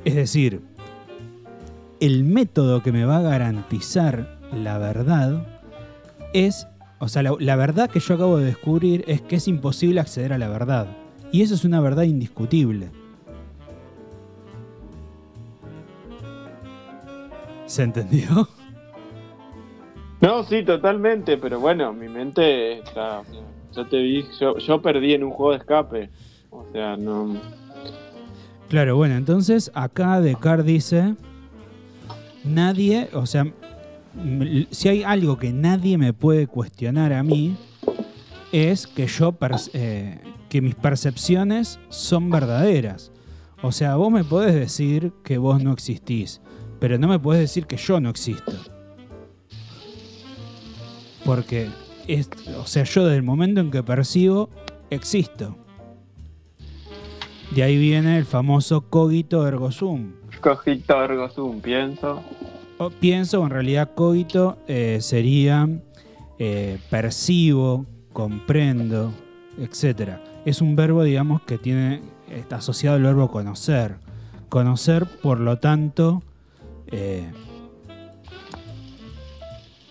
Es 0.05 0.15
decir, 0.15 0.61
el 2.01 2.25
método 2.25 2.83
que 2.83 2.93
me 2.93 3.05
va 3.05 3.19
a 3.19 3.23
garantizar 3.23 4.39
la 4.53 4.79
verdad 4.79 5.47
es, 6.33 6.67
o 6.99 7.09
sea, 7.09 7.23
la, 7.23 7.35
la 7.39 7.57
verdad 7.57 7.91
que 7.91 8.01
yo 8.01 8.15
acabo 8.15 8.39
de 8.39 8.47
descubrir 8.47 9.05
es 9.07 9.21
que 9.21 9.37
es 9.37 9.49
imposible 9.49 10.01
acceder 10.01 10.33
a 10.33 10.39
la 10.39 10.49
verdad. 10.49 10.89
Y 11.31 11.43
eso 11.43 11.55
es 11.55 11.65
una 11.65 11.81
verdad 11.81 12.05
indiscutible. 12.05 12.91
¿Se 17.69 17.83
entendió? 17.83 18.49
No, 20.21 20.43
sí, 20.43 20.65
totalmente, 20.65 21.37
pero 21.37 21.61
bueno, 21.61 21.93
mi 21.93 22.09
mente 22.09 22.79
está. 22.79 23.23
yo 23.73 23.87
te 23.87 23.99
vi, 23.99 24.27
yo, 24.41 24.59
yo 24.59 24.83
perdí 24.83 25.15
en 25.15 25.23
un 25.23 25.31
juego 25.31 25.53
de 25.53 25.59
escape. 25.59 26.11
O 26.51 26.65
sea, 26.73 26.97
no. 26.97 27.37
Claro, 28.69 28.97
bueno, 28.97 29.17
entonces 29.17 29.71
acá 29.75 30.21
Descartes 30.21 30.67
dice, 30.67 31.15
nadie, 32.43 33.11
o 33.13 33.27
sea, 33.27 33.47
si 34.71 34.89
hay 34.89 35.03
algo 35.05 35.39
que 35.39 35.53
nadie 35.53 35.99
me 35.99 36.13
puede 36.13 36.47
cuestionar 36.47 37.13
a 37.13 37.23
mí, 37.23 37.57
es 38.51 38.87
que 38.87 39.07
yo, 39.07 39.37
eh, 39.75 40.19
que 40.49 40.63
mis 40.63 40.75
percepciones 40.75 41.79
son 41.91 42.31
verdaderas. 42.31 43.13
O 43.63 43.73
sea, 43.73 43.97
vos 43.97 44.11
me 44.11 44.25
podés 44.25 44.55
decir 44.55 45.13
que 45.23 45.39
vos 45.39 45.63
no 45.63 45.73
existís, 45.73 46.41
pero 46.79 46.99
no 46.99 47.09
me 47.09 47.19
podés 47.19 47.41
decir 47.41 47.67
que 47.67 47.77
yo 47.77 48.01
no 48.01 48.11
existo. 48.11 48.53
Porque, 51.25 51.69
es, 52.07 52.31
o 52.57 52.67
sea, 52.67 52.85
yo 52.85 53.05
desde 53.05 53.17
el 53.17 53.23
momento 53.23 53.61
en 53.61 53.71
que 53.71 53.83
percibo, 53.83 54.49
existo. 54.91 55.57
De 57.51 57.63
ahí 57.63 57.79
viene 57.79 58.19
el 58.19 58.25
famoso 58.25 58.83
cogito 58.83 59.47
ergo 59.47 59.71
sum. 59.71 60.13
Cogito 60.41 61.03
ergo 61.03 61.31
sum, 61.31 61.61
pienso. 61.61 62.23
O 62.79 62.91
pienso, 62.91 63.43
en 63.43 63.51
realidad 63.51 63.91
cogito 63.95 64.59
eh, 64.69 64.99
sería 65.01 65.69
eh, 66.39 66.79
percibo, 66.91 67.87
comprendo, 68.13 69.13
etc. 69.59 70.19
Es 70.45 70.61
un 70.61 70.77
verbo, 70.77 71.03
digamos, 71.03 71.43
que 71.43 71.59
tiene 71.59 72.01
está 72.31 72.57
asociado 72.57 72.97
al 72.97 73.03
verbo 73.03 73.31
conocer. 73.31 73.97
Conocer, 74.49 75.07
por 75.23 75.41
lo 75.41 75.59
tanto, 75.59 76.23
eh, 76.91 77.31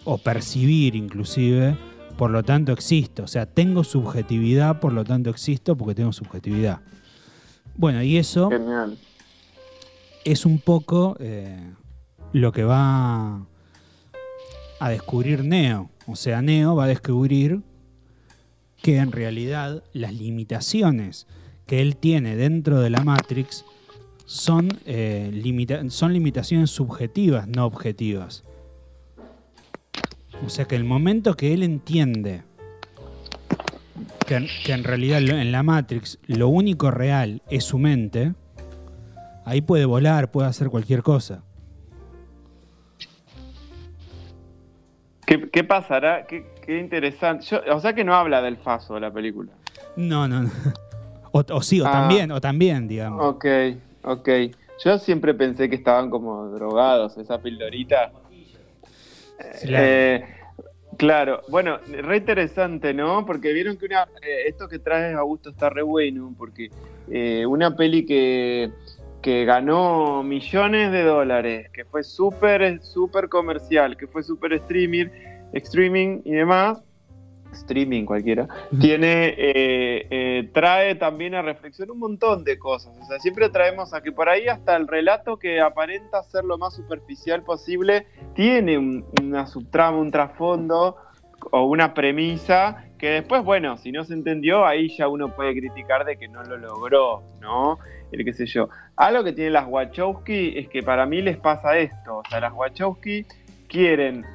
o 0.03 0.17
percibir 0.17 0.95
inclusive, 0.95 1.77
por 2.17 2.31
lo 2.31 2.43
tanto 2.43 2.71
existo. 2.71 3.23
O 3.23 3.27
sea, 3.27 3.45
tengo 3.45 3.83
subjetividad, 3.83 4.79
por 4.79 4.93
lo 4.93 5.03
tanto 5.03 5.29
existo 5.29 5.75
porque 5.75 5.95
tengo 5.95 6.13
subjetividad. 6.13 6.81
Bueno, 7.75 8.01
y 8.01 8.17
eso 8.17 8.49
Genial. 8.49 8.97
es 10.23 10.45
un 10.45 10.59
poco 10.59 11.15
eh, 11.19 11.73
lo 12.33 12.51
que 12.51 12.63
va 12.63 13.45
a 14.79 14.89
descubrir 14.89 15.43
Neo. 15.43 15.89
O 16.07 16.15
sea, 16.15 16.41
Neo 16.41 16.75
va 16.75 16.85
a 16.85 16.87
descubrir 16.87 17.61
que 18.81 18.97
en 18.97 19.11
realidad 19.11 19.83
las 19.93 20.13
limitaciones 20.13 21.27
que 21.65 21.81
él 21.81 21.97
tiene 21.97 22.35
dentro 22.35 22.79
de 22.79 22.89
la 22.89 23.03
Matrix 23.03 23.65
son, 24.27 24.67
eh, 24.85 25.31
limita- 25.33 25.89
son 25.89 26.11
limitaciones 26.13 26.69
subjetivas, 26.69 27.47
no 27.47 27.65
objetivas. 27.65 28.43
O 30.45 30.49
sea 30.49 30.65
que 30.65 30.75
el 30.75 30.83
momento 30.83 31.35
que 31.35 31.53
él 31.53 31.63
entiende 31.63 32.43
que, 34.27 34.35
en- 34.35 34.47
que 34.65 34.73
en 34.73 34.83
realidad 34.83 35.19
en 35.21 35.51
la 35.53 35.63
Matrix 35.63 36.19
lo 36.27 36.49
único 36.49 36.91
real 36.91 37.41
es 37.49 37.63
su 37.63 37.79
mente, 37.79 38.33
ahí 39.45 39.61
puede 39.61 39.85
volar, 39.85 40.29
puede 40.29 40.49
hacer 40.49 40.69
cualquier 40.69 41.01
cosa. 41.03 41.43
¿Qué, 45.25 45.49
qué 45.49 45.63
pasará? 45.63 46.25
Qué, 46.27 46.45
qué 46.65 46.79
interesante. 46.79 47.45
Yo- 47.45 47.61
o 47.75 47.79
sea 47.79 47.93
que 47.93 48.03
no 48.03 48.13
habla 48.13 48.41
del 48.41 48.57
Faso 48.57 48.93
de 48.95 48.99
la 49.01 49.11
película. 49.11 49.51
No, 49.95 50.27
no, 50.27 50.43
no. 50.43 50.51
O, 51.31 51.43
o 51.53 51.61
sí, 51.61 51.81
o 51.81 51.87
Ah. 51.87 51.91
también, 51.91 52.31
o 52.31 52.39
también, 52.41 52.87
digamos. 52.87 53.23
Ok, 53.25 53.45
ok. 54.11 54.29
Yo 54.83 54.99
siempre 54.99 55.33
pensé 55.33 55.69
que 55.69 55.75
estaban 55.75 56.09
como 56.09 56.49
drogados, 56.49 57.17
esa 57.17 57.41
pildorita. 57.41 58.11
Claro. 59.61 59.85
Eh, 59.85 60.23
claro, 60.97 61.41
bueno, 61.49 61.77
re 61.87 62.17
interesante, 62.17 62.93
¿no? 62.93 63.25
Porque 63.25 63.53
vieron 63.53 63.77
que 63.77 63.85
una, 63.85 64.03
eh, 64.21 64.47
esto 64.47 64.67
que 64.67 64.79
traes 64.79 65.15
Augusto 65.15 65.49
está 65.49 65.69
re 65.69 65.81
bueno, 65.81 66.33
porque 66.37 66.69
eh, 67.09 67.45
una 67.45 67.75
peli 67.75 68.05
que, 68.05 68.71
que 69.21 69.45
ganó 69.45 70.23
millones 70.23 70.91
de 70.91 71.03
dólares, 71.03 71.69
que 71.71 71.85
fue 71.85 72.03
súper, 72.03 72.81
súper 72.83 73.29
comercial, 73.29 73.97
que 73.97 74.07
fue 74.07 74.23
súper 74.23 74.53
streaming, 74.53 75.07
streaming 75.53 76.21
y 76.23 76.31
demás, 76.31 76.81
streaming 77.53 78.05
cualquiera, 78.05 78.47
tiene, 78.79 79.27
eh, 79.37 80.07
eh, 80.09 80.49
trae 80.53 80.95
también 80.95 81.35
a 81.35 81.41
reflexión 81.41 81.91
un 81.91 81.99
montón 81.99 82.43
de 82.43 82.57
cosas. 82.59 82.95
O 83.01 83.05
sea, 83.05 83.19
siempre 83.19 83.49
traemos 83.49 83.93
a 83.93 84.01
que 84.01 84.11
por 84.11 84.29
ahí 84.29 84.47
hasta 84.47 84.75
el 84.75 84.87
relato 84.87 85.37
que 85.37 85.59
aparenta 85.61 86.23
ser 86.23 86.43
lo 86.43 86.57
más 86.57 86.75
superficial 86.75 87.43
posible, 87.43 88.07
tiene 88.35 88.77
un- 88.77 89.05
una 89.21 89.45
subtrama, 89.47 89.97
un 89.97 90.11
trasfondo 90.11 90.97
o 91.51 91.65
una 91.65 91.93
premisa 91.93 92.83
que 92.97 93.09
después, 93.11 93.43
bueno, 93.43 93.77
si 93.77 93.91
no 93.91 94.03
se 94.03 94.13
entendió, 94.13 94.65
ahí 94.65 94.89
ya 94.97 95.07
uno 95.07 95.35
puede 95.35 95.53
criticar 95.53 96.03
de 96.03 96.17
que 96.17 96.27
no 96.27 96.43
lo 96.43 96.57
logró, 96.57 97.21
¿no? 97.39 97.77
El 98.11 98.25
qué 98.25 98.33
sé 98.33 98.45
yo. 98.47 98.69
Algo 98.95 99.23
que 99.23 99.33
tienen 99.33 99.53
las 99.53 99.67
Wachowski 99.67 100.57
es 100.57 100.67
que 100.69 100.81
para 100.81 101.05
mí 101.05 101.21
les 101.21 101.37
pasa 101.37 101.77
esto. 101.77 102.17
O 102.17 102.23
sea, 102.29 102.39
las 102.39 102.53
Wachowski 102.53 103.25
quieren, 103.67 104.25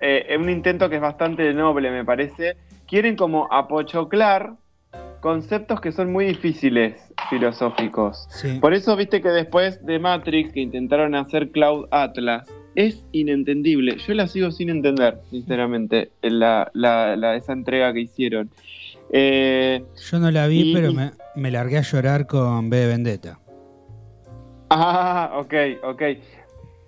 eh, 0.00 0.26
en 0.28 0.42
un 0.42 0.50
intento 0.50 0.88
que 0.88 0.96
es 0.96 1.00
bastante 1.02 1.52
noble, 1.54 1.90
me 1.90 2.04
parece, 2.04 2.56
quieren 2.86 3.16
como 3.16 3.48
apochoclar 3.52 4.54
conceptos 5.20 5.80
que 5.80 5.90
son 5.92 6.12
muy 6.12 6.26
difíciles 6.26 6.94
filosóficos. 7.28 8.26
Sí. 8.30 8.58
Por 8.60 8.72
eso 8.74 8.94
viste 8.96 9.20
que 9.20 9.28
después 9.30 9.84
de 9.84 9.98
Matrix, 9.98 10.52
que 10.52 10.60
intentaron 10.60 11.14
hacer 11.14 11.50
Cloud 11.50 11.86
Atlas, 11.90 12.48
es 12.76 13.04
inentendible. 13.10 13.96
Yo 13.98 14.14
la 14.14 14.28
sigo 14.28 14.52
sin 14.52 14.70
entender, 14.70 15.18
sinceramente, 15.30 16.12
la, 16.22 16.70
la- 16.74 17.16
la- 17.16 17.34
esa 17.34 17.52
entrega 17.52 17.92
que 17.92 18.00
hicieron. 18.02 18.50
Eh, 19.12 19.82
Yo 20.10 20.18
no 20.20 20.30
la 20.30 20.46
vi, 20.46 20.70
Y- 20.70 20.74
pero 20.74 20.92
me, 20.92 21.10
me 21.34 21.50
largué 21.50 21.78
a 21.78 21.82
llorar 21.82 22.26
con 22.28 22.70
B 22.70 22.76
de 22.76 22.86
Vendetta. 22.86 23.40
Ah, 24.70 25.32
ok, 25.36 25.54
ok. 25.82 26.02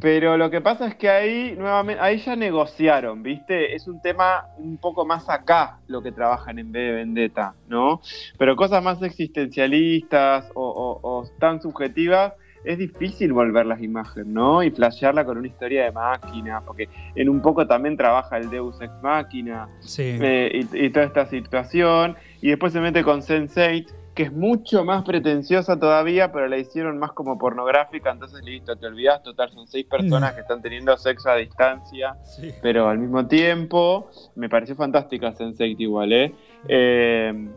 Pero 0.00 0.36
lo 0.36 0.50
que 0.50 0.60
pasa 0.60 0.86
es 0.86 0.94
que 0.94 1.10
ahí 1.10 1.54
nuevamente, 1.58 2.00
ahí 2.02 2.18
ya 2.18 2.34
negociaron, 2.36 3.22
¿viste? 3.22 3.74
Es 3.74 3.86
un 3.86 4.00
tema 4.00 4.46
un 4.56 4.78
poco 4.78 5.04
más 5.04 5.28
acá 5.28 5.78
lo 5.88 6.02
que 6.02 6.10
trabajan 6.12 6.58
en 6.58 6.72
B 6.72 6.78
de 6.78 6.92
Vendetta, 6.92 7.54
¿no? 7.68 8.00
Pero 8.38 8.56
cosas 8.56 8.82
más 8.82 8.98
existencialistas 9.02 10.50
o, 10.54 10.62
o- 10.62 11.00
o 11.02 11.24
tan 11.38 11.60
subjetivas, 11.60 12.32
es 12.62 12.76
difícil 12.76 13.32
volver 13.32 13.64
las 13.64 13.80
imágenes, 13.82 14.26
¿no? 14.26 14.62
Y 14.62 14.70
flashearla 14.70 15.24
con 15.24 15.38
una 15.38 15.46
historia 15.46 15.84
de 15.84 15.92
máquina, 15.92 16.60
porque 16.60 16.90
en 17.14 17.28
un 17.30 17.40
poco 17.40 17.66
también 17.66 17.96
trabaja 17.96 18.36
el 18.36 18.50
Deus 18.50 18.78
Ex 18.82 18.92
Máquina 19.02 19.66
Sí. 19.80 20.18
eh, 20.20 20.66
y, 20.72 20.84
y 20.86 20.90
toda 20.90 21.06
esta 21.06 21.24
situación. 21.26 22.16
Y 22.42 22.50
después 22.50 22.72
se 22.74 22.80
mete 22.80 23.02
con 23.02 23.20
Sense8, 23.22 23.86
que 24.20 24.26
es 24.26 24.32
mucho 24.34 24.84
más 24.84 25.02
pretenciosa 25.02 25.80
todavía, 25.80 26.30
pero 26.30 26.46
la 26.46 26.58
hicieron 26.58 26.98
más 26.98 27.12
como 27.12 27.38
pornográfica. 27.38 28.10
Entonces, 28.10 28.42
listo, 28.44 28.76
te 28.76 28.86
olvidas. 28.86 29.22
Total, 29.22 29.50
son 29.50 29.66
seis 29.66 29.86
personas 29.86 30.34
que 30.34 30.42
están 30.42 30.60
teniendo 30.60 30.94
sexo 30.98 31.30
a 31.30 31.36
distancia, 31.36 32.16
Sí. 32.22 32.52
pero 32.60 32.86
al 32.90 32.98
mismo 32.98 33.26
tiempo. 33.26 34.10
Me 34.34 34.50
pareció 34.50 34.76
fantástica 34.76 35.32
Sense8 35.32 35.74
igual, 35.78 36.12
¿eh? 36.12 36.34
Eh, 36.68 37.48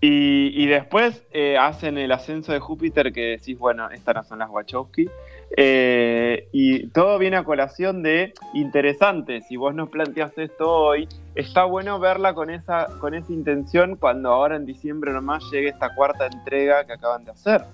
y, 0.00 0.60
y 0.60 0.66
después 0.66 1.24
eh, 1.30 1.56
hacen 1.56 1.98
el 1.98 2.10
ascenso 2.10 2.50
de 2.52 2.58
Júpiter, 2.58 3.12
que 3.12 3.36
decís, 3.38 3.56
bueno, 3.56 3.88
estas 3.90 4.16
no 4.16 4.24
son 4.24 4.40
las 4.40 4.50
Wachowski. 4.50 5.08
Eh, 5.56 6.48
y 6.52 6.86
todo 6.88 7.18
viene 7.18 7.36
a 7.36 7.44
colación 7.44 8.02
de 8.02 8.32
interesante. 8.54 9.42
Si 9.42 9.56
vos 9.56 9.74
nos 9.74 9.90
planteas 9.90 10.32
esto 10.38 10.70
hoy, 10.70 11.08
está 11.34 11.64
bueno 11.64 11.98
verla 11.98 12.32
con 12.34 12.48
esa, 12.50 12.86
con 13.00 13.14
esa 13.14 13.32
intención 13.32 13.96
cuando 13.96 14.30
ahora 14.30 14.56
en 14.56 14.64
diciembre 14.64 15.12
nomás 15.12 15.42
llegue 15.52 15.68
esta 15.68 15.94
cuarta 15.94 16.26
entrega 16.26 16.84
que 16.86 16.94
acaban 16.94 17.24
de 17.24 17.32
hacer. 17.32 17.64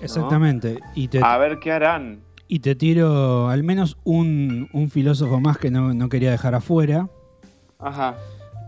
Exactamente. 0.00 0.78
Y 0.94 1.08
te, 1.08 1.20
A 1.22 1.36
ver 1.38 1.58
qué 1.58 1.72
harán. 1.72 2.20
y 2.48 2.60
te 2.60 2.74
tiro 2.74 3.48
al 3.48 3.62
menos 3.62 3.96
un, 4.04 4.68
un 4.72 4.90
filósofo 4.90 5.40
más 5.40 5.58
que 5.58 5.70
no, 5.70 5.92
no 5.94 6.08
quería 6.08 6.30
dejar 6.30 6.54
afuera, 6.54 7.08
Ajá, 7.78 8.14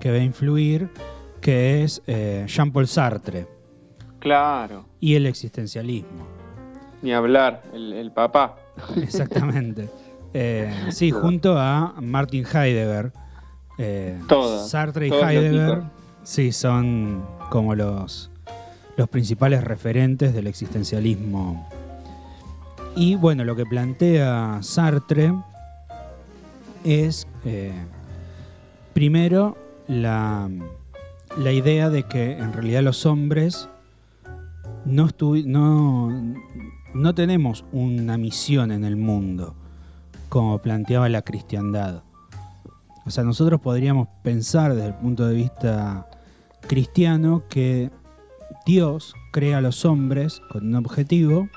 que 0.01 0.11
va 0.11 0.17
a 0.17 0.23
influir, 0.23 0.89
que 1.41 1.83
es 1.83 2.03
eh, 2.07 2.45
Jean-Paul 2.47 2.87
Sartre 2.87 3.47
claro. 4.19 4.85
y 5.01 5.15
el 5.15 5.27
existencialismo. 5.27 6.27
Ni 7.03 7.13
hablar, 7.13 7.63
el, 7.73 7.93
el 7.93 8.13
papá. 8.13 8.57
Exactamente. 8.97 9.89
Eh, 10.35 10.71
sí, 10.91 11.11
junto 11.11 11.59
a 11.59 11.95
Martin 12.03 12.45
Heidegger. 12.45 13.13
Eh, 13.79 14.21
Todas, 14.29 14.69
Sartre 14.69 15.09
y 15.09 15.11
Heidegger, 15.11 15.85
sí, 16.23 16.53
son 16.53 17.25
como 17.49 17.75
los, 17.75 18.31
los 18.99 19.09
principales 19.09 19.65
referentes 19.65 20.35
del 20.35 20.47
existencialismo. 20.47 21.67
Y 22.95 23.15
bueno, 23.15 23.43
lo 23.45 23.57
que 23.57 23.65
plantea 23.65 24.59
Sartre 24.61 25.33
es, 26.85 27.27
eh, 27.47 27.73
primero, 28.93 29.57
la, 29.87 30.51
la 31.39 31.53
idea 31.53 31.89
de 31.89 32.03
que 32.03 32.33
en 32.33 32.53
realidad 32.53 32.83
los 32.83 33.07
hombres 33.07 33.71
no, 34.85 35.09
no, 35.45 36.35
no 36.95 37.15
tenemos 37.15 37.65
una 37.73 38.19
misión 38.19 38.71
en 38.71 38.85
el 38.85 38.97
mundo, 38.97 39.55
como 40.29 40.59
planteaba 40.59 41.09
la 41.09 41.23
cristiandad. 41.23 42.03
O 43.07 43.11
sea, 43.11 43.25
nosotros 43.25 43.61
podríamos 43.61 44.09
pensar 44.23 44.75
desde 44.75 44.89
el 44.89 44.95
punto 44.95 45.27
de 45.27 45.35
vista 45.35 46.09
cristiano 46.67 47.45
que 47.49 47.91
Dios 48.67 49.15
crea 49.33 49.59
a 49.59 49.61
los 49.63 49.85
hombres 49.85 50.43
con 50.51 50.67
un 50.67 50.75
objetivo 50.75 51.49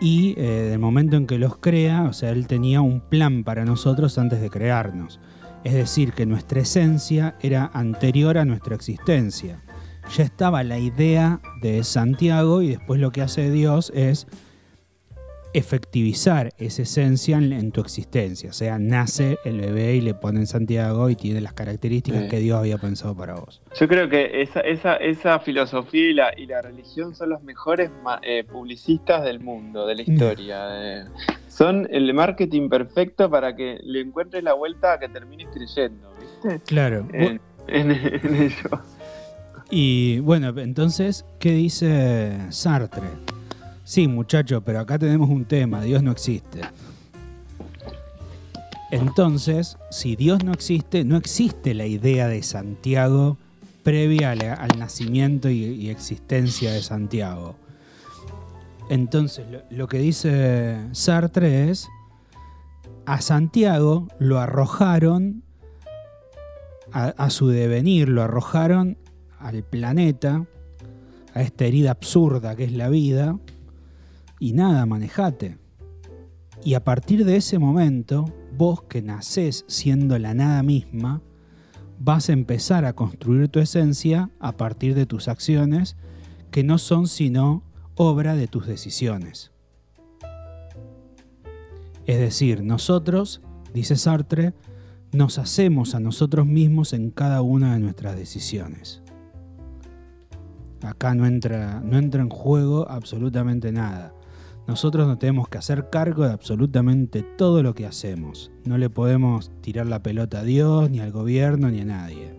y 0.00 0.34
eh, 0.36 0.68
del 0.70 0.78
momento 0.78 1.16
en 1.16 1.26
que 1.26 1.38
los 1.38 1.58
crea, 1.58 2.04
o 2.04 2.12
sea, 2.12 2.30
Él 2.30 2.46
tenía 2.46 2.80
un 2.80 3.00
plan 3.00 3.44
para 3.44 3.64
nosotros 3.64 4.18
antes 4.18 4.40
de 4.40 4.50
crearnos. 4.50 5.20
Es 5.62 5.74
decir, 5.74 6.12
que 6.12 6.24
nuestra 6.24 6.60
esencia 6.60 7.36
era 7.40 7.70
anterior 7.74 8.38
a 8.38 8.46
nuestra 8.46 8.74
existencia. 8.74 9.62
Ya 10.16 10.24
estaba 10.24 10.62
la 10.64 10.78
idea 10.78 11.40
de 11.62 11.84
Santiago 11.84 12.62
y 12.62 12.68
después 12.70 13.00
lo 13.00 13.12
que 13.12 13.22
hace 13.22 13.50
Dios 13.50 13.92
es 13.94 14.26
efectivizar 15.52 16.50
esa 16.58 16.82
esencia 16.82 17.36
en, 17.36 17.52
en 17.52 17.72
tu 17.72 17.80
existencia. 17.80 18.50
O 18.50 18.52
sea, 18.52 18.78
nace 18.78 19.36
el 19.44 19.60
bebé 19.60 19.96
y 19.96 20.00
le 20.00 20.14
ponen 20.14 20.46
Santiago 20.46 21.10
y 21.10 21.16
tiene 21.16 21.40
las 21.40 21.54
características 21.54 22.22
Sí. 22.24 22.28
que 22.28 22.38
Dios 22.38 22.58
había 22.58 22.78
pensado 22.78 23.16
para 23.16 23.34
vos. 23.34 23.60
Yo 23.78 23.88
creo 23.88 24.08
que 24.08 24.42
esa, 24.42 24.60
esa, 24.60 24.94
esa 24.96 25.40
filosofía 25.40 26.08
y 26.10 26.14
la, 26.14 26.30
y 26.38 26.46
la 26.46 26.62
religión 26.62 27.14
son 27.16 27.30
los 27.30 27.42
mejores 27.42 27.90
ma- 28.04 28.20
eh, 28.22 28.44
publicistas 28.44 29.24
del 29.24 29.40
mundo, 29.40 29.86
de 29.86 29.94
la 29.96 30.02
historia. 30.02 30.66
eh. 30.70 31.04
Son 31.48 31.88
el 31.90 32.14
marketing 32.14 32.68
perfecto 32.68 33.28
para 33.28 33.56
que 33.56 33.78
le 33.82 34.00
encuentres 34.00 34.44
la 34.44 34.52
vuelta 34.54 34.92
a 34.94 34.98
que 35.00 35.08
termines 35.08 35.48
creyendo, 35.52 36.12
¿viste? 36.20 36.60
Claro. 36.66 37.08
En, 37.12 37.40
en- 37.66 37.90
en 37.90 38.34
ellos. 38.36 38.80
Y 39.70 40.18
bueno, 40.20 40.48
entonces, 40.58 41.24
¿qué 41.38 41.52
dice 41.52 42.36
Sartre? 42.50 43.08
Sí, 43.84 44.08
muchacho, 44.08 44.62
pero 44.62 44.80
acá 44.80 44.98
tenemos 44.98 45.30
un 45.30 45.44
tema, 45.44 45.82
Dios 45.82 46.02
no 46.02 46.10
existe. 46.10 46.60
Entonces, 48.90 49.76
si 49.90 50.16
Dios 50.16 50.42
no 50.44 50.52
existe, 50.52 51.04
no 51.04 51.16
existe 51.16 51.74
la 51.74 51.86
idea 51.86 52.26
de 52.26 52.42
Santiago 52.42 53.38
previa 53.84 54.32
al, 54.32 54.78
nacimiento 54.78 55.48
y, 55.48 55.88
existencia 55.88 56.72
de 56.72 56.82
Santiago. 56.82 57.54
Entonces, 58.90 59.46
lo, 59.48 59.62
lo 59.70 59.86
que 59.86 59.98
dice 59.98 60.78
Sartre 60.90 61.70
es, 61.70 61.88
a 63.06 63.20
Santiago 63.20 64.08
lo 64.18 64.40
arrojaron 64.40 65.44
a, 66.92 67.06
a 67.06 67.30
su 67.30 67.48
devenir, 67.48 68.08
lo 68.08 68.22
arrojaron 68.22 68.98
al 69.40 69.64
planeta, 69.64 70.46
a 71.34 71.42
esta 71.42 71.64
herida 71.64 71.90
absurda 71.92 72.54
que 72.54 72.64
es 72.64 72.72
la 72.72 72.88
vida, 72.88 73.38
y 74.38 74.52
nada, 74.52 74.86
manejate. 74.86 75.58
Y 76.64 76.74
a 76.74 76.84
partir 76.84 77.24
de 77.24 77.36
ese 77.36 77.58
momento, 77.58 78.24
vos 78.56 78.82
que 78.82 79.02
nacés 79.02 79.64
siendo 79.68 80.18
la 80.18 80.34
nada 80.34 80.62
misma, 80.62 81.22
vas 81.98 82.28
a 82.28 82.32
empezar 82.32 82.84
a 82.84 82.94
construir 82.94 83.48
tu 83.48 83.60
esencia 83.60 84.30
a 84.40 84.52
partir 84.56 84.94
de 84.94 85.06
tus 85.06 85.28
acciones, 85.28 85.96
que 86.50 86.64
no 86.64 86.78
son 86.78 87.06
sino 87.06 87.62
obra 87.94 88.34
de 88.34 88.48
tus 88.48 88.66
decisiones. 88.66 89.52
Es 92.06 92.18
decir, 92.18 92.62
nosotros, 92.62 93.42
dice 93.72 93.96
Sartre, 93.96 94.54
nos 95.12 95.38
hacemos 95.38 95.94
a 95.94 96.00
nosotros 96.00 96.46
mismos 96.46 96.92
en 96.92 97.10
cada 97.10 97.42
una 97.42 97.74
de 97.74 97.80
nuestras 97.80 98.16
decisiones. 98.16 99.02
Acá 100.82 101.14
no 101.14 101.26
entra, 101.26 101.80
no 101.80 101.98
entra 101.98 102.22
en 102.22 102.30
juego 102.30 102.88
absolutamente 102.88 103.72
nada. 103.72 104.14
Nosotros 104.66 105.06
nos 105.06 105.18
tenemos 105.18 105.48
que 105.48 105.58
hacer 105.58 105.90
cargo 105.90 106.24
de 106.24 106.32
absolutamente 106.32 107.22
todo 107.22 107.62
lo 107.62 107.74
que 107.74 107.86
hacemos. 107.86 108.52
No 108.64 108.78
le 108.78 108.88
podemos 108.88 109.50
tirar 109.62 109.86
la 109.86 110.02
pelota 110.02 110.40
a 110.40 110.44
Dios, 110.44 110.90
ni 110.90 111.00
al 111.00 111.10
gobierno, 111.10 111.70
ni 111.70 111.80
a 111.80 111.84
nadie. 111.84 112.34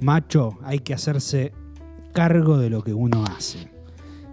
Macho, 0.00 0.58
hay 0.64 0.80
que 0.80 0.94
hacerse 0.94 1.52
cargo 2.12 2.58
de 2.58 2.70
lo 2.70 2.82
que 2.82 2.92
uno 2.92 3.24
hace. 3.24 3.70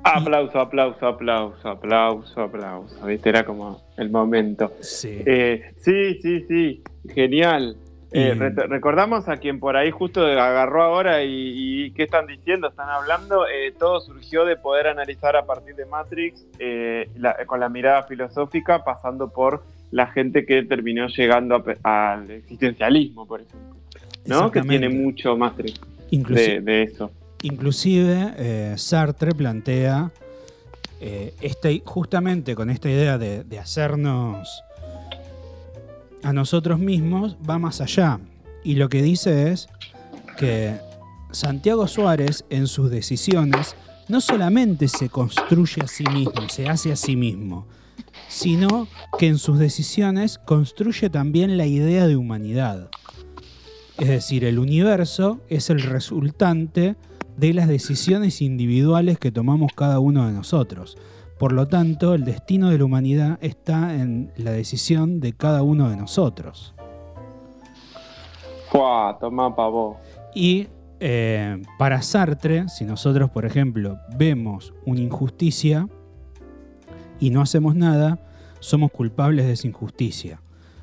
Aplauso, 0.04 0.60
aplauso, 0.60 1.06
aplauso, 1.06 1.70
aplauso, 1.70 2.42
aplauso. 2.42 3.06
¿Viste? 3.06 3.30
Era 3.30 3.46
como 3.46 3.82
el 3.98 4.10
momento. 4.10 4.72
Sí. 4.80 5.22
Eh, 5.26 5.74
sí, 5.78 6.20
sí, 6.22 6.46
sí. 6.48 6.84
Genial. 7.14 7.78
Eh, 8.12 8.32
Y- 8.34 8.40
re- 8.40 8.68
recordamos 8.68 9.28
a 9.28 9.36
quien 9.38 9.60
por 9.60 9.76
ahí 9.76 9.92
justo 9.92 10.26
agarró 10.26 10.82
ahora 10.84 11.24
y, 11.24 11.86
y 11.88 11.92
qué 11.92 12.04
están 12.04 12.26
diciendo, 12.28 12.70
están 12.70 12.90
hablando. 12.90 13.46
Eh, 13.48 13.74
todo 13.78 14.00
surgió 14.00 14.46
de 14.46 14.56
poder 14.56 14.88
analizar 14.88 15.36
a 15.36 15.46
partir 15.46 15.76
de 15.76 15.86
Matrix 15.86 16.46
eh, 16.60 17.10
la- 17.18 17.36
con 17.46 17.60
la 17.60 17.68
mirada 17.70 18.04
filosófica, 18.04 18.84
pasando 18.84 19.30
por 19.30 19.64
la 19.92 20.08
gente 20.08 20.46
que 20.46 20.64
terminó 20.64 21.08
llegando 21.08 21.64
al 21.84 22.32
existencialismo, 22.32 23.26
por 23.28 23.42
ejemplo. 23.42 23.76
¿No? 24.26 24.52
Que 24.52 24.62
tiene 24.62 24.90
mucho 24.90 25.36
Matrix 25.38 25.80
de, 26.12 26.60
de 26.62 26.84
eso. 26.84 27.12
Inclusive 27.44 28.34
eh, 28.38 28.74
Sartre 28.78 29.32
plantea 29.34 30.12
este, 31.00 31.82
justamente 31.86 32.56
con 32.56 32.70
esta 32.70 32.90
idea 32.90 33.18
de, 33.18 33.44
de 33.44 33.60
hacernos 33.60 34.64
a 36.24 36.34
nosotros 36.34 36.80
mismos, 36.80 37.38
va 37.48 37.60
más 37.60 37.82
allá. 37.82 38.20
Y 38.64 38.76
lo 38.76 38.90
que 38.90 39.02
dice 39.02 39.52
es 39.52 39.68
que 40.38 40.78
Santiago 41.32 41.88
Suárez 41.88 42.46
en 42.50 42.68
sus 42.68 42.90
decisiones 42.90 43.76
no 44.08 44.22
solamente 44.22 44.88
se 44.88 45.10
construye 45.10 45.82
a 45.84 45.88
sí 45.88 46.04
mismo, 46.14 46.50
se 46.50 46.70
hace 46.70 46.92
a 46.92 46.96
sí 46.96 47.16
mismo, 47.16 47.68
sino 48.30 48.88
que 49.20 49.28
en 49.28 49.38
sus 49.38 49.60
decisiones 49.60 50.38
construye 50.38 51.10
también 51.10 51.58
la 51.58 51.66
idea 51.66 52.08
de 52.08 52.16
humanidad. 52.16 52.90
Es 53.98 54.08
decir, 54.08 54.46
el 54.46 54.60
universo 54.60 55.42
es 55.50 55.70
el 55.70 55.82
resultante 55.82 56.96
de 57.36 57.54
las 57.54 57.68
decisiones 57.68 58.42
individuales 58.42 59.20
que 59.20 59.32
tomamos 59.32 59.72
cada 59.76 60.00
uno 60.00 60.26
de 60.26 60.34
nosotros. 60.34 60.98
Por 61.38 61.52
lo 61.52 61.68
tanto, 61.68 62.16
el 62.16 62.24
destino 62.24 62.70
de 62.70 62.80
la 62.80 62.86
humanidad 62.86 63.38
está 63.42 63.96
en 63.96 64.32
la 64.38 64.52
decisión 64.52 65.20
de 65.20 65.34
cada 65.34 65.62
uno 65.62 65.90
de 65.90 65.96
nosotros. 65.96 66.74
¡Fua! 68.72 69.18
Tomá 69.20 69.56
pa' 69.56 69.68
vos. 69.68 69.98
Y 70.34 70.68
eh, 71.00 71.62
para 71.78 72.02
Sartre, 72.02 72.68
si 72.70 72.86
nosotros, 72.86 73.30
por 73.30 73.46
ejemplo, 73.46 74.00
vemos 74.18 74.74
una 74.86 75.02
injusticia 75.02 75.88
y 77.20 77.30
no 77.30 77.42
hacemos 77.42 77.76
nada, 77.76 78.20
somos 78.60 78.92
culpables 78.92 79.46
de 79.46 79.54
esa 79.54 79.68
injusticia. 79.68 80.42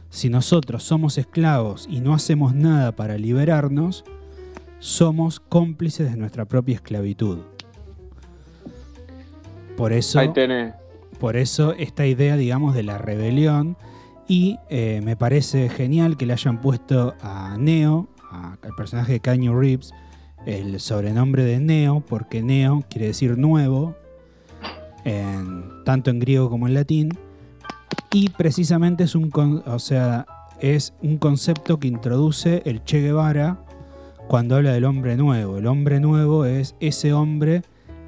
Si 0.08 0.30
nosotros 0.30 0.84
somos 0.84 1.18
esclavos 1.18 1.88
y 1.90 2.00
no 2.00 2.14
hacemos 2.14 2.54
nada 2.54 2.92
para 2.92 3.18
liberarnos, 3.18 4.04
somos 4.78 5.40
cómplices 5.40 6.10
de 6.10 6.16
nuestra 6.16 6.44
propia 6.44 6.76
esclavitud. 6.76 7.38
Por 9.76 9.92
eso, 9.92 10.18
Ahí 10.20 10.32
tenés. 10.32 10.74
por 11.18 11.36
eso 11.36 11.72
esta 11.72 12.06
idea, 12.06 12.36
digamos, 12.36 12.74
de 12.74 12.82
la 12.82 12.98
rebelión. 12.98 13.76
Y 14.28 14.58
eh, 14.70 15.00
me 15.04 15.16
parece 15.16 15.68
genial 15.68 16.16
que 16.16 16.24
le 16.26 16.32
hayan 16.32 16.60
puesto 16.60 17.14
a 17.20 17.56
Neo, 17.58 18.08
a- 18.30 18.56
al 18.62 18.74
personaje 18.76 19.12
de 19.12 19.20
Keanu 19.20 19.58
Reeves, 19.58 19.92
el 20.46 20.80
sobrenombre 20.80 21.44
de 21.44 21.58
Neo, 21.60 22.00
porque 22.00 22.42
Neo 22.42 22.84
quiere 22.88 23.08
decir 23.08 23.36
nuevo, 23.36 23.94
en- 25.04 25.84
tanto 25.84 26.10
en 26.10 26.20
griego 26.20 26.48
como 26.48 26.66
en 26.66 26.74
latín. 26.74 27.10
Y 28.12 28.28
precisamente 28.30 29.04
es 29.04 29.14
un, 29.14 29.30
con- 29.30 29.62
o 29.66 29.78
sea, 29.78 30.26
es 30.60 30.94
un 31.02 31.18
concepto 31.18 31.78
que 31.78 31.88
introduce 31.88 32.62
el 32.64 32.82
Che 32.84 33.00
Guevara 33.00 33.58
cuando 34.28 34.56
habla 34.56 34.72
del 34.72 34.84
hombre 34.84 35.16
nuevo. 35.16 35.58
El 35.58 35.66
hombre 35.66 36.00
nuevo 36.00 36.44
es 36.46 36.74
ese 36.80 37.12
hombre 37.12 37.62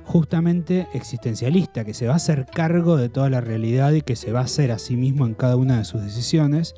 justamente 0.07 0.87
existencialista, 0.95 1.85
que 1.85 1.93
se 1.93 2.07
va 2.07 2.15
a 2.15 2.17
hacer 2.17 2.47
cargo 2.47 2.97
de 2.97 3.09
toda 3.09 3.29
la 3.29 3.41
realidad 3.41 3.93
y 3.93 4.03
que 4.03 4.15
se 4.17 4.33
va 4.33 4.41
a 4.41 4.45
hacer 4.45 4.71
a 4.71 4.79
sí 4.79 4.97
mismo 4.97 5.27
en 5.27 5.35
cada 5.35 5.57
una 5.57 5.79
de 5.79 5.85
sus 5.85 6.03
decisiones. 6.03 6.75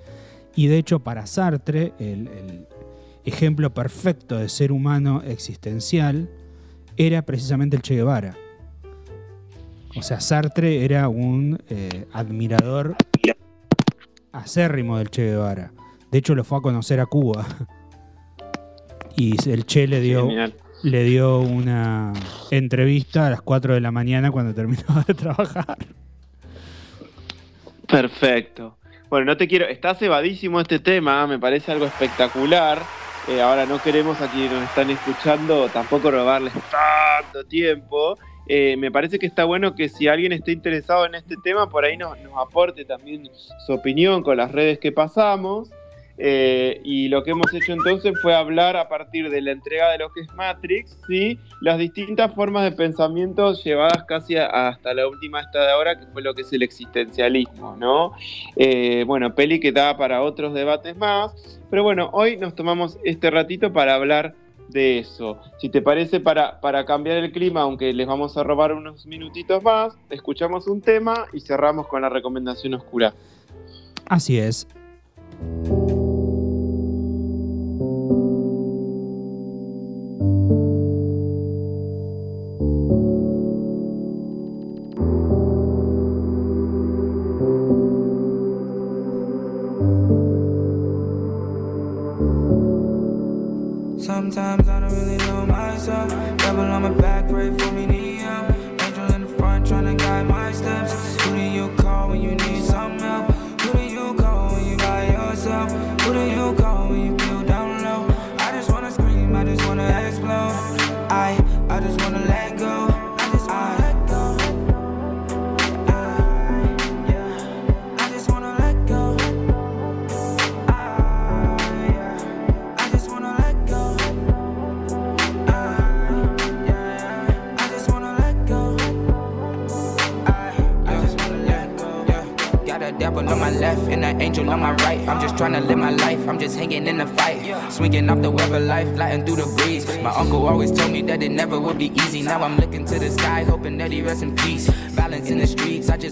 Y 0.56 0.66
de 0.66 0.78
hecho 0.78 1.00
para 1.00 1.26
Sartre, 1.26 1.92
el, 1.98 2.66
ejemplo 3.24 3.74
perfecto 3.74 4.38
de 4.38 4.48
ser 4.48 4.72
humano 4.72 5.22
existencial 5.22 6.30
era 6.96 7.22
precisamente 7.26 7.76
el 7.76 7.82
Che 7.82 7.96
Guevara. 7.96 8.34
O 9.94 10.02
sea, 10.02 10.20
Sartre 10.20 10.84
era 10.84 11.10
un 11.10 11.59
eh, 11.68 12.06
admirador 12.12 12.96
acérrimo 14.32 14.96
del 14.96 15.10
Che 15.10 15.26
Guevara. 15.26 15.72
De 16.10 16.18
hecho, 16.18 16.34
lo 16.34 16.44
fue 16.44 16.59
a 16.59 16.60
conocer 16.62 16.98
a 17.00 17.06
Cuba. 17.06 17.46
Y 19.16 19.34
el 19.50 19.66
Che 19.66 19.88
le 19.88 20.00
dio. 20.00 20.28
Le 20.82 21.05
dio 21.05 21.40
una 21.40 22.12
entrevista 22.50 23.26
a 23.26 23.30
las 23.30 23.42
4 23.42 23.74
de 23.74 23.80
la 23.80 23.90
mañana 23.90 24.30
cuando 24.30 24.55
terminaba 24.55 25.05
de 25.06 25.14
trabajar. 25.14 25.78
Perfecto. 27.86 28.76
Bueno, 29.09 29.26
no 29.26 29.36
te 29.36 29.48
quiero. 29.48 29.66
Está 29.66 29.94
cebadísimo 29.94 30.60
este 30.60 30.78
tema, 30.78 31.26
me 31.26 31.38
parece 31.38 31.72
algo 31.72 31.86
espectacular. 31.86 32.82
Eh, 33.28 33.40
ahora 33.40 33.66
no 33.66 33.80
queremos 33.82 34.20
a 34.20 34.30
quienes 34.30 34.52
nos 34.52 34.62
están 34.64 34.90
escuchando 34.90 35.68
tampoco 35.68 36.10
robarles 36.10 36.52
tanto 36.70 37.44
tiempo. 37.44 38.18
Eh, 38.46 38.76
me 38.78 38.90
parece 38.90 39.18
que 39.18 39.26
está 39.26 39.44
bueno 39.44 39.74
que 39.74 39.90
si 39.90 40.09
alguien 40.09 40.32
está 40.32 40.50
interesado 40.50 41.05
en 41.05 41.14
este 41.14 41.36
tema, 41.36 41.68
por 41.68 41.84
ahí 41.84 41.98
nos, 41.98 42.18
nos 42.20 42.32
aporte 42.38 42.84
también 42.86 43.28
su 43.66 43.72
opinión 43.72 44.22
con 44.22 44.38
las 44.38 44.52
redes 44.52 44.78
que 44.78 44.92
pasamos. 44.92 45.70
Eh, 46.20 46.81
y 46.82 47.09
lo 47.09 47.23
que 47.23 47.31
hemos 47.31 47.53
hecho 47.55 47.73
entonces 47.73 48.12
fue 48.20 48.35
hablar 48.35 48.77
a 48.77 48.89
partir 48.89 49.31
de 49.31 49.40
la 49.40 49.53
entrega 49.53 49.93
de 49.93 49.99
lo 49.99 50.12
que 50.12 50.23
es 50.23 50.35
Matrix, 50.35 50.99
¿sí? 51.07 51.39
las 51.61 51.78
distintas 51.78 52.35
formas 52.35 52.65
de 52.65 52.73
pensamiento 52.73 53.53
llevadas 53.53 54.03
casi 54.05 54.36
hasta 54.36 54.95
la 54.95 55.07
última 55.07 55.40
esta 55.40 55.65
de 55.65 55.70
ahora, 55.70 55.99
que 55.99 56.07
fue 56.07 56.23
lo 56.23 56.35
que 56.35 56.43
es 56.43 56.53
el 56.53 56.62
existencialismo, 56.62 57.77
¿no? 57.77 58.12
Eh, 58.57 59.05
bueno, 59.07 59.35
peli 59.35 59.61
que 59.61 59.70
da 59.70 59.97
para 59.97 60.23
otros 60.23 60.55
debates 60.55 60.97
más, 60.97 61.61
pero 61.70 61.85
bueno, 61.85 62.11
hoy 62.12 62.36
nos 62.36 62.55
tomamos 62.55 62.99
este 63.05 63.31
ratito 63.31 63.73
para 63.73 63.95
hablar 63.95 64.35
de 64.69 64.99
eso. 64.99 65.40
Si 65.59 65.69
te 65.69 65.82
parece, 65.82 66.20
para, 66.20 66.61
para 66.61 66.85
cambiar 66.85 67.19
el 67.19 67.32
clima, 67.32 67.62
aunque 67.62 67.93
les 67.93 68.07
vamos 68.07 68.36
a 68.36 68.43
robar 68.43 68.73
unos 68.73 69.07
minutitos 69.07 69.62
más, 69.62 69.97
escuchamos 70.11 70.66
un 70.66 70.81
tema 70.81 71.27
y 71.32 71.40
cerramos 71.40 71.86
con 71.86 72.03
la 72.03 72.09
recomendación 72.09 72.74
oscura. 72.74 73.15
Así 74.07 74.39
es. 74.39 74.66
Sometimes 75.40 75.93
I 75.93 76.18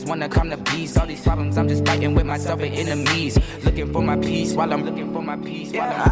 wanna 0.06 0.28
come 0.28 0.50
to 0.50 0.56
peace. 0.56 0.96
All 0.96 1.06
these 1.06 1.22
problems, 1.22 1.58
I'm 1.58 1.68
just 1.68 1.84
fighting 1.84 2.14
with 2.14 2.26
myself 2.26 2.60
and 2.60 2.74
enemies. 2.74 3.38
Looking 3.64 3.92
for 3.92 4.02
my 4.02 4.16
peace 4.16 4.54
while 4.54 4.72
I'm 4.72 4.84
looking 4.84 5.12
for 5.12 5.22
my 5.22 5.36
peace. 5.36 5.72
While 5.72 5.92
I'm 5.92 6.05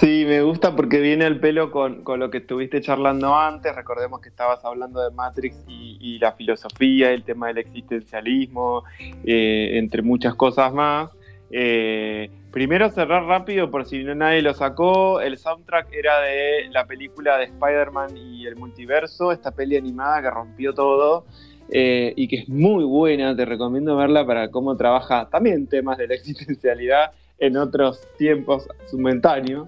Sí, 0.01 0.25
me 0.27 0.41
gusta 0.41 0.75
porque 0.75 0.99
viene 0.99 1.23
al 1.23 1.39
pelo 1.39 1.71
con, 1.71 2.03
con 2.03 2.19
lo 2.19 2.29
que 2.29 2.39
estuviste 2.39 2.81
charlando 2.81 3.33
antes. 3.33 3.73
Recordemos 3.73 4.19
que 4.19 4.27
estabas 4.27 4.59
hablando 4.65 5.01
de 5.01 5.15
Matrix 5.15 5.55
y, 5.69 5.97
y 6.01 6.19
la 6.19 6.33
filosofía, 6.33 7.11
el 7.11 7.23
tema 7.23 7.47
del 7.47 7.59
existencialismo, 7.59 8.83
eh, 9.23 9.77
entre 9.77 10.01
muchas 10.01 10.35
cosas 10.35 10.73
más. 10.73 11.11
Eh, 11.49 12.29
primero 12.57 12.89
cerrar 12.89 13.23
rápido 13.25 13.69
por 13.69 13.85
si 13.85 14.03
no 14.03 14.15
nadie 14.15 14.41
lo 14.41 14.51
sacó. 14.55 15.21
El 15.21 15.37
soundtrack 15.37 15.93
era 15.93 16.21
de 16.21 16.67
la 16.71 16.87
película 16.87 17.37
de 17.37 17.43
Spider-Man 17.43 18.17
y 18.17 18.47
el 18.47 18.55
multiverso, 18.55 19.31
esta 19.31 19.51
peli 19.51 19.77
animada 19.77 20.23
que 20.23 20.31
rompió 20.31 20.73
todo. 20.73 21.25
eh, 21.69 22.13
y 22.15 22.27
que 22.27 22.37
es 22.37 22.49
muy 22.49 22.83
buena, 22.83 23.35
te 23.35 23.45
recomiendo 23.45 23.95
verla 23.95 24.25
para 24.25 24.49
cómo 24.49 24.75
trabaja 24.75 25.27
también 25.29 25.67
temas 25.67 25.99
de 25.99 26.07
la 26.07 26.15
existencialidad 26.15 27.11
en 27.37 27.57
otros 27.57 28.07
tiempos 28.17 28.67
momentáneos 28.91 29.67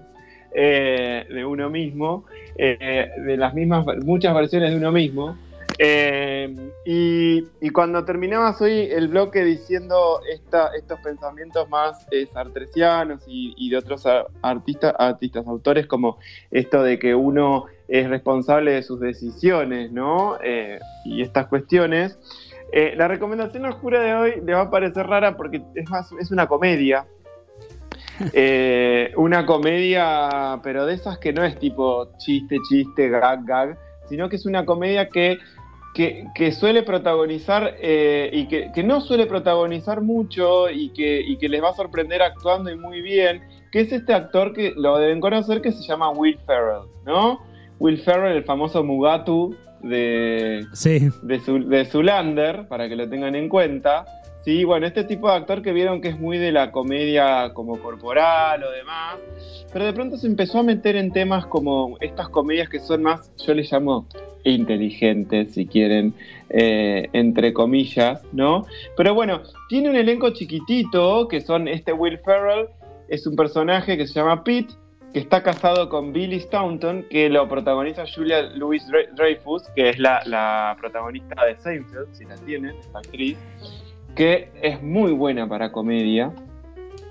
eh, 0.52 1.26
de 1.30 1.44
uno 1.44 1.70
mismo, 1.70 2.24
eh, 2.56 3.08
de 3.24 3.36
las 3.36 3.54
mismas, 3.54 3.86
muchas 4.04 4.34
versiones 4.34 4.70
de 4.70 4.76
uno 4.76 4.90
mismo. 4.90 5.38
Eh, 5.82 6.54
y, 6.84 7.48
y 7.62 7.70
cuando 7.70 8.04
terminabas 8.04 8.60
hoy 8.60 8.80
el 8.90 9.08
bloque 9.08 9.42
diciendo 9.42 10.20
esta- 10.30 10.70
estos 10.78 11.00
pensamientos 11.00 11.70
más 11.70 12.06
eh, 12.10 12.26
sartresianos 12.34 13.22
y, 13.26 13.54
y 13.56 13.70
de 13.70 13.78
otros 13.78 14.04
artistas, 14.42 14.94
artistas, 14.98 15.46
autores, 15.46 15.86
como 15.86 16.18
esto 16.50 16.82
de 16.82 16.98
que 16.98 17.14
uno 17.14 17.64
es 17.88 18.10
responsable 18.10 18.72
de 18.72 18.82
sus 18.82 19.00
decisiones, 19.00 19.90
¿no? 19.90 20.36
Eh, 20.44 20.78
y 21.06 21.22
estas 21.22 21.46
cuestiones. 21.46 22.18
eh, 22.72 22.92
la 22.96 23.08
recomendación 23.08 23.64
oscura 23.64 24.02
de 24.02 24.14
hoy 24.14 24.32
le 24.44 24.52
va 24.52 24.60
a 24.60 24.70
parecer 24.70 25.06
rara 25.06 25.34
porque 25.34 25.62
es, 25.74 25.88
más, 25.88 26.12
es 26.20 26.30
una 26.30 26.46
comedia. 26.46 27.06
Una 29.16 29.46
comedia, 29.46 30.60
pero 30.62 30.84
de 30.84 30.92
esas 30.94 31.16
que 31.18 31.32
no 31.32 31.42
es 31.42 31.58
tipo 31.58 32.10
chiste, 32.18 32.58
chiste, 32.68 33.08
gag, 33.08 33.44
gag, 33.46 33.78
sino 34.10 34.28
que 34.28 34.36
es 34.36 34.44
una 34.44 34.66
comedia 34.66 35.08
que, 35.08 35.38
que, 35.94 36.26
que 36.34 36.52
suele 36.52 36.82
protagonizar 36.82 37.74
eh, 37.80 38.30
y 38.32 38.46
que, 38.46 38.70
que 38.72 38.82
no 38.82 39.00
suele 39.00 39.26
protagonizar 39.26 40.00
mucho 40.00 40.70
y 40.70 40.90
que, 40.90 41.20
y 41.20 41.36
que 41.36 41.48
les 41.48 41.62
va 41.62 41.70
a 41.70 41.74
sorprender 41.74 42.22
actuando 42.22 42.70
y 42.70 42.76
muy 42.76 43.00
bien, 43.02 43.42
que 43.72 43.80
es 43.80 43.92
este 43.92 44.12
actor 44.14 44.52
que 44.52 44.72
lo 44.76 44.98
deben 44.98 45.20
conocer 45.20 45.60
que 45.60 45.72
se 45.72 45.82
llama 45.82 46.10
Will 46.10 46.38
Ferrell, 46.46 46.88
¿no? 47.04 47.40
Will 47.78 47.98
Ferrell, 47.98 48.36
el 48.36 48.44
famoso 48.44 48.84
Mugatu 48.84 49.56
de, 49.82 50.64
Sí. 50.74 51.08
de, 51.22 51.38
de 51.38 51.84
Zulander, 51.86 52.68
para 52.68 52.88
que 52.88 52.96
lo 52.96 53.08
tengan 53.08 53.34
en 53.34 53.48
cuenta. 53.48 54.04
Sí, 54.42 54.64
bueno, 54.64 54.86
este 54.86 55.04
tipo 55.04 55.28
de 55.28 55.36
actor 55.36 55.60
que 55.60 55.72
vieron 55.72 56.00
que 56.00 56.08
es 56.08 56.18
muy 56.18 56.38
de 56.38 56.50
la 56.50 56.72
comedia 56.72 57.52
como 57.52 57.78
corporal 57.78 58.64
o 58.64 58.70
demás, 58.70 59.18
pero 59.70 59.84
de 59.84 59.92
pronto 59.92 60.16
se 60.16 60.26
empezó 60.26 60.60
a 60.60 60.62
meter 60.62 60.96
en 60.96 61.12
temas 61.12 61.44
como 61.46 61.98
estas 62.00 62.30
comedias 62.30 62.70
que 62.70 62.80
son 62.80 63.02
más, 63.02 63.30
yo 63.44 63.52
les 63.52 63.70
llamo 63.70 64.06
inteligentes, 64.44 65.52
si 65.52 65.66
quieren, 65.66 66.14
eh, 66.48 67.08
entre 67.12 67.52
comillas, 67.52 68.22
¿no? 68.32 68.64
Pero 68.96 69.14
bueno, 69.14 69.42
tiene 69.68 69.90
un 69.90 69.96
elenco 69.96 70.30
chiquitito, 70.30 71.28
que 71.28 71.42
son 71.42 71.68
este 71.68 71.92
Will 71.92 72.18
Ferrell, 72.24 72.68
es 73.08 73.26
un 73.26 73.36
personaje 73.36 73.98
que 73.98 74.06
se 74.06 74.14
llama 74.14 74.42
Pete, 74.42 74.72
que 75.12 75.18
está 75.18 75.42
casado 75.42 75.88
con 75.88 76.12
Billy 76.12 76.40
Staunton, 76.40 77.04
que 77.10 77.28
lo 77.28 77.48
protagoniza 77.48 78.04
Julia 78.06 78.42
Louis 78.54 78.82
Dreyfus, 79.16 79.64
que 79.74 79.90
es 79.90 79.98
la, 79.98 80.22
la 80.24 80.76
protagonista 80.80 81.44
de 81.44 81.56
Seinfeld, 81.56 82.14
si 82.14 82.24
la 82.24 82.36
tienen, 82.36 82.76
esta 82.78 83.00
actriz, 83.00 83.36
que 84.14 84.50
es 84.62 84.82
muy 84.82 85.12
buena 85.12 85.48
para 85.48 85.72
comedia. 85.72 86.32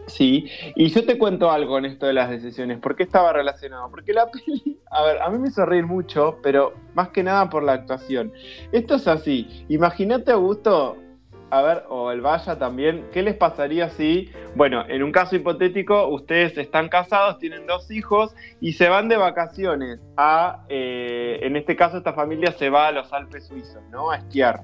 Sí, 0.07 0.49
y 0.76 0.89
yo 0.89 1.05
te 1.05 1.17
cuento 1.17 1.51
algo 1.51 1.77
en 1.77 1.85
esto 1.85 2.07
de 2.07 2.13
las 2.13 2.30
decisiones. 2.30 2.80
¿Por 2.80 2.95
qué 2.95 3.03
estaba 3.03 3.31
relacionado? 3.31 3.89
Porque 3.91 4.11
la 4.11 4.30
peli, 4.31 4.80
a 4.89 5.03
ver, 5.03 5.21
a 5.21 5.30
mí 5.30 5.38
me 5.38 5.49
hizo 5.49 5.65
reír 5.65 5.85
mucho, 5.85 6.39
pero 6.41 6.73
más 6.95 7.09
que 7.09 7.23
nada 7.23 7.49
por 7.49 7.63
la 7.63 7.73
actuación. 7.73 8.34
Esto 8.71 8.95
es 8.95 9.07
así. 9.07 9.65
Imagínate, 9.69 10.31
Augusto, 10.31 10.97
a 11.51 11.61
ver, 11.61 11.84
o 11.89 12.11
el 12.11 12.21
Vaya 12.21 12.57
también, 12.57 13.07
¿qué 13.11 13.23
les 13.23 13.35
pasaría 13.35 13.89
si, 13.89 14.31
bueno, 14.55 14.84
en 14.88 15.03
un 15.03 15.11
caso 15.11 15.35
hipotético, 15.35 16.07
ustedes 16.07 16.57
están 16.57 16.89
casados, 16.89 17.39
tienen 17.39 17.65
dos 17.65 17.89
hijos 17.91 18.35
y 18.61 18.73
se 18.73 18.89
van 18.89 19.09
de 19.09 19.17
vacaciones 19.17 19.99
a, 20.17 20.65
eh, 20.69 21.39
en 21.41 21.55
este 21.55 21.76
caso, 21.76 21.97
esta 21.97 22.13
familia 22.13 22.51
se 22.51 22.69
va 22.69 22.88
a 22.88 22.91
los 22.91 23.11
Alpes 23.13 23.47
suizos, 23.47 23.81
¿no? 23.91 24.11
A 24.11 24.17
esquiar. 24.17 24.61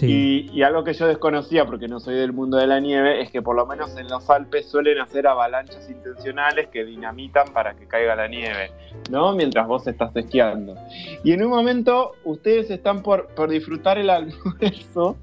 Y, 0.00 0.62
algo 0.62 0.84
que 0.84 0.94
yo 0.94 1.06
desconocía, 1.06 1.66
porque 1.66 1.86
no 1.86 2.00
soy 2.00 2.14
del 2.14 2.32
mundo 2.32 2.56
de 2.56 2.66
la 2.66 2.80
nieve, 2.80 3.20
es 3.20 3.30
que 3.30 3.42
por 3.42 3.54
lo 3.54 3.66
menos 3.66 3.96
en 3.96 4.08
los 4.08 4.28
Alpes 4.30 4.66
suelen 4.66 4.98
hacer 4.98 5.26
avalanchas 5.26 5.88
intencionales 5.90 6.68
que 6.68 6.84
dinamitan 6.84 7.52
para 7.52 7.74
que 7.74 7.86
caiga 7.86 8.16
la 8.16 8.26
nieve, 8.26 8.72
¿no? 9.10 9.34
Mientras 9.34 9.66
vos 9.66 9.86
estás 9.86 10.14
esquiando. 10.16 10.76
Y 11.24 11.32
en 11.32 11.44
un 11.44 11.50
momento 11.50 12.12
ustedes 12.24 12.70
están 12.70 13.02
por, 13.02 13.28
por 13.34 13.50
disfrutar 13.50 13.98
el 13.98 14.08
almuerzo 14.10 15.16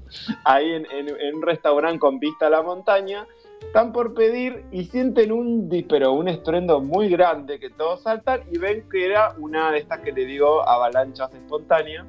ahí 0.44 0.70
en 0.72 1.34
un 1.34 1.42
restaurante 1.42 1.98
con 1.98 2.20
vista 2.20 2.46
a 2.46 2.50
la 2.50 2.62
montaña, 2.62 3.26
están 3.60 3.92
por 3.92 4.14
pedir 4.14 4.64
y 4.72 4.84
sienten 4.84 5.30
un, 5.32 5.68
di- 5.68 5.82
pero 5.82 6.12
un 6.12 6.28
estruendo 6.28 6.80
muy 6.80 7.08
grande 7.08 7.58
que 7.60 7.70
todos 7.70 8.02
saltan 8.02 8.40
y 8.50 8.58
ven 8.58 8.84
que 8.90 9.06
era 9.06 9.34
una 9.38 9.70
de 9.70 9.78
estas 9.78 10.00
que 10.00 10.12
le 10.12 10.24
digo 10.24 10.68
avalanchas 10.68 11.32
espontáneas. 11.34 12.06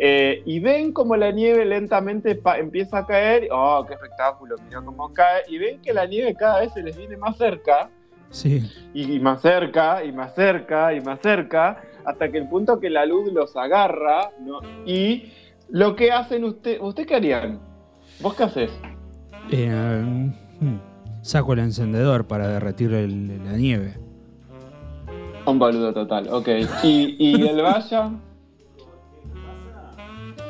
Eh, 0.00 0.42
y 0.44 0.58
ven 0.58 0.92
como 0.92 1.14
la 1.16 1.30
nieve 1.30 1.64
lentamente 1.64 2.40
empieza 2.58 2.98
a 2.98 3.06
caer. 3.06 3.46
¡Oh, 3.52 3.84
qué 3.86 3.94
espectáculo! 3.94 4.56
Mirá 4.66 4.82
cómo 4.82 5.12
cae. 5.12 5.42
Y 5.48 5.58
ven 5.58 5.80
que 5.82 5.92
la 5.92 6.04
nieve 6.04 6.34
cada 6.34 6.60
vez 6.60 6.72
se 6.72 6.82
les 6.82 6.96
viene 6.96 7.16
más 7.16 7.36
cerca. 7.36 7.88
Sí. 8.30 8.68
Y, 8.92 9.14
y 9.14 9.20
más 9.20 9.40
cerca, 9.40 10.02
y 10.04 10.10
más 10.10 10.34
cerca, 10.34 10.92
y 10.94 11.00
más 11.00 11.20
cerca. 11.20 11.80
Hasta 12.04 12.28
que 12.28 12.38
el 12.38 12.48
punto 12.48 12.80
que 12.80 12.90
la 12.90 13.06
luz 13.06 13.32
los 13.32 13.56
agarra. 13.56 14.30
¿no? 14.40 14.58
Y 14.84 15.32
lo 15.68 15.94
que 15.94 16.10
hacen 16.10 16.42
ustedes. 16.42 16.80
¿Usted 16.82 17.06
qué 17.06 17.14
harían? 17.14 17.60
¿Vos 18.18 18.34
qué 18.34 18.42
haces? 18.42 18.72
Eh, 19.52 19.68
hmm, 20.60 20.76
saco 21.24 21.54
el 21.54 21.60
encendedor 21.60 22.26
para 22.26 22.46
derretir 22.48 22.92
el- 22.92 23.42
la 23.44 23.52
nieve. 23.56 23.94
Un 25.46 25.58
boludo 25.58 25.92
total, 25.94 26.28
ok. 26.30 26.48
¿Y, 26.82 27.16
y 27.18 27.46
el 27.48 27.62
Vaya? 27.62 28.10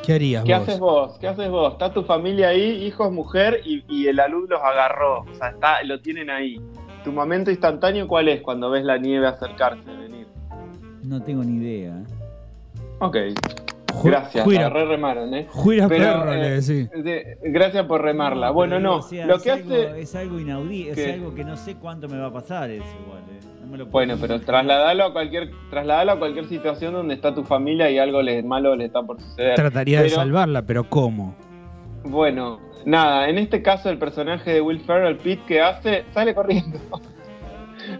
¿Qué 0.04 0.12
harías 0.14 0.44
¿Qué 0.44 0.52
vos? 0.52 0.62
haces 0.62 0.78
vos? 0.80 1.18
¿Qué 1.18 1.28
haces 1.28 1.48
vos? 1.50 1.72
Está 1.72 1.92
tu 1.92 2.02
familia 2.02 2.48
ahí, 2.48 2.84
hijos, 2.84 3.10
mujer, 3.12 3.60
y, 3.64 3.84
y 3.88 4.12
la 4.12 4.26
luz 4.28 4.48
los 4.50 4.60
agarró. 4.60 5.20
O 5.20 5.34
sea, 5.34 5.50
está, 5.50 5.82
lo 5.84 6.00
tienen 6.00 6.28
ahí. 6.28 6.60
¿Tu 7.04 7.12
momento 7.12 7.50
instantáneo 7.50 8.06
cuál 8.08 8.28
es 8.28 8.42
cuando 8.42 8.68
ves 8.70 8.84
la 8.84 8.98
nieve 8.98 9.26
acercarse, 9.26 9.84
venir? 9.84 10.26
No 11.04 11.22
tengo 11.22 11.42
ni 11.44 11.56
idea. 11.56 11.96
¿eh? 11.98 12.04
Ok. 12.98 13.16
Gracias, 14.02 14.44
juira- 14.44 14.62
la 14.62 14.70
re 14.70 14.84
remaron, 14.86 15.34
¿eh? 15.34 15.46
juira 15.50 15.88
Pero, 15.88 16.04
perro, 16.04 16.32
eh, 16.32 16.36
le 16.38 16.50
decís. 16.60 16.90
de- 17.04 17.38
gracias 17.44 17.86
por 17.86 18.02
remarla. 18.02 18.50
bueno, 18.50 18.80
no. 18.80 18.96
o 18.96 19.02
sea, 19.02 19.26
lo 19.26 19.36
es 19.36 19.42
que 19.42 19.50
algo, 19.52 19.74
hace. 19.74 20.00
Es 20.00 20.14
algo 20.14 20.40
inaudito, 20.40 20.92
es 21.00 21.14
algo 21.14 21.34
que 21.34 21.44
no 21.44 21.56
sé 21.56 21.76
cuánto 21.76 22.08
me 22.08 22.18
va 22.18 22.26
a 22.26 22.32
pasar 22.32 22.70
eso 22.70 22.84
igual. 23.04 23.20
¿eh? 23.30 23.38
No 23.60 23.66
me 23.68 23.78
lo 23.78 23.84
puedo 23.88 24.06
Bueno, 24.06 24.16
pero 24.20 24.40
trasladalo 24.40 25.04
a 25.04 25.12
cualquier, 25.12 25.50
trasladalo 25.70 26.12
a 26.12 26.18
cualquier 26.18 26.46
situación 26.48 26.92
donde 26.94 27.14
está 27.14 27.34
tu 27.34 27.44
familia 27.44 27.90
y 27.90 27.98
algo 27.98 28.20
les, 28.22 28.44
malo 28.44 28.74
le 28.76 28.86
está 28.86 29.02
por 29.02 29.20
suceder. 29.20 29.54
Trataría 29.54 30.02
de 30.02 30.10
salvarla, 30.10 30.62
pero 30.62 30.84
¿cómo? 30.88 31.34
Bueno, 32.04 32.60
nada, 32.84 33.28
en 33.28 33.38
este 33.38 33.62
caso 33.62 33.88
el 33.90 33.98
personaje 33.98 34.52
de 34.52 34.60
Will 34.60 34.80
Ferrell, 34.80 35.16
Pete, 35.16 35.42
que 35.46 35.60
hace, 35.60 36.04
sale 36.12 36.34
corriendo. 36.34 36.78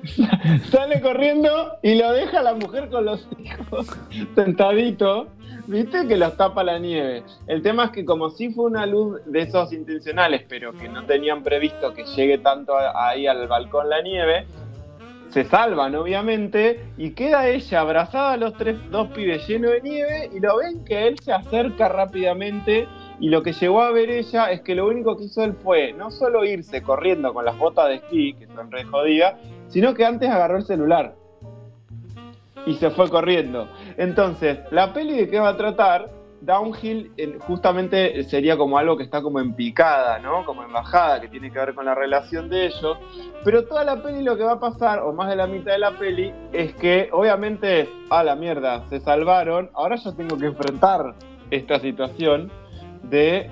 sale 0.70 1.00
corriendo 1.00 1.76
y 1.82 1.94
lo 1.96 2.12
deja 2.12 2.40
a 2.40 2.42
la 2.42 2.54
mujer 2.54 2.88
con 2.90 3.04
los 3.04 3.26
hijos 3.38 3.86
sentadito. 4.34 5.28
Viste 5.66 6.06
que 6.06 6.16
los 6.18 6.36
tapa 6.36 6.62
la 6.62 6.78
nieve. 6.78 7.22
El 7.46 7.62
tema 7.62 7.86
es 7.86 7.90
que 7.92 8.04
como 8.04 8.28
si 8.28 8.50
fue 8.50 8.66
una 8.66 8.84
luz 8.84 9.20
de 9.24 9.42
esos 9.42 9.72
intencionales, 9.72 10.44
pero 10.46 10.72
que 10.72 10.88
no 10.90 11.04
tenían 11.06 11.42
previsto 11.42 11.94
que 11.94 12.04
llegue 12.04 12.38
tanto 12.38 12.74
ahí 12.76 13.26
al 13.26 13.48
balcón 13.48 13.88
la 13.88 14.02
nieve, 14.02 14.46
se 15.30 15.44
salvan 15.44 15.94
obviamente 15.94 16.80
y 16.98 17.12
queda 17.12 17.48
ella 17.48 17.80
abrazada 17.80 18.32
a 18.32 18.36
los 18.36 18.54
tres, 18.54 18.76
dos 18.90 19.08
pibes 19.08 19.48
llenos 19.48 19.72
de 19.72 19.80
nieve 19.80 20.30
y 20.32 20.38
lo 20.38 20.58
ven 20.58 20.84
que 20.84 21.08
él 21.08 21.18
se 21.18 21.32
acerca 21.32 21.88
rápidamente 21.88 22.86
y 23.18 23.30
lo 23.30 23.42
que 23.42 23.52
llegó 23.52 23.80
a 23.80 23.90
ver 23.90 24.10
ella 24.10 24.52
es 24.52 24.60
que 24.60 24.74
lo 24.74 24.86
único 24.86 25.16
que 25.16 25.24
hizo 25.24 25.42
él 25.42 25.54
fue 25.54 25.92
no 25.94 26.10
solo 26.10 26.44
irse 26.44 26.82
corriendo 26.82 27.32
con 27.32 27.46
las 27.46 27.58
botas 27.58 27.88
de 27.88 27.94
esquí, 27.96 28.34
que 28.34 28.46
son 28.48 28.70
re 28.70 28.84
jodidas, 28.84 29.34
sino 29.68 29.94
que 29.94 30.04
antes 30.04 30.28
agarró 30.28 30.58
el 30.58 30.64
celular 30.64 31.16
y 32.66 32.74
se 32.74 32.90
fue 32.90 33.08
corriendo. 33.10 33.68
Entonces, 33.96 34.58
la 34.70 34.92
peli 34.92 35.16
de 35.16 35.28
qué 35.30 35.38
va 35.40 35.50
a 35.50 35.56
tratar, 35.56 36.10
Downhill 36.40 37.10
en- 37.16 37.38
justamente 37.38 38.22
sería 38.24 38.56
como 38.58 38.76
algo 38.76 38.98
que 38.98 39.02
está 39.04 39.22
como 39.22 39.40
en 39.40 39.54
picada, 39.54 40.18
¿no? 40.18 40.44
Como 40.44 40.62
en 40.62 40.72
bajada, 40.72 41.18
que 41.20 41.28
tiene 41.28 41.50
que 41.50 41.58
ver 41.58 41.74
con 41.74 41.86
la 41.86 41.94
relación 41.94 42.50
de 42.50 42.66
ellos. 42.66 42.98
Pero 43.44 43.64
toda 43.64 43.82
la 43.84 44.02
peli 44.02 44.22
lo 44.22 44.36
que 44.36 44.42
va 44.44 44.52
a 44.52 44.60
pasar, 44.60 45.00
o 45.00 45.12
más 45.14 45.30
de 45.30 45.36
la 45.36 45.46
mitad 45.46 45.72
de 45.72 45.78
la 45.78 45.92
peli, 45.92 46.34
es 46.52 46.74
que 46.74 47.08
obviamente 47.12 47.80
es, 47.80 47.88
a 48.10 48.22
la 48.22 48.36
mierda, 48.36 48.84
se 48.90 49.00
salvaron, 49.00 49.70
ahora 49.72 49.96
yo 49.96 50.12
tengo 50.14 50.36
que 50.36 50.46
enfrentar 50.46 51.14
esta 51.50 51.78
situación 51.80 52.50
de, 53.04 53.48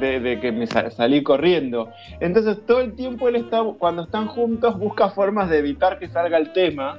que 0.00 0.52
me 0.52 0.66
sa- 0.66 0.90
salí 0.90 1.22
corriendo. 1.22 1.90
Entonces 2.18 2.64
todo 2.66 2.80
el 2.80 2.94
tiempo 2.96 3.28
él 3.28 3.36
está, 3.36 3.62
cuando 3.78 4.02
están 4.02 4.26
juntos, 4.26 4.76
busca 4.78 5.10
formas 5.10 5.48
de 5.48 5.58
evitar 5.58 5.98
que 6.00 6.08
salga 6.08 6.38
el 6.38 6.52
tema. 6.52 6.98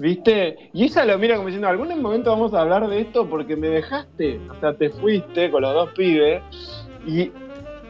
¿Viste? 0.00 0.70
Y 0.72 0.84
ella 0.84 1.04
lo 1.04 1.18
mira 1.18 1.36
como 1.36 1.46
diciendo, 1.48 1.68
algún 1.68 2.00
momento 2.00 2.30
vamos 2.30 2.52
a 2.54 2.60
hablar 2.62 2.88
de 2.88 3.00
esto 3.00 3.28
porque 3.28 3.56
me 3.56 3.68
dejaste, 3.68 4.40
o 4.50 4.58
sea, 4.60 4.74
te 4.74 4.90
fuiste 4.90 5.50
con 5.50 5.62
los 5.62 5.72
dos 5.72 5.90
pibes. 5.96 6.42
Y 7.06 7.30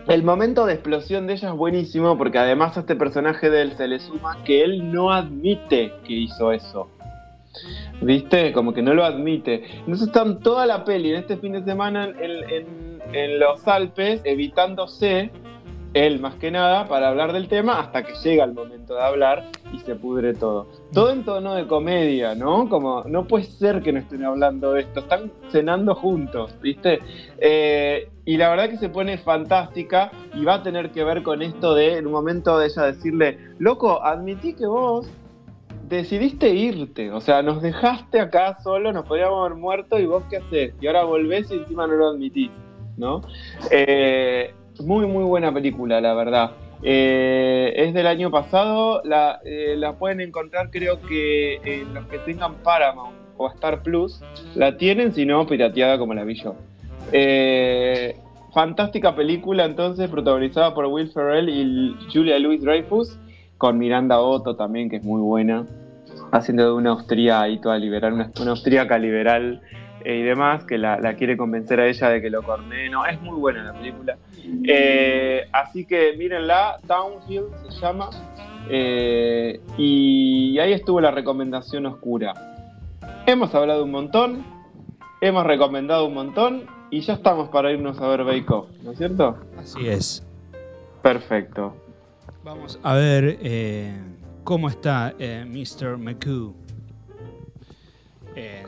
el 0.09 0.23
momento 0.23 0.66
de 0.66 0.74
explosión 0.74 1.27
de 1.27 1.35
ella 1.35 1.49
es 1.51 1.55
buenísimo 1.55 2.19
porque 2.19 2.39
además 2.39 2.77
a 2.77 2.81
este 2.81 2.97
personaje 2.97 3.51
de 3.51 3.62
él 3.62 3.73
se 3.77 3.89
le 3.89 3.99
suma 4.01 4.43
que 4.44 4.62
él 4.62 4.93
no 4.93 5.12
admite 5.12 5.93
que 6.05 6.12
hizo 6.12 6.53
eso. 6.53 6.89
¿Viste? 8.01 8.53
Como 8.53 8.73
que 8.73 8.82
no 8.82 8.94
lo 8.94 9.05
admite. 9.05 9.65
Entonces 9.81 10.09
están 10.09 10.40
toda 10.40 10.66
la 10.66 10.85
peli 10.85 11.11
en 11.11 11.16
este 11.16 11.36
fin 11.36 11.53
de 11.53 11.62
semana 11.65 12.07
en, 12.07 12.15
en- 13.15 13.39
los 13.39 13.69
Alpes 13.69 14.23
evitándose 14.24 15.31
él 15.93 16.19
más 16.20 16.35
que 16.36 16.51
nada 16.51 16.89
para 16.89 17.09
hablar 17.09 17.35
del 17.35 17.47
tema 17.47 17.78
hasta 17.78 18.03
que 18.03 18.15
llega 18.24 18.44
el 18.44 18.55
momento 18.55 18.94
de 18.94 19.03
hablar 19.03 19.44
y 19.73 19.78
se 19.78 19.94
pudre 19.94 20.35
todo. 20.35 20.66
Todo 20.93 21.11
en 21.11 21.24
tono 21.24 21.55
de 21.55 21.66
comedia, 21.66 22.35
¿no? 22.35 22.69
Como 22.69 23.05
no 23.05 23.27
puede 23.27 23.44
ser 23.44 23.82
que 23.82 23.93
no 23.93 24.01
estén 24.01 24.24
hablando 24.24 24.73
de 24.73 24.82
esto, 24.82 25.01
están 25.01 25.32
cenando 25.51 25.94
juntos, 25.94 26.55
¿viste? 26.61 27.01
Eh, 27.39 28.09
y 28.24 28.36
la 28.36 28.51
verdad 28.51 28.69
que 28.69 28.77
se 28.77 28.89
pone 28.89 29.19
fantástica 29.19 30.12
y 30.35 30.44
va 30.44 30.55
a 30.55 30.62
tener 30.62 30.90
que 30.90 31.05
ver 31.05 31.23
con 31.23 31.43
esto 31.43 31.74
de 31.74 31.99
en 31.99 32.07
un 32.07 32.12
momento 32.12 32.59
de 32.59 32.66
ella 32.66 32.82
decirle, 32.85 33.39
loco, 33.59 34.03
admití 34.03 34.55
que 34.55 34.66
vos 34.66 35.11
decidiste 35.89 36.49
irte, 36.49 37.11
o 37.11 37.20
sea, 37.20 37.43
nos 37.43 37.61
dejaste 37.61 38.20
acá 38.20 38.59
solo, 38.62 38.93
nos 38.93 39.05
podríamos 39.05 39.40
haber 39.40 39.59
muerto 39.59 39.99
y 39.99 40.07
vos 40.07 40.23
qué 40.31 40.39
haces, 40.39 40.74
y 40.81 40.86
ahora 40.86 41.05
volvés 41.05 41.51
y 41.51 41.55
encima 41.55 41.86
no 41.86 41.94
lo 41.94 42.09
admitís, 42.09 42.51
¿no? 42.97 43.20
Eh, 43.70 44.55
muy, 44.81 45.07
muy 45.07 45.24
buena 45.24 45.53
película, 45.53 46.01
la 46.01 46.15
verdad. 46.15 46.53
Eh, 46.83 47.73
es 47.77 47.95
del 47.95 48.07
año 48.07 48.31
pasado, 48.31 49.03
la, 49.05 49.41
eh, 49.45 49.81
pueden 49.99 50.21
encontrar 50.21 50.71
creo 50.71 51.01
que 51.01 51.61
en 51.65 51.95
los 51.95 52.07
que 52.07 52.19
tengan 52.19 52.55
Paramount 52.57 53.15
o 53.37 53.49
Star 53.51 53.83
Plus, 53.83 54.21
la 54.55 54.77
tienen, 54.77 55.13
si 55.13 55.25
no, 55.25 55.47
pirateada 55.47 55.99
como 55.99 56.15
la 56.15 56.25
vi 56.25 56.35
yo. 56.35 56.55
Eh, 57.13 58.17
fantástica 58.53 59.15
película 59.15 59.65
entonces, 59.65 60.09
protagonizada 60.11 60.75
por 60.75 60.87
Will 60.87 61.11
Ferrell 61.11 61.49
y 61.49 61.97
Julia 62.13 62.39
Louis 62.39 62.61
Dreyfus, 62.61 63.19
con 63.59 63.79
Miranda 63.79 64.21
Otto 64.21 64.57
también, 64.57 64.91
que 64.91 64.97
es 64.97 65.05
muy 65.05 65.21
buena, 65.21 65.67
haciendo 66.33 66.65
de 66.65 66.73
una 66.73 66.91
austríaca 66.91 67.61
toda 67.61 67.79
liberal, 67.79 68.13
una, 68.13 68.99
liberal 68.99 69.63
eh, 70.05 70.17
y 70.17 70.23
demás, 70.23 70.65
que 70.65 70.79
la, 70.79 71.15
quiere 71.15 71.37
convencer 71.37 71.81
a 71.81 71.87
ella 71.87 72.09
de 72.09 72.21
que 72.21 72.31
lo 72.31 72.43
corne. 72.43 72.89
No, 72.91 73.07
es 73.07 73.21
muy 73.23 73.39
buena 73.39 73.65
la 73.65 73.73
película. 73.73 74.17
Eh, 74.66 75.48
así 75.52 75.85
que 75.85 76.14
mírenla, 76.16 76.78
Downhill 76.86 77.44
se 77.69 77.81
llama. 77.81 78.10
eh, 78.70 79.60
y 79.77 80.59
ahí 80.59 80.73
estuvo 80.73 81.01
la 81.01 81.10
recomendación 81.10 81.85
oscura. 81.86 82.32
Hemos 83.27 83.55
hablado 83.55 83.85
un 83.85 83.90
montón, 83.90 84.44
hemos 85.20 85.44
recomendado 85.44 86.06
un 86.06 86.14
montón 86.14 86.66
y 86.90 87.01
ya 87.01 87.14
estamos 87.14 87.48
para 87.51 87.73
irnos 87.73 88.01
a 88.01 88.06
ver 88.09 88.24
Bake 88.24 88.51
Off, 88.52 88.69
¿no 88.85 88.93
es 88.93 88.98
cierto? 88.98 89.36
Así 89.59 89.86
es. 89.89 90.24
Perfecto. 91.02 91.74
Vamos 92.44 92.78
a 92.82 92.94
ver 92.94 93.39
eh, 93.43 93.93
cómo 94.44 94.69
está 94.69 95.12
Mr. 95.19 95.98
McCoo 95.98 96.55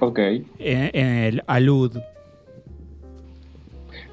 Ok. 0.01 0.19
en- 0.19 0.47
en 0.93 1.07
el 1.07 1.43
alud. 1.47 1.97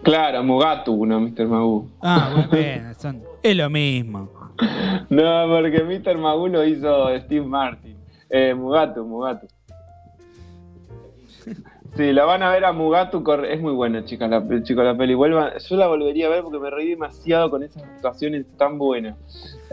Claro, 0.04 0.44
Mugatu, 0.44 1.06
no 1.06 1.20
Mr. 1.20 1.48
Magoo. 1.48 1.88
Ah, 2.02 2.46
bueno, 2.50 2.94
son- 2.98 3.22
es 3.44 3.56
lo 3.56 3.70
mismo. 3.70 4.30
No, 5.10 5.48
porque 5.50 5.84
Mr. 5.84 6.18
Magoo 6.18 6.48
lo 6.48 6.64
hizo 6.64 7.08
Steve 7.20 7.46
Martin. 7.46 7.96
Eh, 8.30 8.54
Mugatu, 8.54 9.04
Mugatu. 9.06 9.48
Sí, 11.98 12.14
la 12.14 12.24
van 12.26 12.44
a 12.44 12.52
ver 12.52 12.64
a 12.64 12.72
Mugatu. 12.72 13.24
Es 13.44 13.60
muy 13.60 13.74
buena, 13.74 14.06
chicas, 14.06 14.30
la, 14.30 14.44
chicos, 14.64 14.86
la 14.86 14.96
peli. 14.96 15.14
Vuelvan- 15.16 15.52
yo 15.68 15.76
la 15.76 15.88
volvería 15.88 16.28
a 16.28 16.30
ver 16.30 16.44
porque 16.44 16.60
me 16.60 16.70
reí 16.70 16.90
demasiado 16.90 17.50
con 17.50 17.64
esas 17.64 17.84
actuaciones 17.84 18.46
tan 18.58 18.78
buenas. 18.78 19.18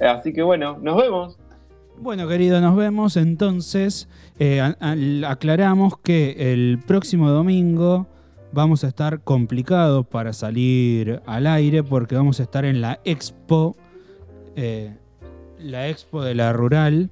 Eh, 0.00 0.06
así 0.06 0.32
que 0.32 0.42
bueno, 0.42 0.78
nos 0.80 0.96
vemos. 0.96 1.38
Bueno, 2.00 2.26
querido, 2.26 2.60
nos 2.60 2.74
vemos. 2.74 3.16
Entonces, 3.16 4.08
eh, 4.38 4.60
aclaramos 5.26 5.98
que 5.98 6.52
el 6.52 6.78
próximo 6.86 7.28
domingo 7.30 8.06
vamos 8.52 8.84
a 8.84 8.88
estar 8.88 9.20
complicados 9.20 10.06
para 10.06 10.32
salir 10.32 11.20
al 11.26 11.46
aire 11.46 11.82
porque 11.82 12.14
vamos 12.16 12.40
a 12.40 12.44
estar 12.44 12.64
en 12.64 12.80
la 12.80 13.00
expo, 13.04 13.76
eh, 14.56 14.94
la 15.58 15.88
expo 15.88 16.22
de 16.22 16.34
la 16.34 16.52
rural. 16.52 17.10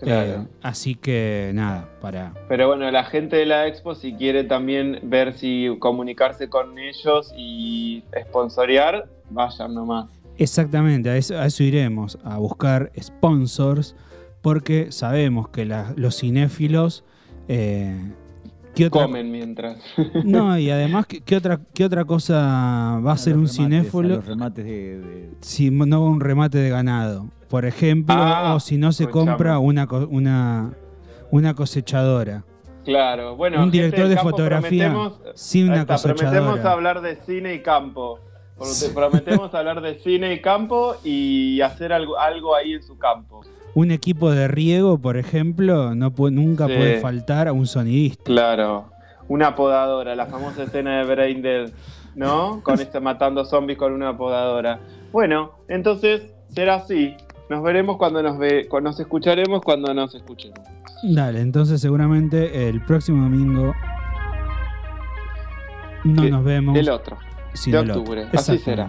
Claro. 0.00 0.42
Eh, 0.42 0.46
así 0.62 0.96
que 0.96 1.52
nada, 1.54 1.88
para. 2.00 2.34
Pero 2.48 2.66
bueno, 2.66 2.90
la 2.90 3.04
gente 3.04 3.36
de 3.36 3.46
la 3.46 3.68
expo, 3.68 3.94
si 3.94 4.14
quiere 4.14 4.42
también 4.42 4.98
ver 5.04 5.34
si 5.34 5.68
comunicarse 5.78 6.48
con 6.48 6.76
ellos 6.78 7.32
y 7.36 8.02
sponsorear, 8.28 9.08
vayan 9.30 9.74
nomás. 9.74 10.10
Exactamente, 10.38 11.08
a 11.08 11.16
eso, 11.16 11.38
a 11.38 11.46
eso 11.46 11.62
iremos, 11.62 12.18
a 12.24 12.38
buscar 12.38 12.90
sponsors, 13.00 13.94
porque 14.40 14.90
sabemos 14.90 15.48
que 15.50 15.64
la- 15.66 15.92
los 15.96 16.18
cinéfilos. 16.18 17.04
eh, 17.48 17.96
¿qué 18.74 18.86
otra- 18.86 19.02
Comen 19.04 19.30
mientras. 19.30 19.78
No, 20.24 20.56
y 20.58 20.70
además, 20.70 21.06
¿qué, 21.06 21.20
qué 21.20 21.36
otra, 21.36 21.60
qué 21.74 21.84
otra 21.84 22.04
cosa 22.04 22.98
va 23.04 23.12
a 23.12 23.16
ser 23.18 23.34
un 23.36 23.46
remates, 23.46 23.56
cinéfilo? 23.56 24.14
a 24.14 24.16
Los 24.18 24.26
remates 24.26 24.64
de, 24.64 24.98
de- 25.00 25.30
Si 25.40 25.70
no 25.70 26.04
un 26.04 26.20
remate 26.20 26.58
de 26.58 26.70
ganado, 26.70 27.28
por 27.48 27.64
ejemplo, 27.64 28.14
Ah, 28.16 28.54
o 28.54 28.60
si 28.60 28.78
no 28.78 28.92
se 28.92 29.06
compra 29.08 29.58
una, 29.58 29.86
una, 30.08 30.70
una 31.30 31.54
cosechadora. 31.54 32.44
Claro, 32.84 33.36
bueno. 33.36 33.58
Un 33.58 33.64
gente 33.70 33.76
director 33.78 34.08
de 34.08 34.16
fotografía 34.16 34.92
prometemos- 34.92 35.32
sin 35.34 35.66
una 35.70 35.82
está, 35.82 35.96
Prometemos 35.98 36.32
cosechadora. 36.32 36.72
hablar 36.72 37.00
de 37.00 37.16
cine 37.24 37.54
y 37.54 37.60
campo. 37.62 38.18
Prometemos 38.94 39.54
hablar 39.54 39.80
de 39.80 39.98
cine 40.00 40.34
y 40.34 40.40
campo 40.40 40.96
y 41.04 41.60
hacer 41.60 41.92
algo, 41.92 42.18
algo 42.18 42.54
ahí 42.56 42.72
en 42.74 42.82
su 42.82 42.96
campo. 42.98 43.42
Un 43.74 43.90
equipo 43.90 44.30
de 44.30 44.48
riego, 44.48 44.98
por 44.98 45.16
ejemplo, 45.16 45.94
no 45.94 46.10
puede- 46.10 46.34
nunca 46.34 46.66
Sí. 46.66 46.74
puede 46.74 47.00
faltar 47.00 47.48
a 47.48 47.52
un 47.52 47.66
sonidista. 47.66 48.24
Claro. 48.24 48.90
Una 49.28 49.54
podadora, 49.54 50.14
la 50.14 50.26
famosa 50.26 50.64
escena 50.64 50.98
de 50.98 51.04
Brain 51.04 51.40
Dead, 51.42 51.70
¿no? 52.14 52.60
Con 52.62 52.80
este 52.80 53.00
matando 53.00 53.44
zombies 53.46 53.78
con 53.78 53.92
una 53.92 54.16
podadora. 54.16 54.80
Bueno, 55.10 55.52
entonces 55.68 56.22
será 56.48 56.74
así. 56.76 57.14
Nos 57.48 57.62
veremos 57.62 57.96
cuando 57.96 58.22
nos 58.22 58.38
ve, 58.38 58.66
cuando 58.68 58.90
nos 58.90 59.00
escucharemos 59.00 59.62
cuando 59.62 59.92
nos 59.94 60.14
escuchemos. 60.14 60.58
Dale, 61.02 61.40
entonces 61.40 61.80
seguramente 61.80 62.68
el 62.68 62.80
próximo 62.84 63.24
domingo 63.24 63.74
no 66.04 66.24
nos 66.24 66.44
vemos. 66.44 66.74
del 66.74 66.90
otro, 66.90 67.16
de 67.66 67.78
otro. 67.78 67.98
octubre. 68.00 68.26
Así 68.32 68.58
será. 68.58 68.88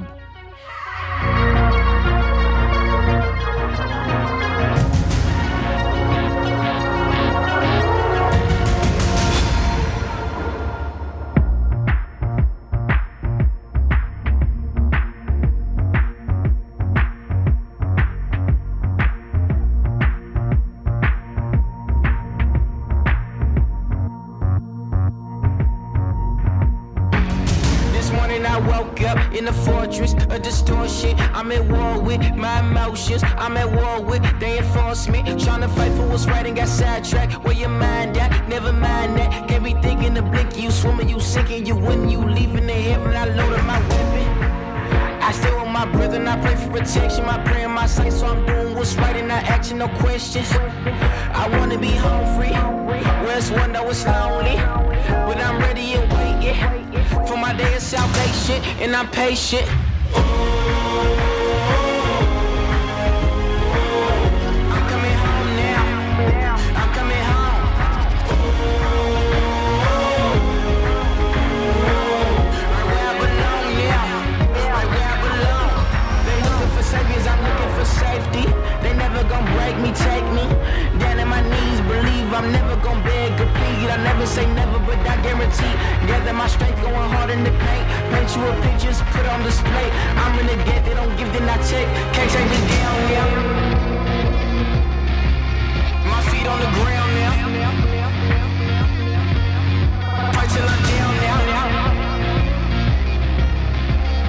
I'm 31.43 31.51
at 31.51 31.65
war 31.65 31.99
with 32.01 32.21
my 32.37 32.61
emotions. 32.61 33.21
I'm 33.21 33.57
at 33.57 33.69
war 33.69 34.01
with 34.01 34.23
they 34.39 34.59
enforce 34.59 35.09
me. 35.09 35.23
Trying 35.43 35.59
to 35.59 35.67
fight 35.67 35.91
for 35.91 36.07
what's 36.07 36.25
right 36.25 36.45
and 36.45 36.55
got 36.55 36.69
sidetracked. 36.69 37.43
Where 37.43 37.53
your 37.53 37.67
mind 37.67 38.15
at? 38.15 38.47
Never 38.47 38.71
mind 38.71 39.17
that. 39.17 39.49
Can't 39.49 39.61
be 39.61 39.73
thinking 39.81 40.13
the 40.13 40.21
blink. 40.21 40.57
You 40.57 40.71
swimming, 40.71 41.09
you 41.09 41.19
sinking, 41.19 41.65
you 41.65 41.75
winning, 41.75 42.09
you 42.09 42.21
leaving 42.25 42.65
the 42.65 42.71
heaven. 42.71 43.13
I 43.13 43.25
loaded 43.25 43.61
my 43.65 43.77
weapon. 43.77 44.23
I 45.21 45.33
stay 45.33 45.51
with 45.53 45.67
my 45.67 45.85
brother 45.85 46.15
and 46.15 46.29
I 46.29 46.39
pray 46.39 46.55
for 46.55 46.71
protection. 46.71 47.25
My 47.25 47.43
prayer 47.43 47.65
and 47.65 47.73
my 47.73 47.87
sight, 47.87 48.13
so 48.13 48.27
I'm 48.27 48.45
doing 48.45 48.73
what's 48.75 48.95
right 48.95 49.17
and 49.17 49.27
not 49.27 49.43
asking 49.43 49.79
no 49.79 49.89
questions. 49.99 50.49
I 50.49 51.49
wanna 51.57 51.77
be 51.77 51.91
home 51.91 52.25
free. 52.37 52.55
Where's 53.25 53.51
one 53.51 53.73
that 53.73 53.85
was 53.85 54.05
lonely? 54.05 54.55
But 55.27 55.39
I'm 55.39 55.59
ready 55.59 55.91
and 55.95 56.09
waiting 56.13 56.55
for 57.27 57.35
my 57.35 57.51
day 57.51 57.75
of 57.75 57.81
salvation, 57.81 58.63
and 58.79 58.95
I'm 58.95 59.09
patient. 59.09 59.67
Oh 60.15 61.42
Never 84.23 84.35
say 84.35 84.47
never, 84.55 84.79
but 84.79 84.97
I 84.99 85.19
guarantee. 85.21 85.75
Gather 86.07 86.31
my 86.31 86.47
strength, 86.47 86.79
going 86.79 87.09
hard 87.11 87.29
in 87.29 87.43
the 87.43 87.51
paint. 87.51 87.85
Paint 88.07 88.33
you 88.33 88.47
a 88.47 88.55
pictures, 88.63 89.01
put 89.11 89.25
on 89.27 89.43
display. 89.43 89.91
I'm 90.15 90.39
in 90.39 90.47
the 90.47 90.55
get, 90.63 90.85
they 90.85 90.93
don't 90.93 91.13
give, 91.17 91.27
then 91.33 91.43
I 91.43 91.57
take. 91.67 91.89
Can't 92.15 92.31
take 92.31 92.47
me 92.47 92.55
down 92.71 92.99
now. 93.11 93.27
My 96.07 96.21
feet 96.31 96.47
on 96.47 96.57
the 96.63 96.71
ground 96.71 97.11
now. 97.19 97.33
Fight 100.31 100.49
till 100.55 100.67
I'm 100.71 100.81
down 100.87 101.13
now. 101.27 101.39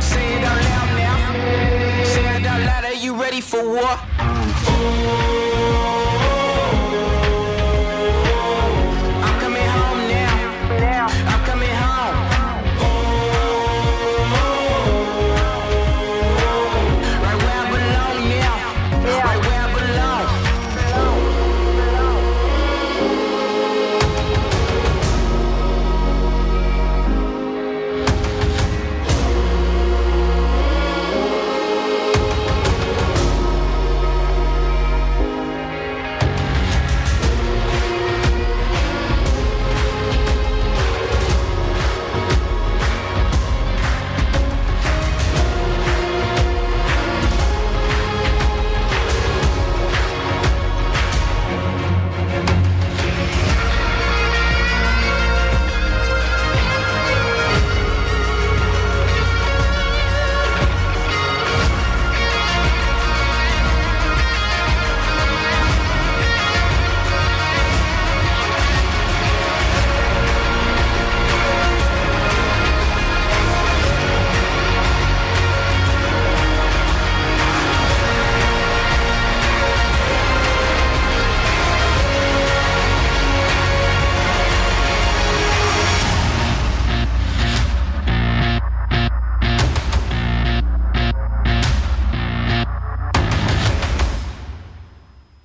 Say 0.00 0.26
it 0.34 0.42
out 0.42 0.60
loud 0.70 0.90
now. 0.98 1.18
Say 2.02 2.24
it 2.34 2.46
out 2.46 2.60
loud. 2.66 2.84
Are 2.84 2.94
you 2.94 3.14
ready 3.14 3.40
for 3.40 3.62
war? 3.62 5.33